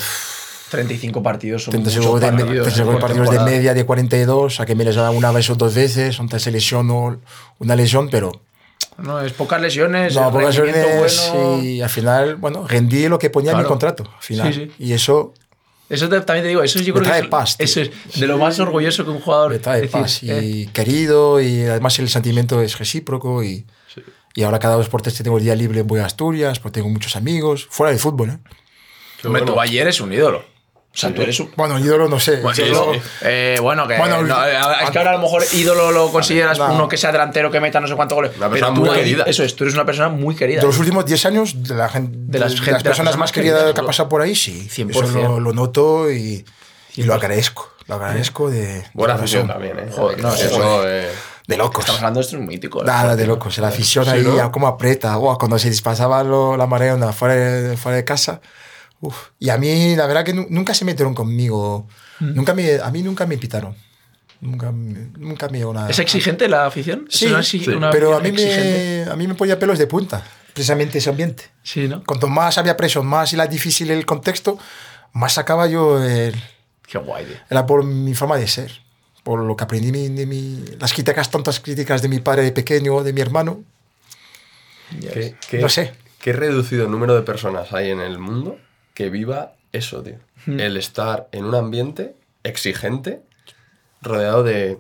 35 0.76 1.23
partidos 1.23 1.64
son 1.64 1.72
35 1.72 2.06
muchos 2.06 2.22
de, 2.22 2.27
partidos, 2.27 2.64
35 2.73 2.91
por 2.91 3.02
partidos 3.02 3.30
de 3.31 3.39
media 3.39 3.73
de 3.73 3.85
42, 3.85 4.60
a 4.60 4.65
que 4.65 4.76
me 4.76 4.84
lesionan 4.84 5.15
una 5.15 5.31
vez 5.31 5.49
o 5.49 5.56
dos 5.56 5.73
veces, 5.76 6.19
antes 6.19 6.41
se 6.43 6.52
lesionó 6.52 7.19
una 7.60 7.76
lesión, 7.76 8.10
pero 8.10 8.31
No, 8.97 9.19
es 9.22 9.34
pocas 9.34 9.61
lesiones, 9.61 10.15
no, 10.15 10.31
pocas 10.31 10.57
lesiones 10.57 11.30
bueno. 11.34 11.64
y 11.64 11.81
al 11.81 11.89
final, 11.89 12.35
bueno, 12.38 12.68
rendí 12.68 13.07
lo 13.07 13.18
que 13.19 13.30
ponía 13.30 13.52
en 13.52 13.57
mi 13.57 13.64
Claro. 13.64 13.69
contrato, 13.69 14.03
al 14.15 14.22
final. 14.23 14.53
Sí, 14.53 14.72
sí. 14.77 14.84
Y 14.85 14.93
eso 14.93 15.34
Eso 15.89 16.10
te- 16.10 16.19
también 16.22 16.43
te 16.43 16.49
digo, 16.49 16.64
eso 16.64 16.80
yo 16.80 16.93
creo 16.95 17.11
que 17.11 17.19
es, 17.19 17.27
paz, 17.27 17.56
eso 17.60 17.80
es 17.81 17.91
de 18.19 18.26
lo 18.27 18.38
más 18.38 18.60
orgulloso 18.60 19.03
que 19.03 19.11
un 19.11 19.19
jugador 19.22 19.52
me 19.52 19.60
trae 19.60 19.81
decir, 19.81 19.91
paz 19.91 20.23
eh, 20.23 20.41
y 20.43 20.68
querido 20.68 21.39
y 21.41 21.64
además 21.64 21.99
el 21.99 22.10
sentimiento 22.10 22.60
es 22.61 22.80
recíproco 22.80 23.43
y, 23.43 23.65
y 24.34 24.41
ahora 24.43 24.57
cada 24.60 24.76
dos 24.77 24.89
por 24.89 25.02
tres 25.03 25.15
que 25.18 25.23
tengo 25.23 25.38
el 25.38 25.43
día 25.43 25.56
libre 25.56 25.84
voy 25.84 25.99
a 25.99 26.06
Asturias, 26.06 26.60
porque 26.60 26.80
tengo 26.80 26.89
muchos 26.89 27.15
amigos, 27.15 27.68
fuera 27.69 27.91
del 27.91 27.99
fútbol, 27.99 28.30
¿eh? 28.31 28.38
Hombre, 29.23 29.41
bueno. 29.41 29.53
tú 29.53 29.60
ayer 29.61 29.84
eres 29.84 29.99
un 30.02 30.11
ídolo. 30.14 30.43
O 30.95 30.97
sea, 30.97 31.13
tú 31.13 31.22
eres 31.23 31.38
un. 31.41 31.51
Bueno, 31.57 31.77
ídolo 31.77 32.07
no 32.07 32.22
sé. 32.22 32.38
Bueno, 32.38 32.65
ídolo, 32.65 32.93
eh, 33.22 33.57
bueno, 33.61 33.85
que. 33.85 33.97
Bueno, 33.97 34.22
no, 34.23 34.45
eh, 34.47 34.53
es 34.84 34.89
que 34.91 34.97
ahora 34.97 35.09
a 35.11 35.13
lo 35.15 35.19
mejor 35.19 35.43
ídolo 35.51 35.91
lo 35.91 36.09
consideras 36.09 36.57
no. 36.57 36.73
uno 36.73 36.88
que 36.88 36.95
sea 36.95 37.11
delantero, 37.11 37.51
que 37.51 37.59
meta 37.59 37.81
no 37.81 37.88
sé 37.88 37.95
cuántos 37.95 38.15
goles. 38.15 38.31
Una 38.38 38.49
pero 38.49 38.51
persona 38.51 38.73
tú, 38.76 38.85
muy 38.85 38.95
querida. 38.95 39.23
Eso 39.27 39.43
es, 39.43 39.55
tú 39.57 39.65
eres 39.65 39.73
una 39.73 39.85
persona 39.85 40.07
muy 40.07 40.35
querida. 40.35 40.61
De 40.61 40.67
los 40.67 40.80
últimos 40.80 41.05
10 41.05 41.26
años, 41.26 41.63
de, 41.63 41.76
la 41.76 41.89
gente, 41.89 42.15
de, 42.17 42.39
las 42.39 42.51
las, 42.51 42.59
gente- 42.61 42.69
de 42.69 42.73
las 42.76 42.84
personas 42.84 43.17
más 43.17 43.31
queridas 43.34 43.57
queridas, 43.57 43.73
que 43.76 43.81
ha 43.81 43.85
pasado 43.85 44.07
por 44.07 44.22
ahí, 44.22 44.35
sí. 44.35 44.69
100%. 44.73 44.89
Eso 44.91 45.01
lo, 45.07 45.39
lo 45.41 45.51
noto 45.51 46.09
y, 46.09 46.45
y 46.95 47.03
lo 47.03 47.13
agradezco. 47.13 47.69
Lo 47.88 47.95
agradezco 47.95 48.49
de, 48.49 48.85
Buena 48.93 49.15
de 49.15 49.19
afición 49.19 49.47
también, 49.47 49.77
¿eh? 49.77 49.89
Joder, 49.93 50.19
no, 50.22 50.34
eso, 50.34 50.88
eh, 50.88 51.11
De 51.45 51.57
locos. 51.57 51.81
Estamos 51.81 51.99
hablando 51.99 52.19
de 52.19 52.23
esto 52.23 52.38
es 52.38 52.41
muy 52.41 52.55
mítico. 52.55 52.81
¿eh? 52.81 52.85
Nada 52.88 53.15
de 53.17 53.27
locos. 53.27 53.57
La 53.59 53.67
afición 53.67 54.05
Sí, 54.05 54.11
ahí, 54.11 54.23
¿no? 54.23 54.41
a 54.41 54.49
cómo 54.51 54.65
aprieta. 54.67 55.13
Guau, 55.15 55.38
cuando 55.38 55.59
se 55.59 55.69
dispasaba 55.69 56.23
lo- 56.23 56.55
la 56.57 56.65
marea 56.67 56.93
onda 56.95 57.11
fuera 57.11 57.35
de, 57.35 57.76
fuera 57.77 57.97
de 57.97 58.05
casa. 58.05 58.39
Uf. 59.06 59.30
Y 59.40 59.49
a 59.49 59.57
mí, 59.57 59.95
la 59.95 60.07
verdad 60.07 60.23
que 60.26 60.34
nu- 60.34 60.48
nunca 60.49 60.73
se 60.73 60.86
metieron 60.86 61.14
conmigo. 61.14 61.88
Mm. 62.19 62.36
Nunca 62.36 62.53
me, 62.53 62.76
a 62.80 62.90
mí 62.91 63.02
nunca 63.03 63.26
me 63.26 63.38
pitaron. 63.38 63.76
Nunca, 64.41 64.72
me- 64.72 65.10
nunca 65.18 65.48
me 65.49 65.57
dio 65.60 65.73
nada. 65.73 65.90
¿Es 65.90 65.99
exigente 65.99 66.48
la 66.48 66.65
afición? 66.65 67.06
¿Es 67.10 67.18
Sí, 67.19 67.26
una 67.27 67.41
sí, 67.44 67.68
una 67.69 67.90
pero 67.90 68.15
a 68.15 68.19
mí, 68.19 68.30
exigente? 68.30 69.03
me, 69.06 69.11
a 69.11 69.15
mí 69.15 69.27
me 69.27 69.36
ponía 69.36 69.57
pelos 69.57 69.80
de 69.80 69.88
punta. 69.88 70.23
Precisamente 70.53 70.99
ese 70.99 71.10
ambiente. 71.10 71.45
Sí, 71.64 71.88
¿no? 71.88 72.03
Cuanto 72.06 72.27
más 72.27 72.57
había 72.57 72.77
presión, 72.77 73.06
más 73.07 73.34
era 73.34 73.45
difícil 73.48 73.91
el 73.91 74.06
contexto, 74.06 74.57
más 75.14 75.34
sacaba 75.34 75.68
yo 75.68 76.02
el- 76.03 76.36
Qué 76.88 76.98
guay, 76.98 77.26
tío. 77.26 77.36
era 77.49 77.65
por 77.65 77.84
mi 77.84 78.14
forma 78.14 78.38
de 78.38 78.48
ser, 78.48 78.72
por 79.23 79.40
lo 79.41 79.56
que 79.56 79.64
aprendí 79.64 79.91
mi- 79.91 80.10
de 80.10 80.26
mi, 80.26 80.64
las 80.80 80.94
críticas, 80.94 81.30
tantas 81.32 81.60
críticas 81.60 82.02
de 82.02 82.07
mi 82.10 82.19
padre 82.19 82.44
de 82.44 82.52
pequeño, 82.52 83.03
de 83.03 83.11
mi 83.14 83.22
hermano. 83.22 83.64
¿qué, 85.02 85.36
qué- 85.49 85.60
No 85.60 85.69
sé. 85.69 85.94
Qué 86.19 86.34
reducido 86.34 86.88
número 86.88 87.15
de 87.15 87.22
personas 87.22 87.72
hay 87.73 87.91
en 87.91 87.99
el 87.99 88.18
mundo 88.18 88.57
que 88.95 89.11
viva 89.11 89.53
eso, 89.72 90.01
tío. 90.01 90.15
Hmm. 90.47 90.59
El 90.59 90.77
estar 90.77 91.27
en 91.31 91.45
un 91.45 91.53
ambiente 91.53 92.15
exigente, 92.43 93.22
rodeado 94.01 94.41
de 94.43 94.80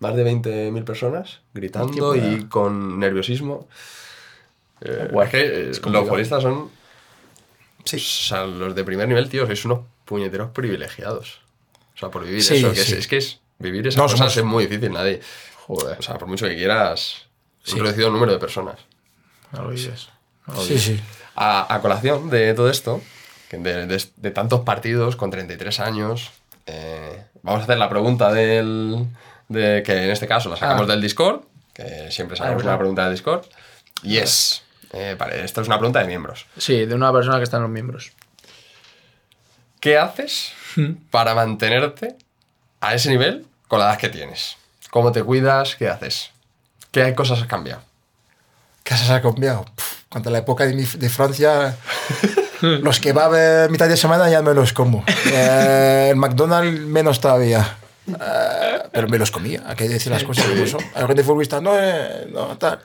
más 0.00 0.14
de 0.14 0.24
20.000 0.24 0.84
personas, 0.84 1.40
gritando 1.54 2.14
y 2.16 2.44
con 2.48 2.98
nerviosismo. 3.00 3.66
Eh, 4.82 5.08
Guay. 5.10 5.26
es 5.26 5.30
que 5.30 5.40
eh, 5.40 5.66
los 5.90 6.02
futbolistas 6.04 6.42
son. 6.42 6.70
Sí. 7.84 7.96
O 7.96 8.00
sea, 8.00 8.44
los 8.46 8.74
de 8.74 8.84
primer 8.84 9.08
nivel, 9.08 9.28
tío, 9.28 9.46
sois 9.46 9.64
unos 9.64 9.80
puñeteros 10.04 10.50
privilegiados. 10.52 11.40
O 11.94 11.98
sea, 11.98 12.10
por 12.10 12.24
vivir 12.24 12.42
Sí, 12.42 12.56
eso, 12.56 12.70
que 12.72 12.76
sí. 12.76 12.92
es, 12.92 12.98
es 13.00 13.06
que 13.08 13.16
es. 13.18 13.40
Vivir 13.58 13.86
esas 13.86 13.98
No, 13.98 14.04
cosas 14.04 14.18
somos- 14.20 14.36
es 14.38 14.44
muy 14.44 14.66
difícil, 14.66 14.92
nadie. 14.92 15.20
Joder. 15.66 15.98
O 15.98 16.02
sea, 16.02 16.16
por 16.18 16.28
mucho 16.28 16.46
que 16.46 16.56
quieras. 16.56 17.26
Un 17.72 17.80
reducido 17.80 18.10
número 18.10 18.32
de 18.32 18.38
personas. 18.38 18.78
No 19.52 19.64
lo 19.64 19.70
dices. 19.70 20.08
No 20.46 20.54
lo 20.54 20.62
Sí, 20.62 20.74
dices. 20.74 20.96
sí. 20.96 21.02
A, 21.36 21.74
a 21.74 21.80
colación 21.82 22.30
de 22.30 22.54
todo 22.54 22.70
esto, 22.70 23.02
de, 23.50 23.86
de- 23.86 24.04
de 24.16 24.30
tantos 24.30 24.60
partidos 24.60 25.16
con 25.16 25.30
33 25.30 25.80
años. 25.80 26.30
eh, 26.66 27.24
vamos 27.42 27.60
a 27.60 27.64
hacer 27.64 27.78
la 27.78 27.88
pregunta 27.88 28.32
del, 28.32 29.06
de 29.48 29.82
que 29.84 30.04
en 30.04 30.10
este 30.10 30.26
caso 30.28 30.48
la 30.50 30.56
sacamos 30.56 30.84
Ah. 30.88 30.92
del 30.92 31.00
Discord, 31.00 31.40
que 31.74 32.10
siempre 32.10 32.36
sacamos 32.36 32.58
verdad. 32.58 32.72
una 32.74 32.78
pregunta 32.78 33.02
del 33.04 33.12
Discord. 33.14 33.44
Y 34.02 34.18
es, 34.18 34.62
eh, 34.92 35.16
vale, 35.18 35.44
esto 35.44 35.60
es 35.62 35.66
una 35.66 35.78
pregunta 35.78 35.98
de 36.00 36.06
miembros. 36.06 36.46
Sí, 36.58 36.86
de 36.86 36.94
una 36.94 37.12
persona 37.12 37.38
que 37.38 37.44
está 37.44 37.56
en 37.56 37.64
los 37.64 37.72
miembros. 37.72 38.12
¿Qué 39.80 39.96
haces 39.98 40.52
para 41.10 41.34
mantenerte 41.34 42.14
a 42.80 42.94
ese 42.94 43.08
nivel 43.08 43.46
con 43.66 43.78
la 43.80 43.86
edad 43.90 43.98
que 43.98 44.08
tienes? 44.10 44.56
¿Cómo 44.90 45.10
te 45.12 45.22
cuidas? 45.22 45.74
¿Qué 45.76 45.88
haces? 45.88 46.30
¿Qué 46.92 47.14
cosas 47.14 47.40
has 47.40 47.46
cambiado? 47.46 47.82
¿Qué 48.84 48.96
se 48.96 49.10
ha 49.12 49.22
cambiado? 49.22 49.64
Puf, 49.64 50.02
cuando 50.08 50.28
a 50.28 50.32
la 50.32 50.38
época 50.38 50.66
de, 50.66 50.74
mi- 50.74 50.84
de 50.84 51.08
Francia, 51.08 51.76
los 52.82 53.00
que 53.00 53.12
va 53.12 53.24
a 53.64 53.68
mitad 53.68 53.88
de 53.88 53.96
semana 53.96 54.28
ya 54.30 54.42
me 54.42 54.54
los 54.54 54.72
como. 54.72 55.04
Eh, 55.32 56.08
el 56.10 56.16
McDonald's 56.16 56.80
menos 56.80 57.20
todavía. 57.20 57.76
Eh, 58.08 58.82
pero 58.92 59.08
me 59.08 59.18
los 59.18 59.30
comía, 59.30 59.62
hay 59.66 59.76
que 59.76 59.88
decir 59.88 60.10
las 60.10 60.24
cosas 60.24 60.46
como 60.46 60.66
son. 60.66 60.80
Hay 60.94 61.06
gente 61.06 61.22
futbolista, 61.24 61.60
no, 61.60 61.72
eh, 61.78 62.28
no, 62.32 62.56
tal. 62.58 62.80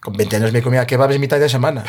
Con 0.00 0.14
20 0.14 0.36
años 0.36 0.52
me 0.52 0.62
comía 0.62 0.86
kebabs 0.86 1.18
mitad 1.18 1.38
de 1.38 1.48
semana. 1.48 1.84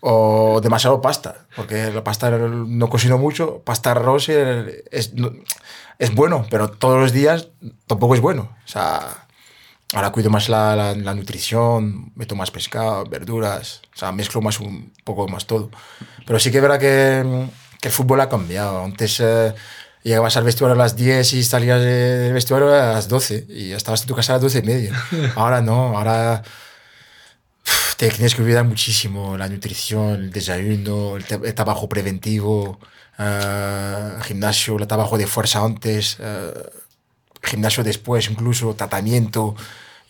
O 0.00 0.60
demasiado 0.62 1.00
pasta, 1.02 1.46
porque 1.56 1.90
la 1.90 2.04
pasta 2.04 2.30
no 2.30 2.88
cocino 2.88 3.18
mucho. 3.18 3.62
Pasta 3.64 3.90
arroz 3.90 4.28
es, 4.28 5.14
no- 5.14 5.32
es 5.98 6.14
bueno, 6.14 6.46
pero 6.50 6.68
todos 6.70 7.00
los 7.00 7.12
días 7.12 7.48
tampoco 7.88 8.14
es 8.14 8.20
bueno. 8.20 8.56
O 8.64 8.68
sea, 8.68 9.26
ahora 9.94 10.10
cuido 10.12 10.30
más 10.30 10.48
la, 10.48 10.76
la- 10.76 10.94
la 10.94 11.14
nutrición, 11.14 12.12
meto 12.14 12.34
más 12.36 12.50
pescado, 12.50 13.04
verduras, 13.06 13.82
o 13.94 13.98
sea, 13.98 14.12
mezclo 14.12 14.40
más 14.42 14.60
un 14.60 14.92
poco 15.04 15.28
más 15.28 15.46
todo. 15.46 15.70
Pero 16.26 16.38
sí 16.38 16.50
que 16.50 16.58
es 16.58 16.62
verdad 16.62 16.78
que, 16.80 17.48
que 17.80 17.88
el 17.88 17.94
fútbol 17.94 18.20
ha 18.20 18.28
cambiado. 18.28 18.82
Antes 18.84 19.20
eh, 19.20 19.54
llegabas 20.02 20.36
al 20.36 20.44
vestuario 20.44 20.74
a 20.74 20.78
las 20.78 20.96
10 20.96 21.32
y 21.34 21.42
salías 21.44 21.80
del 21.80 22.32
vestuario 22.34 22.68
a 22.72 22.92
las 22.94 23.08
12 23.08 23.46
y 23.48 23.72
estabas 23.72 24.02
en 24.02 24.08
tu 24.08 24.14
casa 24.14 24.32
a 24.32 24.36
las 24.36 24.42
12 24.42 24.58
y 24.58 24.62
media. 24.62 24.92
Ahora 25.36 25.60
no, 25.62 25.96
ahora 25.98 26.42
te 27.96 28.08
tienes 28.10 28.34
que 28.34 28.42
cuidar 28.42 28.64
muchísimo 28.64 29.36
la 29.36 29.48
nutrición, 29.48 30.14
el 30.24 30.30
desayuno, 30.30 31.16
el, 31.16 31.24
el 31.44 31.54
trabajo 31.54 31.88
preventivo, 31.88 32.78
eh, 33.18 34.10
gimnasio, 34.22 34.76
el 34.78 34.86
trabajo 34.86 35.18
de 35.18 35.26
fuerza 35.26 35.64
antes, 35.64 36.16
eh, 36.20 36.52
gimnasio 37.48 37.82
después, 37.84 38.30
incluso 38.30 38.74
tratamiento. 38.74 39.54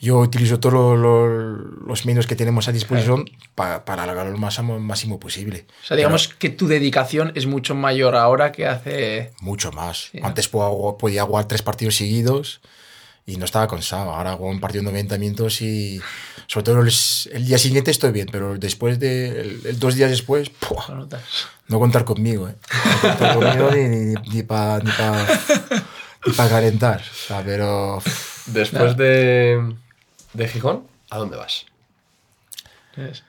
Yo 0.01 0.19
utilizo 0.19 0.61
todos 0.61 0.97
los, 0.97 1.87
los 1.87 2.07
medios 2.07 2.29
que 2.29 2.37
tenemos 2.37 2.69
a 2.69 2.73
disposición 2.73 3.25
pa- 3.57 3.85
para 3.85 4.05
alargarlo 4.05 4.31
lo 4.31 4.39
más, 4.39 4.63
máximo 4.63 5.19
posible. 5.19 5.67
O 5.83 5.87
sea, 5.89 5.97
digamos 5.97 6.29
que 6.29 6.51
tu 6.51 6.69
dedicación 6.69 7.33
es 7.35 7.47
mucho 7.47 7.75
mayor 7.75 8.15
ahora 8.15 8.53
que 8.53 8.67
hace... 8.69 9.33
Mucho 9.41 9.73
más. 9.73 10.11
Sí, 10.13 10.21
¿no? 10.21 10.29
Antes 10.29 10.47
po- 10.49 10.97
podía 10.99 11.25
jugar 11.25 11.47
tres 11.49 11.63
partidos 11.63 11.97
seguidos 11.97 12.61
y 13.27 13.39
no 13.39 13.45
estaba 13.45 13.67
cansado. 13.67 14.13
Ahora 14.15 14.31
hago 14.33 14.47
un 14.47 14.61
partido 14.61 14.85
de 14.85 14.91
90 14.93 15.19
minutos 15.19 15.61
y 15.63 16.01
sobre 16.47 16.65
todo 16.65 16.81
el, 16.83 16.93
el 17.33 17.45
día 17.47 17.59
siguiente 17.59 17.91
estoy 17.91 18.13
bien, 18.13 18.29
pero 18.31 18.57
después 18.57 19.01
de 19.01 19.41
el, 19.41 19.61
el 19.67 19.79
dos 19.81 19.97
días 19.97 20.11
después, 20.11 20.49
¡pua! 20.49 21.09
no 21.67 21.79
contar 21.81 22.05
conmigo, 22.05 22.49
¿eh? 22.49 22.55
No 23.03 23.09
contar 23.11 23.35
conmigo 23.35 23.71
ni, 23.73 23.89
ni, 23.89 24.15
ni 24.33 24.43
para 24.45 24.79
ni 24.79 24.91
pa, 24.93 25.27
ni 26.29 26.35
pa 26.35 26.49
calentar. 26.49 27.01
O 27.01 27.27
sea, 27.27 27.43
pero 27.45 28.01
Después 28.47 28.97
de, 28.97 29.75
de 30.33 30.49
Gijón, 30.49 30.87
¿a 31.11 31.19
dónde 31.19 31.37
vas? 31.37 31.67
Es- 32.97 33.23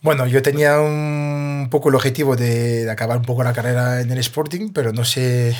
bueno, 0.00 0.26
yo 0.26 0.42
tenía 0.42 0.80
un 0.80 1.68
poco 1.70 1.88
el 1.88 1.94
objetivo 1.94 2.34
de, 2.34 2.84
de 2.84 2.90
acabar 2.90 3.18
un 3.18 3.24
poco 3.24 3.44
la 3.44 3.52
carrera 3.52 4.00
en 4.00 4.10
el 4.10 4.18
Sporting, 4.18 4.70
pero 4.72 4.92
no 4.92 5.04
se, 5.04 5.56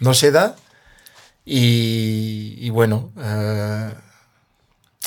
no 0.00 0.12
se 0.12 0.30
da. 0.30 0.54
Y, 1.46 2.56
y 2.58 2.68
bueno, 2.68 3.10
eh, 3.18 3.90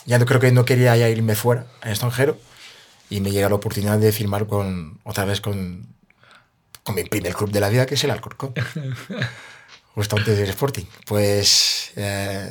ya 0.07 0.17
no 0.17 0.25
creo 0.25 0.39
que 0.39 0.51
no 0.51 0.65
quería 0.65 0.97
ya 0.97 1.07
irme 1.07 1.35
fuera, 1.35 1.67
al 1.81 1.91
extranjero. 1.91 2.35
Y 3.11 3.21
me 3.21 3.29
llega 3.31 3.47
la 3.49 3.55
oportunidad 3.55 3.99
de 3.99 4.11
firmar 4.11 4.47
con, 4.47 4.99
otra 5.03 5.25
vez 5.25 5.39
con, 5.39 5.85
con 6.83 6.95
mi 6.95 7.03
primer 7.03 7.35
club 7.35 7.51
de 7.51 7.59
la 7.59 7.69
vida, 7.69 7.85
que 7.85 7.93
es 7.93 8.03
el 8.05 8.09
Alcorcón. 8.11 8.53
Antes 9.95 10.37
del 10.37 10.49
Sporting. 10.49 10.85
Pues 11.05 11.91
eh, 11.95 12.47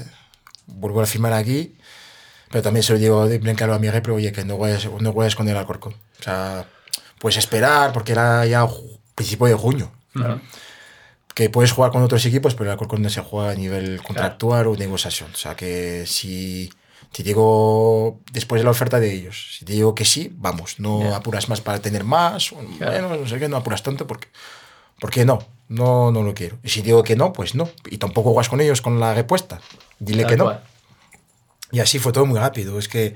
vuelvo 0.66 1.00
a 1.00 1.06
firmar 1.06 1.32
aquí, 1.32 1.76
pero 2.50 2.62
también 2.62 2.82
se 2.82 2.92
lo 2.92 2.98
digo 2.98 3.26
de 3.28 3.38
bien 3.38 3.56
claro 3.56 3.74
a 3.74 3.78
mi 3.78 3.88
repre, 3.90 4.12
oye, 4.12 4.32
que 4.32 4.44
no 4.44 4.56
juegues, 4.56 4.88
no 5.00 5.12
juegues 5.12 5.34
con 5.36 5.48
el 5.48 5.56
Alcorcón. 5.56 5.94
O 6.20 6.22
sea, 6.22 6.66
puedes 7.18 7.38
esperar, 7.38 7.92
porque 7.92 8.12
era 8.12 8.44
ya 8.46 8.66
principio 9.14 9.46
de 9.46 9.54
junio. 9.54 9.90
Que 11.34 11.48
puedes 11.48 11.72
jugar 11.72 11.92
con 11.92 12.02
otros 12.02 12.24
equipos, 12.26 12.54
pero 12.54 12.64
el 12.66 12.72
Alcorcón 12.72 13.02
no 13.02 13.08
se 13.08 13.20
juega 13.22 13.50
a 13.52 13.54
nivel 13.54 14.02
contractual 14.02 14.66
o 14.66 14.76
negociación. 14.76 15.30
O 15.32 15.36
sea, 15.36 15.54
que 15.56 16.04
si 16.06 16.70
te 17.12 17.22
digo 17.22 18.20
después 18.32 18.60
de 18.60 18.64
la 18.64 18.70
oferta 18.70 19.00
de 19.00 19.12
ellos, 19.12 19.56
si 19.58 19.64
te 19.64 19.72
digo 19.72 19.94
que 19.94 20.04
sí, 20.04 20.32
vamos, 20.36 20.78
no 20.78 21.00
Ya. 21.02 21.16
apuras 21.16 21.48
más 21.48 21.60
para 21.60 21.80
tener 21.80 22.04
más, 22.04 22.52
o 22.52 22.58
Claro. 22.78 22.92
menos, 23.08 23.20
no 23.20 23.26
sé 23.28 23.38
qué, 23.38 23.48
no 23.48 23.56
apuras 23.56 23.82
tanto 23.82 24.06
porque, 24.06 24.28
porque 25.00 25.24
no, 25.24 25.38
no, 25.70 26.10
no 26.12 26.22
lo 26.22 26.34
quiero. 26.34 26.58
Y 26.62 26.68
si 26.68 26.82
digo 26.82 27.02
que 27.02 27.16
no, 27.16 27.32
pues 27.32 27.54
no. 27.54 27.70
Y 27.90 27.96
tampoco 27.96 28.32
juegas 28.32 28.48
con 28.50 28.60
ellos 28.60 28.82
con 28.82 29.00
la 29.00 29.14
respuesta. 29.14 29.60
Dile 29.98 30.24
Tal 30.24 30.30
que 30.30 30.36
no. 30.36 30.44
cual. 30.44 30.62
Y 31.72 31.80
así 31.80 31.98
fue 31.98 32.12
todo 32.12 32.26
muy 32.26 32.38
rápido. 32.38 32.78
Es 32.78 32.88
que 32.88 33.14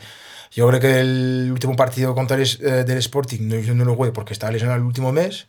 yo 0.53 0.67
creo 0.69 0.81
que 0.81 1.01
el 1.01 1.51
último 1.53 1.75
partido 1.77 2.15
contra 2.15 2.37
el, 2.37 2.43
eh, 2.63 2.85
del 2.85 2.99
Sporting 2.99 3.41
no, 3.49 3.57
yo 3.59 3.75
no 3.75 3.85
lo 3.85 3.95
jugué 3.97 4.13
porque 4.13 4.33
estaba 4.33 4.53
lesionado 4.53 4.79
el 4.79 4.87
último 4.87 5.13
mes 5.13 5.49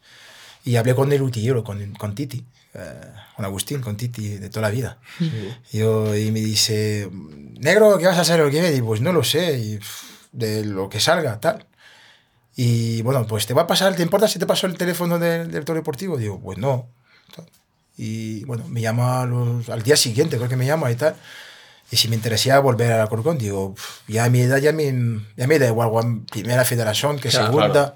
y 0.63 0.75
hablé 0.77 0.95
con 0.95 1.11
el 1.13 1.21
utillero, 1.21 1.63
con, 1.63 1.93
con 1.93 2.15
Titi, 2.15 2.43
eh, 2.73 2.79
con 3.35 3.45
Agustín, 3.45 3.81
con 3.81 3.95
Titi 3.97 4.37
de 4.37 4.49
toda 4.49 4.63
la 4.63 4.71
vida. 4.71 4.97
Y, 5.71 5.77
yo- 5.77 6.15
y 6.17 6.31
me 6.31 6.39
dice, 6.39 7.07
negro, 7.59 7.99
¿qué 7.99 8.07
vas 8.07 8.17
a 8.17 8.21
hacer 8.21 8.43
viene? 8.49 8.73
Y 8.73 8.81
pues 8.81 8.99
no 9.01 9.13
lo 9.13 9.23
sé, 9.23 9.59
y, 9.59 9.77
pff, 9.77 10.03
de 10.31 10.65
lo 10.65 10.89
que 10.89 10.99
salga, 10.99 11.39
tal. 11.39 11.67
Y 12.55 13.01
bueno, 13.01 13.25
pues 13.27 13.45
te 13.45 13.53
va 13.53 13.63
a 13.63 13.67
pasar, 13.67 13.95
¿te 13.95 14.03
importa 14.03 14.27
si 14.27 14.39
te 14.39 14.45
paso 14.45 14.65
el 14.67 14.77
teléfono 14.77 15.19
del 15.19 15.47
director 15.49 15.75
deportivo? 15.75 16.17
Digo, 16.17 16.39
pues 16.39 16.57
no. 16.57 16.87
Y 17.97 18.43
bueno, 18.45 18.65
me 18.67 18.81
llama 18.81 19.25
los- 19.25 19.69
al 19.69 19.81
día 19.83 19.95
siguiente, 19.95 20.37
creo 20.37 20.49
que 20.49 20.55
me 20.57 20.65
llama 20.65 20.91
y 20.91 20.95
tal. 20.95 21.15
Y 21.91 21.97
si 21.97 22.07
me 22.07 22.15
interesaba 22.15 22.59
volver 22.59 22.91
a 22.91 22.97
la 22.97 23.07
Corcón, 23.07 23.37
digo, 23.37 23.67
"Uf, 23.67 23.99
ya 24.07 24.25
a 24.25 24.29
mi 24.29 24.41
edad 24.41 24.57
ya 24.57 24.73
me, 24.73 24.85
ya 25.37 25.47
me 25.47 25.59
da 25.59 25.67
igual, 25.67 26.21
primera 26.31 26.65
federación 26.65 27.17
que 27.19 27.29
Claro, 27.29 27.45
segunda. 27.47 27.71
claro. 27.71 27.95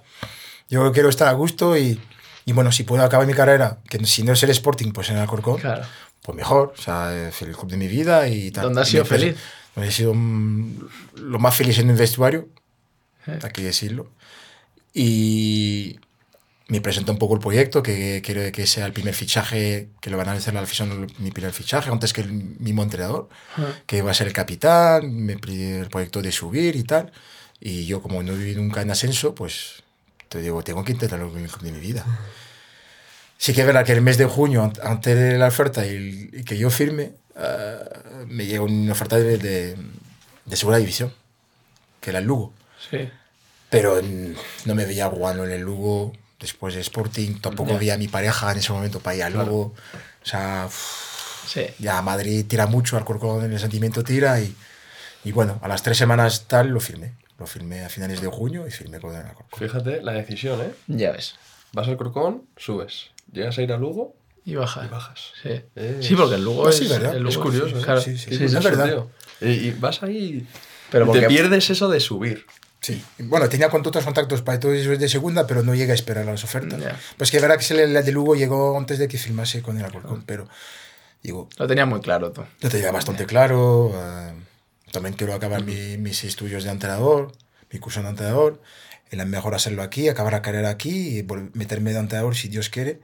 Yo 0.70 0.92
quiero 0.94 1.10
estar 1.10 1.28
a 1.28 1.34
gusto 1.34 1.76
y, 1.78 2.00
y 2.46 2.54
bueno, 2.54 2.72
si 2.72 2.84
puedo 2.84 3.04
acabar 3.04 3.26
mi 3.28 3.34
carrera, 3.34 3.80
que 3.90 4.06
si 4.06 4.24
no 4.24 4.34
es 4.34 4.44
el 4.44 4.52
Sporting, 4.52 4.92
pues 4.92 5.10
en 5.10 5.16
el 5.16 5.22
Alcorcón, 5.24 5.58
Claro. 5.58 5.84
pues 6.22 6.38
mejor. 6.38 6.74
O 6.78 6.82
sea, 6.82 7.28
es 7.30 7.42
el 7.42 7.54
club 7.58 7.72
de 7.72 7.78
mi 7.78 7.88
vida 7.88 8.28
y 8.28 8.52
tal. 8.52 8.66
¿Dónde 8.66 8.82
has 8.82 8.88
sido 8.90 9.04
feliz? 9.06 9.36
Donde 9.76 9.90
he 9.90 9.92
sido 9.94 10.14
lo 10.14 11.40
más 11.40 11.56
feliz 11.56 11.78
en 11.80 11.90
el 11.90 11.96
vestuario, 11.98 12.48
Eh. 13.28 13.40
hay 13.42 13.52
que 13.52 13.64
decirlo. 13.64 14.08
Y 14.94 16.00
me 16.68 16.82
presenta 16.82 17.12
un 17.12 17.18
poco 17.18 17.34
el 17.36 17.40
proyecto, 17.40 17.82
que 17.82 18.22
quiero 18.24 18.52
que 18.52 18.68
sea 18.68 18.86
el 18.86 18.94
primer 18.94 19.14
fichaje, 19.14 19.90
que 20.02 20.10
lo 20.10 20.18
van 20.18 20.30
a 20.30 20.34
hacer 20.34 20.54
la 20.54 20.62
afición, 20.62 21.08
mi 21.18 21.32
primer 21.32 21.52
fichaje, 21.54 21.90
antes 21.90 22.14
que 22.14 22.22
el 22.22 22.32
mismo 22.32 22.84
entrenador, 22.84 23.28
que 23.88 24.02
va 24.02 24.12
a 24.12 24.14
ser 24.14 24.28
el 24.28 24.34
capitán, 24.34 25.28
pri- 25.42 25.64
el 25.64 25.90
proyecto 25.90 26.22
de 26.22 26.32
subir 26.32 26.76
y 26.76 26.84
tal. 26.84 27.12
Y 27.60 27.86
yo, 27.86 28.02
como 28.02 28.22
no 28.24 28.34
he 28.34 28.38
vivido 28.38 28.62
nunca 28.62 28.82
en 28.82 28.92
ascenso, 28.92 29.34
pues 29.36 29.84
te 30.30 30.42
digo, 30.42 30.64
tengo 30.64 30.84
que 30.84 30.92
intentarlo 30.92 31.32
de 31.32 31.72
mi 31.72 31.80
vida. 31.80 32.06
Sí 33.38 33.54
que 33.54 33.62
es 33.62 33.68
verdad 33.68 33.86
que 33.86 33.94
el 33.94 34.02
mes 34.02 34.18
de 34.18 34.26
junio, 34.26 34.64
an- 34.64 34.74
antes 34.84 35.16
de 35.18 35.38
la 35.38 35.48
oferta 35.48 35.86
y, 35.86 35.90
el- 36.34 36.46
que 36.46 36.58
yo 36.58 36.70
firme, 36.70 37.14
eh, 37.36 37.78
me 38.28 38.46
llegó 38.46 38.66
una 38.66 38.92
oferta 38.92 39.18
de, 39.18 39.38
de, 39.38 39.76
de 40.46 40.56
segunda 40.56 40.78
división, 40.78 41.12
que 42.02 42.12
era 42.12 42.20
el 42.20 42.26
Lugo. 42.26 42.54
Sí. 42.92 43.10
Pero 43.70 44.02
no 44.66 44.76
me 44.76 44.86
veía 44.86 45.08
jugando 45.08 45.44
en 45.46 45.52
el 45.52 45.62
Lugo, 45.62 46.14
después 46.40 46.74
de 46.76 46.82
Sporting, 46.82 47.40
tampoco 47.42 47.78
veía 47.78 47.94
a 47.94 47.98
mi 47.98 48.08
pareja 48.08 48.52
en 48.52 48.58
ese 48.60 48.72
momento 48.74 49.00
para 49.00 49.16
ir 49.18 49.24
al 49.24 49.34
Lugo. 49.34 49.74
O 50.24 50.26
sea, 50.26 50.68
Sí. 51.48 51.62
ya 51.80 52.02
Madrid 52.02 52.46
tira 52.48 52.68
mucho, 52.68 52.98
Alcorcón 52.98 53.44
en 53.46 53.54
el 53.54 53.60
sentimiento 53.60 54.04
tira 54.04 54.40
y, 54.40 54.56
y 55.24 55.32
bueno, 55.32 55.60
a 55.64 55.68
las 55.68 55.82
tres 55.84 55.98
semanas 55.98 56.46
tal 56.48 56.70
lo 56.70 56.80
firmé. 56.80 57.14
Lo 57.40 57.48
firmé 57.48 57.84
a 57.86 57.90
finales 57.90 58.22
de 58.22 58.28
junio 58.28 58.68
y 58.68 58.72
firmé 58.72 59.00
con 59.00 59.16
el 59.16 59.22
Alcorcón. 59.26 59.60
Fíjate 59.60 60.02
la 60.02 60.12
decisión, 60.14 60.60
¿eh? 60.62 60.72
Ya 60.88 61.12
ves. 61.12 61.36
Vas 61.74 61.88
al 61.88 61.98
Corcón, 61.98 62.44
subes. 62.58 63.12
Llegas 63.32 63.58
a 63.58 63.62
ir 63.62 63.72
a 63.72 63.78
Lugo, 63.78 64.16
Y 64.46 64.56
baja. 64.56 64.84
Y 64.86 64.88
bajas. 64.90 65.32
Sí. 65.44 65.62
Es- 65.76 66.06
Sí, 66.06 66.16
porque 66.16 66.36
el 66.36 66.44
Lugo 66.44 66.66
Ah, 66.68 66.70
es, 66.72 66.82
el 66.82 67.18
Lugo 67.20 67.30
es 67.30 67.38
curioso, 67.38 67.78
¿eh? 67.80 67.82
Claro. 67.84 68.02
Sí, 68.02 68.12
es 68.30 68.64
verdad. 68.64 69.06
Y, 69.42 69.46
y 69.50 69.72
vas 69.72 70.02
ahí 70.02 70.48
Pero 70.92 71.06
porque- 71.06 71.22
te 71.22 71.28
pierdes 71.28 71.70
eso 71.70 71.88
de 71.90 72.00
subir. 72.00 72.46
Sí. 72.82 73.04
Bueno, 73.20 73.50
tenía 73.50 73.70
con 73.70 73.86
otros 73.86 74.06
contactos 74.06 74.42
para 74.42 74.60
todo 74.60 74.74
eso 74.74 74.90
de 74.92 75.10
segunda, 75.10 75.46
pero 75.46 75.64
no 75.64 75.76
llega 75.76 75.92
a 75.92 75.96
esperar 75.96 76.26
las 76.26 76.44
ofertas. 76.44 76.80
Ya. 76.80 76.98
Pues 77.18 77.30
que 77.30 77.38
es 77.38 77.44
verdad 77.44 77.58
que 77.60 77.74
el 77.74 77.96
el 77.98 78.06
de 78.06 78.12
Lugo 78.12 78.36
llegó 78.36 78.78
antes 78.78 78.98
de 79.00 79.08
que 79.08 79.18
firmase 79.18 79.62
con 79.62 79.78
el 79.78 79.84
Alcorcón, 79.86 80.24
pero 80.26 80.48
digo, 81.22 81.50
Lo 81.58 81.68
tenía 81.68 81.86
muy 81.86 82.00
claro 82.00 82.32
tú. 82.32 82.44
Yo 82.62 82.70
tenía 82.70 82.92
bastante 82.92 83.26
claro. 83.26 83.92
eh, 83.96 84.34
también 84.92 85.16
quiero 85.16 85.34
acabar 85.34 85.64
mi- 85.64 85.98
mis 85.98 86.24
estudios 86.24 86.64
de 86.64 86.70
entrenador. 86.72 87.32
mi 87.72 87.78
curso 87.80 88.02
de 88.02 88.10
entrenador, 88.10 88.60
la 89.12 89.26
mejor 89.26 89.54
hacerlo 89.54 89.84
aquí, 89.84 90.08
acabar 90.10 90.34
la 90.34 90.42
carrera 90.42 90.70
aquí 90.70 91.20
y 91.20 91.28
meterme 91.54 91.94
de 91.94 92.00
entrenador 92.00 92.36
si 92.36 92.48
Dios 92.48 92.70
quiere, 92.70 93.00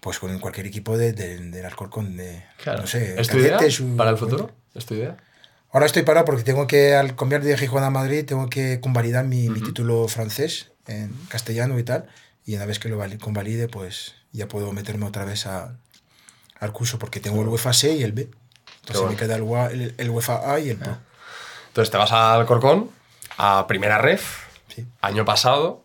pues 0.00 0.18
con 0.18 0.36
cualquier 0.40 0.66
equipo 0.66 0.96
de, 0.98 1.12
de- 1.12 1.38
del 1.38 1.64
Alcorcón, 1.66 2.16
de, 2.16 2.42
Claro. 2.62 2.80
no 2.80 2.86
sé, 2.88 3.20
¿Es 3.20 3.28
tu 3.28 3.36
idea 3.38 3.58
para 3.96 4.10
el 4.10 4.16
futuro? 4.16 4.50
¿Es 4.74 4.84
tu 4.86 4.94
idea? 4.94 5.16
Ahora 5.72 5.86
estoy 5.86 6.02
parado 6.02 6.24
porque 6.26 6.42
tengo 6.42 6.66
que, 6.66 6.94
al 6.96 7.14
cambiar 7.14 7.42
de 7.42 7.56
Gijón 7.56 7.84
a 7.84 7.90
Madrid, 7.90 8.24
tengo 8.26 8.48
que 8.50 8.80
convalidar 8.80 9.24
mi, 9.24 9.48
mi 9.48 9.60
título 9.60 10.08
francés 10.08 10.72
en 10.86 11.14
castellano 11.28 11.78
y 11.78 11.84
tal. 11.84 12.06
Y 12.44 12.56
una 12.56 12.66
vez 12.66 12.78
que 12.80 12.88
lo 12.88 12.96
vali- 12.98 13.18
convalide, 13.18 13.68
pues 13.68 14.14
ya 14.32 14.48
puedo 14.48 14.72
meterme 14.72 15.06
otra 15.06 15.24
vez 15.24 15.46
a- 15.46 15.76
al 16.58 16.72
curso 16.72 16.98
porque 16.98 17.20
tengo 17.20 17.40
el 17.42 17.48
UEFA 17.48 17.72
C 17.72 17.92
y 17.94 18.02
el 18.02 18.12
B. 18.12 18.28
Entonces 18.80 18.96
bueno. 19.02 19.12
me 19.12 19.16
queda 19.16 19.36
el, 19.36 19.42
UA 19.42 19.66
el, 19.68 19.94
el 19.96 20.10
UEFA 20.10 20.52
A 20.52 20.58
y 20.58 20.70
el 20.70 20.76
Pro. 20.78 20.98
Entonces 21.68 21.90
te 21.92 21.96
vas 21.98 22.10
al 22.12 22.46
Corcón, 22.46 22.90
a 23.38 23.66
primera 23.68 23.98
ref, 23.98 24.46
Sí. 24.74 24.86
año 25.00 25.24
pasado. 25.24 25.84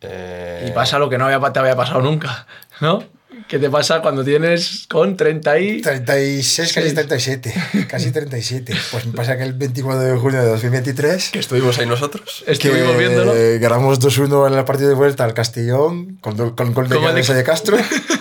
eh, 0.00 0.66
Y 0.68 0.72
pasa 0.72 0.98
lo 0.98 1.10
que 1.10 1.18
no 1.18 1.26
había, 1.26 1.52
te 1.52 1.58
había 1.58 1.76
pasado 1.76 2.00
nunca, 2.00 2.46
¿no? 2.80 3.04
¿Qué 3.50 3.58
te 3.58 3.68
pasa 3.68 4.00
cuando 4.00 4.22
tienes 4.22 4.86
con 4.88 5.16
30 5.16 5.58
y... 5.58 5.82
36, 5.82 6.72
casi 6.72 6.94
37. 6.94 7.54
Casi 7.88 8.12
37. 8.12 8.72
Pues 8.92 9.06
me 9.06 9.12
pasa 9.12 9.36
que 9.36 9.42
el 9.42 9.54
24 9.54 10.00
de 10.00 10.16
junio 10.16 10.40
de 10.40 10.48
2023. 10.50 11.30
Que 11.30 11.40
estuvimos 11.40 11.76
ahí 11.80 11.86
nosotros. 11.86 12.44
Estuvimos 12.46 12.92
que 12.92 12.98
viéndolo. 12.98 13.32
ganamos 13.58 13.98
2-1 13.98 14.52
en 14.52 14.56
el 14.56 14.64
partido 14.64 14.88
de 14.90 14.94
vuelta 14.94 15.24
al 15.24 15.34
Castellón 15.34 16.18
con, 16.20 16.36
gol 16.36 16.88
de 16.88 16.94
¿Cómo 16.94 17.12
de- 17.12 17.42
Castro. 17.42 17.76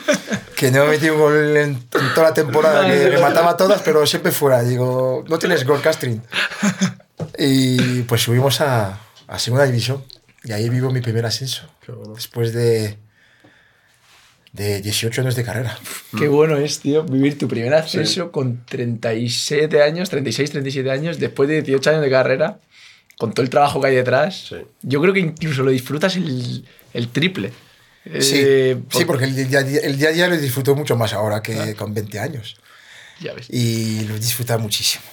que 0.56 0.72
no 0.72 0.88
metí 0.88 1.08
un 1.12 1.20
gol 1.20 1.56
en, 1.58 1.70
en 1.76 2.14
toda 2.16 2.30
la 2.30 2.34
temporada, 2.34 2.88
que 2.88 3.10
remataba 3.10 3.56
todas, 3.56 3.84
pero 3.84 4.08
siempre 4.08 4.32
fuera. 4.32 4.64
Digo, 4.64 5.24
no 5.28 5.38
tienes 5.38 5.64
gol, 5.64 5.80
Castrin. 5.80 6.24
Y 7.38 8.02
pues 8.02 8.24
subimos 8.24 8.62
a, 8.62 9.00
a 9.28 9.38
Segunda 9.38 9.66
División. 9.66 10.04
Y 10.44 10.54
ahí 10.54 10.70
vivo 10.70 10.90
mi 10.90 11.02
primer 11.02 11.28
ascenso. 11.28 11.68
Después 12.16 12.52
de, 12.52 12.98
de 14.54 14.82
18 14.82 15.22
años 15.22 15.36
de 15.36 15.44
carrera. 15.44 15.78
Qué 16.18 16.28
bueno 16.28 16.58
es, 16.58 16.80
tío, 16.80 17.04
vivir 17.04 17.38
tu 17.38 17.48
primer 17.48 17.74
ascenso 17.74 18.32
con 18.32 18.66
37 18.66 19.82
años, 19.84 20.10
36, 20.10 20.52
37 20.52 20.90
años, 20.92 21.20
después 21.20 21.48
de 21.50 21.62
18 21.62 21.90
años 21.92 22.02
de 22.02 22.10
carrera, 22.10 22.60
con 23.18 23.34
todo 23.34 23.44
el 23.44 23.50
trabajo 23.50 23.80
que 23.82 23.88
hay 23.88 23.96
detrás. 23.96 24.48
Sí. 24.50 24.56
Yo 24.82 25.02
creo 25.02 25.14
que 25.14 25.20
incluso 25.20 25.64
lo 25.64 25.72
disfrutas 25.72 26.16
el, 26.16 26.66
el 26.94 27.10
triple. 27.10 27.50
Sí, 28.22 28.36
Eh, 28.42 28.82
sí, 28.92 29.06
porque 29.06 29.26
el 29.26 29.36
día, 29.36 29.60
a 29.60 29.64
día- 29.64 29.82
el 29.82 29.98
día 29.98 30.10
a 30.10 30.12
día 30.14 30.28
lo 30.30 30.38
disfruto 30.38 30.74
mucho 30.76 30.96
más 30.96 31.14
ahora 31.14 31.44
que 31.44 31.76
con 31.76 31.94
20 31.94 32.20
años. 32.20 32.58
Ya 33.20 33.34
ves. 33.34 33.48
y 33.50 34.06
lo 34.06 34.16
disfruta 34.18 34.58
muchísimo. 34.58 35.04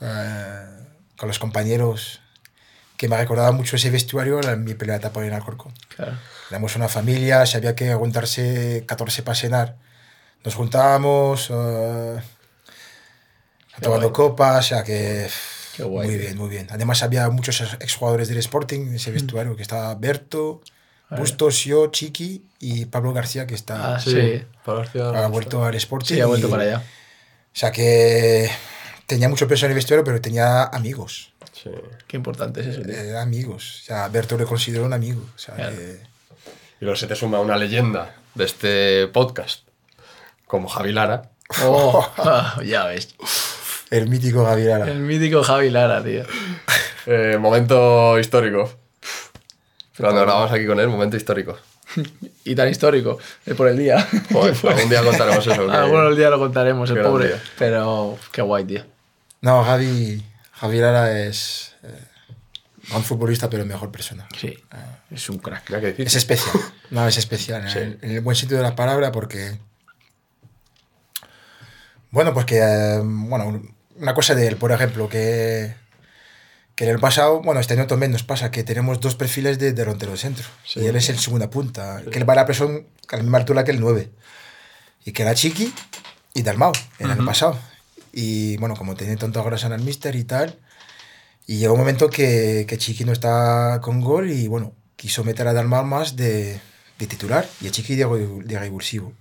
Eh, 0.00 0.64
con 1.16 1.28
los 1.28 1.38
compañeros 1.38 2.20
que 2.96 3.08
me 3.08 3.14
ha 3.14 3.20
recordado 3.20 3.52
mucho 3.52 3.76
ese 3.76 3.90
vestuario 3.90 4.40
en 4.42 4.64
mi 4.64 4.74
primera 4.74 4.96
etapa 4.98 5.24
en 5.24 5.32
Alcorcón. 5.32 5.72
Claro. 5.94 6.18
Éramos 6.50 6.76
una 6.76 6.88
familia, 6.88 7.44
si 7.46 7.56
había 7.56 7.74
que 7.74 7.90
aguantarse 7.90 8.84
14 8.86 9.22
para 9.22 9.34
cenar. 9.34 9.76
Nos 10.44 10.54
juntábamos, 10.54 11.48
eh, 11.50 12.20
tomando 13.80 14.12
copas, 14.12 14.66
o 14.66 14.68
sea 14.68 14.84
que... 14.84 15.28
Qué 15.76 15.82
guay, 15.82 16.06
muy 16.06 16.16
tío. 16.16 16.24
bien, 16.26 16.38
muy 16.38 16.48
bien. 16.48 16.66
Además 16.70 17.02
había 17.02 17.28
muchos 17.30 17.60
exjugadores 17.80 18.28
del 18.28 18.38
Sporting 18.38 18.88
en 18.88 18.94
ese 18.94 19.10
vestuario, 19.10 19.56
que 19.56 19.62
estaba 19.62 19.94
Berto, 19.96 20.60
Bustos, 21.10 21.64
yo, 21.64 21.88
Chiqui 21.88 22.44
y 22.60 22.86
Pablo 22.86 23.12
García, 23.12 23.46
que 23.46 23.54
está, 23.54 23.96
Ah, 23.96 24.00
sí. 24.00 24.42
Pablo 24.64 24.80
García 24.82 25.08
ha 25.24 25.26
vuelto 25.28 25.64
al 25.64 25.74
Sporting. 25.76 26.14
Sí, 26.14 26.20
ha 26.20 26.26
vuelto 26.26 26.48
y- 26.48 26.50
para 26.50 26.62
allá. 26.62 26.78
o 26.78 27.56
sea 27.56 27.70
que 27.72 28.50
tenía 29.06 29.28
mucho 29.28 29.46
peso 29.46 29.66
en 29.66 29.72
el 29.72 29.76
vestuario, 29.76 30.02
pero 30.04 30.20
tenía 30.20 30.64
amigos. 30.64 31.32
Sí. 31.52 31.70
Qué 32.08 32.16
importante 32.16 32.60
es 32.62 32.66
eso, 32.68 32.82
tío. 32.82 32.94
eh, 32.94 33.16
amigos. 33.18 33.80
O 33.82 33.84
sea, 33.86 34.08
Berto 34.08 34.36
le 34.36 34.44
considero 34.44 34.84
un 34.84 34.92
amigo. 34.92 35.22
O 35.34 35.38
sea, 35.38 35.54
Claro. 35.54 35.76
que- 35.76 36.00
Y 36.84 36.86
luego 36.86 36.96
se 36.96 37.06
te 37.06 37.16
suma 37.16 37.40
una 37.40 37.56
leyenda 37.56 38.14
de 38.34 38.44
este 38.44 39.06
podcast, 39.08 39.66
como 40.44 40.68
Javi 40.68 40.92
Lara. 40.92 41.30
Oh, 41.62 42.06
ya 42.62 42.84
ves. 42.84 43.14
el 43.90 44.06
mítico 44.06 44.44
Gabriel 44.44 44.72
Ara. 44.72 44.90
El 44.90 44.98
mítico 44.98 45.42
Javi 45.42 45.70
Lara, 45.70 46.04
tío. 46.04 46.24
Eh, 47.06 47.38
momento 47.40 48.18
histórico. 48.18 48.70
Cuando 49.96 50.20
grabamos 50.20 50.52
aquí 50.52 50.66
con 50.66 50.78
él, 50.78 50.88
momento 50.88 51.16
histórico. 51.16 51.56
Y 52.44 52.54
tan 52.54 52.68
histórico, 52.68 53.16
es 53.46 53.54
por 53.54 53.68
el 53.68 53.78
día. 53.78 54.06
Joder, 54.30 54.54
algún 54.68 54.90
día 54.90 55.02
contaremos 55.02 55.46
eso. 55.46 56.14
días 56.14 56.30
lo 56.30 56.38
contaremos, 56.38 56.90
el 56.90 57.00
pobre. 57.00 57.28
día. 57.28 57.42
Pero 57.58 58.18
qué 58.30 58.42
guay, 58.42 58.64
tío. 58.64 58.82
No, 59.40 59.64
Javi, 59.64 60.22
Javi 60.52 60.78
Lara 60.80 61.18
es 61.18 61.73
eh, 62.90 62.96
un 62.96 63.04
futbolista, 63.04 63.48
pero 63.50 63.64
mejor 63.64 63.90
persona. 63.90 64.28
Sí, 64.38 64.56
es 65.10 65.28
un 65.28 65.38
crack. 65.38 65.70
Difícil. 65.70 66.06
Es 66.06 66.14
especial. 66.14 66.54
No, 66.90 67.06
es 67.06 67.16
especial. 67.16 67.66
En, 67.68 67.76
el, 67.76 67.98
en 68.02 68.10
el 68.12 68.20
buen 68.20 68.36
sentido 68.36 68.62
de 68.62 68.68
la 68.68 68.76
palabra, 68.76 69.12
porque. 69.12 69.58
Bueno, 72.10 72.32
pues 72.32 72.46
que. 72.46 72.58
eh, 72.58 73.00
bueno, 73.02 73.62
una 73.96 74.14
cosa 74.14 74.34
de 74.34 74.46
él, 74.46 74.56
por 74.56 74.72
ejemplo, 74.72 75.08
que. 75.08 75.74
Que 76.74 76.84
en 76.84 76.90
el 76.90 76.98
pasado, 76.98 77.40
bueno, 77.40 77.60
este 77.60 77.74
año 77.74 77.86
también 77.86 78.10
nos 78.10 78.24
pasa 78.24 78.50
que 78.50 78.64
tenemos 78.64 79.00
dos 79.00 79.14
perfiles 79.14 79.60
de 79.60 79.72
delantero 79.72 80.16
centro. 80.16 80.44
Y 80.74 80.86
él 80.86 80.96
es 80.96 81.08
el 81.08 81.18
segunda 81.20 81.48
punta. 81.48 82.02
Que 82.10 82.18
él 82.18 82.28
va 82.28 82.32
a 82.32 82.36
la 82.36 82.46
presión 82.46 82.88
a 83.10 83.16
la 83.16 83.22
misma 83.22 83.38
altura 83.38 83.62
que 83.62 83.70
el 83.70 83.78
9. 83.78 84.10
Y 85.04 85.12
que 85.12 85.22
era 85.22 85.34
Chiqui 85.34 85.72
y 86.34 86.42
Dalmau 86.42 86.72
el 86.98 87.10
año 87.12 87.24
pasado. 87.24 87.56
Y 88.12 88.56
bueno, 88.56 88.74
como 88.74 88.96
tenía 88.96 89.16
tanta 89.16 89.40
grasa 89.42 89.68
en 89.68 89.74
el 89.74 89.82
mister 89.82 90.16
y 90.16 90.24
tal. 90.24 90.58
Y 91.46 91.58
llegó 91.58 91.74
un 91.74 91.80
momento 91.80 92.08
que, 92.08 92.64
que 92.68 92.78
Chiqui 92.78 93.04
no 93.04 93.12
está 93.12 93.80
con 93.82 94.00
gol 94.00 94.30
y 94.30 94.48
bueno, 94.48 94.72
quiso 94.96 95.24
meter 95.24 95.46
a 95.48 95.52
Dalmau 95.52 95.84
más 95.84 96.16
de, 96.16 96.60
de 96.98 97.06
titular 97.06 97.46
y 97.60 97.66
a 97.68 97.70
Chiqui 97.70 97.96
de, 97.96 98.06
de 98.44 98.58
revulsivo. 98.58 99.12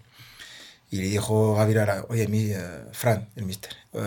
Y 0.89 0.97
le 0.97 1.03
dijo 1.07 1.55
Gabriel 1.55 1.79
Ara, 1.81 2.05
oye, 2.09 2.27
mi, 2.27 2.51
eh, 2.51 2.59
Fran, 2.91 3.27
el 3.35 3.45
mister, 3.45 3.71
eh, 3.93 3.99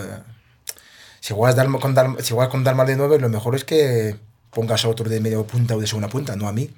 si 1.21 1.35
juegas, 1.35 1.57
Dalma- 1.57 1.81
con 1.81 1.95
Dalma- 1.95 2.21
si 2.23 2.33
juegas 2.33 2.49
con 2.51 2.63
Dalmau 2.65 2.87
de 2.87 2.97
9, 2.97 3.19
lo 3.19 3.29
mejor 3.29 3.55
es 3.57 3.65
que 3.65 4.17
pongas 4.51 4.85
a 4.85 4.89
otro 4.89 5.11
de 5.11 5.21
medio 5.21 5.45
punta 5.47 5.75
o 5.77 5.81
de 5.81 5.87
segunda 5.87 6.09
punta, 6.09 6.37
no 6.37 6.47
a 6.49 6.53
mí. 6.53 6.71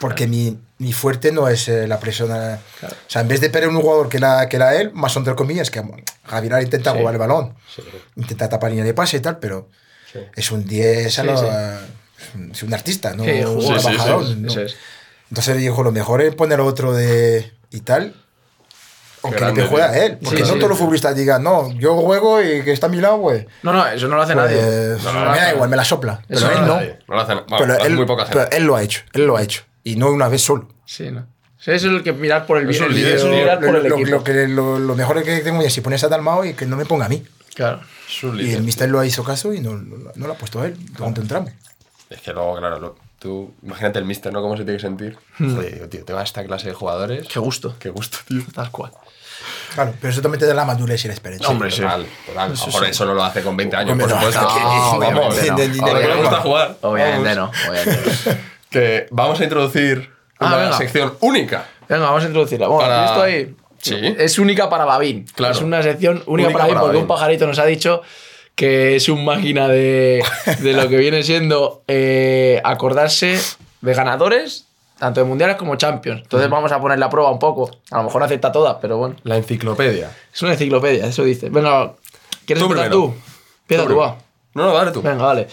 Porque 0.00 0.26
mi, 0.26 0.58
mi 0.78 0.92
fuerte 0.92 1.30
no 1.32 1.48
es 1.48 1.68
eh, 1.68 1.86
la 1.86 1.98
presión. 2.00 2.30
eh, 2.32 2.58
O 2.82 2.88
sea, 3.10 3.22
en 3.22 3.28
vez 3.28 3.40
de 3.40 3.50
perder 3.50 3.68
un 3.68 3.80
jugador 3.80 4.08
que 4.08 4.18
la, 4.18 4.48
que 4.48 4.58
la 4.58 4.74
él, 4.76 4.92
más 4.94 5.14
entre 5.16 5.34
comillas, 5.34 5.70
que 5.70 5.82
Javier 6.24 6.54
Ara 6.54 6.62
intenta 6.62 6.92
Sí. 6.92 6.98
jugar 6.98 7.14
el 7.14 7.18
balón, 7.18 7.54
Sí. 7.74 7.82
intenta 8.16 8.48
tapar 8.48 8.70
línea 8.70 8.84
de 8.84 8.94
pase 8.94 9.16
y 9.16 9.20
tal, 9.20 9.38
pero 9.38 9.68
Sí. 10.14 10.20
es 10.36 10.50
un 10.50 10.64
10, 10.64 11.18
a 11.18 11.22
Sí, 11.22 11.26
lo- 11.28 11.36
sí. 11.38 11.46
es 12.52 12.62
un- 12.62 12.72
artista, 12.72 13.12
no 13.14 13.24
Sí, 13.24 13.30
un 13.30 13.44
jugó, 13.46 13.60
sí, 13.60 13.66
sí, 13.74 13.80
trabajador, 13.84 14.36
¿no? 14.38 14.48
Es. 14.62 14.76
Entonces 15.28 15.56
dijo, 15.58 15.82
lo 15.82 15.92
mejor 15.92 16.22
es 16.22 16.34
poner 16.34 16.60
otro 16.60 16.94
de 16.94 17.52
y 17.70 17.80
tal, 17.80 18.14
aunque 19.22 19.40
grande, 19.40 19.62
no 19.62 19.66
te 19.68 19.70
juega 19.74 19.98
él, 20.04 20.18
porque 20.22 20.36
Sí, 20.38 20.42
no 20.42 20.48
sí. 20.54 20.54
todos 20.58 20.68
los 20.70 20.78
futbolistas 20.78 21.16
digan, 21.16 21.42
no, 21.42 21.72
yo 21.72 21.96
juego 21.96 22.42
y 22.42 22.62
que 22.62 22.72
está 22.72 22.86
a 22.86 22.90
mi 22.90 22.98
lado, 23.00 23.16
güey. 23.16 23.46
No, 23.62 23.72
no, 23.72 23.86
eso 23.86 24.06
no 24.08 24.16
lo 24.16 24.22
hace 24.22 24.34
Pues, 24.34 24.44
nadie. 24.50 24.62
No, 25.02 25.12
no, 25.24 25.30
me 25.32 25.38
da 25.38 25.52
igual, 25.54 25.68
me 25.70 25.76
la 25.76 25.84
sopla. 25.84 26.22
Pero 26.28 26.38
Eso 26.40 26.50
él 26.50 26.60
no 26.60 26.66
no. 26.66 26.80
Lo. 26.80 26.86
Bueno, 27.06 27.44
Pero 27.58 27.72
hace 27.74 27.86
él, 27.86 27.94
muy 27.96 28.06
poca 28.06 28.26
pero 28.28 28.40
gente. 28.42 28.56
él 28.56 28.64
lo 28.64 28.76
ha 28.76 28.82
hecho, 28.82 29.00
él 29.12 29.26
lo 29.26 29.36
ha 29.36 29.42
hecho. 29.42 29.62
Y 29.82 29.96
no 29.96 30.10
una 30.10 30.28
vez 30.28 30.42
solo. 30.42 30.68
Sí, 30.86 31.10
¿no? 31.10 31.26
Eso 31.60 31.72
es 31.72 31.84
el 31.84 32.02
que 32.02 32.12
mirar 32.12 32.44
por 32.46 32.58
el 32.58 32.68
Es 32.68 32.78
bien. 32.78 32.84
un 32.84 32.90
el 32.90 32.96
líder, 32.96 33.16
es 33.16 33.22
lo, 33.24 33.30
por 33.30 33.76
el 33.76 33.88
lo- 33.88 33.94
equipo. 33.96 34.10
lo 34.10 34.24
que, 34.24 34.46
lo, 34.48 34.78
lo 34.78 34.94
mejor 34.94 35.22
que 35.22 35.38
tengo 35.40 35.62
es 35.62 35.72
si 35.72 35.80
pones 35.80 36.04
a 36.04 36.08
Dalmao 36.08 36.44
y 36.44 36.52
que 36.52 36.66
no 36.66 36.76
me 36.76 36.84
ponga 36.84 37.06
a 37.06 37.08
mí. 37.08 37.24
Claro. 37.54 37.80
Y 38.38 38.52
el 38.54 38.62
mister 38.62 38.88
lo 38.90 39.02
hizo 39.04 39.24
caso 39.24 39.52
y 39.52 39.60
no, 39.60 39.72
no, 39.74 40.10
no 40.14 40.26
lo 40.26 40.32
ha 40.32 40.36
puesto 40.36 40.60
a 40.60 40.66
él 40.66 40.76
durante 40.96 41.20
un 41.20 41.28
tramo. 41.28 41.48
Es 42.10 42.20
que 42.20 42.32
luego, 42.32 42.56
claro, 42.58 42.78
lo- 42.78 42.96
tú 43.18 43.54
imagínate 43.62 43.98
el 43.98 44.04
mister, 44.04 44.32
¿no? 44.32 44.40
¿Cómo 44.42 44.56
se 44.56 44.64
tiene 44.64 44.76
que 44.78 44.82
sentir? 44.82 45.18
Joder, 45.38 45.74
digo, 45.74 45.88
tío, 45.88 46.04
tengo 46.04 46.20
a 46.20 46.22
esta 46.22 46.44
clase 46.44 46.68
de 46.68 46.74
jugadores. 46.74 47.26
Qué 47.28 47.38
gusto. 47.40 47.76
Qué 47.78 47.90
gusto, 47.90 48.18
tío. 48.28 48.42
Tal 48.54 48.70
cual. 48.70 48.92
Claro, 49.74 49.92
pero 50.00 50.12
eso 50.12 50.22
también 50.22 50.38
te 50.40 50.46
da 50.46 50.54
la 50.54 50.64
madurez 50.64 51.04
y 51.04 51.08
la 51.08 51.14
experiencia. 51.14 51.48
Hombre, 51.48 51.70
sí. 51.70 51.80
Total, 51.82 52.06
total. 52.26 52.38
A 52.52 52.54
lo 52.54 52.66
mejor 52.66 52.84
eso 52.84 53.04
no 53.06 53.14
lo 53.14 53.24
hace 53.24 53.42
con 53.42 53.56
20 53.56 53.76
años, 53.76 53.90
Hombre, 53.92 54.06
por 54.06 54.14
no, 54.16 54.32
supuesto. 54.32 54.40
no, 54.60 54.98
Vamos, 55.00 55.38
obviamente 55.38 55.68
no. 55.80 55.98
le 55.98 56.14
gusta 56.16 56.36
no. 56.36 56.42
jugar. 56.42 56.76
Obviamente 56.82 57.34
vamos, 57.34 57.56
no. 57.66 57.72
No. 57.72 58.38
Que 58.70 59.06
vamos 59.10 59.40
a 59.40 59.44
introducir 59.44 60.10
Ah, 60.38 60.46
una 60.46 60.56
venga. 60.56 60.76
sección 60.78 61.14
única. 61.20 61.66
Venga, 61.88 62.06
vamos 62.06 62.22
a 62.24 62.26
introducirla. 62.26 62.66
Bueno, 62.68 62.82
Para- 62.88 63.04
esto 63.06 63.22
ahí 63.22 63.56
Sí. 63.84 63.96
es 64.18 64.38
única 64.38 64.68
para 64.70 64.84
Babín. 64.84 65.26
Claro. 65.34 65.54
Es 65.54 65.60
una 65.60 65.82
sección 65.82 66.22
única, 66.26 66.48
Única 66.48 66.52
para 66.52 66.64
Babín 66.64 66.74
porque 66.76 66.86
Babín. 66.88 67.02
un 67.02 67.06
pajarito 67.08 67.46
nos 67.46 67.58
ha 67.58 67.66
dicho 67.66 68.02
que 68.54 68.96
es 68.96 69.08
un 69.08 69.24
máquina 69.24 69.68
de, 69.68 70.22
de 70.60 70.72
lo 70.72 70.88
que 70.88 70.96
viene 70.96 71.22
siendo 71.22 71.82
eh, 71.88 72.60
acordarse 72.64 73.38
de 73.80 73.94
ganadores, 73.94 74.66
tanto 74.98 75.20
de 75.20 75.26
mundiales 75.26 75.56
como 75.56 75.74
champions. 75.76 76.22
Entonces 76.22 76.48
vamos 76.48 76.70
a 76.72 76.80
poner 76.80 76.98
la 76.98 77.10
prueba 77.10 77.30
un 77.30 77.38
poco. 77.38 77.70
A 77.90 77.98
lo 77.98 78.04
mejor 78.04 78.20
no 78.20 78.26
acepta 78.26 78.50
todas, 78.52 78.76
pero 78.80 78.96
bueno. 78.96 79.16
La 79.24 79.36
enciclopedia. 79.36 80.10
Es 80.32 80.40
una 80.42 80.52
enciclopedia, 80.52 81.06
eso 81.06 81.24
dice. 81.24 81.50
Venga, 81.50 81.94
¿quieres 82.46 82.62
Tú 82.64 82.70
empezar 82.70 82.88
primero. 82.90 83.08
tú? 83.12 83.14
Empieza 83.62 83.86
tú, 83.86 83.96
va. 83.96 84.18
No, 84.54 84.66
no, 84.66 84.72
dale 84.72 84.92
tú. 84.92 85.02
Venga, 85.02 85.24
vale. 85.24 85.48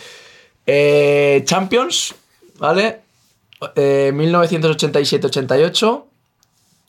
Eh, 0.67 1.41
Champions, 1.43 2.13
¿vale? 2.59 2.99
Eh, 3.75 4.11
1987-88, 4.15 6.03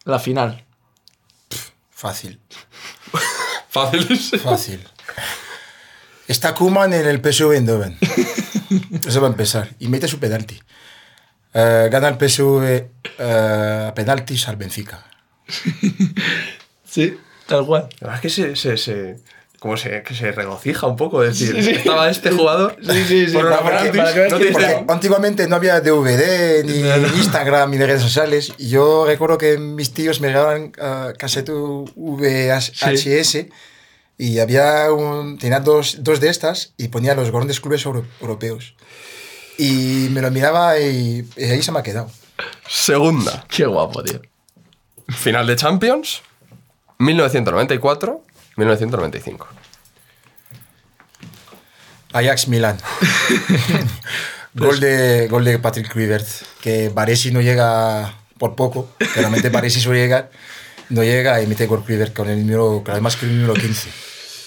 la 0.04 0.18
final. 0.18 0.62
Fácil, 2.02 2.40
Fácil. 3.70 4.40
fácil. 4.40 4.88
Está 6.26 6.52
Kuman 6.52 6.92
en 6.92 7.06
el 7.06 7.20
PSV 7.22 7.52
Eindhoven. 7.52 7.96
Eso 9.06 9.20
va 9.20 9.28
a 9.28 9.30
empezar. 9.30 9.68
Y 9.78 9.86
mete 9.86 10.08
su 10.08 10.18
penalti. 10.18 10.60
Eh, 11.54 11.88
gana 11.92 12.08
el 12.08 12.16
PSV 12.18 12.64
eh, 13.18 13.86
a 13.88 13.94
penaltis 13.94 14.48
al 14.48 14.56
Benfica. 14.56 15.04
Sí, 16.84 17.16
tal 17.46 17.64
cual. 17.64 17.88
La 18.00 18.08
verdad 18.08 18.16
es 18.16 18.20
que 18.20 18.28
se, 18.28 18.56
se, 18.56 18.76
se- 18.76 19.16
como 19.62 19.76
se, 19.76 20.02
que 20.02 20.12
se 20.12 20.32
regocija 20.32 20.88
un 20.88 20.96
poco, 20.96 21.22
es 21.22 21.38
decir, 21.38 21.56
estaba 21.56 22.10
este 22.10 22.32
jugador 22.32 22.74
Sí, 22.82 23.04
sí, 23.06 23.26
sí, 23.28 23.32
por 23.32 23.46
una 23.46 23.60
para- 23.60 23.78
penaltis, 23.78 24.00
para 24.00 24.12
que 24.12 24.18
veas 24.18 24.32
no 24.32 24.38
que- 24.38 24.44
te 24.46 24.50
dice- 24.50 24.60
Porque 24.80 24.92
antiguamente 24.92 25.46
no 25.46 25.54
había 25.54 25.80
DVD, 25.80 26.64
ni 26.64 26.80
Instagram, 27.20 27.70
ni 27.70 27.78
redes 27.78 28.02
sociales. 28.02 28.52
Y 28.58 28.70
yo 28.70 29.04
recuerdo 29.06 29.38
que 29.38 29.58
mis 29.58 29.92
tíos 29.94 30.20
me 30.20 30.26
regalaban 30.28 30.72
uh, 30.78 31.16
cassette 31.16 31.50
VHS 31.52 33.46
y 34.18 34.38
había 34.40 34.92
un, 34.92 35.38
tenía 35.38 35.60
dos, 35.60 35.98
dos 36.00 36.18
de 36.20 36.28
estas 36.28 36.74
y 36.76 36.88
ponía 36.88 37.14
los 37.14 37.30
grandes 37.30 37.60
clubes 37.60 37.84
euro- 37.86 38.04
europeos. 38.20 38.74
Y 39.58 40.08
me 40.10 40.22
lo 40.22 40.30
miraba 40.32 40.78
y, 40.80 41.24
y 41.36 41.44
ahí 41.44 41.62
se 41.62 41.70
me 41.70 41.78
ha 41.78 41.82
quedado. 41.84 42.10
Segunda, 42.68 43.44
Qué 43.48 43.64
guapo, 43.66 44.02
tío. 44.02 44.20
final 45.08 45.46
de 45.46 45.54
Champions, 45.54 46.22
1994-1995. 48.64 49.46
Ajax 52.12 52.48
Milan. 52.48 52.78
gol, 54.54 54.80
de, 54.80 55.28
gol 55.28 55.44
de 55.44 55.58
Patrick 55.58 55.90
Kluivert, 55.90 56.26
que 56.60 56.90
Baresi 56.90 57.30
no 57.30 57.40
llega 57.40 58.14
por 58.38 58.54
poco, 58.54 58.90
que 58.98 59.20
realmente 59.20 59.48
Baresi 59.48 59.80
suele 59.80 60.00
llegar, 60.00 60.30
no 60.90 61.02
llega 61.02 61.40
y 61.42 61.46
mete 61.46 61.66
gol 61.66 61.84
Kluivert 61.84 62.12
con 62.12 62.28
el 62.28 62.40
número, 62.40 62.84
además 62.86 63.16
que 63.16 63.26
el 63.26 63.40
número 63.40 63.54
15. 63.54 63.88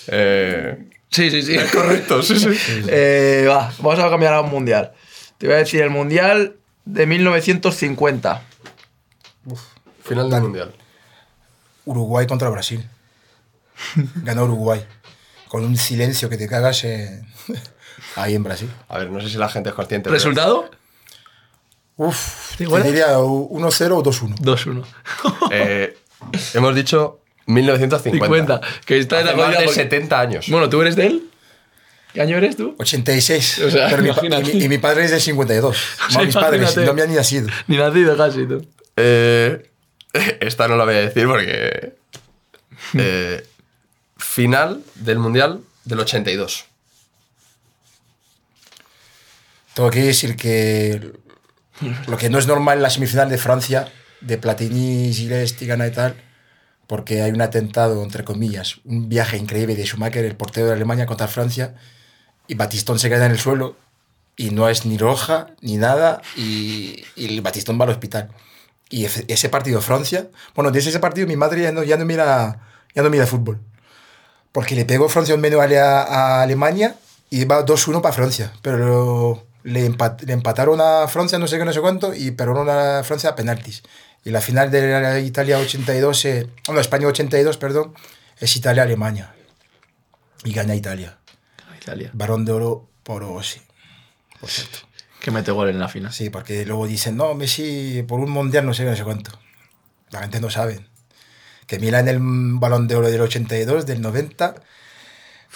Eh, 0.08 0.90
Sí, 1.16 1.32
sí, 1.32 1.42
sí. 1.44 1.58
correcto, 1.72 2.22
sí, 2.22 2.38
sí. 2.38 2.50
Eh, 2.90 3.46
va, 3.48 3.72
vamos 3.78 4.00
a 4.00 4.10
cambiar 4.10 4.34
a 4.34 4.42
un 4.42 4.50
mundial. 4.50 4.92
Te 5.38 5.48
voy 5.48 5.56
a 5.56 5.60
decir 5.60 5.82
el 5.82 5.90
mundial 5.90 6.58
de 6.84 7.06
1950. 7.06 8.44
Final 10.04 10.30
del 10.30 10.42
Mundial. 10.42 10.74
Uruguay 11.86 12.28
contra 12.28 12.50
Brasil. 12.50 12.86
Ganó 14.24 14.44
Uruguay. 14.46 14.86
Con 15.48 15.64
un 15.64 15.78
silencio 15.78 16.30
que 16.30 16.38
te 16.38 16.48
cagas 16.48 16.84
en- 16.86 17.26
ahí 18.16 18.36
en 18.36 18.44
Brasil. 18.44 18.70
A 18.90 18.98
ver, 19.00 19.10
no 19.10 19.22
sé 19.22 19.30
si 19.30 19.38
la 19.38 19.50
gente 19.50 19.70
es 19.70 19.76
consciente. 19.76 20.06
pero- 20.06 20.16
¿Resultado? 20.16 20.70
Uf, 21.98 22.58
¿Te 22.58 22.66
diría 22.84 23.18
1-0 23.18 23.92
o 23.98 24.04
2-1. 24.04 24.36
2-1. 24.42 24.86
Eh, 25.52 25.98
hemos 26.54 26.76
dicho 26.76 27.22
1950. 27.46 28.26
50. 28.26 28.62
Que 28.86 28.98
está 29.00 29.22
en 29.22 29.28
la 29.28 29.36
más 29.36 29.50
de 29.52 29.64
porque- 29.66 29.74
70 29.74 30.20
años. 30.20 30.50
Bueno, 30.50 30.68
¿tú 30.70 30.82
eres 30.82 30.96
de 30.98 31.08
él? 31.08 31.30
¿Qué 32.14 32.22
año 32.22 32.38
eres 32.38 32.58
tú? 32.58 32.76
86. 32.80 33.60
O 33.60 33.72
sea, 33.72 33.90
Pero 33.90 34.02
mi 34.04 34.10
y, 34.10 34.44
mi, 34.58 34.64
y 34.66 34.70
mi 34.70 34.78
padre 34.78 35.06
es 35.06 35.12
del 35.12 35.22
52. 35.22 35.78
O 36.08 36.12
sea, 36.12 36.22
mis 36.24 36.34
padres 36.36 36.76
no 36.78 36.94
me 36.94 37.02
han 37.02 37.10
ni 37.10 37.16
nacido. 37.16 37.48
Ni 37.68 37.78
nacido 37.78 38.18
casi 38.18 38.46
tú. 38.46 38.66
Eh, 38.98 39.70
esta 40.42 40.68
no 40.68 40.76
la 40.76 40.84
voy 40.86 40.96
a 40.96 41.00
decir 41.02 41.28
porque. 41.28 41.94
eh, 42.98 43.46
final 44.26 44.84
del 44.96 45.20
Mundial 45.20 45.62
del 45.86 46.00
82. 46.00 46.66
Tengo 49.74 49.90
que 49.90 50.04
decir 50.04 50.36
que 50.36 51.14
lo 52.08 52.18
que 52.18 52.30
no 52.30 52.40
es 52.40 52.48
normal 52.48 52.78
en 52.78 52.84
la 52.84 52.90
semifinal 52.90 53.30
de 53.30 53.38
Francia, 53.38 53.92
de 54.22 54.38
Platini, 54.38 55.14
Gilles, 55.14 55.56
Tigana 55.56 55.88
y 55.88 55.92
tal, 55.92 56.16
porque 56.88 57.22
hay 57.22 57.32
un 57.32 57.42
atentado, 57.42 58.04
entre 58.04 58.24
comillas, 58.24 58.80
un 58.84 59.10
viaje 59.10 59.38
increíble 59.38 59.76
de 59.76 59.86
Schumacher, 59.86 60.26
el 60.26 60.36
portero 60.36 60.68
de 60.68 60.74
Alemania, 60.74 61.06
contra 61.06 61.28
Francia, 61.28 61.76
y 62.48 62.56
Batistón 62.56 63.00
se 63.00 63.10
queda 63.10 63.26
en 63.26 63.32
el 63.32 63.40
suelo, 63.40 63.76
y 64.38 64.50
no 64.50 64.70
es 64.70 64.86
ni 64.86 64.98
roja 64.98 65.48
ni 65.62 65.78
nada, 65.78 66.22
y, 66.36 67.04
el 67.16 67.42
Batistón 67.42 67.80
va 67.80 67.86
al 67.86 67.92
hospital. 67.92 68.30
Y 68.90 69.06
ese 69.06 69.50
partido 69.50 69.82
Francia, 69.82 70.30
bueno, 70.56 70.72
desde 70.72 70.90
ese 70.90 71.00
partido 71.00 71.28
mi 71.28 71.36
madre 71.36 71.64
ya 71.64 71.72
no, 71.72 71.84
ya 71.84 71.98
no, 71.98 72.06
mira, 72.06 72.62
ya 72.94 73.04
no 73.04 73.10
mira 73.10 73.26
fútbol, 73.26 73.60
porque 74.56 74.74
le 74.74 74.86
pegó 74.86 75.10
Francia 75.10 75.36
un 75.36 75.42
menú 75.42 75.60
a, 75.60 75.66
a 75.66 76.42
Alemania 76.42 76.96
y 77.30 77.44
va 77.44 77.66
2-1 77.66 78.00
para 78.02 78.14
Francia, 78.14 78.54
pero 78.62 79.46
le, 79.64 79.86
empat- 79.92 80.22
le 80.22 80.32
empataron 80.32 80.80
a 80.80 81.10
Francia 81.10 81.38
no 81.38 81.46
sé 81.48 81.58
qué, 81.58 81.66
no 81.66 81.74
sé 81.74 81.82
cuánto, 81.82 82.14
y 82.14 82.32
perdieron 82.32 82.70
a 82.70 83.04
Francia 83.04 83.32
a 83.32 83.36
penaltis. 83.36 83.84
Y 84.24 84.30
la 84.32 84.40
final 84.40 84.72
de 84.72 84.88
la 85.02 85.20
Italia 85.20 85.58
82, 85.60 86.26
eh, 86.26 86.48
no, 86.72 86.80
España 86.80 87.06
82, 87.08 87.58
perdón, 87.58 87.94
es 88.40 88.56
Italia-Alemania. 88.56 89.36
Y 90.46 90.54
gana 90.54 90.74
Italia. 90.74 91.18
Italia. 91.82 92.10
Varón 92.14 92.46
de 92.46 92.54
oro 92.54 92.88
por 93.04 93.24
Rossi, 93.24 93.60
por 94.40 94.50
cierto. 94.50 94.78
Que 95.20 95.32
mete 95.32 95.52
gol 95.52 95.70
en 95.70 95.80
la 95.80 95.90
final. 95.90 96.14
Sí, 96.14 96.30
porque 96.30 96.66
luego 96.66 96.88
dicen, 96.88 97.18
no, 97.18 97.34
Messi 97.34 98.04
por 98.08 98.22
un 98.22 98.32
mundial 98.32 98.66
no 98.66 98.74
sé 98.74 98.84
qué, 98.86 98.92
no 98.92 98.96
sé 98.96 99.04
cuánto. 99.04 99.32
La 100.12 100.22
gente 100.22 100.40
no 100.40 100.50
sabe. 100.50 100.80
Que 101.68 101.80
Milan 101.80 102.08
el 102.08 102.20
balón 102.20 102.88
de 102.88 102.96
oro 102.96 103.10
del 103.10 103.22
82, 103.22 103.86
del 103.86 104.02
90, 104.02 104.56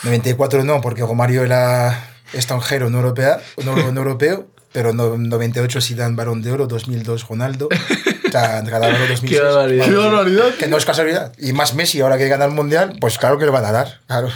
94 0.03 0.63
no, 0.63 0.81
porque 0.81 1.01
Romario 1.01 1.43
era 1.43 2.11
extranjero, 2.33 2.89
no, 2.89 2.99
europea, 2.99 3.41
no, 3.63 3.75
no 3.75 4.01
europeo, 4.01 4.47
pero 4.71 4.93
no, 4.93 5.17
98 5.17 5.81
sí 5.81 5.95
dan 5.95 6.15
balón 6.15 6.41
de 6.41 6.51
oro, 6.51 6.67
2002 6.67 7.27
Ronaldo, 7.27 7.67
o 7.67 8.31
sea, 8.31 8.61
ganaron 8.61 8.99
2006. 9.07 9.31
Qué 9.31 9.41
barbaridad. 9.41 9.85
¡Qué 9.85 9.95
barbaridad! 9.95 10.55
Que 10.55 10.67
no 10.67 10.77
es 10.77 10.85
casualidad. 10.85 11.33
Y 11.37 11.53
más 11.53 11.73
Messi, 11.73 12.01
ahora 12.01 12.17
que 12.17 12.27
gana 12.27 12.45
el 12.45 12.51
mundial, 12.51 12.97
pues 12.99 13.17
claro 13.17 13.37
que 13.37 13.45
le 13.45 13.51
van 13.51 13.65
a 13.65 13.71
dar, 13.71 13.99
claro. 14.07 14.29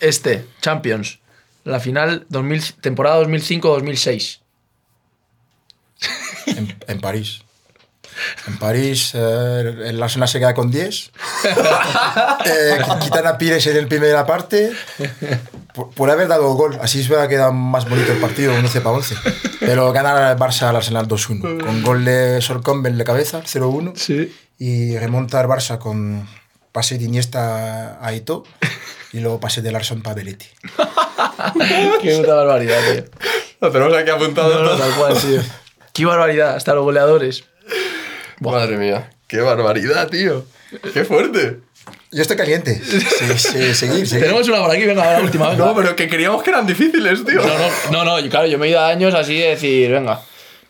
Este, 0.00 0.44
Champions. 0.60 1.20
La 1.64 1.80
final, 1.80 2.26
2000, 2.28 2.74
temporada 2.80 3.20
2005-2006. 3.22 4.40
En, 6.46 6.76
en 6.86 7.00
París. 7.00 7.40
En 8.46 8.58
París, 8.58 9.12
eh, 9.14 9.74
el 9.86 10.02
Arsenal 10.02 10.28
se 10.28 10.38
queda 10.38 10.54
con 10.54 10.70
10. 10.70 11.10
Eh, 12.46 12.78
quitan 13.00 13.26
a 13.26 13.36
Pires 13.38 13.66
en 13.66 13.76
el 13.76 13.88
primera 13.88 14.24
parte. 14.24 14.72
Por, 15.74 15.90
por 15.90 16.10
haber 16.10 16.28
dado 16.28 16.52
gol. 16.54 16.78
Así 16.80 17.02
se 17.02 17.14
ha 17.16 17.28
quedado 17.28 17.52
más 17.52 17.88
bonito 17.88 18.12
el 18.12 18.18
partido, 18.18 18.54
11 18.54 18.80
para 18.80 18.96
11. 18.96 19.14
Pero 19.60 19.92
gana 19.92 20.30
el 20.32 20.38
Barça 20.38 20.62
al 20.68 20.76
Arsenal 20.76 21.08
2-1. 21.08 21.64
Con 21.64 21.82
gol 21.82 22.04
de 22.04 22.40
Solcomben 22.40 22.96
de 22.96 23.04
cabeza, 23.04 23.42
0-1. 23.42 23.96
Sí. 23.96 24.34
Y 24.58 24.96
remonta 24.96 25.40
al 25.40 25.46
Barça 25.48 25.78
con 25.78 26.26
pase 26.72 26.98
de 26.98 27.04
Iniesta 27.04 27.98
a 28.04 28.14
Ito. 28.14 28.44
Y 29.12 29.20
luego 29.20 29.40
pase 29.40 29.60
de 29.62 29.72
Larson 29.72 30.02
para 30.02 30.14
Belletti. 30.14 30.46
Qué 32.02 32.16
puta 32.18 32.34
barbaridad, 32.34 32.78
tío. 32.92 33.04
Lo 33.60 33.70
tenemos 33.72 33.96
aquí 33.96 34.10
apuntado 34.10 34.54
No, 34.54 34.62
no, 34.62 34.68
todo. 34.70 34.78
tal 34.78 34.94
cual, 34.94 35.16
tío. 35.18 35.42
Qué 35.92 36.04
barbaridad, 36.04 36.54
hasta 36.56 36.74
los 36.74 36.84
goleadores. 36.84 37.44
Madre 38.40 38.76
mía, 38.76 39.10
qué 39.26 39.40
barbaridad, 39.40 40.08
tío. 40.08 40.44
Qué 40.92 41.04
fuerte. 41.04 41.60
Yo 42.12 42.22
estoy 42.22 42.36
caliente. 42.36 42.80
Sí, 42.82 43.00
sí, 43.00 43.74
seguir, 43.74 44.06
seguir. 44.06 44.08
Tenemos 44.24 44.48
una 44.48 44.58
por 44.62 44.70
aquí, 44.70 44.84
venga, 44.84 45.12
la 45.12 45.20
última. 45.20 45.50
venga. 45.50 45.64
No, 45.66 45.74
pero 45.74 45.94
que 45.96 46.08
creíamos 46.08 46.42
que 46.42 46.50
eran 46.50 46.66
difíciles, 46.66 47.24
tío. 47.24 47.40
No, 47.40 47.46
no, 47.92 48.04
no, 48.04 48.20
no, 48.20 48.28
claro, 48.30 48.46
yo 48.46 48.58
me 48.58 48.66
he 48.66 48.70
ido 48.70 48.80
a 48.80 48.88
años 48.88 49.14
así 49.14 49.36
de 49.38 49.48
decir, 49.50 49.90
venga. 49.90 50.20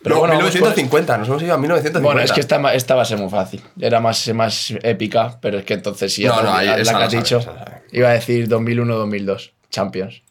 Pero 0.03 0.15
No, 0.15 0.19
bueno, 0.21 0.35
vamos 0.35 0.51
con- 0.51 0.59
1950, 0.61 1.17
nos 1.17 1.27
hemos 1.27 1.41
ido 1.41 1.53
a 1.53 1.57
1950. 1.57 1.99
Bueno, 2.07 2.21
es 2.21 2.31
que 2.31 2.39
esta, 2.39 2.73
esta 2.73 2.95
va 2.95 3.01
a 3.01 3.05
ser 3.05 3.17
muy 3.17 3.29
fácil. 3.29 3.61
Era 3.79 3.99
más, 3.99 4.27
más 4.33 4.73
épica, 4.83 5.37
pero 5.41 5.57
es 5.57 5.65
que 5.65 5.73
entonces 5.73 6.13
sí, 6.13 6.23
No, 6.23 6.35
la- 6.37 6.43
no, 6.43 6.53
ahí- 6.55 6.67
la, 6.67 6.77
esa 6.77 6.93
que 6.93 6.99
la 6.99 7.05
has 7.05 7.11
sabe, 7.11 7.23
dicho, 7.23 7.37
esa 7.39 7.53
la 7.53 7.59
sabe. 7.65 7.81
iba 7.91 8.09
a 8.09 8.13
decir 8.13 8.47
2001-2002, 8.47 9.51
Champions. 9.71 10.21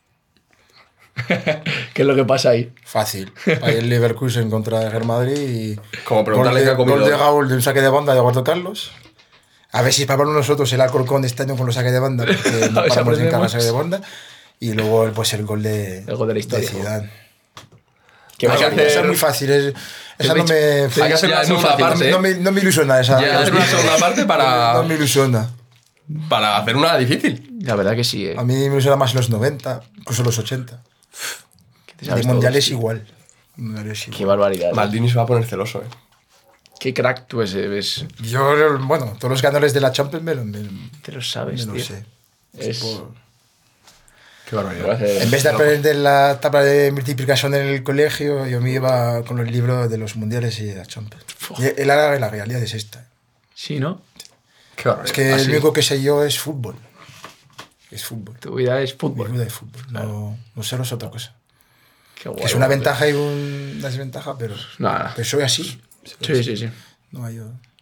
¿Qué 1.95 2.03
es 2.03 2.07
lo 2.07 2.15
que 2.15 2.25
pasa 2.25 2.51
ahí? 2.51 2.73
Fácil. 2.85 3.33
Ahí 3.63 3.77
el 3.77 3.89
Leverkusen 3.89 4.51
contra 4.51 4.83
el 4.83 4.91
Real 4.91 5.05
Madrid 5.07 5.37
y... 5.39 5.81
Como 6.05 6.25
preguntarle 6.25 6.65
de, 6.65 6.71
ha 6.71 6.77
comido. 6.77 6.99
Gol 6.99 7.09
de 7.09 7.17
Raúl 7.17 7.49
de 7.49 7.55
un 7.55 7.63
saque 7.63 7.81
de 7.81 7.89
banda 7.89 8.13
de 8.13 8.19
Eduardo 8.19 8.45
Carlos. 8.45 8.93
A 9.73 9.83
ver 9.83 9.93
si 9.93 10.05
para 10.07 10.25
nosotros 10.25 10.73
el 10.73 10.81
Alcorcón 10.81 11.25
este 11.25 11.43
año 11.43 11.57
con 11.57 11.67
los 11.67 11.75
saques 11.75 11.93
de 11.93 11.99
banda, 12.01 12.25
porque 12.27 12.65
A 12.65 12.69
no 12.69 12.85
paramos 12.87 13.19
en 13.19 13.31
cada 13.31 13.49
saque 13.49 13.65
de 13.65 13.71
banda. 13.71 14.01
Y 14.61 14.73
luego 14.73 15.11
pues 15.15 15.33
el 15.35 15.45
gol 15.45 15.63
de, 15.63 15.99
El 16.07 16.17
gol 16.17 16.29
de 16.29 16.35
la 16.35 16.41
historia. 16.41 16.69
Zidane. 16.69 17.11
¿Qué 18.39 18.49
Hay 18.49 18.59
que 18.59 18.65
hacer- 18.67 18.81
Esa 18.81 19.01
es 19.01 19.07
muy 19.07 19.17
fácil. 19.17 19.51
es- 19.51 19.75
esa 20.19 20.35
no 20.35 20.45
me, 20.45 20.55
Hay 20.55 20.89
que 21.09 21.13
hacer 21.15 21.29
Ya 21.31 21.37
una 21.37 21.43
es 21.43 21.49
muy 21.51 21.59
segunda 21.59 21.69
fácil, 21.71 21.85
parte. 21.87 22.11
no, 22.11 22.19
me, 22.21 22.35
no 22.35 22.53
me 22.53 22.61
ilusiona 22.61 23.01
esa. 23.01 23.21
Ya 23.21 23.41
hacer 23.41 23.55
una 23.55 23.67
segunda 23.67 23.97
parte 23.99 24.25
para, 24.25 24.73
No 24.83 24.85
me 24.85 24.95
ilusiona. 24.95 25.51
para 26.29 26.57
hacer 26.59 26.77
una 26.77 26.97
difícil. 26.97 27.51
La 27.63 27.75
verdad 27.75 27.95
que 27.95 28.05
sí, 28.05 28.27
eh. 28.27 28.35
A 28.39 28.45
mí 28.45 28.55
me 28.55 28.65
ilusiona 28.67 28.97
más 28.97 29.15
los 29.15 29.29
90, 29.29 29.83
incluso 29.99 30.23
los 30.23 30.39
80. 30.39 30.81
Mundiales 32.27 32.65
todos, 32.65 32.67
tío. 32.67 32.77
igual. 32.79 33.07
Qué 34.17 34.25
barbaridad. 34.25 34.69
tío. 34.69 34.77
Maldini 34.77 35.09
se 35.09 35.17
va 35.17 35.23
a 35.23 35.27
poner 35.27 35.47
celoso, 35.47 35.81
eh. 35.83 35.87
Qué 36.79 36.93
crack 36.93 37.27
tú 37.27 37.41
ese, 37.41 37.69
ves. 37.69 38.05
Yo, 38.21 38.79
bueno, 38.81 39.15
todos 39.19 39.31
los 39.31 39.41
ganadores 39.43 39.73
de 39.73 39.81
la 39.81 39.93
Champions 39.93 40.23
me, 40.25 40.35
lo- 40.35 40.45
me, 40.45 40.59
Te 41.03 41.11
lo 41.13 41.23
sabes, 41.23 41.61
me 41.67 41.73
lo 41.73 41.73
tío. 41.73 41.85
sé. 41.85 42.05
Es... 42.59 42.85
Qué 44.49 44.55
barbaridad. 44.55 45.03
En 45.23 45.31
vez 45.31 45.43
de 45.43 45.49
aprender 45.49 45.97
la 45.97 46.39
tabla 46.41 46.63
de 46.63 46.93
multiplicación 46.93 47.55
en 47.55 47.67
el 47.67 47.83
colegio, 47.83 48.47
yo 48.47 48.61
me 48.61 48.71
iba 48.73 49.25
con 49.25 49.39
los 49.39 49.51
libros 49.51 49.91
de 49.91 49.99
los 49.99 50.15
mundiales 50.17 50.59
y 50.61 50.67
de 50.67 50.77
la 50.77 50.87
Champions. 50.87 51.25
Y 51.59 51.65
el- 51.81 51.89
la, 51.89 52.17
la 52.19 52.29
realidad 52.31 52.63
es 52.63 52.75
esta. 52.75 53.09
Sí, 53.55 53.81
¿no? 53.81 54.03
Qué 54.77 54.89
barbaridad. 54.89 55.07
Es 55.07 55.13
que 55.13 55.33
Ah, 55.33 55.37
el 55.37 55.45
sí. 55.47 55.51
único 55.51 55.73
que 55.73 55.83
sé 55.83 56.01
yo 56.03 56.23
es 56.23 56.39
fútbol. 56.39 56.77
Es 57.97 58.05
fútbol. 58.05 58.39
Tu 58.39 58.55
vida 58.55 58.81
es 58.81 58.93
Mi 58.93 58.99
fútbol. 58.99 59.29
vida 59.31 59.45
es 59.45 59.53
fútbol. 59.53 59.83
No, 59.91 60.37
no 60.55 60.63
sé 60.63 60.77
es 60.81 60.93
otra 60.93 61.11
cosa. 61.11 61.35
Qué 62.21 62.29
guay, 62.29 62.41
que 62.41 62.47
es 62.47 62.55
una 62.55 62.67
guay. 62.67 62.77
ventaja 62.79 63.09
y 63.09 63.13
un- 63.13 63.75
una 63.79 63.89
desventaja, 63.89 64.37
pero, 64.39 64.55
Nada. 64.79 65.13
pero 65.15 65.27
soy 65.29 65.43
así. 65.43 65.63
Sí, 66.21 66.43
sí, 66.45 66.57
sí. 66.57 66.71
No 67.13 67.25
hay... 67.25 67.41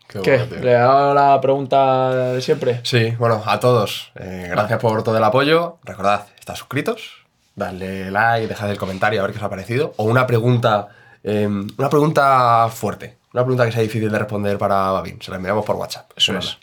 Qué 0.08 0.20
¿Qué? 0.20 0.38
tío. 0.38 0.60
¿Le 0.60 0.76
hago 0.76 1.14
la 1.14 1.40
pregunta 1.40 2.32
de 2.34 2.40
siempre? 2.42 2.80
Sí, 2.84 3.10
bueno, 3.18 3.42
a 3.46 3.58
todos, 3.58 4.12
eh, 4.16 4.46
gracias 4.50 4.78
por 4.78 5.02
todo 5.02 5.16
el 5.16 5.24
apoyo. 5.24 5.78
Recordad, 5.82 6.26
estar 6.38 6.56
suscritos, 6.56 7.24
darle 7.56 8.10
like, 8.10 8.46
dejad 8.46 8.70
el 8.70 8.76
comentario 8.78 9.20
a 9.20 9.24
ver 9.24 9.32
qué 9.32 9.38
os 9.38 9.44
ha 9.44 9.48
parecido. 9.50 9.94
O 9.96 10.04
una 10.04 10.26
pregunta, 10.26 10.88
eh, 11.24 11.46
una 11.46 11.88
pregunta 11.90 12.68
fuerte, 12.72 13.16
una 13.32 13.42
pregunta 13.42 13.64
que 13.66 13.72
sea 13.72 13.82
difícil 13.82 14.10
de 14.12 14.18
responder 14.18 14.58
para 14.58 14.90
Babin. 14.92 15.20
Se 15.22 15.30
la 15.30 15.38
enviamos 15.38 15.64
por 15.64 15.76
WhatsApp. 15.76 16.10
Eso 16.16 16.36
es. 16.38 16.58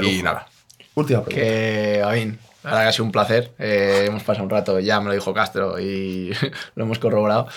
Y 0.00 0.22
nada, 0.22 0.46
última 0.94 1.22
pregunta. 1.22 1.44
Que, 1.44 1.98
Gavin, 2.00 2.38
la 2.62 2.70
verdad 2.70 2.82
que 2.82 2.88
ha 2.88 2.92
sido 2.92 3.04
un 3.04 3.12
placer. 3.12 3.52
Eh, 3.58 4.04
hemos 4.06 4.22
pasado 4.22 4.44
un 4.44 4.50
rato, 4.50 4.80
ya 4.80 5.00
me 5.00 5.06
lo 5.06 5.12
dijo 5.12 5.34
Castro 5.34 5.80
y 5.80 6.32
lo 6.74 6.84
hemos 6.84 6.98
corroborado. 6.98 7.48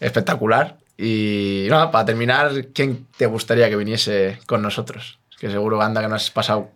Espectacular. 0.00 0.76
Y 0.98 1.66
nada, 1.68 1.90
para 1.90 2.06
terminar, 2.06 2.68
¿quién 2.72 3.06
te 3.16 3.26
gustaría 3.26 3.68
que 3.68 3.76
viniese 3.76 4.38
con 4.46 4.62
nosotros? 4.62 5.18
Que 5.38 5.50
seguro, 5.50 5.82
anda, 5.82 6.00
que 6.00 6.08
no 6.08 6.14
has 6.14 6.30
pasado 6.30 6.70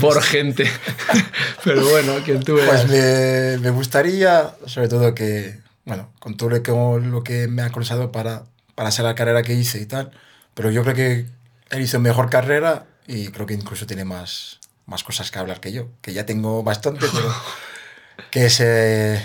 por 0.14 0.22
gente. 0.22 0.70
Pero 1.64 1.86
bueno, 1.86 2.14
quien 2.24 2.42
tú 2.42 2.54
veas. 2.54 2.84
Pues 2.84 2.88
me, 2.88 3.58
me 3.58 3.70
gustaría, 3.70 4.54
sobre 4.66 4.88
todo 4.88 5.14
que, 5.14 5.60
bueno, 5.84 6.10
con 6.18 6.36
todo 6.36 6.50
lo 6.50 6.62
que, 6.62 6.72
lo 6.72 7.22
que 7.22 7.46
me 7.48 7.60
ha 7.60 7.66
aconsejado 7.66 8.10
para, 8.10 8.44
para 8.74 8.88
hacer 8.88 9.04
la 9.04 9.14
carrera 9.14 9.42
que 9.42 9.54
hice 9.54 9.80
y 9.80 9.86
tal, 9.86 10.10
pero 10.54 10.70
yo 10.70 10.82
creo 10.82 10.94
que 10.94 11.26
él 11.70 11.82
hizo 11.82 11.98
mejor 12.00 12.30
carrera 12.30 12.86
y 13.06 13.28
creo 13.28 13.46
que 13.46 13.54
incluso 13.54 13.86
tiene 13.86 14.04
más, 14.04 14.60
más 14.86 15.02
cosas 15.04 15.30
que 15.30 15.38
hablar 15.38 15.60
que 15.60 15.72
yo, 15.72 15.88
que 16.02 16.12
ya 16.12 16.26
tengo 16.26 16.62
bastante, 16.62 17.06
pero 17.12 17.34
que 18.30 18.46
es 18.46 18.60
eh, 18.60 19.22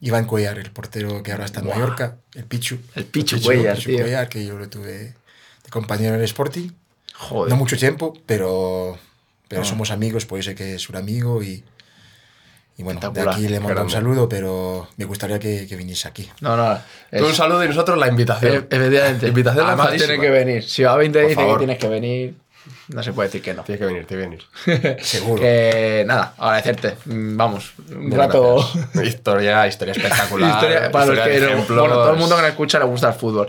Iván 0.00 0.24
Cuellar, 0.26 0.58
el 0.58 0.70
portero 0.70 1.22
que 1.22 1.32
ahora 1.32 1.44
está 1.44 1.60
en 1.60 1.66
Mallorca, 1.68 2.16
el 2.34 2.44
Pichu. 2.44 2.78
El 2.94 3.04
Pichu 3.04 3.40
Cuellar, 3.42 3.76
Pichu 3.76 3.90
tío. 3.90 4.00
Cuellar, 4.00 4.28
que 4.28 4.44
yo 4.44 4.56
lo 4.56 4.68
tuve 4.68 4.92
de 4.92 5.70
compañero 5.70 6.14
en 6.14 6.20
el 6.20 6.24
Sporting. 6.26 6.70
Joder. 7.14 7.50
No 7.50 7.56
mucho 7.56 7.76
tiempo, 7.78 8.12
pero, 8.26 8.98
pero 9.48 9.62
Ah. 9.62 9.64
somos 9.64 9.90
amigos, 9.90 10.26
puede 10.26 10.42
ser 10.42 10.54
que 10.54 10.74
es 10.74 10.88
un 10.90 10.96
amigo 10.96 11.42
y, 11.42 11.64
y 12.78 12.82
bueno, 12.82 13.00
de 13.10 13.20
aquí 13.22 13.48
le 13.48 13.58
mando 13.58 13.82
un 13.82 13.90
saludo, 13.90 14.28
pero 14.28 14.86
me 14.98 15.06
gustaría 15.06 15.38
que, 15.38 15.66
que 15.66 15.76
viniese 15.76 16.08
aquí. 16.08 16.30
No, 16.42 16.56
no. 16.58 16.74
es- 17.10 17.20
Tú 17.22 17.26
un 17.26 17.34
saludo 17.34 17.64
y 17.64 17.68
nosotros 17.68 17.96
la 17.98 18.08
invitación. 18.08 18.66
e- 18.70 18.76
efectivamente. 18.76 19.28
Invitación 19.28 19.66
Además, 19.66 19.92
tiene 19.94 20.20
que 20.20 20.28
venir. 20.30 20.62
Si 20.68 20.82
Gavin 20.82 21.10
te 21.12 21.20
Por 21.20 21.28
dice 21.30 21.40
favor. 21.40 21.54
que 21.58 21.64
tienes 21.66 21.78
que 21.78 21.88
venir, 21.88 22.34
no 22.88 23.02
se 23.02 23.12
puede 23.12 23.28
decir 23.28 23.42
que 23.42 23.54
no. 23.54 23.62
Tienes 23.62 23.80
que 23.80 23.86
venir, 23.86 24.06
tienes 24.06 24.44
que 24.64 24.70
venir. 24.78 24.96
Seguro. 25.02 25.40
Que 25.42 26.04
nada, 26.06 26.34
agradecerte. 26.38 26.96
Mm, 27.06 27.36
Vamos, 27.36 27.72
un 27.90 28.10
rato. 28.12 28.56
gracias. 28.92 29.06
Historia, 29.14 29.66
historia 29.66 29.92
espectacular. 29.92 30.50
Historia- 30.54 30.90
para 30.90 31.06
los 31.06 31.14
historia 31.16 31.24
que 31.34 31.40
de 31.40 31.46
no- 31.46 31.52
ejemplos. 31.52 31.78
bueno, 31.80 31.94
todo 31.94 32.10
el 32.12 32.18
mundo 32.18 32.36
que 32.36 32.42
nos 32.42 32.50
escucha 32.50 32.78
le 32.78 32.84
gusta 32.86 33.08
el 33.08 33.14
fútbol. 33.14 33.46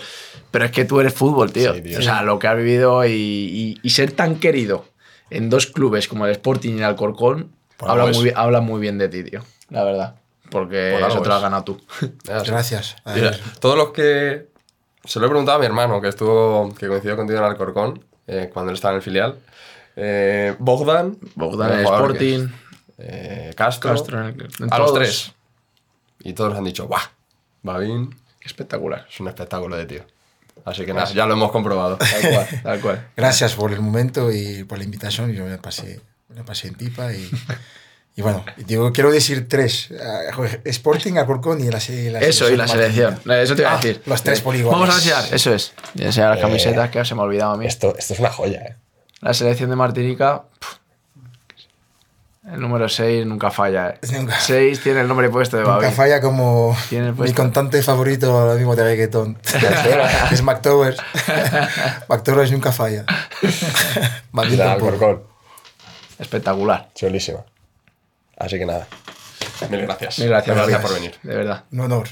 Pero 0.52 0.65
es 0.65 0.72
que 0.72 0.85
tú 0.85 0.99
eres 0.99 1.14
fútbol, 1.14 1.52
tío. 1.52 1.73
Sí, 1.73 1.81
tío. 1.81 1.99
O 1.99 2.02
sea, 2.02 2.22
lo 2.23 2.39
que 2.39 2.48
has 2.48 2.56
vivido 2.57 3.06
y, 3.06 3.11
y- 3.11 3.80
y 3.84 3.89
ser 3.89 4.11
tan 4.14 4.35
querido 4.39 4.85
en 5.30 5.49
dos 5.49 5.68
clubes 5.68 6.07
como 6.07 6.26
el 6.26 6.31
Sporting 6.31 6.73
y 6.76 6.77
el 6.77 6.84
Alcorcón, 6.85 7.52
habla 7.80 8.06
muy, 8.07 8.31
habla 8.35 8.61
muy 8.61 8.80
bien 8.80 8.98
de 8.98 9.10
ti, 9.10 9.23
tío. 9.23 9.44
La 9.69 9.84
verdad. 9.84 10.15
Porque 10.49 10.98
eso 11.06 11.22
te 11.22 11.27
lo 11.27 11.35
has 11.35 11.41
ganado 11.41 11.64
tú. 11.65 11.81
Gracias. 12.23 12.95
Mira, 13.14 13.38
todos 13.60 13.77
los 13.77 13.89
que. 13.91 14.48
Se 15.03 15.19
lo 15.19 15.26
he 15.26 15.30
preguntado 15.30 15.57
a 15.57 15.60
mi 15.60 15.65
hermano, 15.65 15.99
que 16.02 16.07
estuvo. 16.07 16.73
que 16.76 16.88
coincidió 16.88 17.15
contigo 17.18 17.39
en 17.39 17.45
Alcorcón, 17.45 18.06
eh, 18.28 18.49
cuando 18.54 18.72
él 18.72 18.76
estaba 18.76 18.94
en 18.94 18.98
el 18.98 19.02
filial. 19.02 19.40
Eh, 19.95 20.56
Bogdan. 20.60 21.18
En 21.36 21.62
el 21.80 21.86
Sporting. 21.86 22.40
es, 22.40 22.49
eh, 22.99 23.54
Castro. 23.56 23.91
Castro 23.91 24.20
en 24.20 24.26
el- 24.28 24.41
en 24.60 24.74
a 24.74 24.78
los 24.78 24.88
todos. 24.88 24.94
tres. 24.99 25.32
Y 26.20 26.34
todos 26.34 26.56
han 26.58 26.64
dicho, 26.64 26.88
¡guau! 26.88 27.02
Babín 27.64 28.16
Espectacular. 28.44 29.06
es 29.10 29.20
un 29.20 29.28
espectáculo 29.28 29.76
de 29.76 29.86
tío. 29.86 30.04
Así 30.66 30.86
que 30.86 30.94
nada, 30.94 31.12
ya 31.14 31.26
lo 31.26 31.34
hemos 31.34 31.52
comprobado. 31.52 31.98
Tal 32.22 32.22
cual, 32.34 32.48
tal 32.64 32.82
cual. 32.82 33.08
gracias 33.16 33.54
por 33.56 33.72
el 33.72 33.80
momento 33.82 34.32
y 34.32 34.64
por 34.64 34.78
la 34.78 34.84
invitación. 34.84 35.32
Yo 35.34 35.45
me 35.45 35.58
pasé, 35.58 36.02
me 36.30 36.44
pasé 36.44 36.68
en 36.70 36.76
pipa 36.76 37.14
y, 37.14 37.30
y 38.18 38.22
bueno, 38.23 38.44
digo, 38.57 38.91
quiero 38.91 39.11
decir 39.11 39.48
tres. 39.48 39.89
Joder, 40.34 40.60
Sporting, 40.65 41.14
Alcorcón 41.18 41.61
y 41.64 41.69
la, 41.69 41.80
se- 41.80 42.11
la 42.11 42.19
Eso, 42.19 42.49
y 42.52 42.57
la 42.57 42.68
selección. 42.68 43.19
Eso 43.30 43.56
te 43.56 43.61
iba 43.61 43.72
a 43.72 43.73
Ah, 43.76 43.77
decir. 43.77 44.02
los 44.06 44.22
tres 44.23 44.41
por 44.41 44.56
igual. 44.56 44.73
Vamos 44.76 44.89
a 44.89 44.98
enseñar, 44.98 45.23
eso 45.31 45.53
es. 45.53 45.73
Y 45.95 46.03
enseñar 46.03 46.31
las 46.31 46.39
Eh, 46.39 46.41
camisetas 46.41 46.89
que 46.89 47.06
se 47.06 47.15
me 47.15 47.22
ha 47.22 47.23
olvidado 47.23 47.53
a 47.53 47.57
mí. 47.57 47.65
esto, 47.68 47.95
esto 47.98 48.14
es 48.15 48.19
una 48.19 48.31
joya, 48.31 48.60
¿eh? 48.61 48.76
La 49.22 49.34
selección 49.34 49.69
de 49.69 49.76
Martinica. 49.77 50.44
El 52.52 52.61
número 52.61 52.88
6 52.88 53.26
nunca 53.26 53.52
falla. 53.52 53.89
¿eh? 53.89 53.99
Nunca. 54.14 54.39
6 54.39 54.80
tiene 54.81 55.02
el 55.02 55.07
nombre 55.07 55.30
puesto 55.30 55.57
de 55.57 55.64
Nunca 55.64 55.76
Babi. 55.77 55.91
falla 55.94 56.22
como 56.22 56.77
mi 56.91 57.34
cantante 57.34 57.84
favorito 57.84 58.31
ahora 58.31 58.53
mismo 58.56 58.76
de 58.76 58.84
reggaetón. 58.84 59.35
que 59.35 59.68
es 60.34 60.41
Mac 60.44 60.61
Towers. 60.61 60.98
Mac 62.07 62.23
Towers 62.23 62.52
nunca 62.52 62.72
falla. 62.72 63.06
Alcorcón. 64.34 65.23
Espectacular. 66.19 66.89
Chulísima. 66.95 67.44
Así 68.38 68.57
que 68.57 68.65
nada. 68.65 68.88
Mil 69.69 69.81
gracias. 69.81 70.19
Mil 70.19 70.30
gracias, 70.30 70.81
por 70.81 70.93
venir. 70.93 71.15
De 71.23 71.35
verdad. 71.35 71.64
Un 71.72 71.81
honor. 71.81 72.07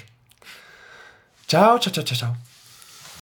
Chao, 1.48 1.80
chao, 1.80 1.94
chao, 1.94 2.04
chao, 2.04 2.18
chao. 2.18 2.38